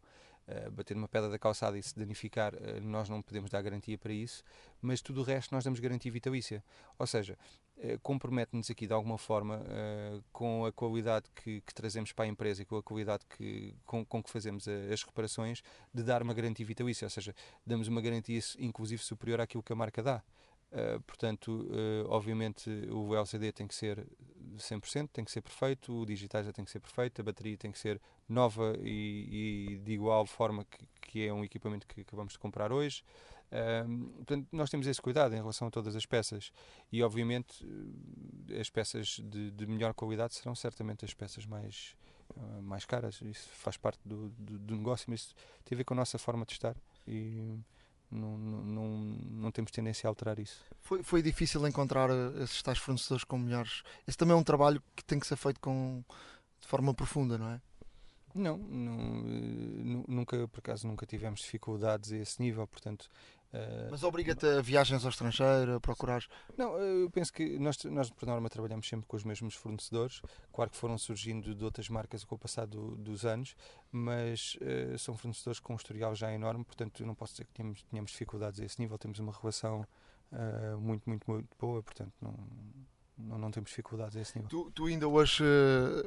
uh, 0.49 0.71
bater 0.71 0.97
uma 0.97 1.09
pedra 1.09 1.29
da 1.29 1.39
calçada 1.39 1.79
e 1.79 1.83
se 1.83 1.97
danificar, 1.97 2.55
uh, 2.55 2.81
nós 2.83 3.09
não 3.09 3.23
podemos 3.23 3.51
dar 3.51 3.63
garantia 3.63 3.99
para 3.99 4.13
isso, 4.13 4.43
mas 4.81 5.01
tudo 5.01 5.21
o 5.21 5.25
resto 5.25 5.55
nós 5.55 5.65
damos 5.65 5.81
garantia 5.81 6.11
vitalícia. 6.11 6.63
Ou 6.99 7.07
seja, 7.07 7.39
uh, 7.79 7.99
compromete-nos 8.01 8.71
aqui 8.71 8.87
de 8.87 8.93
alguma 8.93 9.19
forma 9.19 9.63
com 10.33 10.65
a 10.65 10.73
qualidade 10.73 11.27
que, 11.35 11.61
que, 11.61 11.75
trazemos 11.75 12.13
para 12.13 12.25
a 12.25 12.29
empresa 12.29 12.63
e 12.63 12.65
com 12.65 12.77
a 12.77 12.83
qualidade 12.83 13.25
que, 13.37 13.75
com, 13.85 14.05
com 14.05 14.23
que 14.23 14.31
fazemos 14.31 14.67
as 14.69 15.03
reparações, 15.03 15.63
de 15.93 16.03
dar 16.03 16.23
uma 16.23 16.35
garantia 16.35 16.65
vitalícia, 16.65 17.07
ou 17.07 17.11
seja, 17.11 17.35
damos 17.65 17.89
uma 17.89 18.01
garantia 18.01 18.41
inclusive 18.59 19.03
superior 19.03 19.41
àquilo 19.41 19.63
que 19.63 19.73
a 19.73 19.77
marca 19.77 20.03
dá. 20.03 20.23
Uh, 20.73 21.01
portanto, 21.03 21.69
uh, 21.71 22.09
obviamente 22.09 22.69
o 22.91 23.15
LCD 23.15 23.53
tem 23.53 23.69
que 23.69 23.75
ser 23.75 24.05
100%, 24.57 25.09
tem 25.13 25.25
que 25.25 25.31
ser 25.31 25.41
perfeito, 25.41 26.03
o 26.03 26.05
digital 26.05 26.43
já 26.43 26.53
tem 26.53 26.65
que 26.65 26.71
ser 26.71 26.81
perfeito, 26.81 27.21
a 27.21 27.25
bateria 27.25 27.57
tem 27.57 27.71
que 27.71 27.79
ser 27.79 28.01
nova 28.29 28.77
e, 28.83 29.75
e 29.75 29.79
de 29.79 29.93
igual 29.93 30.27
forma 30.27 30.65
que, 30.65 30.89
que, 31.01 31.27
é 31.27 31.33
um 31.33 31.45
equipamento 31.45 31.87
que 31.87 32.01
acabamos 32.01 32.33
de 32.33 32.39
comprar 32.41 32.73
hoje. 32.73 33.05
Uh, 33.47 34.09
portanto, 34.17 34.49
nós 34.51 34.69
temos 34.69 34.89
esse 34.89 35.01
cuidado 35.01 35.33
em 35.35 35.39
relação 35.39 35.69
a 35.69 35.71
todas 35.71 35.95
as 35.95 36.05
peças 36.05 36.51
e, 36.91 37.01
obviamente, 37.01 37.65
as 38.61 38.69
peças 38.69 39.21
de, 39.23 39.53
de 39.53 39.67
melhor 39.67 39.95
qualidade 39.95 40.35
serão 40.35 40.55
certamente 40.55 41.05
as 41.05 41.15
peças 41.15 41.47
mais, 41.47 41.95
mais 42.61 42.85
caras. 42.85 43.21
Isso 43.23 43.49
faz 43.51 43.77
parte 43.77 44.01
do, 44.05 44.31
do, 44.31 44.59
do 44.59 44.77
negócio, 44.77 45.07
mas 45.09 45.33
tem 45.65 45.77
a 45.77 45.79
ver 45.79 45.85
com 45.85 45.95
a 45.95 45.99
nossa 45.99 46.19
forma 46.19 46.45
de 46.45 46.55
estar. 46.55 46.77
E, 47.07 47.57
não, 48.11 48.39
não, 48.39 48.89
não 49.31 49.51
temos 49.51 49.71
tendência 49.71 50.07
a 50.07 50.11
alterar 50.11 50.39
isso. 50.39 50.65
Foi, 50.81 51.03
foi 51.03 51.23
difícil 51.23 51.67
encontrar 51.67 52.11
eh, 52.11 52.43
esses 52.43 52.63
tais 52.63 52.79
fornecedores 52.79 53.25
com 53.25 53.39
melhores. 53.39 53.83
Esse 54.07 54.17
também 54.17 54.35
é 54.35 54.39
um 54.39 54.45
trabalho 54.45 54.83
que 54.95 55.05
tem 55.05 55.19
que 55.19 55.27
ser 55.27 55.37
feito 55.37 55.61
com, 55.61 56.05
de 56.61 56.67
forma 56.67 56.95
profunda, 56.95 57.37
não 57.37 57.51
é? 57.51 57.61
Não, 58.35 58.59
não, 58.59 59.25
eh, 59.27 60.05
nunca, 60.07 60.47
por 60.49 60.59
acaso, 60.59 60.87
nunca 60.87 61.07
tivemos 61.07 61.41
dificuldades 61.41 62.13
a 62.13 62.17
esse 62.19 62.41
nível, 62.41 62.67
portanto, 62.67 63.09
Mas 63.91 64.03
obriga-te 64.03 64.47
a 64.47 64.61
viagens 64.61 65.05
ao 65.05 65.11
estrangeiro, 65.11 65.77
a 65.77 65.81
procurar? 65.81 66.25
Não, 66.57 66.77
eu 66.79 67.11
penso 67.11 67.33
que 67.33 67.59
nós, 67.59 67.83
nós, 67.85 68.11
por 68.11 68.27
norma, 68.27 68.49
trabalhamos 68.49 68.89
sempre 68.89 69.07
com 69.07 69.17
os 69.17 69.25
mesmos 69.25 69.55
fornecedores. 69.55 70.21
Claro 70.53 70.71
que 70.71 70.77
foram 70.77 70.99
surgindo 70.99 71.55
de 71.55 71.65
outras 71.65 71.89
marcas 71.89 72.25
com 72.25 72.35
o 72.35 72.39
passar 72.39 72.67
do, 72.67 72.97
dos 72.97 73.25
anos, 73.25 73.55
mas 73.91 74.57
uh, 74.57 74.99
são 74.99 75.17
fornecedores 75.17 75.61
com 75.61 75.73
um 75.73 75.77
historial 75.77 76.15
já 76.15 76.33
enorme, 76.33 76.65
portanto, 76.65 77.03
eu 77.03 77.07
não 77.07 77.15
posso 77.15 77.33
dizer 77.33 77.45
que 77.45 77.53
tenhamos, 77.53 77.83
tenhamos 77.83 78.11
dificuldades 78.11 78.61
a 78.61 78.65
esse 78.65 78.81
nível. 78.81 78.99
Temos 78.99 79.19
uma 79.19 79.33
relação 79.33 79.87
uh, 80.33 80.79
muito, 80.79 81.09
muito, 81.09 81.31
muito 81.31 81.57
boa, 81.59 81.83
portanto, 81.83 82.13
não, 82.21 82.35
não, 83.19 83.39
não 83.39 83.51
temos 83.51 83.71
dificuldades 83.71 84.17
a 84.17 84.21
esse 84.21 84.37
nível. 84.37 84.49
Tu, 84.49 84.71
tu 84.73 84.87
ainda 84.87 85.09
hoje 85.09 85.45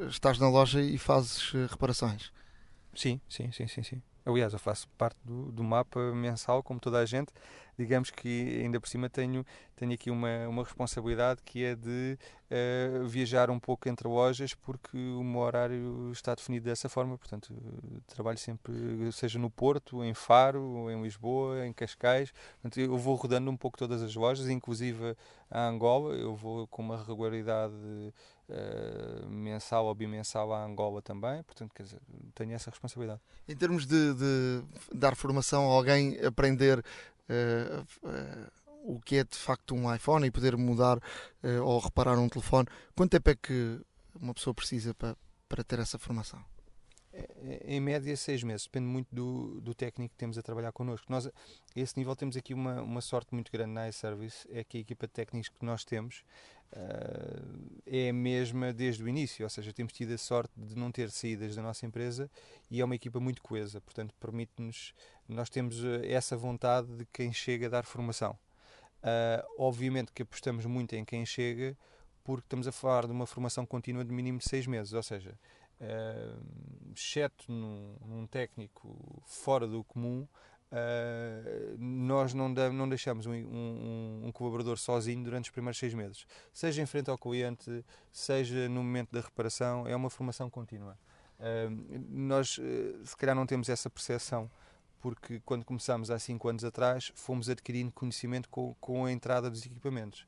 estás 0.09 0.37
na 0.39 0.49
loja 0.49 0.81
e 0.81 0.97
fazes 0.97 1.51
reparações? 1.69 2.31
Sim, 2.93 3.21
sim, 3.29 3.51
sim, 3.51 3.67
sim, 3.67 3.83
sim. 3.83 4.01
Aliás, 4.29 4.53
eu 4.53 4.59
faço 4.59 4.87
parte 4.97 5.17
do, 5.23 5.51
do 5.51 5.63
mapa 5.63 5.99
mensal, 6.13 6.61
como 6.63 6.79
toda 6.79 6.99
a 6.99 7.05
gente. 7.05 7.31
Digamos 7.79 8.11
que 8.11 8.59
ainda 8.61 8.77
por 8.77 8.89
cima 8.89 9.09
tenho, 9.09 9.45
tenho 9.77 9.93
aqui 9.93 10.11
uma, 10.11 10.49
uma 10.49 10.63
responsabilidade 10.65 11.41
que 11.45 11.63
é 11.63 11.75
de 11.75 12.19
uh, 12.51 13.07
viajar 13.07 13.49
um 13.49 13.57
pouco 13.57 13.87
entre 13.87 14.05
lojas, 14.05 14.53
porque 14.53 14.97
o 14.97 15.23
meu 15.23 15.39
horário 15.39 16.11
está 16.11 16.35
definido 16.35 16.65
dessa 16.65 16.89
forma. 16.89 17.17
Portanto, 17.17 17.55
trabalho 18.05 18.37
sempre, 18.37 18.73
seja 19.13 19.39
no 19.39 19.49
Porto, 19.49 20.03
em 20.03 20.13
Faro, 20.13 20.91
em 20.91 21.01
Lisboa, 21.01 21.65
em 21.65 21.71
Cascais. 21.71 22.33
Portanto, 22.61 22.81
eu 22.81 22.97
vou 22.97 23.15
rodando 23.15 23.49
um 23.49 23.55
pouco 23.55 23.77
todas 23.77 24.03
as 24.03 24.13
lojas, 24.13 24.49
inclusive 24.49 25.15
a 25.49 25.65
Angola. 25.65 26.15
Eu 26.15 26.35
vou 26.35 26.67
com 26.67 26.81
uma 26.81 27.01
regularidade 27.01 27.73
uh, 28.49 29.29
mensal 29.29 29.85
ou 29.85 29.95
bimensal 29.95 30.51
à 30.51 30.65
Angola 30.65 31.01
também, 31.01 31.41
portanto, 31.43 31.71
quer 31.73 31.83
dizer, 31.83 32.01
tenho 32.35 32.51
essa 32.51 32.69
responsabilidade. 32.69 33.21
Em 33.47 33.55
termos 33.55 33.85
de, 33.85 34.13
de 34.15 34.63
dar 34.93 35.15
formação 35.15 35.71
a 35.71 35.73
alguém 35.73 36.19
aprender 36.25 36.83
o 38.83 38.99
que 38.99 39.17
é 39.17 39.23
de 39.23 39.37
facto 39.37 39.75
um 39.75 39.93
iPhone 39.93 40.25
e 40.25 40.31
poder 40.31 40.57
mudar 40.57 40.99
ou 41.63 41.79
reparar 41.79 42.17
um 42.17 42.29
telefone, 42.29 42.67
quanto 42.95 43.11
tempo 43.11 43.29
é 43.29 43.35
que 43.35 43.79
uma 44.15 44.33
pessoa 44.33 44.53
precisa 44.53 44.93
para, 44.93 45.15
para 45.47 45.63
ter 45.63 45.79
essa 45.79 45.97
formação? 45.97 46.43
Em 47.65 47.79
média, 47.79 48.15
seis 48.15 48.43
meses. 48.43 48.65
Depende 48.65 48.87
muito 48.87 49.13
do, 49.13 49.61
do 49.61 49.73
técnico 49.73 50.13
que 50.13 50.17
temos 50.17 50.37
a 50.37 50.41
trabalhar 50.41 50.71
connosco. 50.71 51.05
Nós, 51.09 51.27
a 51.27 51.31
esse 51.75 51.97
nível, 51.97 52.15
temos 52.15 52.35
aqui 52.35 52.53
uma, 52.53 52.81
uma 52.81 53.01
sorte 53.01 53.33
muito 53.33 53.51
grande 53.51 53.71
na 53.71 53.89
iService, 53.89 54.47
é 54.51 54.63
que 54.63 54.77
a 54.77 54.81
equipa 54.81 55.07
de 55.07 55.13
técnicos 55.13 55.49
que 55.49 55.65
nós 55.65 55.83
temos 55.83 56.23
uh, 56.73 57.81
é 57.85 58.09
a 58.09 58.13
mesma 58.13 58.73
desde 58.73 59.03
o 59.03 59.07
início, 59.07 59.43
ou 59.43 59.49
seja, 59.49 59.73
temos 59.73 59.93
tido 59.93 60.13
a 60.13 60.17
sorte 60.17 60.53
de 60.55 60.75
não 60.75 60.91
ter 60.91 61.09
saídas 61.09 61.55
da 61.55 61.61
nossa 61.61 61.85
empresa 61.85 62.29
e 62.69 62.81
é 62.81 62.85
uma 62.85 62.95
equipa 62.95 63.19
muito 63.19 63.41
coesa, 63.41 63.81
portanto, 63.81 64.13
permite-nos, 64.19 64.93
nós 65.27 65.49
temos 65.49 65.83
eh, 65.83 66.11
essa 66.11 66.35
vontade 66.35 66.87
de 66.95 67.05
quem 67.05 67.31
chega 67.33 67.67
a 67.67 67.69
dar 67.69 67.85
formação. 67.85 68.37
Uh, 69.01 69.41
obviamente 69.57 70.11
que 70.11 70.23
apostamos 70.23 70.65
muito 70.65 70.93
em 70.93 71.05
quem 71.05 71.25
chega, 71.25 71.77
porque 72.23 72.45
estamos 72.45 72.67
a 72.67 72.71
falar 72.71 73.05
de 73.05 73.11
uma 73.11 73.25
formação 73.25 73.65
contínua 73.65 74.03
de 74.03 74.11
mínimo 74.11 74.39
de 74.39 74.47
seis 74.47 74.67
meses, 74.67 74.93
ou 74.93 75.01
seja, 75.01 75.39
exceto 76.93 77.51
num, 77.51 77.95
num, 78.05 78.27
técnico 78.27 79.23
fora 79.25 79.67
do 79.67 79.83
comum, 79.83 80.27
uh, 80.71 81.77
nós 81.77 82.33
não, 82.33 82.49
não 82.49 82.89
deixamos 82.89 83.25
um, 83.25 83.33
um, 83.33 84.21
um, 84.25 84.31
colaborador 84.31 84.77
sozinho 84.77 85.23
durante 85.23 85.45
os 85.45 85.51
primeiros 85.51 85.79
seis 85.79 85.93
meses. 85.93 86.25
Seja 86.51 86.81
em 86.81 86.85
frente 86.85 87.09
ao 87.09 87.17
cliente, 87.17 87.83
seja 88.11 88.67
no 88.67 88.83
momento 88.83 89.11
da 89.11 89.21
reparação, 89.21 89.87
é 89.87 89.95
uma 89.95 90.09
formação 90.09 90.49
contínua. 90.49 90.97
Uh, 91.39 92.05
nós, 92.09 92.59
se 93.05 93.17
calhar, 93.17 93.35
não 93.35 93.45
temos 93.45 93.69
essa 93.69 93.89
percepção 93.89 94.49
porque 95.01 95.41
quando 95.45 95.63
começámos 95.63 96.11
há 96.11 96.19
5 96.19 96.49
anos 96.49 96.65
atrás 96.65 97.09
fomos 97.15 97.49
adquirindo 97.49 97.89
conhecimento 97.89 98.49
com, 98.49 98.75
com 98.81 99.05
a 99.05 99.11
entrada 99.13 99.49
dos 99.49 99.65
equipamentos 99.65 100.25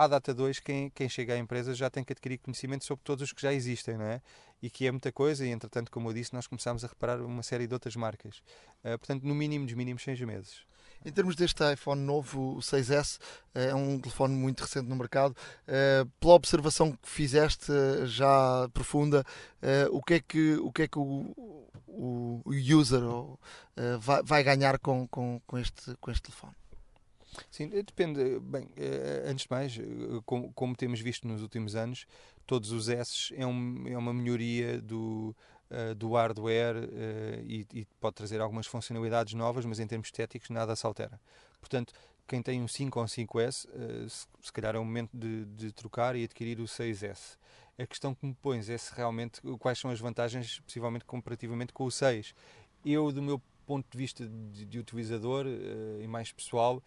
à 0.00 0.06
data 0.06 0.32
2, 0.32 0.60
quem, 0.60 0.88
quem 0.88 1.10
chega 1.10 1.34
à 1.34 1.36
empresa 1.36 1.74
já 1.74 1.90
tem 1.90 2.02
que 2.02 2.14
adquirir 2.14 2.38
conhecimento 2.38 2.86
sobre 2.86 3.04
todos 3.04 3.22
os 3.22 3.32
que 3.34 3.42
já 3.42 3.52
existem, 3.52 3.98
não 3.98 4.06
é? 4.06 4.22
E 4.62 4.68
que 4.68 4.86
é 4.86 4.90
muita 4.90 5.10
coisa, 5.10 5.46
e 5.46 5.50
entretanto, 5.50 5.90
como 5.90 6.10
eu 6.10 6.12
disse, 6.12 6.34
nós 6.34 6.46
começámos 6.46 6.84
a 6.84 6.88
reparar 6.88 7.20
uma 7.20 7.42
série 7.42 7.66
de 7.66 7.72
outras 7.72 7.96
marcas. 7.96 8.42
Uh, 8.84 8.98
portanto, 8.98 9.22
no 9.22 9.34
mínimo 9.34 9.64
dos 9.64 9.74
mínimos, 9.74 10.02
seis 10.02 10.20
meses. 10.20 10.70
Em 11.04 11.10
termos 11.10 11.34
deste 11.34 11.62
iPhone 11.72 12.00
novo, 12.02 12.56
o 12.56 12.58
6S, 12.58 13.18
eh, 13.54 13.68
é 13.68 13.74
um 13.74 13.98
telefone 13.98 14.34
muito 14.34 14.60
recente 14.60 14.86
no 14.86 14.94
mercado. 14.96 15.34
Uh, 15.66 16.06
pela 16.20 16.34
observação 16.34 16.92
que 16.92 17.08
fizeste, 17.08 17.72
já 18.04 18.68
profunda, 18.74 19.24
uh, 19.62 19.96
o 19.96 20.02
que 20.02 20.14
é 20.14 20.20
que 20.20 20.54
o, 20.56 20.70
que 20.70 20.82
é 20.82 20.88
que 20.88 20.98
o, 20.98 21.66
o 21.86 22.42
user 22.50 23.00
vai, 23.98 24.22
vai 24.22 24.44
ganhar 24.44 24.78
com, 24.78 25.08
com, 25.08 25.40
com, 25.46 25.56
este, 25.56 25.96
com 26.00 26.10
este 26.10 26.24
telefone? 26.24 26.52
Sim, 27.50 27.68
depende. 27.68 28.38
Bem, 28.40 28.68
antes 29.24 29.44
de 29.44 29.50
mais, 29.50 29.78
como, 30.26 30.52
como, 30.52 30.76
temos 30.76 31.00
visto 31.00 31.26
nos 31.26 31.40
últimos 31.40 31.76
anos, 31.76 32.04
todos 32.50 32.72
os 32.72 32.88
S 32.88 33.32
é, 33.36 33.46
um, 33.46 33.86
é 33.86 33.96
uma 33.96 34.12
melhoria 34.12 34.82
do, 34.82 35.32
uh, 35.70 35.94
do 35.94 36.14
hardware 36.14 36.78
uh, 36.78 37.44
e, 37.46 37.64
e, 37.72 37.84
pode 38.00 38.16
trazer 38.16 38.40
algumas 38.40 38.66
funcionalidades 38.66 39.34
novas, 39.34 39.64
mas 39.64 39.78
em 39.78 39.86
termos 39.86 40.08
estéticos 40.08 40.50
nada 40.50 40.74
se 40.74 40.84
altera. 40.84 41.20
Portanto, 41.60 41.92
quem 42.26 42.42
tem 42.42 42.60
um 42.60 42.66
5 42.66 42.98
ou 42.98 43.04
um 43.04 43.06
5S, 43.06 43.68
uh, 43.68 44.10
se, 44.10 44.26
se, 44.42 44.52
calhar 44.52 44.74
é 44.74 44.80
o 44.80 44.84
momento 44.84 45.10
de, 45.14 45.44
de, 45.44 45.70
trocar 45.70 46.16
e 46.16 46.24
adquirir 46.24 46.58
o 46.58 46.64
6S. 46.64 47.38
A 47.78 47.86
questão 47.86 48.16
que 48.16 48.26
me 48.26 48.34
pões 48.34 48.68
é 48.68 48.76
se 48.76 48.92
realmente 48.96 49.40
quais 49.60 49.78
são 49.78 49.88
as 49.88 50.00
vantagens, 50.00 50.58
possivelmente 50.58 51.04
comparativamente 51.04 51.72
com 51.72 51.84
o 51.84 51.90
6. 51.90 52.34
Eu, 52.84 53.12
do 53.12 53.22
meu 53.22 53.40
ponto 53.64 53.86
de 53.88 53.96
vista 53.96 54.26
de, 54.26 54.66
de 54.66 54.76
utilizador 54.76 55.46
e 55.46 56.06
mais 56.08 56.32
pessoal, 56.32 56.82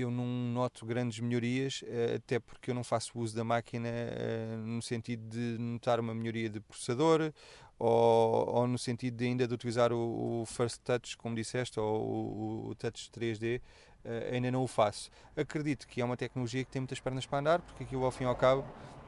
eu 0.00 0.10
não 0.10 0.24
noto 0.26 0.86
grandes 0.86 1.20
melhorias, 1.20 1.82
eh, 1.86 2.16
até 2.16 2.38
porque 2.38 2.70
eu 2.70 2.74
não 2.74 2.84
faço 2.84 3.18
uso 3.18 3.34
da 3.34 3.44
máquina 3.44 3.88
eh, 3.88 4.56
no 4.58 4.80
sentido 4.82 5.28
de 5.28 5.58
notar 5.58 6.00
uma 6.00 6.14
melhoria 6.14 6.48
de 6.48 6.60
processador 6.60 7.32
ou, 7.78 8.48
ou 8.48 8.66
no 8.66 8.78
sentido 8.78 9.16
de 9.16 9.24
ainda 9.24 9.46
de 9.46 9.54
utilizar 9.54 9.92
o, 9.92 10.42
o 10.42 10.46
First 10.46 10.82
Touch, 10.82 11.16
como 11.16 11.34
disseste, 11.34 11.78
ou 11.78 12.02
o, 12.02 12.68
o 12.70 12.74
Touch 12.74 13.10
3D, 13.10 13.60
eh, 14.04 14.30
ainda 14.32 14.50
não 14.50 14.62
o 14.62 14.66
faço. 14.68 15.10
Acredito 15.36 15.86
que 15.86 16.00
é 16.00 16.04
uma 16.04 16.16
tecnologia 16.16 16.64
que 16.64 16.70
tem 16.70 16.80
muitas 16.80 17.00
pernas 17.00 17.26
para 17.26 17.38
andar, 17.38 17.60
porque 17.60 17.84
aquilo 17.84 18.04
ao 18.04 18.10
fim 18.10 18.24
e 18.24 18.26
ao 18.26 18.36
cabo 18.36 18.64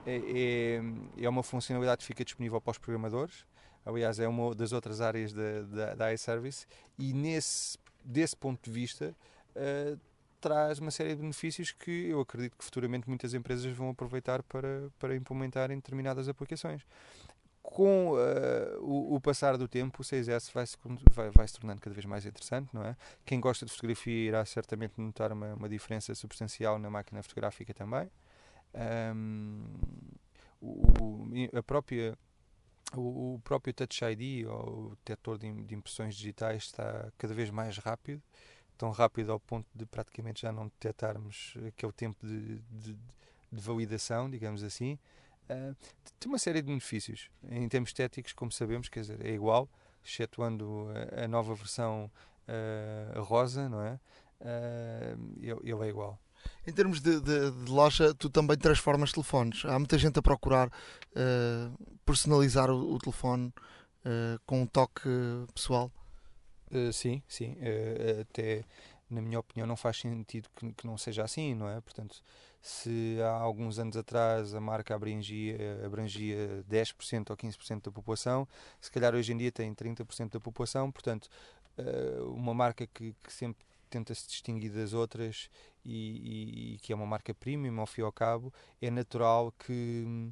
é, 0.07 0.17
é, 0.17 1.25
é 1.25 1.29
uma 1.29 1.43
funcionalidade 1.43 2.01
que 2.01 2.07
fica 2.07 2.25
disponível 2.25 2.61
para 2.61 2.71
os 2.73 2.79
programadores. 2.79 3.45
Aliás, 3.85 4.21
é 4.21 4.29
uma 4.29 4.55
das 4.55 4.73
outras 4.73 5.01
áreas 5.01 5.33
da, 5.33 5.63
da, 5.63 5.95
da 5.95 6.13
iService 6.13 6.67
e 6.99 7.13
nesse, 7.13 7.79
desse 8.05 8.37
ponto 8.37 8.63
de 8.63 8.71
vista 8.71 9.15
uh, 9.57 9.99
traz 10.41 10.79
uma 10.79 10.91
série 10.91 11.11
de 11.11 11.21
benefícios 11.21 11.73
que 11.73 12.09
eu 12.09 12.21
acredito 12.21 12.57
que 12.57 12.65
futuramente 12.65 13.09
muitas 13.09 13.35
empresas 13.35 13.71
vão 13.73 13.91
aproveitar 13.91 14.43
para, 14.43 14.89
para 14.99 15.15
implementar 15.15 15.71
em 15.71 15.77
determinadas 15.77 16.29
aplicações. 16.29 16.83
Com 17.63 18.13
uh, 18.13 18.81
o, 18.81 19.15
o, 19.15 19.21
passar 19.21 19.59
do 19.59 19.69
tempo, 19.69 20.01
o 20.01 20.05
6S 20.05 20.51
vai 20.53 20.67
se, 20.67 20.77
vai, 21.13 21.31
vai 21.31 21.47
se 21.47 21.55
tornando 21.55 21.81
cada 21.81 21.95
vez 21.95 22.07
mais 22.07 22.25
interessante, 22.25 22.71
não 22.73 22.83
é? 22.83 22.97
Quem 23.25 23.39
gosta 23.39 23.67
de 23.67 23.71
fotografia 23.71 24.29
irá 24.29 24.45
certamente 24.47 24.95
notar 24.99 25.31
uma, 25.31 25.55
uma 25.55 25.69
diferença 25.69 26.15
substancial 26.15 26.79
na 26.79 26.89
máquina 26.89 27.23
fotográfica 27.23 27.75
também. 27.75 28.11
Um, 29.15 29.65
o, 30.61 31.29
a 31.55 31.63
própria 31.63 32.17
o, 32.97 33.35
o, 33.35 33.41
próprio 33.45 33.75
Touch 33.75 34.05
ID 34.05 34.47
ou 34.47 34.93
o 34.93 34.97
detector 34.97 35.39
de, 35.39 35.53
de 35.65 35.75
impressões 35.75 36.15
digitais 36.15 36.65
está 36.65 37.13
cada 37.19 37.35
vez 37.35 37.51
mais 37.51 37.79
rápido 37.79 38.23
tão 38.81 38.91
rápido 38.93 39.31
ao 39.31 39.39
ponto 39.39 39.67
de 39.75 39.85
praticamente 39.85 40.41
já 40.41 40.51
não 40.51 40.65
detectarmos 40.65 41.53
aquele 41.69 41.93
tempo 41.93 42.27
de, 42.27 42.59
de, 42.71 42.95
de 43.53 43.61
validação, 43.61 44.31
digamos 44.31 44.65
assim. 44.65 44.99
Uh, 45.51 45.77
tem 46.19 46.33
uma 46.33 46.39
série 46.39 46.63
de 46.63 46.69
benefícios. 46.69 47.29
Em 47.51 47.69
termos 47.69 47.91
estéticos, 47.91 48.33
como 48.33 48.51
sabemos, 48.51 48.89
quer 48.89 49.01
dizer, 49.01 49.23
é 49.23 49.33
igual, 49.33 49.69
excetuando 50.03 50.87
a, 51.15 51.25
a 51.25 51.29
nova 51.29 51.55
versão 51.55 52.11
uh, 52.49 53.21
rosa, 53.21 53.69
não 53.69 53.83
é? 53.83 54.01
Uh, 54.41 55.37
ele, 55.43 55.61
ele, 55.63 55.85
é 55.85 55.89
igual. 55.91 56.19
Em 56.67 56.73
termos 56.73 57.03
de, 57.03 57.21
de, 57.21 57.51
de, 57.51 57.71
loja, 57.71 58.15
tu 58.15 58.31
também 58.31 58.57
transformas 58.57 59.13
telefones. 59.13 59.63
Há 59.67 59.79
muita 59.79 59.99
gente 59.99 60.19
a 60.19 60.23
procurar 60.23 60.73
personalizar 62.07 62.71
o, 62.71 62.95
o 62.95 62.99
telefone 62.99 63.53
com 64.47 64.63
um 64.63 64.67
toque 64.67 65.11
pessoal. 65.55 65.93
Uh, 66.71 66.93
sim, 66.93 67.23
sim. 67.29 67.53
Uh, 67.55 68.21
até, 68.23 68.65
na 69.09 69.21
minha 69.21 69.39
opinião, 69.41 69.67
não 69.67 69.77
faz 69.77 69.99
sentido 69.99 70.49
que, 70.55 70.73
que, 70.73 70.87
não 70.87 70.97
seja 70.97 71.25
assim, 71.25 71.55
não 71.55 71.69
é? 71.69 71.81
Portanto, 71.81 72.23
se 72.63 73.19
há 73.23 73.31
alguns 73.31 73.79
anos 73.79 73.97
atrás 73.97 74.55
a 74.55 74.61
marca 74.61 74.95
abrangia, 74.95 75.81
abrangia 75.85 76.65
10% 76.71 77.31
ou 77.31 77.37
15% 77.37 77.85
da 77.85 77.91
população, 77.91 78.47
se 78.81 78.91
calhar 78.91 79.15
hoje 79.15 79.33
em 79.33 79.37
dia 79.37 79.51
tem 79.51 79.75
30% 79.75 80.31
da 80.31 80.41
população. 80.41 80.93
Portanto, 80.93 81.29
uh, 81.79 82.33
uma 82.33 82.55
marca 82.55 82.87
que, 82.87 83.15
que, 83.23 83.33
sempre 83.33 83.65
tenta 83.89 84.15
se 84.15 84.29
distinguir 84.29 84.71
das 84.71 84.93
outras 84.93 85.51
e, 85.85 85.91
e, 85.93 86.75
e, 86.75 86.79
que 86.79 86.93
é 86.93 86.97
uma 86.97 87.07
marca 87.07 87.35
premium, 87.35 87.81
ao 87.81 87.87
fim 87.87 88.03
e 88.03 88.05
ao 88.05 88.13
cabo, 88.13 88.53
é 88.81 88.91
natural 88.91 89.53
que 89.53 90.31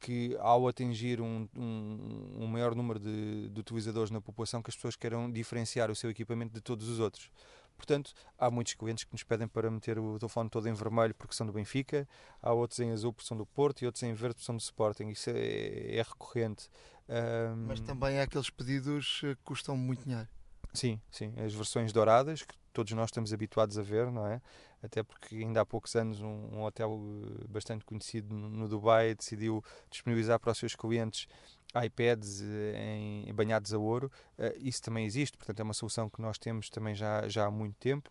que 0.00 0.36
ao 0.40 0.66
atingir 0.68 1.20
um, 1.20 1.48
um, 1.56 2.32
um 2.40 2.46
maior 2.46 2.74
número 2.74 2.98
de, 2.98 3.48
de, 3.48 3.60
utilizadores 3.60 4.10
na 4.10 4.20
população, 4.20 4.62
que 4.62 4.70
as 4.70 4.76
pessoas 4.76 4.96
queiram 4.96 5.30
diferenciar 5.30 5.90
o 5.90 5.94
seu 5.94 6.10
equipamento 6.10 6.54
de 6.54 6.60
todos 6.60 6.88
os 6.88 6.98
outros. 6.98 7.30
Portanto, 7.76 8.12
há 8.36 8.50
muitos 8.50 8.74
clientes 8.74 9.04
que 9.04 9.12
nos 9.12 9.22
pedem 9.22 9.46
para 9.46 9.70
meter 9.70 9.98
o 9.98 10.18
telefone 10.18 10.50
todo 10.50 10.68
em 10.68 10.72
vermelho 10.72 11.14
porque 11.14 11.34
são 11.34 11.46
do 11.46 11.52
Benfica, 11.52 12.08
há 12.42 12.52
outros 12.52 12.80
em 12.80 12.90
azul 12.90 13.12
porque 13.12 13.28
são 13.28 13.36
do 13.36 13.46
Porto 13.46 13.82
e 13.82 13.86
outros 13.86 14.02
em 14.02 14.12
verde 14.12 14.34
porque 14.34 14.46
são 14.46 14.56
do 14.56 14.60
Sporting. 14.60 15.08
Isso 15.08 15.30
é, 15.30 15.96
é 15.96 16.02
recorrente. 16.02 16.68
Um... 17.08 17.66
Mas 17.68 17.80
também 17.80 18.18
há 18.18 18.24
aqueles 18.24 18.50
pedidos 18.50 19.20
que 19.20 19.36
custam 19.44 19.76
muito 19.76 20.04
dinheiro. 20.04 20.28
Sim, 20.74 21.00
sim. 21.10 21.32
As 21.36 21.54
versões 21.54 21.92
douradas, 21.92 22.42
que 22.42 22.54
todos 22.72 22.92
nós 22.92 23.06
estamos 23.06 23.32
habituados 23.32 23.78
a 23.78 23.82
ver, 23.82 24.10
não 24.10 24.26
é? 24.26 24.40
Até 24.82 25.02
porque 25.02 25.36
ainda 25.36 25.60
há 25.60 25.66
poucos 25.66 25.94
anos 25.96 26.20
um, 26.20 26.48
um 26.52 26.62
hotel 26.62 27.00
eh, 27.42 27.44
bastante 27.48 27.84
conhecido 27.84 28.32
no 28.34 28.68
Dubai 28.68 29.14
decidiu 29.14 29.62
disponibilizar 29.90 30.38
para 30.38 30.52
os 30.52 30.58
seus 30.58 30.76
clientes 30.76 31.26
iPads 31.74 32.42
eh, 32.42 33.24
em, 33.26 33.34
banhados 33.34 33.72
a 33.74 33.78
ouro. 33.78 34.10
Uh, 34.38 34.56
isso 34.58 34.80
também 34.82 35.04
existe, 35.04 35.36
portanto 35.36 35.60
é 35.60 35.62
uma 35.62 35.74
solução 35.74 36.08
que 36.08 36.22
nós 36.22 36.38
temos 36.38 36.70
também 36.70 36.94
já, 36.94 37.28
já 37.28 37.46
há 37.46 37.50
muito 37.50 37.76
tempo. 37.76 38.10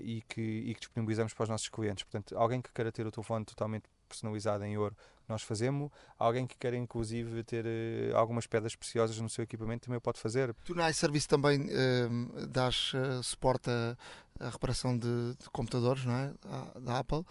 E, 0.00 0.22
que, 0.28 0.40
e 0.40 0.72
que 0.72 0.78
disponibilizamos 0.78 1.34
para 1.34 1.42
os 1.42 1.48
nossos 1.48 1.68
clientes. 1.68 2.04
Portanto, 2.04 2.38
alguém 2.38 2.62
que 2.62 2.72
queira 2.72 2.92
ter 2.92 3.04
o 3.04 3.10
telefone 3.10 3.44
totalmente 3.44 3.90
personalizado 4.08 4.64
em 4.64 4.76
ouro, 4.78 4.96
nós 5.28 5.42
fazemos. 5.42 5.90
Alguém 6.18 6.46
que 6.46 6.56
queira, 6.56 6.76
inclusive, 6.76 7.44
ter 7.44 7.64
uh, 7.66 8.16
algumas 8.16 8.46
pedras 8.46 8.74
preciosas 8.74 9.20
no 9.20 9.28
seu 9.28 9.44
equipamento 9.44 9.84
também 9.86 10.00
pode 10.00 10.18
fazer. 10.18 10.54
Tu 10.64 10.74
na 10.74 10.90
iService 10.90 11.28
também 11.28 11.66
uh, 11.66 12.46
dás 12.46 12.92
uh, 12.94 13.22
suporte 13.22 13.68
a, 13.70 13.96
a 14.40 14.50
reparação 14.50 14.96
de, 14.96 15.34
de, 15.40 15.50
computadores 15.50 16.04
não 16.04 16.14
é? 16.14 16.32
da, 16.80 16.98
Apple 16.98 17.24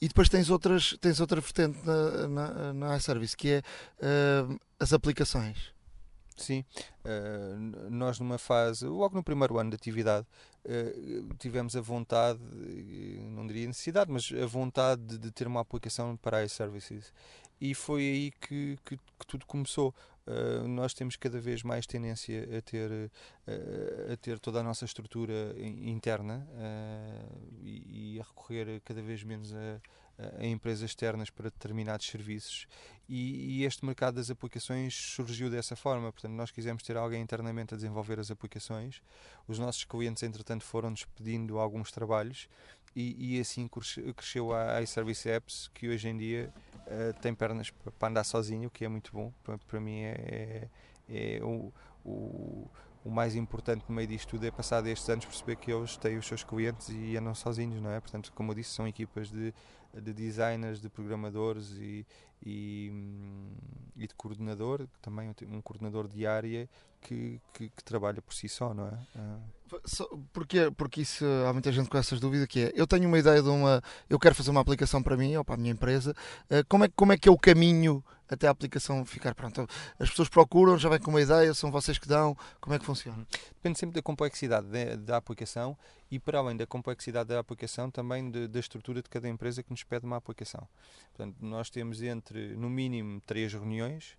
e 0.00 0.08
depois 0.08 0.28
tens, 0.28 0.50
outras, 0.50 0.96
tens 1.00 1.20
outra 1.20 1.40
vertente 1.40 1.78
na, 1.84 2.28
na, 2.28 2.72
na 2.72 2.96
iService 2.96 3.36
que 3.36 3.50
é 3.50 3.62
as 4.78 4.92
aplicações. 4.92 5.72
Sim, 6.40 6.64
uh, 7.04 7.90
nós 7.90 8.18
numa 8.18 8.38
fase, 8.38 8.86
logo 8.86 9.14
no 9.14 9.22
primeiro 9.22 9.58
ano 9.58 9.68
de 9.68 9.76
atividade, 9.76 10.26
uh, 10.64 11.34
tivemos 11.34 11.76
a 11.76 11.82
vontade, 11.82 12.40
não 13.30 13.46
diria 13.46 13.66
necessidade, 13.66 14.10
mas 14.10 14.32
a 14.32 14.46
vontade 14.46 15.02
de, 15.02 15.18
de 15.18 15.30
ter 15.30 15.46
uma 15.46 15.60
aplicação 15.60 16.16
para 16.16 16.42
iServices. 16.42 17.12
E 17.60 17.74
foi 17.74 18.00
aí 18.00 18.30
que, 18.40 18.78
que, 18.86 18.96
que, 18.96 19.26
tudo 19.26 19.44
começou. 19.44 19.94
Uh, 20.26 20.66
nós 20.68 20.94
temos 20.94 21.16
cada 21.16 21.40
vez 21.40 21.62
mais 21.62 21.86
tendência 21.86 22.48
a 22.56 22.60
ter, 22.60 22.90
uh, 22.90 24.12
a 24.12 24.16
ter 24.16 24.38
toda 24.38 24.60
a 24.60 24.62
nossa 24.62 24.84
estrutura 24.84 25.54
interna 25.58 26.46
e, 27.62 28.16
e, 28.16 28.20
a 28.20 28.22
recorrer 28.22 28.80
cada 28.84 29.02
vez 29.02 29.22
menos 29.22 29.52
a, 29.52 29.80
a 30.38 30.46
empresas 30.46 30.90
externas 30.90 31.30
para 31.30 31.50
determinados 31.50 32.06
serviços 32.06 32.66
e, 33.12 33.58
e, 33.58 33.64
este 33.64 33.84
mercado 33.84 34.14
das 34.14 34.30
aplicações 34.30 34.94
surgiu 34.94 35.50
dessa 35.50 35.74
forma. 35.74 36.12
Portanto, 36.12 36.32
nós 36.32 36.52
quisemos 36.52 36.80
ter 36.80 36.96
alguém 36.96 37.20
internamente 37.20 37.74
a 37.74 37.76
desenvolver 37.76 38.20
as 38.20 38.30
aplicações. 38.30 39.02
Os 39.48 39.58
nossos 39.58 39.82
clientes, 39.82 40.22
entretanto, 40.22 40.62
foram-nos 40.62 41.04
pedindo 41.04 41.58
alguns 41.58 41.90
trabalhos 41.90 42.48
e, 42.94 43.36
e, 43.36 43.40
assim 43.40 43.68
cresceu 44.16 44.52
a 44.52 44.82
iService 44.82 45.28
Apps, 45.28 45.70
que 45.72 45.88
hoje 45.88 46.08
em 46.08 46.16
dia 46.16 46.52
uh, 46.86 47.20
tem 47.20 47.34
pernas 47.34 47.70
para 47.70 48.08
andar 48.08 48.24
sozinho, 48.24 48.68
o 48.68 48.70
que 48.70 48.84
é 48.84 48.88
muito 48.88 49.12
bom. 49.12 49.32
Para, 49.44 49.58
para 49.58 49.80
mim 49.80 50.00
é, 50.00 50.68
é, 51.08 51.36
é 51.36 51.44
o, 51.44 51.72
o, 52.04 52.68
o, 53.04 53.10
mais 53.10 53.36
importante 53.36 53.84
no 53.88 53.94
meio 53.94 54.08
disto 54.08 54.30
tudo 54.30 54.44
é 54.44 54.50
passar 54.50 54.80
destes 54.80 55.08
anos 55.08 55.24
perceber 55.24 55.56
que 55.56 55.72
eles 55.72 55.96
têm 55.96 56.18
os 56.18 56.26
seus 56.26 56.42
clientes 56.42 56.88
e 56.88 57.16
andam 57.16 57.34
sozinhos, 57.34 57.80
não 57.80 57.90
é? 57.90 58.00
Portanto, 58.00 58.32
como 58.34 58.50
eu 58.50 58.56
disse, 58.56 58.70
são 58.70 58.88
equipas 58.88 59.30
de 59.30 59.54
de 59.94 60.12
designers, 60.12 60.80
de 60.80 60.88
programadores 60.88 61.72
e, 61.72 62.06
e, 62.44 62.92
e, 63.96 64.06
de 64.06 64.14
coordenador, 64.14 64.86
também 65.02 65.34
um 65.48 65.60
coordenador 65.60 66.06
de 66.06 66.26
área 66.26 66.68
que, 67.00 67.40
que, 67.52 67.68
que 67.70 67.84
trabalha 67.84 68.22
por 68.22 68.34
si 68.34 68.48
só, 68.48 68.72
não 68.72 68.86
é? 68.86 68.98
Ah. 69.16 69.38
Porque, 70.32 70.70
porque 70.76 71.02
isso 71.02 71.24
há 71.48 71.52
muita 71.52 71.70
gente 71.70 71.88
com 71.88 71.98
essas 71.98 72.18
dúvidas 72.20 72.46
que 72.46 72.60
é, 72.60 72.72
eu 72.74 72.86
tenho 72.86 73.06
uma 73.06 73.18
ideia 73.18 73.42
de 73.42 73.48
uma, 73.48 73.82
eu 74.08 74.18
quero 74.18 74.34
fazer 74.34 74.50
uma 74.50 74.60
aplicação 74.60 75.02
para 75.02 75.16
mim 75.16 75.36
ou 75.36 75.44
para 75.44 75.54
a 75.54 75.58
minha 75.58 75.72
empresa, 75.72 76.14
ah, 76.50 76.64
como 76.68 76.84
é, 76.84 76.88
como 76.88 77.12
é 77.12 77.18
que 77.18 77.28
é 77.28 77.32
o 77.32 77.38
caminho 77.38 78.04
até 78.28 78.46
a 78.46 78.50
aplicação 78.50 79.04
ficar 79.04 79.34
pronta? 79.34 79.66
As 79.98 80.10
pessoas 80.10 80.28
procuram, 80.28 80.78
já 80.78 80.88
vem 80.88 81.00
com 81.00 81.10
uma 81.10 81.20
ideia, 81.20 81.52
são 81.52 81.70
vocês 81.70 81.98
que 81.98 82.06
dão, 82.06 82.36
como 82.60 82.74
é 82.74 82.78
que 82.78 82.84
funciona? 82.84 83.26
Depende 83.54 83.78
sempre 83.78 83.94
da 83.94 84.02
complexidade 84.02 84.66
da 84.98 85.16
aplicação 85.16 85.76
e 86.10 86.18
para 86.18 86.38
além 86.38 86.56
da 86.56 86.66
complexidade 86.66 87.28
da 87.28 87.38
aplicação 87.38 87.90
também 87.90 88.30
de, 88.30 88.48
da 88.48 88.60
estrutura 88.60 89.02
de 89.02 89.08
cada 89.08 89.28
empresa 89.28 89.62
que 89.62 89.70
nos 89.70 89.82
pede 89.84 90.06
uma 90.06 90.16
aplicação. 90.16 90.66
Portanto, 91.14 91.36
nós 91.40 91.70
temos 91.70 92.02
entre, 92.02 92.54
no 92.54 92.70
mínimo, 92.70 93.20
três 93.26 93.52
reuniões, 93.52 94.16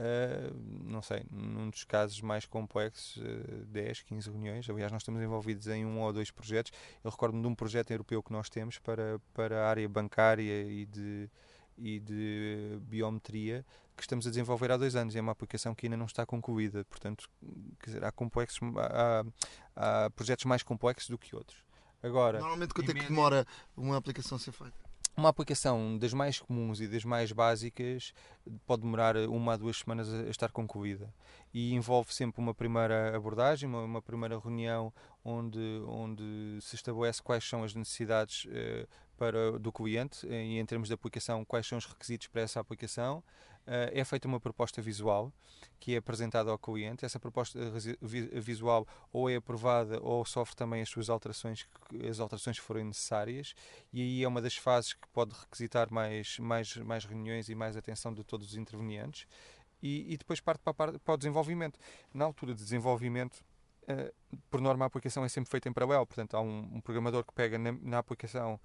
Uh, 0.00 0.56
não 0.82 1.02
sei, 1.02 1.24
num 1.30 1.68
dos 1.68 1.84
casos 1.84 2.22
mais 2.22 2.46
complexos, 2.46 3.18
uh, 3.18 3.66
10, 3.66 4.02
15 4.02 4.30
reuniões. 4.30 4.70
Aliás, 4.70 4.90
nós 4.90 5.02
estamos 5.02 5.20
envolvidos 5.20 5.66
em 5.66 5.84
um 5.84 6.00
ou 6.00 6.10
dois 6.10 6.30
projetos. 6.30 6.72
Eu 7.04 7.10
recordo-me 7.10 7.42
de 7.42 7.48
um 7.48 7.54
projeto 7.54 7.90
europeu 7.90 8.22
que 8.22 8.32
nós 8.32 8.48
temos 8.48 8.78
para, 8.78 9.20
para 9.34 9.66
a 9.66 9.68
área 9.68 9.86
bancária 9.86 10.64
e 10.64 10.86
de, 10.86 11.28
e 11.76 12.00
de 12.00 12.78
biometria 12.80 13.62
que 13.94 14.02
estamos 14.02 14.26
a 14.26 14.30
desenvolver 14.30 14.72
há 14.72 14.78
dois 14.78 14.96
anos. 14.96 15.14
É 15.14 15.20
uma 15.20 15.32
aplicação 15.32 15.74
que 15.74 15.84
ainda 15.84 15.98
não 15.98 16.06
está 16.06 16.24
concluída. 16.24 16.82
Portanto, 16.86 17.28
dizer, 17.84 18.02
há, 18.02 18.10
complexos, 18.10 18.58
há, 18.78 19.24
há 19.76 20.10
projetos 20.10 20.46
mais 20.46 20.62
complexos 20.62 21.10
do 21.10 21.18
que 21.18 21.36
outros. 21.36 21.62
Agora, 22.02 22.38
Normalmente, 22.38 22.72
quanto 22.72 22.90
é 22.90 22.94
que 22.94 23.06
demora 23.06 23.46
uma 23.76 23.98
aplicação 23.98 24.36
a 24.36 24.40
ser 24.40 24.52
feita? 24.52 24.89
Uma 25.16 25.28
aplicação 25.28 25.98
das 25.98 26.14
mais 26.14 26.38
comuns 26.38 26.80
e 26.80 26.88
das 26.88 27.04
mais 27.04 27.30
básicas 27.32 28.14
pode 28.66 28.82
demorar 28.82 29.16
uma 29.16 29.54
a 29.54 29.56
duas 29.56 29.78
semanas 29.78 30.12
a 30.12 30.30
estar 30.30 30.50
concluída. 30.50 31.12
E 31.52 31.74
envolve 31.74 32.14
sempre 32.14 32.40
uma 32.40 32.54
primeira 32.54 33.14
abordagem, 33.14 33.68
uma, 33.68 33.82
uma 33.82 34.00
primeira 34.02 34.38
reunião 34.38 34.92
onde, 35.24 35.82
onde 35.86 36.58
se 36.62 36.76
estabelece 36.76 37.22
quais 37.22 37.44
são 37.44 37.62
as 37.62 37.74
necessidades 37.74 38.46
eh, 38.50 38.86
para, 39.20 39.58
do 39.58 39.70
cliente 39.70 40.26
e 40.26 40.58
em 40.58 40.64
termos 40.64 40.88
de 40.88 40.94
aplicação 40.94 41.44
quais 41.44 41.66
são 41.66 41.76
os 41.76 41.84
requisitos 41.84 42.26
para 42.28 42.40
essa 42.40 42.58
aplicação 42.58 43.18
uh, 43.66 43.92
é 43.92 44.02
feita 44.02 44.26
uma 44.26 44.40
proposta 44.40 44.80
visual 44.80 45.30
que 45.78 45.94
é 45.94 45.98
apresentada 45.98 46.50
ao 46.50 46.58
cliente. 46.58 47.04
Essa 47.04 47.20
proposta 47.20 47.58
visual 48.32 48.88
ou 49.12 49.28
é 49.28 49.36
aprovada 49.36 50.00
ou 50.02 50.24
sofre 50.24 50.56
também 50.56 50.80
as 50.80 50.88
suas 50.88 51.10
alterações, 51.10 51.68
as 52.08 52.18
alterações 52.18 52.58
que 52.58 52.64
forem 52.64 52.84
necessárias, 52.84 53.54
e 53.92 54.00
aí 54.00 54.24
é 54.24 54.28
uma 54.28 54.40
das 54.40 54.56
fases 54.56 54.94
que 54.94 55.06
pode 55.12 55.34
requisitar 55.38 55.92
mais, 55.92 56.38
mais, 56.38 56.74
mais 56.78 57.04
reuniões 57.04 57.50
e 57.50 57.54
mais 57.54 57.76
atenção 57.76 58.14
de 58.14 58.24
todos 58.24 58.48
os 58.48 58.56
intervenientes. 58.56 59.26
E, 59.82 60.14
e 60.14 60.16
depois 60.16 60.40
parte 60.40 60.62
para, 60.62 60.98
para 60.98 61.14
o 61.14 61.16
desenvolvimento. 61.18 61.78
Na 62.14 62.24
altura 62.24 62.54
de 62.54 62.62
desenvolvimento, 62.62 63.44
Uh, 63.88 64.38
por 64.48 64.60
norma 64.60 64.84
a 64.84 64.86
aplicação 64.86 65.24
é 65.24 65.28
sempre 65.28 65.50
feita 65.50 65.68
em 65.68 65.72
paralelo, 65.72 66.06
portanto 66.06 66.36
há 66.36 66.40
um, 66.40 66.68
um 66.74 66.80
programador 66.80 67.24
que 67.24 67.32
pega 67.32 67.58
na, 67.58 67.72
na 67.72 67.98
aplicação 67.98 68.60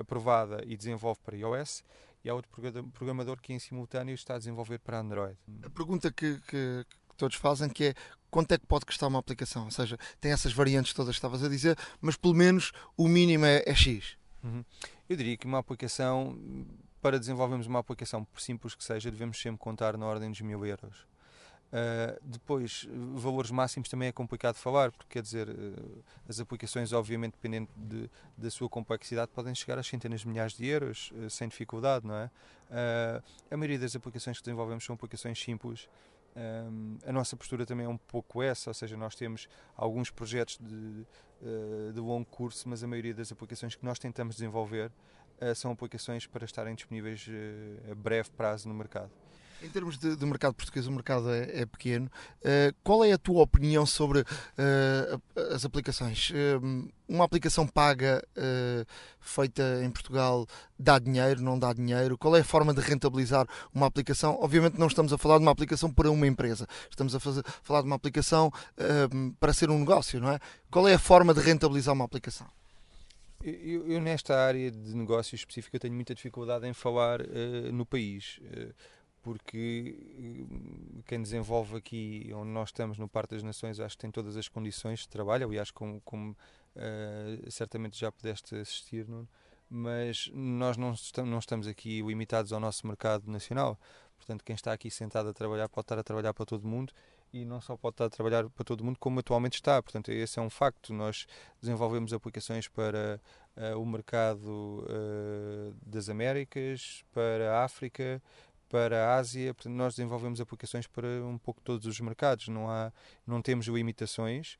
aprovada 0.00 0.62
e 0.66 0.76
desenvolve 0.76 1.20
para 1.22 1.36
iOS 1.36 1.82
e 2.24 2.28
há 2.28 2.34
outro 2.34 2.50
programador 2.92 3.40
que 3.40 3.52
em 3.52 3.58
simultâneo 3.58 4.14
está 4.14 4.34
a 4.34 4.38
desenvolver 4.38 4.78
para 4.78 4.98
Android. 4.98 5.38
A 5.62 5.70
pergunta 5.70 6.12
que, 6.12 6.38
que, 6.40 6.84
que 6.84 7.16
todos 7.16 7.36
fazem 7.36 7.68
que 7.68 7.84
é 7.84 7.94
quanto 8.30 8.52
é 8.52 8.58
que 8.58 8.66
pode 8.66 8.86
custar 8.86 9.08
uma 9.08 9.18
aplicação? 9.18 9.64
Ou 9.64 9.70
seja, 9.70 9.98
tem 10.20 10.32
essas 10.32 10.52
variantes 10.52 10.94
todas 10.94 11.14
que 11.14 11.18
estavas 11.18 11.42
a 11.42 11.48
dizer, 11.48 11.76
mas 12.00 12.16
pelo 12.16 12.34
menos 12.34 12.72
o 12.96 13.08
mínimo 13.08 13.44
é, 13.44 13.62
é 13.66 13.74
X. 13.74 14.16
Uhum. 14.42 14.64
Eu 15.08 15.16
diria 15.16 15.36
que 15.36 15.46
uma 15.46 15.58
aplicação, 15.58 16.38
para 17.00 17.18
desenvolvermos 17.18 17.66
uma 17.66 17.80
aplicação, 17.80 18.24
por 18.24 18.40
simples 18.40 18.74
que 18.74 18.84
seja, 18.84 19.10
devemos 19.10 19.40
sempre 19.40 19.58
contar 19.58 19.96
na 19.96 20.06
ordem 20.06 20.30
dos 20.30 20.40
mil 20.40 20.64
euros. 20.64 21.09
Uh, 21.70 22.18
depois, 22.22 22.88
valores 23.14 23.52
máximos 23.52 23.88
também 23.88 24.08
é 24.08 24.12
complicado 24.12 24.56
falar, 24.56 24.90
porque 24.90 25.06
quer 25.08 25.22
dizer, 25.22 25.48
uh, 25.48 26.04
as 26.28 26.40
aplicações, 26.40 26.92
obviamente, 26.92 27.34
dependendo 27.34 27.68
de, 27.76 28.10
da 28.36 28.50
sua 28.50 28.68
complexidade, 28.68 29.30
podem 29.32 29.54
chegar 29.54 29.78
a 29.78 29.82
centenas 29.82 30.22
de 30.22 30.28
milhares 30.28 30.54
de 30.54 30.66
euros 30.66 31.12
uh, 31.12 31.30
sem 31.30 31.48
dificuldade, 31.48 32.06
não 32.06 32.14
é? 32.14 32.30
a 33.50 33.56
maioria 33.56 33.80
das 33.80 33.96
aplicações 33.96 34.38
que 34.38 34.44
desenvolvemos 34.44 34.84
são 34.84 34.94
aplicações 34.94 35.42
simples. 35.42 35.88
a 37.04 37.12
nossa 37.12 37.36
postura 37.36 37.66
também 37.66 37.84
é 37.84 37.88
um 37.88 37.96
pouco 37.96 38.40
essa, 38.40 38.70
ou 38.70 38.74
seja, 38.74 38.96
nós 38.96 39.16
temos 39.16 39.48
alguns 39.76 40.08
projetos 40.08 40.56
de, 40.56 41.04
de 41.92 41.98
longo 41.98 42.26
curso, 42.26 42.68
mas 42.68 42.84
a 42.84 42.86
maioria 42.86 43.12
das 43.12 43.32
aplicações 43.32 43.74
que 43.74 43.84
nós 43.84 43.98
tentamos 43.98 44.36
desenvolver 44.36 44.92
são 45.56 45.72
aplicações 45.72 46.28
para 46.28 46.44
estarem 46.44 46.76
disponíveis 46.76 47.26
a 47.90 47.94
breve 47.96 48.30
prazo 48.30 48.68
no 48.68 48.74
mercado. 48.74 49.10
Em 49.62 49.68
termos 49.68 49.98
de, 49.98 50.16
de, 50.16 50.26
mercado 50.26 50.54
português, 50.54 50.86
o 50.86 50.92
mercado 50.92 51.30
é, 51.30 51.60
é 51.60 51.66
pequeno. 51.66 52.10
Uh, 52.40 52.74
qual 52.82 53.04
é 53.04 53.12
a 53.12 53.18
tua 53.18 53.42
opinião 53.42 53.84
sobre 53.84 54.20
uh, 54.20 55.44
as 55.54 55.64
aplicações? 55.64 56.30
Uh, 56.30 56.88
uma 57.06 57.24
aplicação 57.24 57.66
paga 57.66 58.24
feita 59.18 59.80
em 59.82 59.90
Portugal 59.90 60.46
dá 60.78 60.96
dinheiro, 60.98 61.42
não 61.42 61.58
dá 61.58 61.72
dinheiro? 61.72 62.16
Qual 62.16 62.36
é 62.36 62.40
a 62.40 62.44
forma 62.44 62.72
de 62.72 62.80
rentabilizar 62.80 63.46
uma 63.74 63.86
aplicação? 63.86 64.38
Obviamente 64.40 64.78
não 64.78 64.86
estamos 64.86 65.12
a 65.12 65.18
falar 65.18 65.38
de 65.38 65.42
uma 65.42 65.50
aplicação 65.50 65.92
para 65.92 66.08
uma 66.08 66.26
empresa. 66.26 66.68
Estamos 66.88 67.12
a 67.12 67.18
fazer, 67.18 67.42
falar 67.64 67.80
de 67.80 67.88
uma 67.88 67.96
aplicação 67.96 68.52
para 69.40 69.52
ser 69.52 69.70
um 69.70 69.78
negócio, 69.80 70.20
não 70.20 70.30
é? 70.30 70.38
Qual 70.70 70.86
é 70.86 70.94
a 70.94 71.00
forma 71.00 71.34
de 71.34 71.40
rentabilizar 71.40 71.92
uma 71.92 72.04
aplicação? 72.04 72.46
Eu, 73.42 73.86
eu, 73.88 74.00
nesta 74.00 74.36
área 74.38 74.70
de 74.70 74.94
negócio 74.94 75.34
específica 75.34 75.78
tenho 75.78 75.94
muita 75.94 76.14
dificuldade 76.14 76.66
em 76.66 76.74
falar 76.74 77.22
uh, 77.22 77.72
no 77.72 77.86
país. 77.86 78.38
Uh, 78.42 78.74
porque 79.22 79.96
eh, 80.18 81.02
quem 81.06 81.22
desenvolve 81.22 81.76
aqui 81.76 82.30
onde 82.34 82.50
nós 82.50 82.68
estamos 82.68 82.98
no 82.98 83.08
Parque 83.08 83.34
das 83.34 83.42
Nações 83.42 83.80
acho 83.80 83.96
que 83.96 84.02
tem 84.02 84.10
todas 84.10 84.36
as 84.36 84.48
condições 84.48 85.00
de 85.00 85.08
trabalho, 85.08 85.46
aliás 85.46 85.70
como, 85.70 86.00
como 86.02 86.30
uh, 86.76 87.50
certamente 87.50 87.98
já 87.98 88.10
pudeste 88.10 88.54
assistir 88.56 89.06
mas 89.70 90.28
nós 90.34 90.76
não 90.76 90.92
estamos, 90.92 91.30
não 91.30 91.38
estamos 91.38 91.68
aqui 91.68 92.02
limitados 92.02 92.52
ao 92.52 92.58
nosso 92.58 92.84
mercado 92.84 93.30
nacional. 93.30 93.78
Portanto 94.16 94.44
quem 94.44 94.54
está 94.54 94.72
aqui 94.72 94.90
sentado 94.90 95.28
a 95.28 95.32
trabalhar 95.32 95.68
pode 95.68 95.84
estar 95.84 95.98
a 95.98 96.02
trabalhar 96.02 96.34
para 96.34 96.44
todo 96.44 96.66
mundo 96.66 96.92
e 97.32 97.44
não 97.44 97.60
só 97.60 97.76
pode 97.76 97.94
estar 97.94 98.06
a 98.06 98.10
trabalhar 98.10 98.50
para 98.50 98.64
todo 98.64 98.84
mundo 98.84 98.98
como 98.98 99.20
atualmente 99.20 99.54
está, 99.54 99.80
portanto 99.80 100.10
esse 100.10 100.38
é 100.38 100.42
um 100.42 100.50
facto, 100.50 100.92
nós 100.92 101.26
desenvolvemos 101.62 102.12
aplicações 102.12 102.66
para 102.66 103.20
uh, 103.56 103.80
o 103.80 103.86
mercado 103.86 104.84
uh, 104.84 105.72
das 105.86 106.08
Américas, 106.08 107.04
para 107.12 107.56
a 107.56 107.64
África 107.64 108.20
para 108.70 109.08
a 109.08 109.16
Ásia, 109.16 109.52
portanto, 109.52 109.74
nós 109.74 109.94
desenvolvemos 109.96 110.40
aplicações 110.40 110.86
para 110.86 111.06
um 111.26 111.36
pouco 111.36 111.60
todos 111.60 111.86
os 111.86 112.00
mercados, 112.00 112.48
não, 112.48 112.70
há, 112.70 112.92
não 113.26 113.42
temos 113.42 113.66
limitações, 113.66 114.56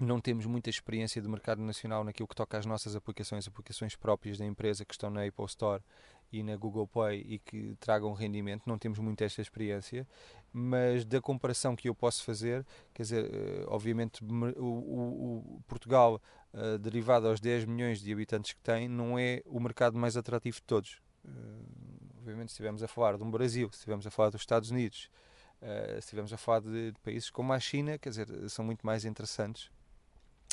não 0.00 0.20
temos 0.20 0.46
muita 0.46 0.70
experiência 0.70 1.20
de 1.20 1.28
mercado 1.28 1.62
nacional 1.62 2.02
naquilo 2.02 2.26
que 2.26 2.34
toca 2.34 2.58
às 2.58 2.64
nossas 2.64 2.96
aplicações, 2.96 3.46
aplicações 3.46 3.94
próprias 3.94 4.38
da 4.38 4.46
empresa 4.46 4.84
que 4.84 4.94
estão 4.94 5.10
na 5.10 5.24
Apple 5.24 5.44
Store 5.44 5.82
e 6.32 6.42
na 6.42 6.56
Google 6.56 6.88
Play 6.88 7.24
e 7.28 7.38
que 7.38 7.76
tragam 7.78 8.12
rendimento, 8.14 8.62
não 8.66 8.78
temos 8.78 8.98
muito 8.98 9.22
esta 9.22 9.42
experiência, 9.42 10.08
mas 10.50 11.04
da 11.04 11.20
comparação 11.20 11.76
que 11.76 11.88
eu 11.88 11.94
posso 11.94 12.24
fazer, 12.24 12.66
quer 12.92 13.02
dizer, 13.02 13.30
eh, 13.32 13.64
obviamente 13.68 14.24
o, 14.24 14.64
o, 14.64 15.56
o 15.56 15.62
Portugal, 15.68 16.20
uh, 16.54 16.78
derivado 16.78 17.28
aos 17.28 17.38
10 17.38 17.66
milhões 17.66 18.00
de 18.00 18.12
habitantes 18.12 18.54
que 18.54 18.60
tem, 18.60 18.88
não 18.88 19.18
é 19.18 19.42
o 19.44 19.60
mercado 19.60 19.98
mais 19.98 20.16
atrativo 20.16 20.56
de 20.56 20.62
todos. 20.62 21.03
Uh, 21.24 22.18
obviamente, 22.18 22.48
se 22.48 22.54
estivermos 22.54 22.82
a 22.82 22.88
falar 22.88 23.16
de 23.16 23.22
um 23.22 23.30
Brasil, 23.30 23.68
se 23.70 23.78
estivermos 23.78 24.06
a 24.06 24.10
falar 24.10 24.30
dos 24.30 24.40
Estados 24.40 24.70
Unidos, 24.70 25.10
uh, 25.60 25.92
se 25.92 25.98
estivermos 26.00 26.32
a 26.32 26.36
falar 26.36 26.60
de, 26.60 26.92
de, 26.92 27.00
países 27.00 27.30
como 27.30 27.52
a 27.52 27.60
China, 27.60 27.98
quer 27.98 28.10
dizer, 28.10 28.28
são 28.50 28.64
muito 28.64 28.84
mais 28.84 29.04
interessantes 29.04 29.70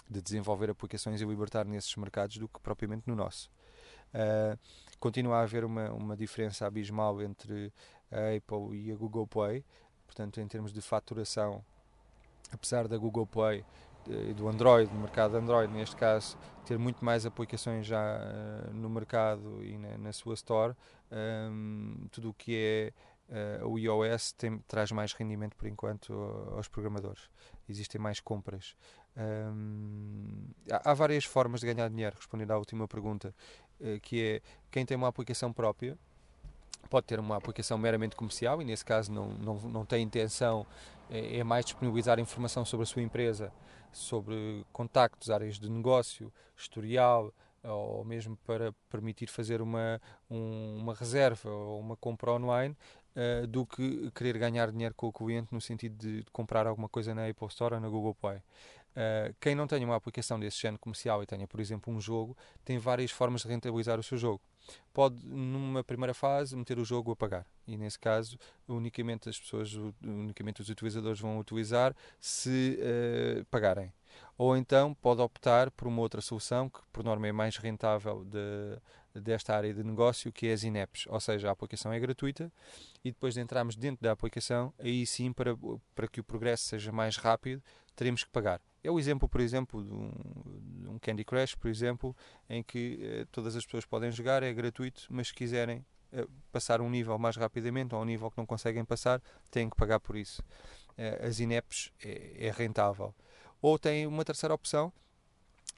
de 0.09 0.21
desenvolver 0.21 0.69
aplicações 0.69 1.21
e 1.21 1.25
libertar 1.25 1.65
nesses 1.65 1.95
mercados 1.95 2.37
do 2.37 2.47
que 2.47 2.59
propriamente 2.59 3.03
no 3.07 3.15
nosso. 3.15 3.49
Uh, 4.13 4.59
continua 4.99 5.37
a 5.37 5.41
haver 5.41 5.63
uma, 5.63 5.91
uma 5.91 6.17
diferença 6.17 6.67
abismal 6.67 7.21
entre 7.21 7.73
a 8.11 8.35
Apple 8.35 8.77
e 8.77 8.91
a 8.91 8.95
Google 8.95 9.25
Play. 9.25 9.63
portanto, 10.05 10.41
em 10.41 10.47
termos 10.47 10.73
de 10.73 10.81
faturação, 10.81 11.63
apesar 12.51 12.87
da 12.87 12.97
Google 12.97 13.25
Play 13.25 13.63
e 14.09 14.33
do 14.33 14.47
Android, 14.47 14.91
no 14.93 14.99
mercado 14.99 15.35
Android, 15.37 15.71
neste 15.71 15.95
caso, 15.95 16.37
ter 16.65 16.77
muito 16.77 17.03
mais 17.03 17.25
aplicações 17.25 17.85
já 17.85 17.99
uh, 17.99 18.73
no 18.73 18.89
mercado 18.89 19.63
e 19.63 19.77
na, 19.77 19.97
na 19.97 20.13
sua 20.13 20.33
store, 20.33 20.75
um, 21.11 22.07
tudo 22.11 22.29
o 22.29 22.33
que 22.33 22.55
é 23.29 23.61
uh, 23.61 23.67
o 23.67 23.77
iOS 23.77 24.33
tem, 24.33 24.57
traz 24.67 24.91
mais 24.91 25.13
rendimento 25.13 25.55
por 25.55 25.67
enquanto 25.67 26.13
aos 26.55 26.67
programadores. 26.67 27.29
Existem 27.69 27.99
mais 27.99 28.19
compras. 28.19 28.75
Um, 29.15 30.47
há, 30.71 30.91
há, 30.91 30.93
várias 30.93 31.25
formas 31.25 31.59
de 31.61 31.73
ganhar 31.73 31.89
dinheiro, 31.89 32.15
respondendo 32.15 32.51
à 32.51 32.57
última 32.57 32.87
pergunta, 32.87 33.33
uh, 33.79 33.99
que 34.01 34.23
é 34.23 34.41
quem 34.69 34.85
tem 34.85 34.97
uma 34.97 35.07
aplicação 35.07 35.51
própria 35.51 35.97
pode 36.89 37.05
ter 37.05 37.19
uma 37.19 37.37
aplicação 37.37 37.77
meramente 37.77 38.15
comercial 38.15 38.61
e 38.61 38.65
nesse 38.65 38.83
caso 38.83 39.11
não, 39.11 39.29
não, 39.29 39.55
não 39.69 39.85
tem 39.85 40.03
intenção, 40.03 40.65
é, 41.09 41.37
é 41.37 41.43
mais 41.43 41.63
disponibilizar 41.63 42.19
informação 42.19 42.65
sobre 42.65 42.83
a 42.83 42.87
sua 42.87 43.01
empresa 43.01 43.51
sobre 43.91 44.65
contactos, 44.71 45.29
áreas 45.29 45.59
de 45.59 45.69
negócio, 45.69 46.31
historial, 46.55 47.33
ou 47.63 48.03
mesmo 48.03 48.37
para 48.37 48.73
permitir 48.89 49.27
fazer 49.27 49.61
uma, 49.61 50.01
um, 50.29 50.77
uma 50.77 50.93
reserva 50.93 51.49
ou 51.49 51.79
uma 51.79 51.95
compra 51.95 52.31
online, 52.31 52.75
uh, 53.15 53.47
do 53.47 53.65
que 53.65 54.09
querer 54.11 54.37
ganhar 54.37 54.71
dinheiro 54.71 54.95
com 54.95 55.07
o 55.07 55.13
cliente 55.13 55.53
no 55.53 55.61
sentido 55.61 55.95
de, 55.95 56.25
comprar 56.31 56.65
alguma 56.67 56.89
coisa 56.89 57.13
na 57.13 57.27
Apple 57.27 57.47
Store 57.47 57.75
ou 57.75 57.81
na 57.81 57.89
Google 57.89 58.15
Play. 58.15 58.41
Uh, 58.91 59.33
quem 59.39 59.55
não 59.55 59.67
tenha 59.67 59.85
uma 59.85 59.95
aplicação 59.95 60.39
desse 60.39 60.59
género 60.59 60.79
comercial 60.79 61.23
e 61.23 61.25
tenha, 61.25 61.47
por 61.47 61.59
exemplo, 61.59 61.93
um 61.93 61.99
jogo, 61.99 62.37
tem 62.65 62.77
várias 62.77 63.11
formas 63.11 63.41
de 63.41 63.47
rentabilizar 63.47 63.99
o 63.99 64.03
seu 64.03 64.17
jogo 64.17 64.41
pode, 64.93 65.25
numa 65.25 65.83
primeira 65.83 66.13
fase, 66.13 66.55
meter 66.55 66.77
o 66.77 66.85
jogo 66.85 67.11
a 67.11 67.15
pagar. 67.15 67.45
E 67.67 67.77
nesse 67.77 67.99
caso, 67.99 68.37
unicamente 68.67 69.29
as 69.29 69.39
pessoas, 69.39 69.73
unicamente 70.03 70.61
os 70.61 70.69
utilizadores 70.69 71.19
vão 71.19 71.39
utilizar 71.39 71.95
se 72.19 72.77
uh, 72.79 73.45
pagarem. 73.45 73.93
Ou 74.37 74.57
então 74.57 74.93
pode 74.93 75.21
optar 75.21 75.71
por 75.71 75.87
uma 75.87 76.01
outra 76.01 76.19
solução 76.19 76.69
que, 76.69 76.79
por 76.91 77.03
norma, 77.03 77.27
é 77.27 77.31
mais 77.31 77.55
rentável 77.55 78.25
de, 78.25 79.21
desta 79.21 79.55
área 79.55 79.73
de 79.73 79.83
negócio, 79.83 80.33
que 80.33 80.47
é 80.47 80.53
as 80.53 80.63
INEPs. 80.63 81.05
Ou 81.07 81.19
seja, 81.19 81.47
a 81.47 81.51
aplicação 81.51 81.93
é 81.93 81.99
gratuita 81.99 82.51
e 83.05 83.11
depois 83.11 83.35
de 83.35 83.41
entrarmos 83.41 83.75
dentro 83.75 84.03
da 84.03 84.11
aplicação, 84.11 84.73
aí 84.79 85.05
sim, 85.05 85.31
para, 85.31 85.55
para 85.95 86.07
que 86.07 86.19
o 86.19 86.23
progresso 86.23 86.65
seja 86.65 86.91
mais 86.91 87.15
rápido, 87.15 87.63
teremos 87.95 88.23
que 88.23 88.29
pagar. 88.29 88.61
É 88.83 88.89
o 88.89 88.99
exemplo, 88.99 89.29
por 89.29 89.41
exemplo, 89.41 89.83
de 89.83 89.93
um, 89.93 90.11
de 90.81 90.87
um 90.87 90.99
Candy 90.99 91.23
Crush, 91.23 91.55
por 91.55 91.69
exemplo, 91.69 92.15
em 92.49 92.63
que 92.63 92.99
eh, 93.01 93.25
todas 93.31 93.55
as 93.55 93.63
pessoas 93.63 93.85
podem 93.85 94.11
jogar, 94.11 94.41
é 94.41 94.51
gratuito, 94.51 95.05
mas 95.09 95.27
se 95.27 95.33
quiserem 95.33 95.85
eh, 96.11 96.27
passar 96.51 96.81
um 96.81 96.89
nível 96.89 97.17
mais 97.17 97.37
rapidamente 97.37 97.95
ou 97.95 98.01
um 98.01 98.05
nível 98.05 98.29
que 98.29 98.37
não 98.37 98.45
conseguem 98.45 98.83
passar, 98.83 99.21
têm 99.49 99.69
que 99.69 99.75
pagar 99.75 99.99
por 99.99 100.15
isso. 100.15 100.43
Eh, 100.97 101.25
as 101.25 101.39
INEPs 101.39 101.91
é, 102.03 102.47
é 102.47 102.51
rentável. 102.51 103.13
Ou 103.61 103.77
tem 103.77 104.07
uma 104.07 104.25
terceira 104.25 104.53
opção, 104.53 104.91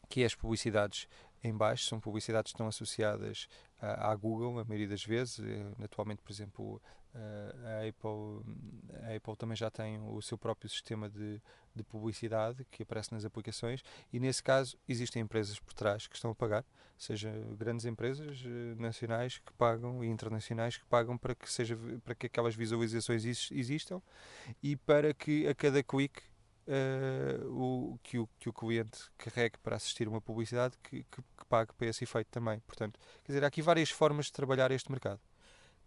que 0.10 0.24
é 0.24 0.26
as 0.26 0.36
publicidades 0.36 1.08
em 1.44 1.54
baixo, 1.56 1.86
são 1.86 2.00
publicidades 2.00 2.52
que 2.52 2.56
estão 2.56 2.68
associadas 2.68 3.48
à, 3.80 4.12
à 4.12 4.16
Google, 4.16 4.60
a 4.60 4.64
maioria 4.64 4.88
das 4.88 5.04
vezes. 5.04 5.40
Eh, 5.40 5.84
atualmente, 5.84 6.22
por 6.22 6.32
exemplo, 6.32 6.82
a 7.16 7.88
Apple, 7.88 8.42
a 9.04 9.16
Apple 9.16 9.36
também 9.38 9.56
já 9.56 9.70
tem 9.70 10.00
o 10.00 10.22
seu 10.22 10.38
próprio 10.38 10.70
sistema 10.70 11.10
de, 11.10 11.42
de 11.76 11.84
publicidade 11.84 12.66
que 12.72 12.84
aparece 12.84 13.14
nas 13.14 13.24
aplicações 13.26 13.84
e 14.12 14.20
nesse 14.20 14.42
caso 14.42 14.78
existem 14.88 15.22
empresas 15.22 15.60
por 15.60 15.74
trás 15.74 16.08
que 16.08 16.16
estão 16.16 16.32
a 16.32 16.36
pagar, 16.36 16.66
seja 16.98 17.32
grandes 17.58 17.86
empresas 17.86 18.44
eh, 18.46 18.76
nacionais 18.80 19.38
que 19.38 19.54
pagam 19.54 20.04
e 20.04 20.08
internacionais 20.08 20.78
que 20.78 20.86
pagam 20.86 21.18
para 21.18 21.36
que 21.36 21.52
seja 21.52 21.78
para 22.04 22.16
que 22.16 22.28
aquelas 22.28 22.56
visualizações 22.56 23.24
existam 23.52 24.02
e 24.62 24.76
para 24.76 25.14
que 25.14 25.48
a 25.48 25.54
cada 25.54 25.84
clique 25.84 26.22
uh, 26.68 27.48
o, 27.50 28.00
que, 28.02 28.18
o, 28.18 28.28
que 28.40 28.50
o 28.50 28.54
cliente 28.54 29.00
carregue 29.18 29.58
para 29.60 29.76
assistir 29.76 30.08
uma 30.08 30.22
publicidade 30.22 30.78
que, 30.82 31.04
que, 31.04 31.22
que 31.22 31.46
pague 31.48 31.74
para 31.74 31.88
esse 31.88 32.04
efeito 32.04 32.28
também. 32.30 32.60
Portanto, 32.62 33.00
quer 33.24 33.32
dizer, 33.32 33.44
há 33.44 33.48
aqui 33.48 33.62
várias 33.62 33.90
formas 33.90 34.28
de 34.28 34.34
trabalhar 34.34 34.72
este 34.72 34.92
mercado. 34.92 35.20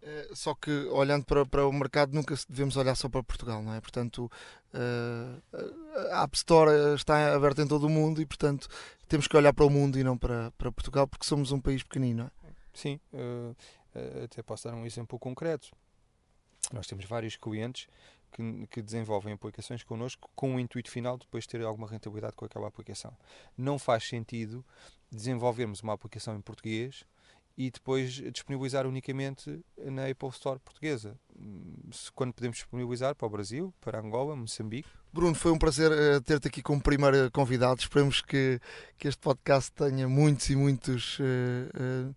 Eh, 0.01 0.29
só 0.33 0.53
que 0.53 0.71
olhando 0.87 1.25
para, 1.25 1.45
para 1.45 1.67
o 1.67 1.73
mercado 1.73 2.13
nunca 2.13 2.35
devemos 2.47 2.77
olhar 2.77 2.95
só 2.95 3.09
para 3.09 3.23
Portugal, 3.23 3.61
não 3.61 3.73
é? 3.73 3.81
Portanto, 3.81 4.31
uh, 4.73 6.11
a 6.11 6.23
App 6.23 6.35
Store 6.35 6.95
está 6.95 7.33
aberta 7.33 7.61
em 7.61 7.67
todo 7.67 7.87
o 7.87 7.89
mundo 7.89 8.21
e, 8.21 8.25
portanto, 8.25 8.67
temos 9.07 9.27
que 9.27 9.35
olhar 9.35 9.53
para 9.53 9.65
o 9.65 9.69
mundo 9.69 9.97
e 9.99 10.03
não 10.03 10.17
para, 10.17 10.51
para 10.51 10.71
Portugal 10.71 11.07
porque 11.07 11.25
somos 11.25 11.51
um 11.51 11.59
país 11.59 11.83
pequenino, 11.83 12.23
não 12.23 12.25
é? 12.25 12.53
Sim, 12.73 12.99
até 14.23 14.43
posso 14.43 14.67
dar 14.67 14.75
um 14.75 14.85
exemplo 14.85 15.17
concreto. 15.17 15.71
Nós 16.71 16.85
temos 16.85 17.05
vários 17.05 17.35
clientes 17.35 17.87
que, 18.31 18.67
que, 18.67 18.81
desenvolvem 18.83 19.33
aplicações 19.33 19.83
connosco 19.83 20.29
com 20.35 20.55
o 20.55 20.59
intuito 20.59 20.91
final 20.91 21.17
de 21.17 21.25
depois 21.25 21.47
ter 21.47 21.63
alguma 21.63 21.87
rentabilidade 21.87 22.35
com 22.35 22.45
aquela 22.45 22.67
aplicação. 22.67 23.17
Não 23.57 23.79
faz 23.79 24.07
sentido 24.07 24.63
desenvolvermos 25.11 25.81
uma 25.81 25.93
aplicação 25.93 26.35
em 26.35 26.41
português 26.41 27.03
e 27.57 27.71
depois 27.71 28.11
disponibilizar 28.31 28.85
unicamente 28.85 29.59
na 29.77 30.07
Apple 30.07 30.29
Store 30.29 30.59
portuguesa. 30.59 31.19
Quando 32.13 32.33
podemos 32.33 32.57
disponibilizar 32.57 33.15
para 33.15 33.27
o 33.27 33.29
Brasil, 33.29 33.73
para 33.79 33.99
Angola, 33.99 34.35
Moçambique. 34.35 34.89
Bruno, 35.13 35.33
foi 35.33 35.51
um 35.51 35.57
prazer 35.57 35.91
uh, 35.91 36.21
ter-te 36.21 36.47
aqui 36.47 36.61
como 36.61 36.81
primeiro 36.81 37.31
convidado. 37.31 37.79
Esperemos 37.79 38.21
que, 38.21 38.59
que 38.97 39.07
este 39.07 39.19
podcast 39.19 39.71
tenha 39.71 40.07
muitos 40.07 40.49
e 40.49 40.55
muitos 40.55 41.17
uh, 41.19 41.23
uh, 41.23 42.13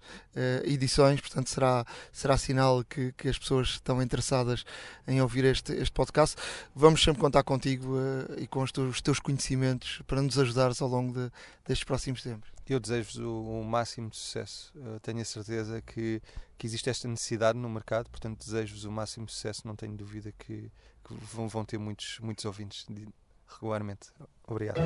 edições, 0.64 1.20
portanto 1.20 1.48
será, 1.48 1.84
será 2.12 2.36
sinal 2.36 2.84
que, 2.84 3.12
que 3.12 3.28
as 3.28 3.38
pessoas 3.38 3.68
estão 3.68 4.02
interessadas 4.02 4.64
em 5.06 5.22
ouvir 5.22 5.44
este, 5.44 5.72
este 5.72 5.92
podcast. 5.92 6.36
Vamos 6.74 7.02
sempre 7.02 7.20
contar 7.20 7.42
contigo 7.42 7.96
e 8.36 8.46
com 8.46 8.62
os 8.62 8.72
teus, 8.72 8.96
os 8.96 9.00
teus, 9.00 9.18
conhecimentos 9.18 10.02
para 10.06 10.20
nos 10.20 10.38
ajudares 10.38 10.82
ao 10.82 10.88
longo 10.88 11.14
de, 11.14 11.30
destes 11.66 11.84
próximos 11.84 12.22
tempos. 12.22 12.50
Eu 12.68 12.78
desejo-vos 12.78 13.16
o, 13.16 13.60
o, 13.60 13.64
máximo 13.64 14.10
de 14.10 14.16
sucesso. 14.16 14.72
Eu 14.76 15.00
tenho 15.00 15.20
a 15.20 15.24
certeza 15.24 15.82
que, 15.82 16.22
que 16.60 16.66
existe 16.66 16.90
esta 16.90 17.08
necessidade 17.08 17.58
no 17.58 17.70
mercado, 17.70 18.10
portanto 18.10 18.44
desejo-vos 18.44 18.84
o 18.84 18.92
máximo 18.92 19.26
sucesso. 19.26 19.66
Não 19.66 19.74
tenho 19.74 19.96
dúvida 19.96 20.30
que, 20.38 20.70
que 21.02 21.14
vão, 21.32 21.48
vão, 21.48 21.64
ter 21.64 21.78
muitos, 21.78 22.18
muitos 22.20 22.44
ouvintes 22.44 22.84
de, 22.86 23.08
regularmente. 23.48 24.10
Obrigado. 24.46 24.78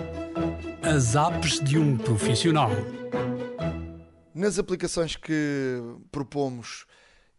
As 0.81 1.17
apps 1.17 1.59
de 1.59 1.77
um 1.77 1.99
profissional. 1.99 2.71
Nas 4.33 4.57
aplicações 4.57 5.17
que 5.17 5.81
propomos, 6.13 6.87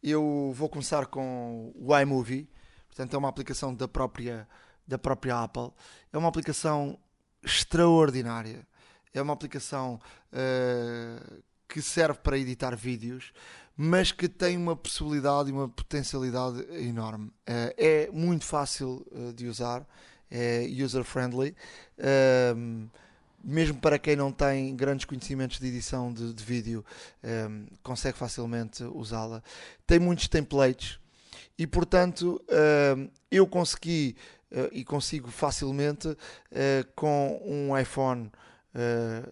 eu 0.04 0.52
vou 0.54 0.68
começar 0.68 1.06
com 1.06 1.72
o 1.74 1.98
iMovie. 1.98 2.50
Portanto, 2.88 3.14
é 3.14 3.18
uma 3.18 3.30
aplicação 3.30 3.74
da 3.74 3.88
própria, 3.88 4.46
da 4.86 4.98
própria 4.98 5.44
Apple. 5.44 5.72
É 6.12 6.18
uma 6.18 6.28
aplicação 6.28 7.00
extraordinária 7.42 8.68
é 9.18 9.22
uma 9.22 9.34
aplicação 9.34 10.00
uh, 10.34 11.44
que 11.68 11.82
serve 11.82 12.20
para 12.20 12.38
editar 12.38 12.76
vídeos, 12.76 13.32
mas 13.78 14.12
que 14.12 14.30
tem 14.30 14.58
uma 14.58 14.76
possibilidade 14.76 15.50
e 15.50 15.52
uma 15.52 15.68
potencialidade 15.68 16.66
enorme. 16.72 17.28
Uh, 17.28 17.74
é 17.78 18.10
muito 18.12 18.46
fácil 18.46 19.06
uh, 19.12 19.34
de 19.34 19.48
usar, 19.48 19.86
é 20.32 20.66
user-friendly. 20.68 21.56
Ehm, 21.98 22.88
mesmo 23.44 23.80
para 23.80 24.00
quem 24.00 24.16
não 24.16 24.32
tem 24.32 24.76
grandes 24.76 25.06
conhecimentos 25.06 25.60
de 25.60 25.68
edição 25.68 26.12
de, 26.12 26.34
de 26.34 26.44
vídeo, 26.44 26.84
ehm, 27.22 27.68
consegue 27.84 28.18
facilmente 28.18 28.84
usá-la. 28.84 29.44
Tem 29.86 30.00
muitos 30.00 30.28
templates 30.28 31.00
e, 31.58 31.68
portanto, 31.68 32.42
ehm, 32.50 33.08
eu 33.30 33.46
consegui 33.46 34.16
e 34.72 34.86
consigo 34.86 35.30
facilmente 35.30 36.16
com 36.96 37.42
um 37.46 37.78
iPhone 37.78 38.32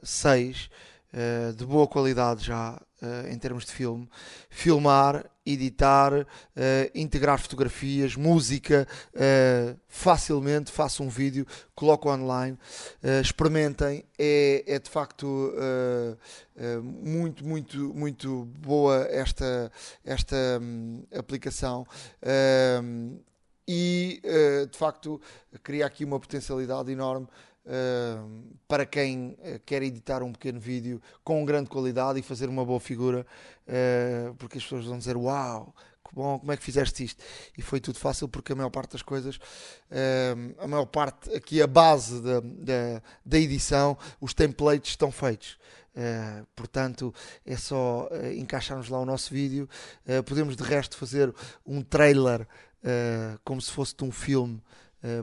6 0.03 0.65
uh, 0.65 0.69
uh, 1.13 1.53
de 1.53 1.65
boa 1.65 1.87
qualidade 1.87 2.45
já 2.45 2.81
uh, 3.03 3.27
em 3.27 3.37
termos 3.37 3.65
de 3.65 3.71
filme, 3.71 4.09
filmar, 4.49 5.29
editar, 5.45 6.13
uh, 6.13 6.25
integrar 6.95 7.39
fotografias, 7.39 8.15
música, 8.15 8.87
facilmente, 9.87 10.71
faço 10.71 11.03
um 11.03 11.09
vídeo, 11.09 11.45
coloco 11.75 12.09
online, 12.09 12.57
experimentem, 13.21 14.05
é, 14.17 14.63
é 14.65 14.79
de 14.79 14.89
facto 14.89 15.53
muito, 16.81 17.45
muito, 17.45 17.93
muito 17.93 18.45
boa 18.59 19.05
esta, 19.09 19.71
esta 20.03 20.35
um, 20.61 21.03
aplicação 21.13 21.85
e 23.67 24.21
de 24.71 24.77
facto 24.77 25.21
cria 25.61 25.85
aqui 25.85 26.05
uma 26.05 26.19
potencialidade 26.19 26.91
enorme 26.91 27.27
Uh, 27.65 28.53
para 28.67 28.85
quem 28.85 29.37
uh, 29.39 29.59
quer 29.65 29.81
editar 29.83 30.21
um 30.21 30.33
pequeno 30.33 30.59
vídeo 30.59 31.01
com 31.23 31.45
grande 31.45 31.69
qualidade 31.69 32.19
e 32.19 32.21
fazer 32.21 32.49
uma 32.49 32.65
boa 32.65 32.79
figura, 32.79 33.25
uh, 33.67 34.35
porque 34.35 34.57
as 34.57 34.63
pessoas 34.63 34.85
vão 34.85 34.97
dizer: 34.97 35.15
Uau, 35.15 35.73
que 36.05 36.13
bom, 36.13 36.39
como 36.39 36.51
é 36.51 36.57
que 36.57 36.63
fizeste 36.63 37.05
isto? 37.05 37.23
E 37.57 37.61
foi 37.61 37.79
tudo 37.79 37.97
fácil, 37.97 38.27
porque 38.27 38.51
a 38.51 38.55
maior 38.55 38.69
parte 38.69 38.91
das 38.91 39.01
coisas, 39.01 39.39
a 40.59 40.67
maior 40.67 40.85
parte, 40.85 41.33
aqui 41.33 41.61
a 41.61 41.67
base 41.67 42.21
da, 42.21 42.41
da, 42.41 43.01
da 43.25 43.39
edição, 43.39 43.97
os 44.19 44.33
templates 44.33 44.91
estão 44.91 45.09
feitos. 45.09 45.57
Uh, 45.95 46.45
portanto, 46.55 47.13
é 47.45 47.55
só 47.55 48.09
uh, 48.11 48.33
encaixarmos 48.33 48.89
lá 48.89 48.99
o 48.99 49.05
nosso 49.05 49.31
vídeo. 49.31 49.69
Uh, 50.07 50.23
podemos 50.23 50.55
de 50.55 50.63
resto 50.63 50.97
fazer 50.97 51.33
um 51.65 51.83
trailer 51.83 52.41
uh, 52.41 53.39
como 53.43 53.61
se 53.61 53.71
fosse 53.71 53.95
de 53.95 54.03
um 54.03 54.11
filme, 54.11 54.55
uh, 54.55 54.61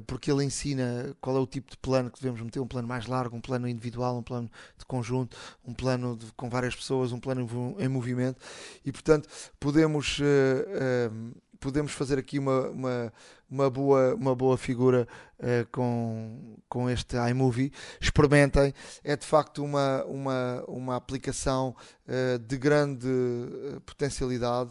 porque 0.06 0.30
ele 0.30 0.44
ensina 0.44 1.16
qual 1.20 1.36
é 1.36 1.40
o 1.40 1.46
tipo 1.46 1.70
de 1.70 1.76
plano 1.76 2.10
que 2.10 2.20
devemos 2.20 2.40
meter: 2.40 2.60
um 2.60 2.66
plano 2.66 2.86
mais 2.86 3.06
largo, 3.06 3.36
um 3.36 3.40
plano 3.40 3.68
individual, 3.68 4.18
um 4.18 4.22
plano 4.22 4.50
de 4.78 4.84
conjunto, 4.84 5.36
um 5.64 5.72
plano 5.72 6.16
de, 6.16 6.26
com 6.32 6.48
várias 6.48 6.74
pessoas, 6.74 7.12
um 7.12 7.20
plano 7.20 7.48
em, 7.78 7.88
movimento, 7.88 8.38
e 8.84 8.92
portanto 8.92 9.28
podemos. 9.58 10.18
Uh, 10.18 11.34
podemos 11.60 11.92
fazer 11.92 12.18
aqui 12.18 12.38
uma, 12.38 12.68
uma, 12.70 13.12
uma, 13.48 13.70
boa, 13.70 14.14
uma 14.14 14.34
boa 14.34 14.56
figura 14.56 15.06
uh, 15.38 15.68
com, 15.70 16.56
com 16.68 16.88
este 16.88 17.16
iMovie. 17.16 17.70
Experimentem, 18.00 18.72
é 19.04 19.14
de 19.14 19.26
facto 19.26 19.62
uma, 19.62 20.02
uma, 20.06 20.64
uma 20.66 20.96
aplicação 20.96 21.76
uh, 22.08 22.38
de 22.38 22.56
grande 22.56 23.06
uh, 23.06 23.80
potencialidade 23.82 24.70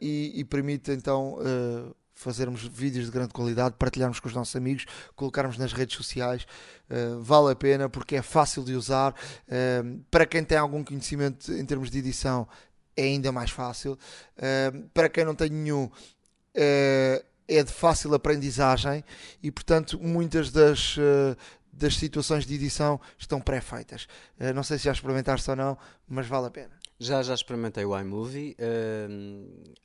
e, 0.00 0.32
e, 0.34 0.44
permite 0.44 0.90
então 0.90 1.38
fazermos 2.20 2.62
vídeos 2.62 3.06
de 3.06 3.10
grande 3.10 3.32
qualidade, 3.32 3.76
partilharmos 3.78 4.20
com 4.20 4.28
os 4.28 4.34
nossos 4.34 4.54
amigos, 4.54 4.84
colocarmos 5.16 5.56
nas 5.56 5.72
redes 5.72 5.96
sociais. 5.96 6.46
Uh, 6.90 7.20
vale 7.22 7.52
a 7.52 7.56
pena 7.56 7.88
porque 7.88 8.16
é 8.16 8.22
fácil 8.22 8.62
de 8.62 8.74
usar. 8.74 9.14
Uh, 9.48 10.00
para 10.10 10.26
quem 10.26 10.44
tem 10.44 10.58
algum 10.58 10.84
conhecimento 10.84 11.50
em 11.50 11.64
termos 11.64 11.90
de 11.90 11.98
edição, 11.98 12.46
é 12.94 13.04
ainda 13.04 13.32
mais 13.32 13.50
fácil. 13.50 13.98
Uh, 14.36 14.88
para 14.92 15.08
quem 15.08 15.24
não 15.24 15.34
tem 15.34 15.48
nenhum, 15.48 15.90
é 16.52 17.62
de 17.62 17.72
fácil 17.72 18.12
aprendizagem 18.12 19.04
e, 19.42 19.50
portanto, 19.50 19.98
muitas 20.00 20.50
das, 20.50 20.96
das 21.72 21.94
situações 21.96 22.44
de 22.44 22.54
edição 22.54 23.00
estão 23.16 23.40
pré-feitas. 23.40 24.08
não 24.52 24.64
sei 24.64 24.76
se 24.76 24.84
já 24.84 24.92
experimentaste 24.92 25.48
ou 25.48 25.56
não, 25.56 25.78
mas 26.08 26.26
vale 26.26 26.48
a 26.48 26.50
pena. 26.50 26.79
Já, 27.02 27.22
já 27.22 27.32
experimentei 27.32 27.84
o 27.84 27.98
iMovie. 27.98 28.54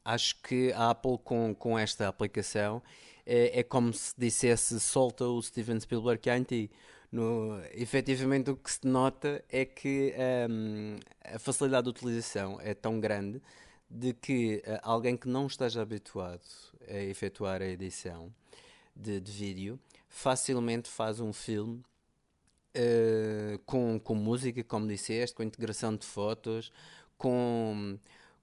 acho 0.03 0.35
que 0.41 0.73
a 0.73 0.89
Apple, 0.89 1.17
com, 1.23 1.55
com 1.55 1.79
esta 1.79 2.09
aplicação, 2.09 2.83
é, 3.25 3.59
é 3.59 3.63
como 3.63 3.93
se 3.93 4.13
dissesse 4.17 4.79
solta 4.79 5.25
o 5.25 5.41
Steven 5.41 5.79
Spielberg 5.79 6.21
que 6.21 6.29
há 6.29 6.37
em 6.37 6.43
ti 6.43 6.69
no, 7.11 7.61
efetivamente 7.71 8.49
o 8.49 8.57
que 8.57 8.69
se 8.69 8.85
nota 8.85 9.41
é 9.49 9.63
que 9.63 10.13
um, 10.49 10.97
a 11.23 11.39
facilidade 11.39 11.85
de 11.85 11.89
utilização 11.89 12.59
é 12.59 12.73
tão 12.73 12.99
grande 12.99 13.41
de 13.89 14.13
que 14.13 14.61
uh, 14.67 14.79
alguém 14.81 15.15
que 15.15 15.29
não 15.29 15.47
esteja 15.47 15.81
habituado 15.81 16.41
a 16.85 16.97
efetuar 16.97 17.61
a 17.61 17.65
edição 17.65 18.33
de, 18.93 19.21
de 19.21 19.31
vídeo 19.31 19.79
facilmente 20.09 20.89
faz 20.89 21.21
um 21.21 21.31
filme 21.31 21.81
uh, 22.75 23.57
com, 23.65 23.97
com 23.97 24.15
música, 24.15 24.61
como 24.63 24.85
disseste, 24.85 25.35
com 25.35 25.43
integração 25.43 25.95
de 25.95 26.05
fotos, 26.05 26.71
com 27.17 27.97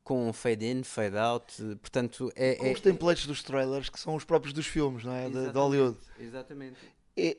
com 0.05 0.33
fade-in, 0.33 0.83
fade-out, 0.83 1.55
portanto 1.81 2.33
é, 2.35 2.57
com 2.57 2.67
é... 2.67 2.73
os 2.73 2.81
templates 2.81 3.25
dos 3.25 3.41
trailers 3.41 3.89
que 3.89 4.01
são 4.01 4.17
os 4.17 4.25
próprios 4.25 4.53
dos 4.53 4.67
filmes, 4.67 5.05
não 5.05 5.15
é? 5.15 5.31
De, 5.31 5.53
de 5.53 5.57
Hollywood. 5.57 5.97
Exatamente 6.19 6.77
é, 7.17 7.37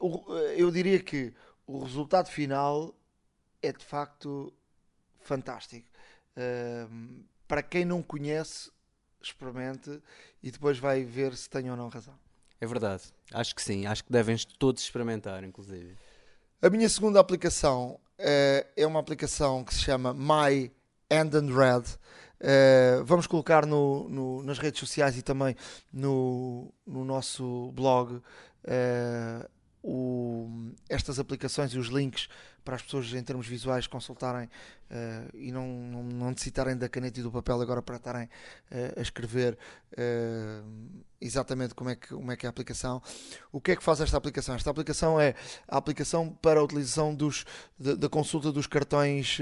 eu 0.55 0.72
diria 0.72 0.99
que 0.99 1.34
o 1.65 1.84
resultado 1.84 2.30
final 2.30 2.95
é 3.61 3.72
de 3.72 3.84
facto 3.84 4.53
fantástico. 5.22 5.88
Uh, 6.38 7.23
para 7.47 7.61
quem 7.61 7.85
não 7.85 8.01
conhece, 8.01 8.72
experimente 9.22 10.01
e 10.41 10.51
depois 10.51 10.77
vai 10.77 11.03
ver 11.03 11.35
se 11.35 11.49
tem 11.49 11.69
ou 11.69 11.77
não 11.77 11.88
razão. 11.88 12.18
É 12.60 12.65
verdade, 12.65 13.03
acho 13.31 13.55
que 13.55 13.61
sim, 13.61 13.85
acho 13.85 14.03
que 14.03 14.11
devem 14.11 14.38
todos 14.57 14.81
experimentar, 14.81 15.43
inclusive. 15.43 15.97
A 16.61 16.69
minha 16.69 16.88
segunda 16.88 17.19
aplicação 17.19 17.99
uh, 18.19 18.68
é 18.76 18.88
uma 18.88 18.99
aplicação 18.99 19.64
que 19.64 19.73
se 19.73 19.81
chama 19.81 20.14
My 20.14 20.72
Hand 21.11 21.35
and 21.35 21.55
Red. 21.55 21.84
Uh, 22.41 23.03
vamos 23.05 23.25
colocar 23.25 23.65
no, 23.65 24.09
no, 24.09 24.43
nas 24.43 24.59
redes 24.59 24.80
sociais 24.80 25.17
e 25.17 25.21
também 25.21 25.55
no, 25.93 26.73
no 26.85 27.05
nosso 27.05 27.71
blog 27.71 28.15
uh, 28.15 28.21
o, 29.81 30.71
estas 30.89 31.19
aplicações 31.19 31.71
e 31.73 31.80
os 31.80 31.88
links 31.88 32.27
para 32.64 32.76
as 32.76 32.81
pessoas 32.81 33.14
em 33.14 33.23
termos 33.23 33.48
visuais 33.48 33.88
consultarem 33.88 34.49
uh, 34.94 35.38
e 35.38 35.52
não, 35.52 35.68
não, 35.68 36.03
não, 36.03 36.30
necessitarem 36.30 36.77
da 36.77 36.88
caneta 36.88 37.19
e 37.19 37.23
do 37.23 37.31
papel 37.31 37.61
agora 37.61 37.81
para 37.81 37.98
estarem 37.98 38.26
uh, 38.26 38.99
a 38.99 39.02
escrever 39.02 39.57
uh, 39.94 41.03
exatamente 41.19 41.73
como 41.73 41.90
é, 41.90 41.95
que, 41.95 42.07
como 42.10 42.31
é 42.31 42.38
que 42.38 42.45
é 42.45 42.48
a 42.48 42.49
aplicação. 42.49 43.02
O 43.52 43.60
que 43.60 43.72
é 43.72 43.76
que 43.76 43.84
faz 43.84 44.02
esta 44.02 44.18
aplicação? 44.18 44.56
Esta 44.56 44.69
aplicação 44.69 45.19
é 45.19 45.35
a 45.68 45.77
aplicação 45.77 46.30
para 46.41 46.60
a 46.60 46.64
utilização 46.64 47.15
dos, 47.15 47.45
da, 47.80 48.10
consulta 48.10 48.52
dos 48.52 48.68
cartões 48.68 49.38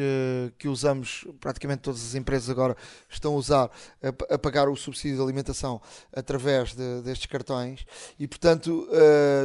que 0.60 0.68
usamos, 0.68 1.26
praticamente 1.40 1.82
todas 1.82 2.06
as 2.06 2.14
empresas 2.14 2.50
agora 2.52 2.78
estão 3.10 3.34
a 3.34 3.36
usar 3.36 3.72
a, 4.02 4.36
a 4.36 4.38
pagar 4.38 4.70
o 4.70 4.76
subsídio 4.76 5.18
de 5.18 5.24
alimentação 5.24 5.82
através 6.14 6.76
de, 6.76 7.02
destes 7.02 7.26
cartões 7.26 7.84
e 8.20 8.28
portanto 8.28 8.88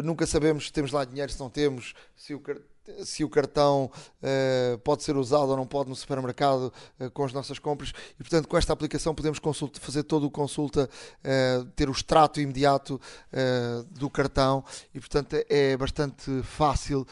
nunca 0.05 0.27
sabemos 0.27 0.67
se 0.67 0.73
temos 0.73 0.93
lá 0.93 1.07
dinheiro, 1.07 1.33
se 1.33 1.41
não 1.41 1.49
temos, 1.49 1.95
se 2.15 2.35
o 2.35 2.41
cartão 2.41 2.76
se 3.05 3.25
o 3.25 3.29
cartão 3.29 3.91
uh, 4.23 4.79
pode 4.79 5.03
ser 5.03 5.17
usado 5.17 5.51
ou 5.51 5.57
não 5.57 5.67
pode 5.67 5.89
no 5.89 5.97
supermercado 5.97 6.73
uh, 7.01 7.11
com 7.11 7.25
as 7.25 7.33
nossas 7.33 7.59
compras. 7.59 7.93
E 8.19 8.23
portanto 8.23 8.49
com 8.49 8.57
esta 8.57 8.73
aplicação 8.73 9.15
podemos 9.15 9.39
consulta, 9.39 9.81
fazer 9.81 10.03
todo 10.03 10.27
o 10.27 10.31
consulta 10.31 10.89
uh, 10.89 11.65
ter 11.77 11.89
o 11.89 11.93
extrato 11.93 12.41
imediato 12.41 13.01
do 13.91 14.09
cartão. 14.09 14.65
E 14.95 15.01
portanto 15.01 15.37
é, 15.49 15.77
bastante 15.77 16.43
fácil 16.43 17.07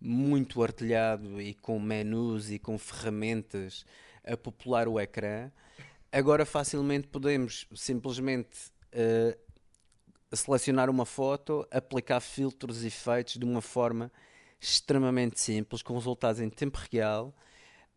muito 0.00 0.62
artilhado 0.62 1.40
e 1.40 1.52
com 1.54 1.78
menus 1.78 2.50
e 2.50 2.58
com 2.58 2.78
ferramentas 2.78 3.84
a 4.24 4.36
popular 4.36 4.88
o 4.88 4.98
ecrã. 4.98 5.50
Agora 6.12 6.44
facilmente 6.44 7.06
podemos 7.08 7.66
simplesmente 7.74 8.70
uh, 8.94 10.36
selecionar 10.36 10.90
uma 10.90 11.06
foto, 11.06 11.66
aplicar 11.70 12.20
filtros 12.20 12.82
e 12.82 12.88
efeitos 12.88 13.34
de 13.34 13.44
uma 13.44 13.60
forma 13.60 14.10
extremamente 14.60 15.40
simples, 15.40 15.82
com 15.82 15.94
resultados 15.94 16.40
em 16.40 16.50
tempo 16.50 16.78
real. 16.90 17.34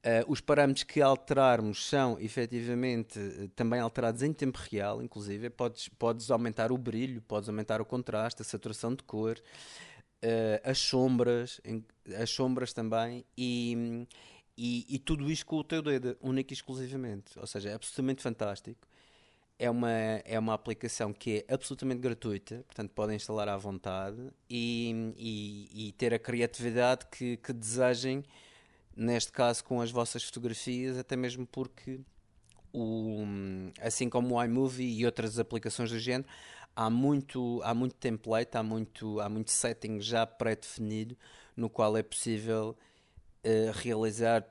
Uh, 0.05 0.29
os 0.29 0.41
parâmetros 0.41 0.83
que 0.83 1.01
alterarmos 1.01 1.87
são 1.87 2.19
efetivamente 2.19 3.17
uh, 3.17 3.47
também 3.49 3.79
alterados 3.79 4.21
em 4.21 4.33
tempo 4.33 4.59
real, 4.69 5.01
inclusive 5.01 5.49
podes, 5.49 5.87
podes 5.87 6.29
aumentar 6.29 6.73
o 6.73 6.77
brilho, 6.77 7.21
podes 7.21 7.47
aumentar 7.47 7.79
o 7.79 7.85
contraste, 7.85 8.41
a 8.41 8.45
saturação 8.45 8.93
de 8.93 9.03
cor, 9.03 9.37
uh, 9.37 10.59
as 10.69 10.77
sombras, 10.77 11.61
as 12.21 12.29
sombras 12.29 12.73
também, 12.73 13.23
e, 13.37 14.05
E, 14.57 14.85
e 14.87 14.99
tudo 14.99 15.31
isto 15.31 15.45
com 15.45 15.57
o 15.57 15.63
teu 15.63 15.81
dedo, 15.81 16.17
único 16.21 16.53
e 16.53 16.55
exclusivamente. 16.55 17.37
Ou 17.39 17.47
seja, 17.47 17.69
é 17.69 17.73
absolutamente 17.73 18.21
fantástico. 18.21 18.87
É 19.57 19.69
uma, 19.69 19.91
é 19.91 20.37
uma 20.37 20.53
aplicação 20.53 21.13
que 21.13 21.45
é 21.47 21.53
absolutamente 21.53 22.01
gratuita, 22.01 22.63
portanto 22.65 22.91
podem 22.91 23.15
instalar 23.15 23.47
à 23.47 23.55
vontade 23.55 24.19
e, 24.49 25.13
e, 25.15 25.89
e 25.89 25.91
ter 25.93 26.13
a 26.13 26.19
criatividade 26.19 27.05
que, 27.05 27.37
que 27.37 27.53
desejem, 27.53 28.23
neste 28.95 29.31
caso 29.31 29.63
com 29.63 29.79
as 29.79 29.91
vossas 29.91 30.23
fotografias, 30.23 30.97
até 30.97 31.15
mesmo 31.15 31.45
porque, 31.45 31.99
o, 32.73 33.23
assim 33.79 34.09
como 34.09 34.35
o 34.35 34.43
iMovie 34.43 34.99
e 34.99 35.05
outras 35.05 35.37
aplicações 35.37 35.91
do 35.91 35.99
género, 35.99 36.27
há 36.75 36.89
muito, 36.89 37.61
há 37.63 37.73
muito 37.73 37.95
template, 37.95 38.57
há 38.57 38.63
muito, 38.63 39.19
há 39.19 39.29
muito 39.29 39.51
setting 39.51 40.01
já 40.01 40.25
pré-definido 40.25 41.15
no 41.55 41.69
qual 41.69 41.95
é 41.95 42.03
possível 42.03 42.75
uh, 43.45 43.71
realizar 43.73 44.45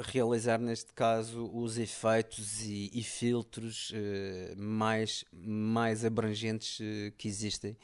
realizar 0.00 0.58
neste 0.58 0.94
caso 0.94 1.50
os 1.52 1.76
efeitos 1.76 2.62
e, 2.62 2.90
e 2.94 3.02
filtros 3.02 3.90
uh, 3.90 4.56
mais, 4.56 5.26
mais 5.30 6.06
abrangentes 6.06 6.80
uh, 6.80 7.12
que 7.16 7.28
existem 7.28 7.76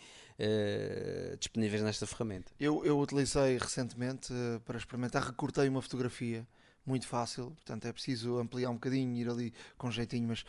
disponíveis 1.38 1.82
nesta 1.82 2.06
ferramenta. 2.06 2.50
Eu, 2.58 2.82
eu 2.82 2.98
utilizei 2.98 3.58
recentemente 3.58 4.32
para 4.64 4.78
experimentar, 4.78 5.22
recortei 5.22 5.68
uma 5.68 5.82
fotografia 5.82 6.48
muito 6.86 7.06
fácil, 7.06 7.50
portanto 7.50 7.84
é 7.84 7.92
preciso 7.92 8.38
ampliar 8.38 8.70
um 8.70 8.74
bocadinho, 8.76 9.14
ir 9.18 9.28
ali 9.28 9.52
com 9.76 9.90
jeitinho, 9.90 10.28
mas 10.28 10.42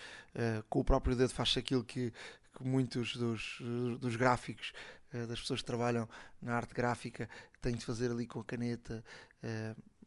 com 0.70 0.80
o 0.80 0.84
próprio 0.86 1.14
dedo 1.14 1.34
faz 1.34 1.58
aquilo 1.58 1.84
que, 1.84 2.14
que 2.56 2.64
muitos 2.64 3.18
dos, 3.18 3.58
dos 4.00 4.16
gráficos, 4.16 4.72
uh, 5.14 5.28
das 5.28 5.42
pessoas 5.42 5.60
que 5.60 5.66
trabalham 5.66 6.08
na 6.42 6.56
arte 6.56 6.74
gráfica, 6.74 7.30
têm 7.62 7.76
de 7.76 7.84
fazer 7.84 8.12
ali 8.12 8.26
com 8.26 8.40
a 8.40 8.46
caneta. 8.46 9.04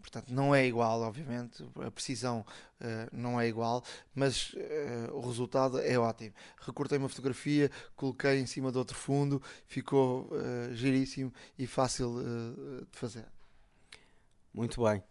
Uh, 0.04 0.10
portanto, 0.10 0.32
não 0.32 0.54
é 0.54 0.66
igual, 0.66 1.00
obviamente, 1.00 1.64
a 1.84 1.90
precisão 1.90 2.44
uh, 2.80 2.84
não 3.12 3.40
é 3.40 3.48
igual, 3.48 3.82
mas 4.14 4.54
o 5.12 5.20
resultado 5.20 5.80
é 5.80 5.98
ótimo. 5.98 6.34
Recortei 6.60 6.98
uma 6.98 7.08
fotografia, 7.08 7.70
coloquei 7.96 8.38
em 8.38 8.46
cima 8.46 8.70
de 8.70 8.78
outro 8.78 8.96
fundo, 8.96 9.42
ficou 9.66 10.30
giríssimo 10.72 11.32
e 11.58 11.66
fácil 11.66 12.22
de 12.90 12.98
fazer. 12.98 13.26
Muito 14.52 14.82
bem. 14.82 15.02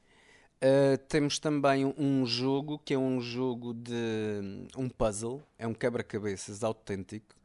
Uh, 0.64 0.98
temos 1.10 1.40
também 1.40 1.86
um, 1.98 2.26
jogo 2.26 2.80
que 2.80 2.94
é 2.94 2.98
um 2.98 3.20
jogo 3.20 3.74
de 3.74 4.66
um 4.78 4.88
puzzle, 4.88 5.44
é 5.58 5.68
um 5.68 5.74
quebra-cabeças 5.74 6.64
autêntico. 6.64 7.36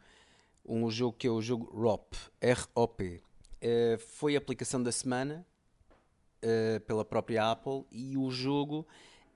Um 0.65 0.89
jogo 0.89 1.17
que 1.19 1.27
é 1.27 1.31
o 1.31 1.43
jogo 1.43 1.69
ROP, 1.77 2.15
R-O-P. 2.41 3.21
Uh, 3.61 3.99
foi 3.99 4.37
a 4.37 4.39
aplicação 4.39 4.81
da 4.81 4.93
semana 4.93 5.45
uh, 6.43 6.81
pela 6.81 7.05
própria 7.05 7.51
Apple 7.51 7.85
e 7.91 8.17
o 8.17 8.31
jogo 8.31 8.87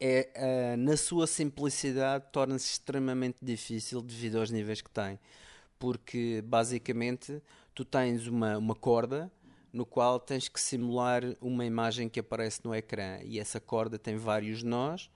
é, 0.04 0.76
na 0.76 0.96
sua 0.96 1.28
simplicidade 1.28 2.24
torna-se 2.32 2.72
extremamente 2.72 3.38
difícil 3.40 4.02
devido 4.02 4.38
aos 4.38 4.50
níveis 4.50 4.80
que 4.80 4.90
tem. 4.90 5.16
Porque 5.78 6.42
basicamente 6.44 7.40
tu 7.72 7.84
tens 7.84 8.26
uma, 8.26 8.58
uma 8.58 8.74
corda 8.74 9.30
no 9.72 9.86
qual 9.86 10.18
tens 10.18 10.48
que 10.48 10.60
simular 10.60 11.22
uma 11.40 11.64
imagem 11.64 12.08
que 12.08 12.20
aparece 12.20 12.60
no 12.64 12.74
ecrã 12.74 13.20
e 13.22 13.38
essa 13.38 13.60
corda 13.60 13.98
tem 13.98 14.16
vários 14.16 14.62
nós 14.62 15.08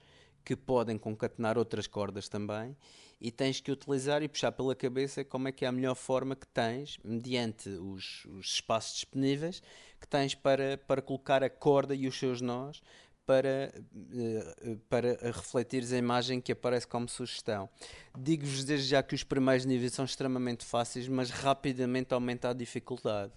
que 0.43 0.55
podem 0.55 0.97
concatenar 0.97 1.57
outras 1.57 1.85
cordas 1.85 2.27
também 2.27 2.75
e 3.19 3.31
tens 3.31 3.59
que 3.59 3.71
utilizar 3.71 4.23
e 4.23 4.27
puxar 4.27 4.51
pela 4.51 4.75
cabeça 4.75 5.23
como 5.23 5.47
é 5.47 5.51
que 5.51 5.65
é 5.65 5.67
a 5.67 5.71
melhor 5.71 5.95
forma 5.95 6.35
que 6.35 6.47
tens, 6.47 6.97
mediante 7.03 7.69
os, 7.69 8.25
os 8.25 8.53
espaços 8.53 8.93
disponíveis, 8.93 9.61
que 9.99 10.07
tens 10.07 10.35
para, 10.35 10.77
para 10.77 11.01
colocar 11.01 11.43
a 11.43 11.49
corda 11.49 11.95
e 11.95 12.07
os 12.07 12.17
seus 12.17 12.41
nós 12.41 12.81
para, 13.25 13.73
eh, 14.13 14.77
para 14.89 15.17
refletir 15.21 15.83
a 15.93 15.97
imagem 15.97 16.39
que 16.39 16.53
aparece 16.53 16.87
como 16.87 17.09
sugestão. 17.09 17.69
Digo-vos 18.17 18.63
desde 18.63 18.87
já 18.87 19.03
que 19.03 19.13
os 19.13 19.23
primeiros 19.23 19.65
níveis 19.65 19.93
são 19.93 20.05
extremamente 20.05 20.63
fáceis, 20.65 21.09
mas 21.09 21.29
rapidamente 21.29 22.13
aumenta 22.13 22.49
a 22.49 22.53
dificuldade. 22.53 23.33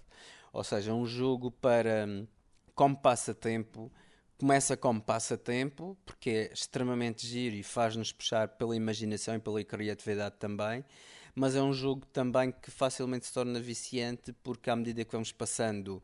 Ou 0.53 0.63
seja, 0.63 0.93
um 0.93 1.05
jogo 1.05 1.51
para 1.51 2.07
como 2.73 2.95
passatempo 2.95 3.91
começa 4.41 4.75
como 4.75 4.99
passatempo, 4.99 5.95
porque 6.03 6.29
é 6.31 6.53
extremamente 6.53 7.27
giro 7.27 7.55
e 7.55 7.61
faz-nos 7.61 8.11
puxar 8.11 8.47
pela 8.47 8.75
imaginação 8.75 9.35
e 9.35 9.39
pela 9.39 9.63
criatividade 9.63 10.37
também, 10.39 10.83
mas 11.35 11.55
é 11.55 11.61
um 11.61 11.71
jogo 11.71 12.07
também 12.07 12.51
que 12.51 12.71
facilmente 12.71 13.27
se 13.27 13.33
torna 13.33 13.59
viciante, 13.59 14.33
porque 14.41 14.69
à 14.71 14.75
medida 14.75 15.05
que 15.05 15.11
vamos 15.11 15.31
passando 15.31 16.01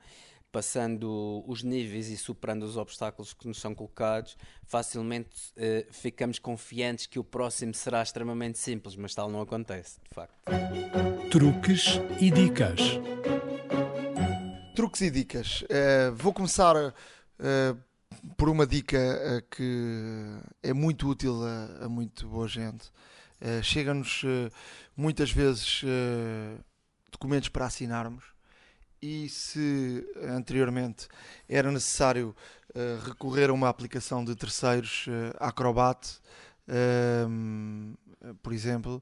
passando 0.58 1.44
os 1.46 1.62
níveis 1.62 2.10
e 2.10 2.18
superando 2.18 2.64
os 2.64 2.78
obstáculos 2.78 3.32
que 3.32 3.48
nos 3.48 3.62
são 3.62 3.76
colocados, 3.76 4.36
facilmente 4.66 5.30
eh, 5.56 5.86
ficamos 5.92 6.40
confiantes 6.40 7.06
que 7.06 7.20
o 7.20 7.24
próximo 7.24 7.76
será 7.76 8.02
extremamente 8.02 8.58
simples, 8.58 8.96
mas 8.96 9.14
tal 9.14 9.30
não 9.30 9.40
acontece, 9.40 10.00
de 10.10 10.16
facto. 10.16 10.34
Truques 11.30 12.02
e 12.20 12.32
dicas. 12.32 12.80
Truques 14.76 15.02
e 15.02 15.12
dicas. 15.12 15.62
Uh, 15.62 16.16
vou 16.16 16.34
começar 16.34 16.76
uh, 16.76 17.78
por 18.36 18.50
uma 18.50 18.66
dica 18.66 18.98
uh, 18.98 19.56
que 19.56 20.40
é 20.64 20.74
muito 20.74 21.08
útil 21.08 21.40
a, 21.46 21.86
a 21.86 21.88
muito 21.88 22.28
boa 22.28 22.48
gente. 22.48 22.92
Chega-nos 23.62 24.24
muitas 24.96 25.30
vezes 25.30 25.84
documentos 27.12 27.50
para 27.50 27.68
assinarmos 27.68 28.36
e 29.02 29.30
se 29.30 30.06
anteriormente 30.30 31.08
era 31.48 31.72
necessário 31.72 32.36
recorrer 33.06 33.50
a 33.50 33.54
uma 33.54 33.70
aplicação 33.70 34.24
de 34.24 34.36
terceiros, 34.36 35.08
Acrobat, 35.40 36.20
por 38.44 38.54
exemplo, 38.54 39.02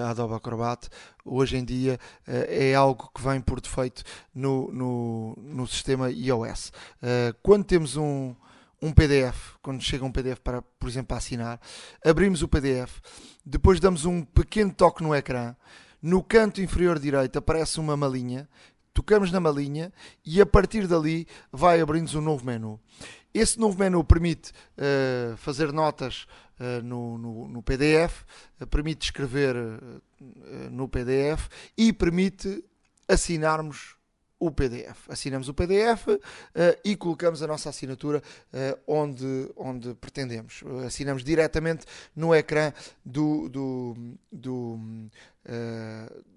a 0.00 0.10
Adobe 0.10 0.34
Acrobat, 0.34 0.88
hoje 1.24 1.56
em 1.56 1.64
dia 1.64 1.98
eh, 2.26 2.70
é 2.70 2.74
algo 2.74 3.10
que 3.14 3.22
vem 3.22 3.40
por 3.40 3.60
defeito 3.60 4.04
no, 4.34 4.70
no, 4.72 5.36
no 5.38 5.66
sistema 5.66 6.10
iOS. 6.10 6.72
Eh, 7.02 7.34
quando 7.42 7.64
temos 7.64 7.96
um, 7.96 8.34
um 8.80 8.92
PDF, 8.92 9.56
quando 9.60 9.82
chega 9.82 10.04
um 10.04 10.12
PDF 10.12 10.38
para, 10.38 10.62
por 10.62 10.88
exemplo, 10.88 11.16
assinar, 11.16 11.60
abrimos 12.04 12.42
o 12.42 12.48
PDF, 12.48 13.00
depois 13.44 13.80
damos 13.80 14.04
um 14.04 14.22
pequeno 14.22 14.72
toque 14.72 15.02
no 15.02 15.14
ecrã, 15.14 15.56
no 16.00 16.22
canto 16.22 16.60
inferior 16.60 16.98
direito 16.98 17.38
aparece 17.38 17.78
uma 17.80 17.96
malinha, 17.96 18.48
tocamos 18.92 19.30
na 19.32 19.40
malinha 19.40 19.92
e 20.24 20.40
a 20.40 20.46
partir 20.46 20.86
dali 20.86 21.26
vai 21.50 21.80
abrir-nos 21.80 22.14
um 22.14 22.20
novo 22.20 22.44
menu. 22.44 22.80
Esse 23.34 23.58
novo 23.58 23.78
menu 23.78 24.04
permite 24.04 24.52
uh, 24.76 25.36
fazer 25.38 25.72
notas 25.72 26.26
uh, 26.60 26.82
no, 26.82 27.16
no, 27.16 27.48
no, 27.48 27.62
PDF, 27.62 28.24
uh, 28.60 28.66
permite 28.66 29.06
escrever 29.06 29.56
no 30.70 30.88
PDF 30.88 31.48
e 31.76 31.92
permite 31.92 32.62
assinarmos 33.08 33.96
o 34.46 34.50
PDF. 34.50 35.08
Assinamos 35.08 35.48
o 35.48 35.54
PDF 35.54 36.06
e 36.84 36.96
colocamos 36.96 37.42
a 37.42 37.46
nossa 37.46 37.68
assinatura 37.68 38.22
onde, 38.86 39.50
onde 39.56 39.94
pretendemos. 39.94 40.62
Assinamos 40.86 41.22
diretamente 41.22 41.86
no 42.14 42.34
ecrã 42.34 42.72
do, 43.04 43.48
do, 43.48 43.96
do 44.30 44.78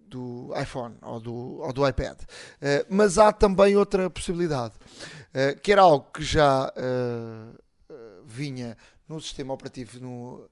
do 0.07 0.53
iPhone 0.59 0.95
ou 1.01 1.19
do, 1.19 1.33
ou 1.61 1.73
do 1.73 1.87
iPad. 1.87 2.17
Uh, 2.21 2.85
mas 2.89 3.17
há 3.17 3.31
também 3.31 3.75
outra 3.75 4.09
possibilidade, 4.09 4.73
uh, 4.75 5.59
que 5.61 5.71
era 5.71 5.81
algo 5.81 6.07
que 6.13 6.23
já 6.23 6.71
uh, 6.71 7.95
vinha 8.25 8.77
no 9.07 9.19
sistema 9.19 9.53
operativo 9.53 9.99
no 9.99 10.49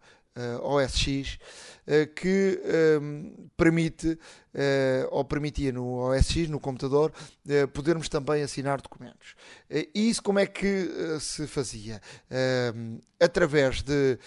OS 0.64 0.98
X, 0.98 1.38
que 2.16 2.60
um, 3.02 3.50
permite, 3.58 4.18
ou 5.12 5.24
permitia 5.26 5.72
no 5.72 6.00
OS 6.00 6.30
X, 6.30 6.50
no 6.50 6.60
computador, 6.60 7.12
podermos 7.74 8.10
também 8.10 8.42
assinar 8.42 8.82
documentos. 8.82 9.36
e 9.70 10.10
isso 10.10 10.24
como 10.24 10.40
é 10.40 10.46
que 10.46 10.90
se 11.20 11.46
fazia? 11.46 12.02
através 13.20 13.82
de, 13.82 14.18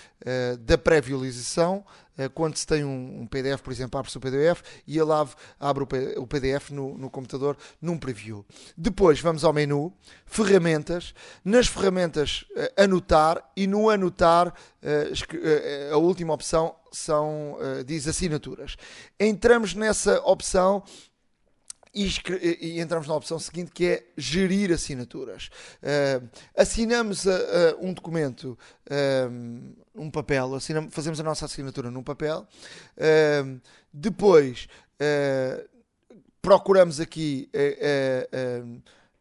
da 0.60 0.78
pré-visualização 0.78 1.84
eh, 1.86 2.05
quando 2.34 2.56
se 2.56 2.66
tem 2.66 2.84
um, 2.84 3.22
um 3.22 3.26
PDF, 3.26 3.60
por 3.62 3.72
exemplo, 3.72 3.98
abre-se 3.98 4.16
o 4.16 4.20
PDF 4.20 4.62
e 4.86 4.98
ele 4.98 5.10
abre 5.60 5.84
o 6.16 6.26
PDF 6.26 6.70
no, 6.70 6.96
no, 6.96 7.10
computador 7.10 7.56
num 7.80 7.98
preview. 7.98 8.44
Depois 8.76 9.20
vamos 9.20 9.44
ao 9.44 9.52
menu, 9.52 9.92
ferramentas, 10.24 11.14
nas 11.44 11.66
ferramentas 11.66 12.44
uh, 12.50 12.82
anotar 12.82 13.42
e 13.56 13.66
no 13.66 13.90
anotar 13.90 14.48
uh, 14.48 15.94
a 15.94 15.96
última 15.96 16.32
opção 16.32 16.74
são, 16.92 17.58
diz 17.84 18.08
assinaturas. 18.08 18.76
Entramos 19.20 19.74
nessa 19.74 20.18
opção 20.20 20.82
e, 21.96 22.58
e, 22.60 22.80
entramos 22.80 23.08
na 23.08 23.14
opção 23.14 23.38
seguinte 23.38 23.70
que 23.72 23.86
é 23.86 24.06
gerir 24.16 24.70
assinaturas. 24.70 25.48
Uh, 25.82 26.28
assinamos 26.54 27.24
uh, 27.24 27.30
uh, 27.30 27.86
um 27.86 27.94
documento, 27.94 28.58
um 29.94 30.10
papel, 30.10 30.54
assinamos, 30.54 30.94
fazemos 30.94 31.18
a 31.18 31.22
nossa 31.22 31.46
assinatura 31.46 31.90
num 31.90 32.02
papel, 32.02 32.46
depois 33.92 34.68
procuramos 36.40 37.00
aqui 37.00 37.50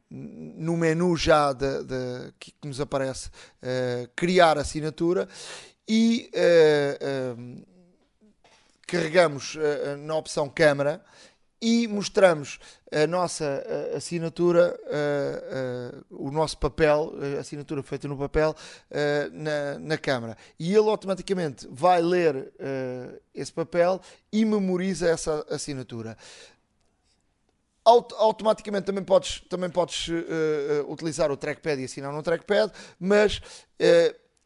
no 0.09 0.77
menu 0.77 1.17
já 1.17 1.51
de, 1.51 1.83
de, 1.83 2.33
que 2.39 2.53
nos 2.63 2.79
aparece 2.79 3.29
uh, 3.29 4.09
criar 4.15 4.57
assinatura 4.57 5.27
e 5.87 6.29
uh, 6.33 7.65
carregamos 8.87 9.57
na 9.99 10.15
opção 10.15 10.47
câmara 10.47 11.03
e 11.61 11.87
mostramos 11.87 12.59
a 12.91 13.07
nossa 13.07 13.63
assinatura, 13.95 14.77
o 16.09 16.31
nosso 16.31 16.57
papel, 16.57 17.13
a 17.37 17.39
assinatura 17.39 17.81
feita 17.81 18.07
no 18.07 18.17
papel, 18.17 18.55
na, 19.31 19.79
na 19.79 19.97
câmara. 19.97 20.37
E 20.59 20.73
ele 20.75 20.89
automaticamente 20.89 21.67
vai 21.69 22.01
ler 22.01 22.53
esse 23.33 23.51
papel 23.51 23.99
e 24.31 24.45
memoriza 24.45 25.07
essa 25.09 25.45
assinatura 25.49 26.17
automaticamente 27.85 28.85
também 28.85 29.03
podes, 29.03 29.41
também 29.47 29.69
podes 29.69 30.07
utilizar 30.87 31.31
o 31.31 31.37
trackpad 31.37 31.79
e 31.79 31.85
assinar 31.85 32.11
no 32.11 32.23
trackpad, 32.23 32.73
mas 32.99 33.39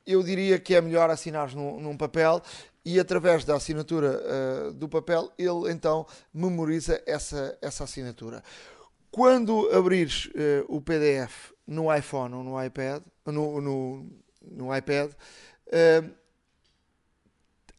eu 0.05 0.21
diria 0.21 0.59
que 0.59 0.75
é 0.75 0.81
melhor 0.81 1.09
assinar 1.09 1.55
num 1.55 1.95
papel 1.95 2.41
e 2.85 2.99
através 2.99 3.43
da 3.45 3.55
assinatura 3.55 4.21
uh, 4.21 4.73
do 4.73 4.87
papel 4.87 5.31
ele 5.37 5.71
então 5.71 6.05
memoriza 6.33 7.01
essa, 7.05 7.57
essa 7.61 7.83
assinatura. 7.83 8.43
Quando 9.11 9.69
abrires 9.71 10.29
o 10.67 10.79
PDF 10.79 11.51
no 11.65 11.93
iPhone 11.93 12.35
ou 12.35 12.43
no 12.43 12.63
iPad, 12.63 13.01
no, 13.25 13.59
no, 13.59 14.07
no 14.39 14.75
iPad, 14.75 15.11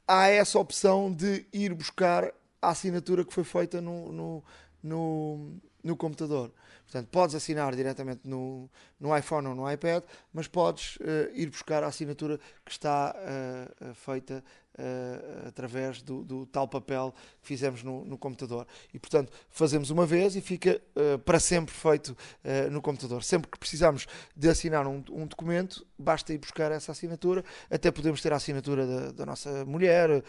há 0.08 0.26
essa 0.26 0.58
opção 0.58 1.12
de 1.12 1.46
ir 1.52 1.72
buscar 1.72 2.34
a 2.60 2.70
assinatura 2.70 3.24
que 3.24 3.32
foi 3.32 3.44
feita 3.44 3.80
no, 3.80 4.10
no 4.10 4.44
no, 4.82 5.60
no 5.82 5.96
computador. 5.96 6.52
Portanto, 6.84 7.08
podes 7.08 7.34
assinar 7.36 7.74
diretamente 7.76 8.22
no, 8.24 8.68
no 8.98 9.16
iPhone 9.16 9.46
ou 9.48 9.54
no 9.54 9.70
iPad, 9.70 10.02
mas 10.32 10.48
podes 10.48 10.96
uh, 10.96 11.30
ir 11.34 11.48
buscar 11.48 11.84
a 11.84 11.86
assinatura 11.86 12.38
que 12.64 12.72
está 12.72 13.14
uh, 13.14 13.94
feita 13.94 14.42
uh, 14.78 15.48
através 15.48 16.02
do, 16.02 16.24
do, 16.24 16.46
tal 16.46 16.68
papel 16.68 17.14
que 17.40 17.48
fizemos 17.48 17.82
no, 17.82 18.04
no, 18.04 18.18
computador. 18.18 18.66
E, 18.92 18.98
portanto, 18.98 19.32
fazemos 19.48 19.90
uma 19.90 20.06
vez 20.06 20.36
e 20.36 20.40
fica 20.40 20.80
para 21.24 21.40
sempre 21.40 21.74
feito 21.74 22.16
no 22.70 22.82
computador. 22.82 23.22
Sempre 23.22 23.50
que 23.50 23.58
precisamos 23.58 24.06
de 24.36 24.48
assinar 24.48 24.86
um, 24.86 25.02
um, 25.10 25.26
documento, 25.26 25.86
basta 25.98 26.32
ir 26.32 26.38
buscar 26.38 26.70
essa 26.70 26.92
assinatura. 26.92 27.44
Até 27.70 27.90
podemos 27.90 28.20
ter 28.20 28.32
a 28.32 28.36
assinatura 28.36 28.86
da, 28.86 29.12
da 29.12 29.26
nossa 29.26 29.64
mulher, 29.64 30.22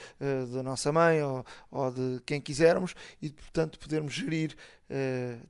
da 0.54 0.64
nossa 0.64 0.92
mãe 0.92 1.22
ou, 1.22 1.46
ou, 1.70 1.92
de 1.92 2.22
quem 2.26 2.40
quisermos 2.40 2.96
e, 3.22 3.30
portanto, 3.30 3.78
podermos 3.78 4.14
gerir 4.14 4.56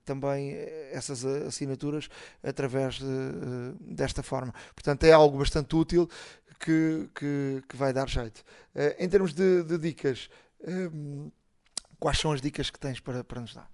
também 0.06 0.56
essas 0.92 1.26
assinaturas 1.26 2.08
através 2.44 2.96
de, 2.96 3.06
uh, 3.06 3.76
desta 3.80 4.22
forma. 4.22 4.54
Portanto, 4.74 5.04
é 5.04 5.12
algo 5.12 5.38
bastante 5.38 5.76
útil 5.76 6.08
que, 6.64 7.10
que, 7.16 7.64
que 7.68 7.76
vai 7.76 7.92
dar 7.92 8.08
jeito. 8.08 8.44
Uh, 8.76 8.96
em 9.00 9.10
termos 9.10 9.34
de, 9.34 9.64
de 9.64 9.78
dicas, 9.78 10.30
uh, 10.62 11.32
quais 12.00 12.20
são 12.20 12.32
as 12.32 12.42
dicas 12.42 12.70
que 12.70 12.80
tens 12.80 13.00
para, 13.00 13.24
para 13.24 13.42
nos 13.42 13.54
dar? 13.54 13.70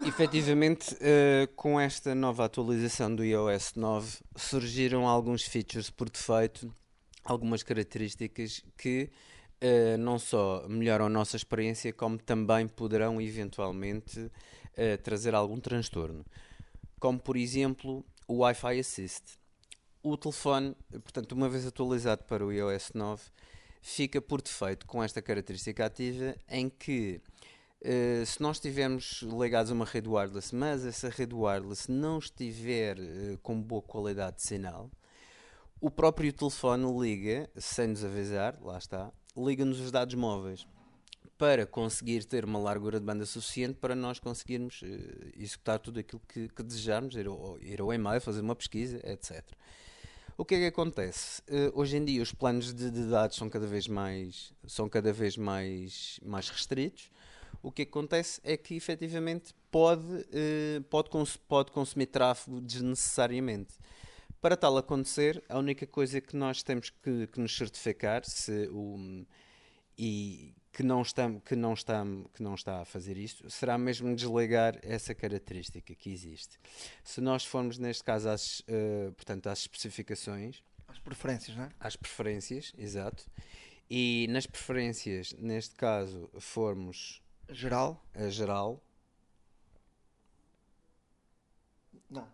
Efetivamente, 0.00 0.96
com 1.56 1.80
esta 1.80 2.14
nova 2.14 2.44
atualização 2.44 3.12
do 3.12 3.24
iOS 3.24 3.74
9, 3.74 4.18
surgiram 4.36 5.08
alguns 5.08 5.42
features 5.42 5.90
por 5.90 6.08
defeito, 6.08 6.72
algumas 7.24 7.64
características 7.64 8.62
que 8.76 9.10
Uh, 9.60 9.98
não 9.98 10.20
só 10.20 10.64
melhoram 10.68 11.06
a 11.06 11.08
nossa 11.08 11.36
experiência, 11.36 11.92
como 11.92 12.16
também 12.16 12.68
poderão 12.68 13.20
eventualmente 13.20 14.20
uh, 14.20 14.98
trazer 15.02 15.34
algum 15.34 15.58
transtorno. 15.58 16.24
Como, 17.00 17.18
por 17.18 17.36
exemplo, 17.36 18.04
o 18.28 18.38
Wi-Fi 18.38 18.78
Assist. 18.78 19.36
O 20.10 20.16
telefone, 20.16 20.74
portanto, 20.90 21.32
uma 21.32 21.50
vez 21.50 21.66
atualizado 21.66 22.24
para 22.24 22.42
o 22.42 22.50
iOS 22.50 22.92
9, 22.94 23.22
fica 23.82 24.22
por 24.22 24.40
defeito 24.40 24.86
com 24.86 25.02
esta 25.02 25.20
característica 25.20 25.84
ativa 25.84 26.34
em 26.48 26.70
que 26.70 27.20
Uh, 27.80 28.26
se 28.26 28.42
nós 28.42 28.56
estivermos 28.56 29.22
ligados 29.22 29.70
a 29.70 29.74
uma 29.74 29.84
rede 29.84 30.08
wireless, 30.08 30.52
mas 30.52 30.84
essa 30.84 31.08
rede 31.08 31.32
wireless 31.32 31.88
não 31.88 32.18
estiver 32.18 32.98
uh, 32.98 33.38
com 33.40 33.62
boa 33.62 33.80
qualidade 33.80 34.38
de 34.38 34.42
sinal, 34.42 34.90
o 35.80 35.88
próprio 35.88 36.32
telefone 36.32 36.84
liga, 37.00 37.48
sem 37.56 37.86
nos 37.86 38.04
avisar, 38.04 38.58
lá 38.60 38.78
está, 38.78 39.12
liga-nos 39.36 39.78
os 39.78 39.92
dados 39.92 40.16
móveis 40.16 40.66
para 41.38 41.64
conseguir 41.66 42.24
ter 42.24 42.44
uma 42.44 42.58
largura 42.58 42.98
de 42.98 43.06
banda 43.06 43.24
suficiente 43.24 43.74
para 43.74 43.94
nós 43.94 44.18
conseguirmos 44.18 44.82
uh, 44.82 44.86
executar 45.36 45.78
tudo 45.78 46.00
aquilo 46.00 46.20
que, 46.26 46.48
que 46.48 46.64
desejamos, 46.64 47.14
ir 47.14 47.28
ao, 47.28 47.60
ir 47.60 47.80
ao 47.80 47.94
e-mail, 47.94 48.20
fazer 48.20 48.40
uma 48.40 48.56
pesquisa, 48.56 49.00
etc. 49.08 49.44
O 50.40 50.44
que 50.44 50.54
é 50.54 50.58
que 50.58 50.66
acontece? 50.66 51.42
Uh, 51.50 51.72
hoje 51.74 51.96
em 51.96 52.04
dia 52.04 52.22
os 52.22 52.32
planos 52.32 52.72
de, 52.72 52.92
de, 52.92 53.10
dados 53.10 53.36
são 53.36 53.50
cada 53.50 53.66
vez 53.66 53.88
mais, 53.88 54.52
são 54.68 54.88
cada 54.88 55.12
vez 55.12 55.36
mais, 55.36 56.20
mais 56.24 56.48
restritos. 56.48 57.10
O 57.60 57.72
que 57.72 57.82
acontece 57.82 58.40
é 58.44 58.56
que 58.56 58.76
efetivamente 58.76 59.52
pode, 59.68 60.06
uh, 60.06 60.80
pode, 60.88 61.10
cons 61.10 61.36
pode 61.36 61.72
consumir 61.72 62.06
tráfego 62.06 62.60
desnecessariamente. 62.60 63.74
Para 64.40 64.56
tal 64.56 64.78
acontecer, 64.78 65.42
a 65.48 65.58
única 65.58 65.84
coisa 65.88 66.20
que 66.20 66.36
nós 66.36 66.62
temos 66.62 66.90
que, 66.90 67.26
que 67.26 67.40
nos 67.40 67.56
certificar 67.56 68.24
se 68.24 68.68
o, 68.68 69.26
e 69.98 70.54
que 70.72 70.82
não, 70.84 71.02
está, 71.02 71.28
que, 71.40 71.56
não 71.56 71.72
está, 71.72 72.04
que 72.32 72.40
não 72.40 72.54
está 72.54 72.82
a 72.82 72.84
fazer 72.84 73.16
isto 73.16 73.50
será 73.50 73.76
mesmo 73.76 74.14
desligar 74.14 74.78
essa 74.82 75.12
característica 75.12 75.92
que 75.92 76.12
existe. 76.12 76.56
Se 77.02 77.20
nós 77.20 77.44
formos, 77.44 77.78
neste 77.78 78.04
caso, 78.04 78.28
às, 78.28 78.60
uh, 78.60 79.12
portanto, 79.16 79.48
às 79.48 79.58
especificações. 79.60 80.62
Às 80.86 81.00
preferências, 81.00 81.56
não 81.56 81.64
é? 81.64 81.70
Às 81.80 81.96
preferências, 81.96 82.72
exato. 82.78 83.26
E 83.90 84.28
nas 84.30 84.46
preferências, 84.46 85.32
neste 85.32 85.74
caso, 85.74 86.30
formos. 86.38 87.20
Geral? 87.48 88.00
A 88.14 88.28
geral. 88.28 88.80
Não. 92.08 92.28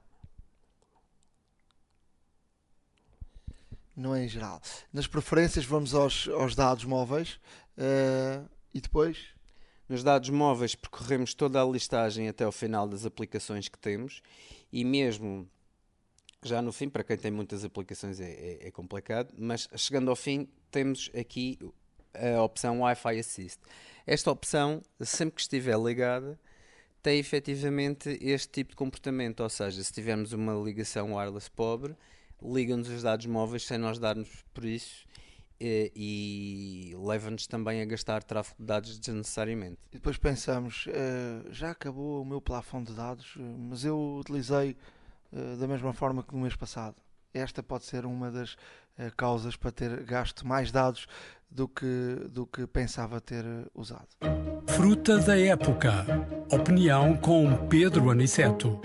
Não 3.97 4.15
é 4.15 4.25
em 4.25 4.29
geral. 4.29 4.61
Nas 4.93 5.07
preferências 5.07 5.65
vamos 5.65 5.95
aos, 5.95 6.29
aos 6.29 6.55
dados 6.55 6.85
móveis 6.85 7.41
uh, 7.79 8.49
e 8.73 8.81
depois. 8.81 9.35
Nos 9.89 10.03
dados 10.03 10.31
móveis 10.31 10.75
percorremos 10.75 11.35
toda 11.35 11.63
a 11.63 11.65
listagem 11.65 12.29
até 12.29 12.47
o 12.47 12.53
final 12.53 12.89
das 12.89 13.05
aplicações 13.05 13.69
que 13.69 13.79
temos 13.79 14.23
e 14.73 14.85
mesmo 14.85 15.49
já 16.43 16.61
no 16.61 16.73
fim, 16.73 16.89
para 16.89 17.03
quem 17.03 17.17
tem 17.17 17.31
muitas 17.31 17.65
aplicações 17.65 18.21
é, 18.21 18.31
é, 18.31 18.69
é 18.69 18.71
complicado, 18.71 19.33
mas 19.37 19.69
chegando 19.77 20.11
ao 20.11 20.17
fim 20.17 20.47
temos 20.71 21.11
aqui 21.19 21.59
a 22.15 22.43
opção 22.43 22.81
Wi-Fi 22.81 23.19
Assist. 23.19 23.61
Esta 24.07 24.31
opção, 24.31 24.83
sempre 25.01 25.37
que 25.37 25.41
estiver 25.41 25.79
ligada, 25.79 26.39
tem 27.03 27.19
efetivamente 27.19 28.19
este 28.21 28.49
tipo 28.49 28.71
de 28.71 28.77
comportamento, 28.77 29.43
ou 29.43 29.49
seja, 29.49 29.83
se 29.83 29.93
tivermos 29.93 30.33
uma 30.33 30.55
ligação 30.55 31.15
wireless 31.15 31.51
pobre, 31.51 31.97
liga-nos 32.45 32.89
os 32.89 33.03
dados 33.03 33.27
móveis 33.27 33.65
sem 33.67 33.79
nós 33.79 33.99
darmos 33.99 34.29
por 34.53 34.65
isso 34.65 35.05
e, 35.61 36.93
e 36.93 36.97
leva-nos 36.97 37.47
também 37.47 37.81
a 37.81 37.85
gastar 37.85 38.23
tráfego 38.23 38.57
de 38.59 38.67
dados 38.67 38.99
desnecessariamente. 38.99 39.79
E 39.93 39.97
depois 39.97 40.17
pensamos, 40.17 40.87
uh, 40.87 41.53
já 41.53 41.71
acabou 41.71 42.23
o 42.23 42.25
meu 42.25 42.41
plafond 42.41 42.91
de 42.91 42.97
dados, 42.97 43.35
mas 43.37 43.85
eu 43.85 44.19
utilizei 44.21 44.77
uh, 45.33 45.57
da 45.57 45.67
mesma 45.67 45.93
forma 45.93 46.23
que 46.23 46.35
no 46.35 46.43
mês 46.43 46.57
passado. 46.57 46.97
Esta 47.33 47.63
pode 47.63 47.85
ser 47.85 48.05
uma 48.05 48.31
das 48.31 48.53
uh, 48.53 49.15
causas 49.17 49.57
para 49.57 49.73
ter 49.73 50.05
gasto 50.05 50.47
mais 50.47 50.71
dados 50.71 51.07
do 51.51 51.69
que, 51.69 52.29
do 52.31 52.47
que 52.47 52.67
pensava 52.67 53.21
ter 53.21 53.45
usado. 53.75 54.09
Fruta 54.67 55.19
da 55.19 55.39
época. 55.39 56.05
Opinião 56.51 57.17
com 57.17 57.69
Pedro 57.69 58.11
Aniceto. 58.11 58.81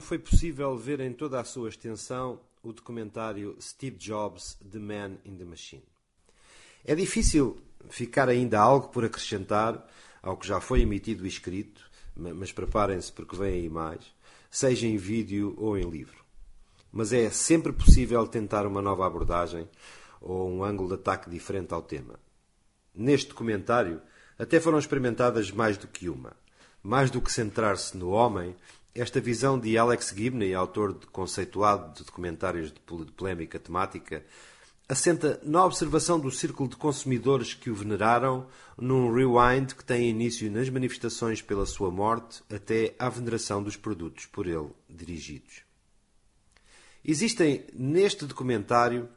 Foi 0.00 0.18
possível 0.18 0.76
ver 0.76 1.00
em 1.00 1.12
toda 1.12 1.40
a 1.40 1.44
sua 1.44 1.68
extensão 1.68 2.40
o 2.62 2.72
documentário 2.72 3.56
Steve 3.60 3.96
Jobs 3.96 4.58
The 4.70 4.78
Man 4.78 5.18
in 5.24 5.36
the 5.36 5.44
Machine. 5.44 5.84
É 6.84 6.94
difícil 6.94 7.58
ficar 7.88 8.28
ainda 8.28 8.58
algo 8.58 8.88
por 8.88 9.04
acrescentar 9.04 9.86
ao 10.22 10.36
que 10.36 10.46
já 10.46 10.60
foi 10.60 10.82
emitido 10.82 11.24
e 11.24 11.28
escrito, 11.28 11.88
mas 12.16 12.52
preparem-se 12.52 13.12
porque 13.12 13.36
vem 13.36 13.54
aí 13.54 13.68
mais, 13.68 14.14
seja 14.50 14.86
em 14.86 14.96
vídeo 14.96 15.54
ou 15.56 15.78
em 15.78 15.88
livro. 15.88 16.24
Mas 16.92 17.12
é 17.12 17.30
sempre 17.30 17.72
possível 17.72 18.26
tentar 18.26 18.66
uma 18.66 18.82
nova 18.82 19.06
abordagem 19.06 19.68
ou 20.20 20.50
um 20.50 20.64
ângulo 20.64 20.88
de 20.88 20.94
ataque 20.96 21.30
diferente 21.30 21.72
ao 21.72 21.82
tema. 21.82 22.18
Neste 22.94 23.28
documentário, 23.28 24.02
até 24.38 24.58
foram 24.58 24.78
experimentadas 24.78 25.50
mais 25.50 25.76
do 25.76 25.86
que 25.86 26.08
uma. 26.08 26.36
Mais 26.82 27.10
do 27.10 27.20
que 27.20 27.32
centrar-se 27.32 27.96
no 27.96 28.10
homem, 28.10 28.56
esta 28.94 29.20
visão 29.20 29.58
de 29.58 29.78
Alex 29.78 30.12
Gibney, 30.16 30.54
autor 30.54 30.98
de 30.98 31.06
conceituado 31.06 31.94
de 31.94 32.04
documentários 32.04 32.72
de 32.72 32.80
polémica 33.16 33.58
temática, 33.58 34.24
assenta 34.88 35.40
na 35.44 35.64
observação 35.64 36.18
do 36.18 36.30
círculo 36.30 36.68
de 36.68 36.76
consumidores 36.76 37.54
que 37.54 37.70
o 37.70 37.74
veneraram 37.74 38.48
num 38.76 39.12
rewind 39.12 39.74
que 39.74 39.84
tem 39.84 40.10
início 40.10 40.50
nas 40.50 40.68
manifestações 40.68 41.40
pela 41.40 41.64
sua 41.64 41.90
morte 41.90 42.42
até 42.52 42.94
à 42.98 43.08
veneração 43.08 43.62
dos 43.62 43.76
produtos 43.76 44.26
por 44.26 44.48
ele 44.48 44.70
dirigidos. 44.88 45.62
Existem 47.04 47.64
neste 47.72 48.26
documentário 48.26 49.08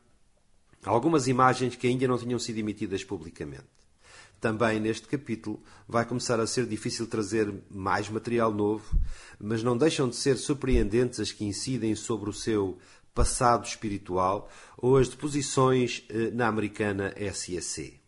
algumas 0.85 1.27
imagens 1.27 1.75
que 1.75 1.87
ainda 1.87 2.07
não 2.07 2.17
tinham 2.19 2.37
sido 2.37 2.59
emitidas 2.59 3.03
publicamente. 3.03 3.72
Também 4.43 4.77
neste 4.77 5.07
capítulo 5.07 5.63
vai 5.87 6.03
começar 6.03 6.37
a 6.37 6.45
ser 6.45 6.65
difícil 6.65 7.07
trazer 7.07 7.49
mais 7.71 8.09
material 8.09 8.53
novo, 8.53 8.83
mas 9.39 9.63
não 9.63 9.77
deixam 9.77 10.09
de 10.09 10.17
ser 10.17 10.35
surpreendentes 10.35 11.21
as 11.21 11.31
que 11.31 11.45
incidem 11.45 11.95
sobre 11.95 12.29
o 12.29 12.33
seu 12.33 12.77
passado 13.13 13.65
espiritual 13.65 14.51
ou 14.77 14.97
as 14.97 15.07
deposições 15.07 16.03
eh, 16.09 16.29
na 16.31 16.49
americana 16.49 17.13
SEC. 17.33 18.01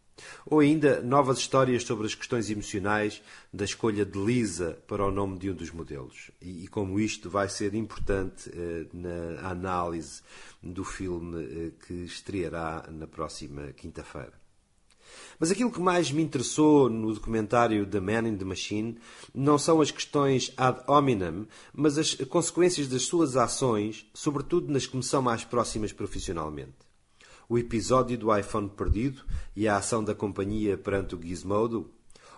Ou 0.45 0.59
ainda 0.59 0.99
novas 0.99 1.37
histórias 1.37 1.83
sobre 1.83 2.05
as 2.05 2.13
questões 2.13 2.49
emocionais 2.49 3.21
da 3.53 3.63
escolha 3.63 4.05
de 4.05 4.19
Lisa 4.19 4.77
para 4.89 5.05
o 5.05 5.11
nome 5.11 5.39
de 5.39 5.49
um 5.49 5.53
dos 5.53 5.71
modelos. 5.71 6.31
E, 6.41 6.65
e 6.65 6.67
como 6.67 6.99
isto 6.99 7.29
vai 7.29 7.47
ser 7.47 7.73
importante 7.73 8.51
eh, 8.53 8.87
na 8.91 9.51
análise 9.51 10.21
do 10.61 10.83
filme 10.83 11.45
eh, 11.45 11.71
que 11.87 11.93
estreará 11.93 12.89
na 12.91 13.07
próxima 13.07 13.71
quinta-feira. 13.71 14.44
Mas 15.39 15.51
aquilo 15.51 15.71
que 15.71 15.79
mais 15.79 16.11
me 16.11 16.21
interessou 16.21 16.89
no 16.89 17.13
documentário 17.13 17.85
The 17.85 17.99
Man 17.99 18.27
in 18.27 18.37
the 18.37 18.45
Machine 18.45 18.97
não 19.33 19.57
são 19.57 19.81
as 19.81 19.91
questões 19.91 20.51
ad 20.55 20.81
hominem, 20.87 21.47
mas 21.73 21.97
as 21.97 22.15
consequências 22.15 22.87
das 22.87 23.03
suas 23.03 23.35
ações, 23.35 24.09
sobretudo 24.13 24.71
nas 24.71 24.85
que 24.85 24.95
me 24.95 25.03
são 25.03 25.21
mais 25.21 25.43
próximas 25.43 25.91
profissionalmente. 25.91 26.73
O 27.47 27.57
episódio 27.57 28.17
do 28.17 28.35
iPhone 28.35 28.69
perdido 28.69 29.23
e 29.55 29.67
a 29.67 29.77
ação 29.77 30.03
da 30.03 30.15
companhia 30.15 30.77
perante 30.77 31.15
o 31.15 31.21
Gizmodo, 31.21 31.91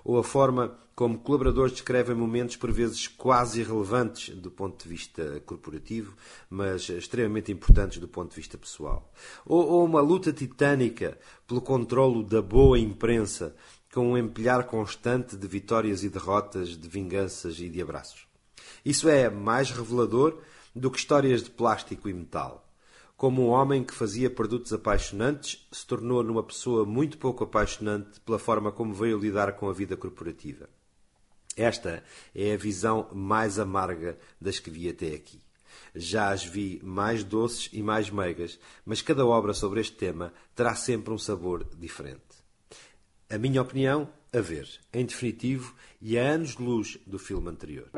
ou 0.07 0.17
a 0.17 0.23
forma 0.23 0.79
como 0.95 1.19
colaboradores 1.19 1.73
descrevem 1.73 2.15
momentos 2.15 2.55
por 2.55 2.71
vezes 2.71 3.09
quase 3.09 3.59
irrelevantes 3.59 4.33
do 4.33 4.49
ponto 4.49 4.81
de 4.81 4.89
vista 4.89 5.41
corporativo, 5.45 6.15
mas 6.49 6.87
extremamente 6.87 7.51
importantes 7.51 7.99
do 7.99 8.07
ponto 8.07 8.29
de 8.29 8.37
vista 8.37 8.57
pessoal. 8.57 9.11
Ou, 9.45 9.67
ou 9.67 9.85
uma 9.85 9.99
luta 9.99 10.31
titânica 10.31 11.19
pelo 11.45 11.59
controlo 11.59 12.23
da 12.23 12.41
boa 12.41 12.79
imprensa, 12.79 13.53
com 13.93 14.13
um 14.13 14.17
empilhar 14.17 14.65
constante 14.65 15.35
de 15.35 15.45
vitórias 15.45 16.05
e 16.05 16.09
derrotas, 16.09 16.69
de 16.69 16.87
vinganças 16.87 17.59
e 17.59 17.67
de 17.67 17.81
abraços. 17.81 18.25
Isso 18.85 19.09
é 19.09 19.29
mais 19.29 19.69
revelador 19.71 20.39
do 20.73 20.89
que 20.89 20.99
histórias 20.99 21.43
de 21.43 21.49
plástico 21.49 22.07
e 22.07 22.13
metal. 22.13 22.66
Como 23.17 23.47
um 23.47 23.49
homem 23.49 23.83
que 23.83 23.95
fazia 23.95 24.29
produtos 24.29 24.71
apaixonantes, 24.71 25.67
se 25.71 25.87
tornou 25.87 26.21
numa 26.21 26.43
pessoa 26.43 26.85
muito 26.85 27.17
pouco 27.17 27.43
apaixonante 27.43 28.19
pela 28.21 28.37
forma 28.37 28.71
como 28.71 28.93
veio 28.93 29.17
lidar 29.17 29.53
com 29.53 29.67
a 29.67 29.73
vida 29.73 29.97
corporativa. 29.97 30.69
Esta 31.55 32.03
é 32.35 32.53
a 32.53 32.57
visão 32.57 33.09
mais 33.11 33.57
amarga 33.57 34.19
das 34.39 34.59
que 34.59 34.69
vi 34.69 34.87
até 34.87 35.15
aqui. 35.15 35.41
Já 35.95 36.29
as 36.29 36.45
vi 36.45 36.79
mais 36.83 37.23
doces 37.23 37.71
e 37.73 37.81
mais 37.81 38.11
meigas, 38.11 38.59
mas 38.85 39.01
cada 39.01 39.25
obra 39.25 39.51
sobre 39.51 39.81
este 39.81 39.97
tema 39.97 40.31
terá 40.55 40.75
sempre 40.75 41.11
um 41.11 41.17
sabor 41.17 41.67
diferente. 41.75 42.21
A 43.27 43.39
minha 43.39 43.63
opinião, 43.63 44.07
a 44.31 44.39
ver, 44.39 44.69
em 44.93 45.03
definitivo, 45.03 45.73
e 45.99 46.19
a 46.19 46.21
anos 46.21 46.55
de 46.55 46.61
luz 46.61 46.99
do 47.07 47.17
filme 47.17 47.49
anterior. 47.49 47.89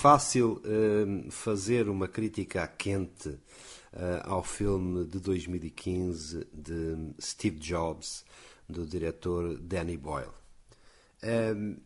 Fácil 0.00 0.62
uh, 0.64 1.30
fazer 1.30 1.86
uma 1.86 2.08
crítica 2.08 2.66
quente 2.66 3.28
uh, 3.28 3.38
ao 4.24 4.42
filme 4.42 5.04
de 5.04 5.20
2015 5.20 6.46
de 6.50 7.12
Steve 7.20 7.58
Jobs, 7.58 8.24
do 8.66 8.86
diretor 8.86 9.58
Danny 9.58 9.98
Boyle. 9.98 10.32
Uh, 11.22 11.78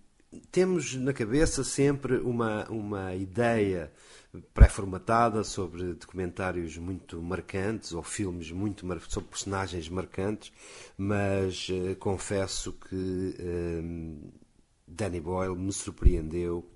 temos 0.53 0.95
na 0.95 1.13
cabeça 1.13 1.65
sempre 1.65 2.19
uma, 2.19 2.71
uma 2.71 3.17
ideia 3.17 3.93
pré-formatada 4.53 5.43
sobre 5.43 5.95
documentários 5.95 6.79
muito 6.79 7.21
marcantes 7.21 7.93
ou 7.93 8.03
filmes 8.05 8.53
muito 8.53 8.87
mar... 8.87 9.01
sobre 9.09 9.31
personagens 9.31 9.89
marcantes, 9.89 10.53
mas 10.97 11.69
eh, 11.71 11.95
confesso 11.95 12.73
que 12.73 13.37
Danny 14.89 15.21
Boyle 15.21 15.55
me 15.55 15.73
surpreendeu 15.73 16.69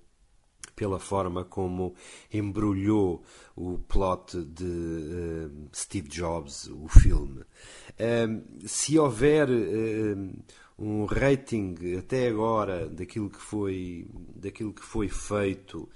pela 0.79 1.01
forma 1.01 1.45
como 1.45 1.93
embrulhou 2.33 3.25
o 3.57 3.79
plot 3.79 4.41
de 4.45 4.65
uh, 4.65 5.69
Steve 5.75 6.09
Jobs, 6.09 6.69
o 6.69 6.87
filme. 6.87 7.41
Uh, 7.41 8.45
se 8.65 8.97
houver 8.97 9.49
uh, 9.51 10.33
um 10.79 11.05
rating 11.05 11.75
até 11.99 12.29
agora 12.29 12.89
daquilo 12.89 13.29
que 13.29 13.41
foi, 13.41 14.07
daquilo 14.37 14.73
que 14.73 14.85
foi 14.85 15.09
feito 15.09 15.89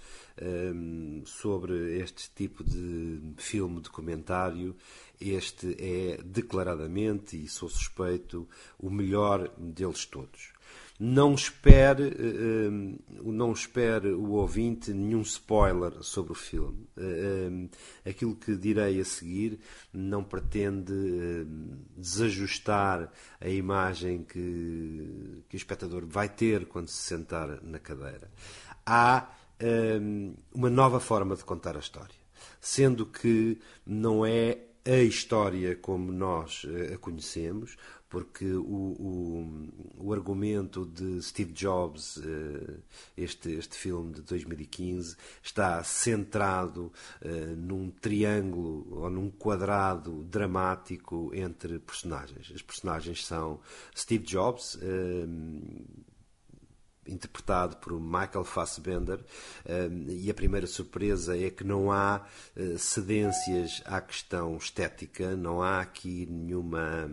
sobre 1.24 1.98
este 1.98 2.32
tipo 2.34 2.64
de 2.64 3.20
filme 3.36 3.80
documentário, 3.80 4.74
este 5.20 5.76
é 5.78 6.20
declaradamente, 6.24 7.36
e 7.36 7.46
sou 7.46 7.68
suspeito, 7.68 8.48
o 8.76 8.90
melhor 8.90 9.48
deles 9.56 10.04
todos 10.06 10.51
não 11.04 11.34
espere, 11.34 12.04
eh, 12.04 12.10
eh, 12.10 12.70
não 13.24 13.52
espere 13.52 14.12
o 14.12 14.34
ouvinte 14.34 14.92
nenhum 14.92 15.22
spoiler 15.22 16.00
sobre 16.00 16.30
o 16.30 16.34
filme. 16.36 16.86
Eh, 16.96 18.08
aquilo 18.08 18.36
que 18.36 18.54
direi 18.54 19.00
a 19.00 19.04
seguir 19.04 19.58
não 19.92 20.22
pretende 20.22 20.94
desajustar 21.96 23.10
a 23.40 23.48
imagem 23.48 24.22
que, 24.22 25.42
que 25.48 25.56
o 25.56 25.58
espectador 25.58 26.06
vai 26.06 26.28
ter 26.28 26.66
quando 26.66 26.86
se 26.86 27.02
sentar 27.02 27.60
na 27.64 27.80
cadeira. 27.80 28.30
Há 28.86 29.28
uma 30.52 30.70
nova 30.70 30.98
forma 30.98 31.36
de 31.36 31.44
contar 31.44 31.76
a 31.76 31.80
história, 31.80 32.16
sendo 32.60 33.06
que 33.06 33.60
não 33.86 34.26
é 34.26 34.58
a 34.84 34.96
história 34.96 35.76
como 35.76 36.10
nós 36.10 36.66
a 36.92 36.98
conhecemos, 36.98 37.76
porque 38.12 38.44
o, 38.44 38.60
o, 38.60 39.68
o, 39.96 40.12
argumento 40.12 40.84
de 40.84 41.22
Steve 41.22 41.50
Jobs, 41.54 42.18
eh, 42.18 42.76
este, 43.16 43.52
este 43.52 43.74
filme 43.74 44.12
de 44.12 44.20
2015, 44.20 45.16
está 45.42 45.82
centrado 45.82 46.92
eh, 47.22 47.54
num 47.56 47.90
triângulo 47.90 48.86
ou 48.90 49.08
num 49.08 49.30
quadrado 49.30 50.24
dramático 50.24 51.30
entre 51.32 51.78
personagens. 51.78 52.52
As 52.54 52.60
personagens 52.60 53.24
são 53.24 53.60
Steve 53.96 54.26
Jobs, 54.26 54.78
eh, 54.82 55.26
interpretado 57.06 57.78
por 57.78 57.98
Michael 57.98 58.44
Fassbender, 58.44 59.24
e 60.08 60.30
a 60.30 60.34
primeira 60.34 60.68
surpresa 60.68 61.36
é 61.36 61.50
que 61.50 61.64
não 61.64 61.90
há 61.90 62.24
cedências 62.78 63.82
à 63.84 64.00
questão 64.00 64.56
estética, 64.56 65.34
não 65.34 65.60
há 65.60 65.80
aqui 65.80 66.26
nenhuma 66.30 67.10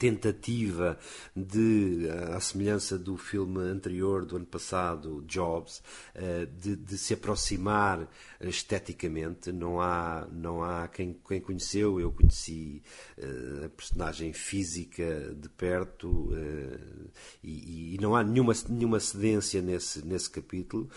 tentativa 0.00 0.98
de, 1.36 2.08
à 2.34 2.40
semelhança 2.40 2.98
do 2.98 3.18
filme 3.18 3.60
anterior 3.60 4.24
do 4.24 4.36
ano 4.36 4.46
passado, 4.46 5.22
Jobs, 5.28 5.82
eh, 6.14 6.46
de, 6.46 6.74
de 6.74 6.96
se 6.96 7.12
aproximar 7.12 8.08
esteticamente. 8.40 9.52
Não 9.52 9.78
há, 9.78 10.26
não 10.32 10.64
há 10.64 10.88
quem, 10.88 11.14
quem 11.28 11.38
conheceu, 11.38 12.00
eu 12.00 12.10
conheci 12.10 12.82
eh, 13.18 13.66
a 13.66 13.68
personagem 13.68 14.32
física 14.32 15.36
de 15.38 15.50
perto 15.50 16.30
eh, 16.32 17.10
e, 17.44 17.94
e 17.96 17.98
não 18.00 18.16
há 18.16 18.24
nenhuma, 18.24 18.54
nenhuma 18.70 18.98
cedência 18.98 19.60
nesse, 19.60 20.02
nesse 20.06 20.30
capítulo. 20.30 20.88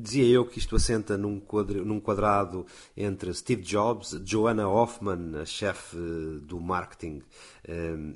Dizia 0.00 0.26
eu 0.26 0.46
que 0.46 0.60
isto 0.60 0.76
assenta 0.76 1.18
num, 1.18 1.40
quadro, 1.40 1.84
num 1.84 1.98
quadrado 1.98 2.64
entre 2.96 3.34
Steve 3.34 3.62
Jobs, 3.62 4.20
Joanna 4.24 4.68
Hoffman, 4.68 5.40
a 5.40 5.44
chefe 5.44 5.96
do 6.42 6.60
marketing 6.60 7.20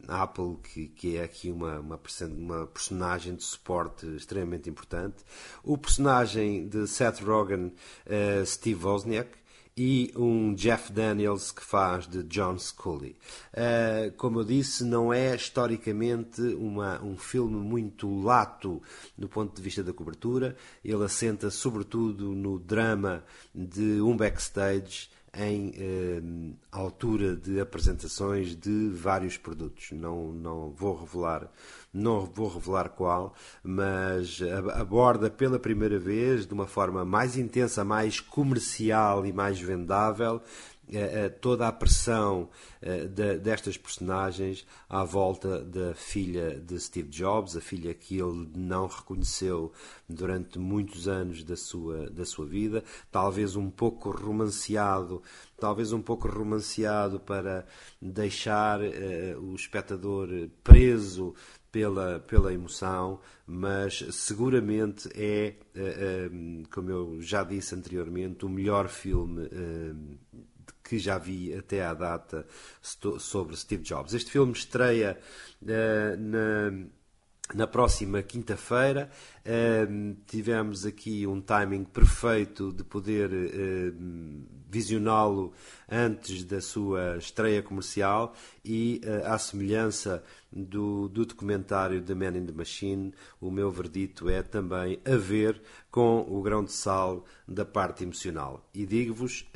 a 0.09 0.23
Apple, 0.23 0.57
que, 0.63 0.89
que 0.89 1.17
é 1.17 1.25
aqui 1.25 1.51
uma, 1.51 1.79
uma, 1.79 2.01
uma, 2.37 2.67
personagem 2.67 3.35
de 3.37 3.45
suporte 3.45 4.07
extremamente 4.17 4.69
importante, 4.69 5.17
o 5.63 5.79
personagem 5.79 6.69
de 6.69 6.87
Seth 6.87 7.21
Rogen, 7.21 7.73
uh, 8.07 8.45
Steve 8.45 8.85
Wozniak, 8.85 9.31
e 9.79 10.11
um 10.17 10.55
Jeff 10.55 10.91
Daniels 10.91 11.53
que 11.53 11.63
faz 11.63 12.07
de 12.07 12.23
John 12.23 12.59
Scully. 12.59 13.15
Uh, 13.53 14.11
como 14.17 14.41
eu 14.41 14.45
disse, 14.45 14.83
não 14.85 15.13
é 15.13 15.37
historicamente 15.37 16.41
uma, 16.41 17.03
um 17.03 17.15
filme 17.19 17.57
muito 17.57 18.23
lato 18.23 18.83
do 19.19 19.29
ponto 19.29 19.55
de 19.55 19.61
vista 19.61 19.85
da 19.85 19.93
cobertura. 19.93 20.57
Ele 20.83 21.05
assenta 21.05 21.51
sobretudo 21.51 22.35
no 22.35 22.59
drama 22.59 23.23
de 23.55 24.01
um 24.01 24.17
backstage 24.17 25.11
em 25.39 25.73
eh, 25.77 26.21
altura 26.73 27.37
de 27.37 27.61
apresentações 27.61 28.55
de 28.57 28.89
vários 28.89 29.37
produtos. 29.37 29.93
Não, 29.93 30.33
não 30.33 30.71
vou 30.71 30.97
revelar 30.97 31.51
não 31.97 32.27
vou 32.27 32.49
revelar 32.49 32.91
qual, 32.91 33.35
mas 33.65 34.41
aborda 34.75 35.31
pela 35.31 35.59
primeira 35.59 35.99
vez, 35.99 36.47
de 36.47 36.53
uma 36.53 36.67
forma 36.67 37.05
mais 37.05 37.39
intensa, 37.39 37.85
mais 37.85 38.21
comercial 38.21 39.25
e 39.25 39.33
mais 39.33 39.59
vendável, 39.59 40.43
toda 41.41 41.67
a 41.67 41.73
pressão 41.73 42.49
eh, 42.81 43.07
destas 43.39 43.77
personagens 43.77 44.67
à 44.89 45.03
volta 45.05 45.63
da 45.63 45.95
filha 45.95 46.61
de 46.61 46.79
Steve 46.79 47.09
Jobs, 47.09 47.57
a 47.57 47.61
filha 47.61 47.93
que 47.93 48.19
ele 48.19 48.49
não 48.55 48.87
reconheceu 48.87 49.73
durante 50.09 50.59
muitos 50.59 51.09
anos 51.09 51.43
da 51.43 51.57
sua, 51.57 52.09
da 52.11 52.25
sua 52.25 52.47
vida, 52.47 52.85
talvez 53.11 53.57
um 53.57 53.69
pouco 53.69 54.11
romanceado, 54.11 55.23
talvez 55.59 55.93
um 55.93 56.01
pouco 56.01 56.29
romanceado 56.29 57.19
para 57.19 57.67
deixar 58.01 58.81
o 59.41 59.55
espectador 59.55 60.29
preso 60.63 61.35
pela, 61.73 62.21
pela 62.21 62.53
emoção, 62.53 63.21
mas 63.47 63.99
seguramente 64.13 65.09
é, 65.15 65.57
como 66.73 66.91
eu 66.91 67.21
já 67.21 67.43
disse 67.43 67.75
anteriormente, 67.75 68.47
o 68.47 68.49
melhor 68.49 68.89
filme 68.89 69.49
que 70.87 70.99
já 70.99 71.19
vi 71.19 71.53
até 71.53 71.85
à 71.85 71.93
data 71.93 72.47
sobre 72.81 73.57
Steve 73.57 73.83
Jobs. 73.83 74.15
Este 74.15 74.31
filme 74.31 74.53
estreia 74.53 75.19
uh, 75.63 75.67
na, 76.17 76.87
na 77.55 77.67
próxima 77.67 78.23
quinta-feira. 78.23 79.11
Uh, 79.45 80.17
tivemos 80.27 80.87
aqui 80.87 81.27
um 81.27 81.41
timing 81.41 81.85
perfeito 81.85 82.73
de 82.73 82.85
poder 82.85 83.31
uh, 83.33 84.47
visioná-lo 84.69 85.53
antes 85.91 86.45
da 86.45 86.61
sua 86.61 87.17
estreia 87.17 87.63
comercial 87.63 88.35
e, 88.65 89.01
à 89.25 89.39
semelhança 89.39 90.23
do, 90.53 91.09
do 91.09 91.25
documentário 91.25 92.03
The 92.03 92.15
Man 92.15 92.37
in 92.37 92.47
the 92.47 92.53
Machine, 92.53 93.15
o 93.41 93.49
meu 93.49 93.71
verdito 93.71 94.29
é 94.29 94.43
também 94.43 94.99
a 95.05 95.17
ver 95.17 95.63
com 95.89 96.27
o 96.29 96.43
grão 96.43 96.65
de 96.65 96.73
sal 96.73 97.25
da 97.47 97.65
parte 97.65 98.03
emocional. 98.03 98.69
E 98.75 98.85
digo-vos 98.85 99.49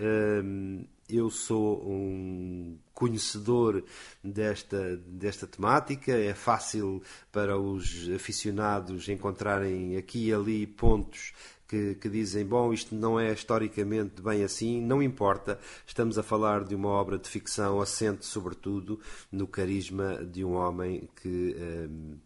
eu 1.13 1.31
sou 1.31 1.83
um 1.89 2.79
conhecedor 2.93 3.85
desta, 4.23 4.97
desta 5.07 5.47
temática, 5.47 6.13
é 6.13 6.35
fácil 6.35 7.03
para 7.33 7.59
os 7.59 8.09
aficionados 8.15 9.09
encontrarem 9.09 9.97
aqui 9.97 10.29
e 10.29 10.35
ali 10.35 10.67
pontos 10.67 11.33
que, 11.71 11.95
que, 11.95 12.09
dizem, 12.09 12.45
bom, 12.45 12.73
isto 12.73 12.97
não 12.97 13.19
é 13.19 13.33
historicamente 13.33 14.21
bem 14.21 14.43
assim, 14.43 14.81
não 14.83 15.01
importa, 15.01 15.59
estamos 15.87 16.19
a 16.19 16.23
falar 16.23 16.65
de 16.65 16.75
uma 16.75 16.89
obra 16.89 17.17
de 17.17 17.29
ficção 17.29 17.81
assente 17.81 18.27
sobretudo 18.27 18.99
no 19.31 19.47
carisma 19.47 20.17
de 20.25 20.45
um 20.45 20.55
homem 20.55 21.09
que, 21.23 21.57
hum, 21.57 22.17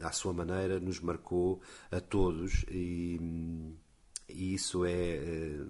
à 0.00 0.12
sua 0.12 0.34
maneira, 0.34 0.78
nos 0.78 1.00
marcou 1.00 1.62
a 1.90 1.98
todos 1.98 2.66
e, 2.70 3.18
e 4.28 4.52
isso 4.54 4.84
é 4.84 5.18
hum, 5.18 5.68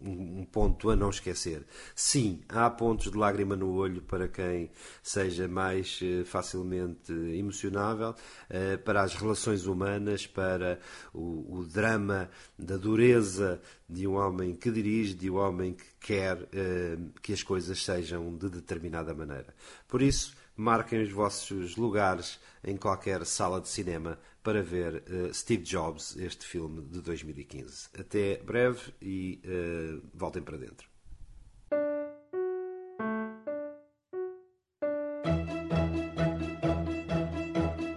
um 0.00 0.44
ponto 0.44 0.90
a 0.90 0.96
não 0.96 1.10
esquecer. 1.10 1.64
Sim, 1.94 2.40
há 2.48 2.68
pontos 2.70 3.10
de 3.10 3.18
lágrima 3.18 3.54
no 3.54 3.74
olho 3.74 4.00
para 4.02 4.28
quem 4.28 4.70
seja 5.02 5.46
mais 5.46 6.00
eh, 6.02 6.24
facilmente 6.24 7.12
emocionável, 7.12 8.14
eh, 8.48 8.76
para 8.78 9.02
as 9.02 9.14
relações 9.14 9.66
humanas, 9.66 10.26
para 10.26 10.80
o, 11.12 11.58
o 11.58 11.66
drama 11.66 12.30
da 12.58 12.76
dureza 12.76 13.60
de 13.88 14.06
um 14.06 14.14
homem 14.14 14.54
que 14.54 14.70
dirige, 14.70 15.14
de 15.14 15.30
um 15.30 15.36
homem 15.36 15.74
que 15.74 15.84
quer 16.00 16.48
eh, 16.52 16.96
que 17.22 17.32
as 17.32 17.42
coisas 17.42 17.82
sejam 17.82 18.36
de 18.36 18.48
determinada 18.48 19.12
maneira. 19.14 19.54
Por 19.86 20.00
isso, 20.00 20.34
marquem 20.56 21.02
os 21.02 21.12
vossos 21.12 21.76
lugares 21.76 22.38
em 22.64 22.76
qualquer 22.76 23.24
sala 23.26 23.60
de 23.60 23.68
cinema 23.68 24.18
para 24.42 24.62
ver 24.62 25.02
uh, 25.08 25.34
Steve 25.34 25.62
Jobs, 25.62 26.16
este 26.16 26.46
filme 26.46 26.82
de 26.82 27.00
2015. 27.00 27.88
Até 27.98 28.38
breve 28.38 28.92
e 29.00 29.40
uh, 29.44 30.02
voltem 30.14 30.42
para 30.42 30.56
dentro. 30.56 30.88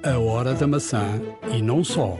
A 0.03 0.19
Hora 0.19 0.53
da 0.53 0.67
Maçã 0.67 1.21
e 1.55 1.61
não 1.61 1.83
só. 1.83 2.17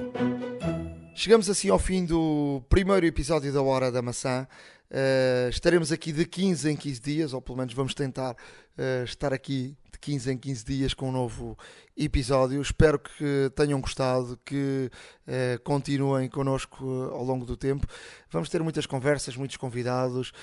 Chegamos 1.13 1.49
assim 1.49 1.69
ao 1.69 1.79
fim 1.79 2.05
do 2.05 2.63
primeiro 2.69 3.05
episódio 3.05 3.51
da 3.51 3.61
Hora 3.61 3.91
da 3.91 4.01
Maçã. 4.01 4.47
Uh, 4.89 5.49
estaremos 5.49 5.91
aqui 5.91 6.11
de 6.11 6.25
15 6.25 6.71
em 6.71 6.75
15 6.75 7.01
dias, 7.01 7.33
ou 7.33 7.41
pelo 7.41 7.57
menos 7.57 7.73
vamos 7.73 7.93
tentar 7.93 8.33
uh, 8.33 9.03
estar 9.03 9.33
aqui 9.33 9.77
15 10.03 10.31
em 10.31 10.37
15 10.37 10.65
dias 10.65 10.93
com 10.93 11.07
um 11.07 11.11
novo 11.13 11.57
episódio. 11.95 12.61
Espero 12.61 12.99
que 12.99 13.49
tenham 13.55 13.79
gostado, 13.79 14.37
que 14.43 14.91
uh, 15.25 15.63
continuem 15.63 16.27
connosco 16.27 16.85
ao 17.13 17.23
longo 17.23 17.45
do 17.45 17.55
tempo. 17.55 17.87
Vamos 18.29 18.49
ter 18.49 18.61
muitas 18.61 18.85
conversas, 18.85 19.37
muitos 19.37 19.55
convidados, 19.57 20.33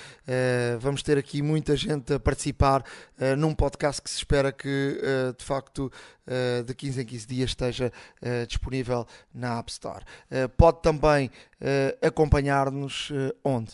vamos 0.79 1.03
ter 1.03 1.17
aqui 1.17 1.41
muita 1.41 1.75
gente 1.75 2.13
a 2.13 2.19
participar 2.19 2.85
num 3.37 3.53
podcast 3.53 4.01
que 4.01 4.09
se 4.09 4.15
espera 4.15 4.49
que 4.49 4.97
de 5.37 5.43
facto 5.43 5.91
de 6.65 6.73
15 6.73 7.01
em 7.01 7.05
15 7.05 7.27
dias 7.27 7.49
esteja 7.49 7.91
disponível 8.47 9.05
na 9.33 9.59
App 9.59 9.69
Store. 9.69 10.05
pode 10.55 10.81
também 10.81 11.29
acompanhar-nos 12.01 13.11
onde? 13.43 13.73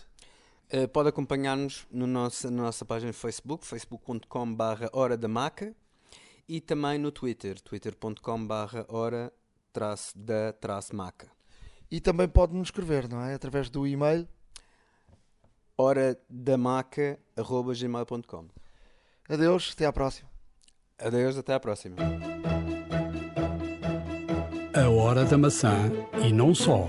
Uh, 0.74 0.88
pode 0.90 1.10
acompanhar-nos 1.10 1.88
no 1.90 2.06
nosso, 2.06 2.52
na 2.52 2.64
nossa 2.64 2.84
página 2.84 3.12
de 3.12 3.18
Facebook, 3.18 3.66
facebook.com.br 3.66 4.88
Hora 4.92 5.16
da 5.16 5.28
Maca 5.28 5.74
e 6.48 6.60
também 6.60 6.98
no 6.98 7.12
Twitter, 7.12 7.60
twitter.com.br 7.62 8.78
Hora 8.90 9.32
da 10.16 10.56
Maca. 10.94 11.32
E 11.90 12.02
também 12.02 12.28
pode 12.28 12.54
nos 12.54 12.68
escrever, 12.68 13.08
não 13.08 13.22
é? 13.22 13.34
Através 13.34 13.70
do 13.70 13.88
e-mail 13.88 14.28
horadamaca.gmail.com 15.78 18.48
Adeus, 19.30 19.72
até 19.74 19.86
à 19.86 19.94
próxima. 19.94 20.30
Adeus, 20.98 21.38
até 21.38 21.54
à 21.54 21.60
próxima. 21.60 21.98
A 24.74 24.90
Hora 24.90 25.26
da 25.26 25.38
Maçã 25.38 25.92
e 26.26 26.32
não 26.32 26.56
só. 26.56 26.88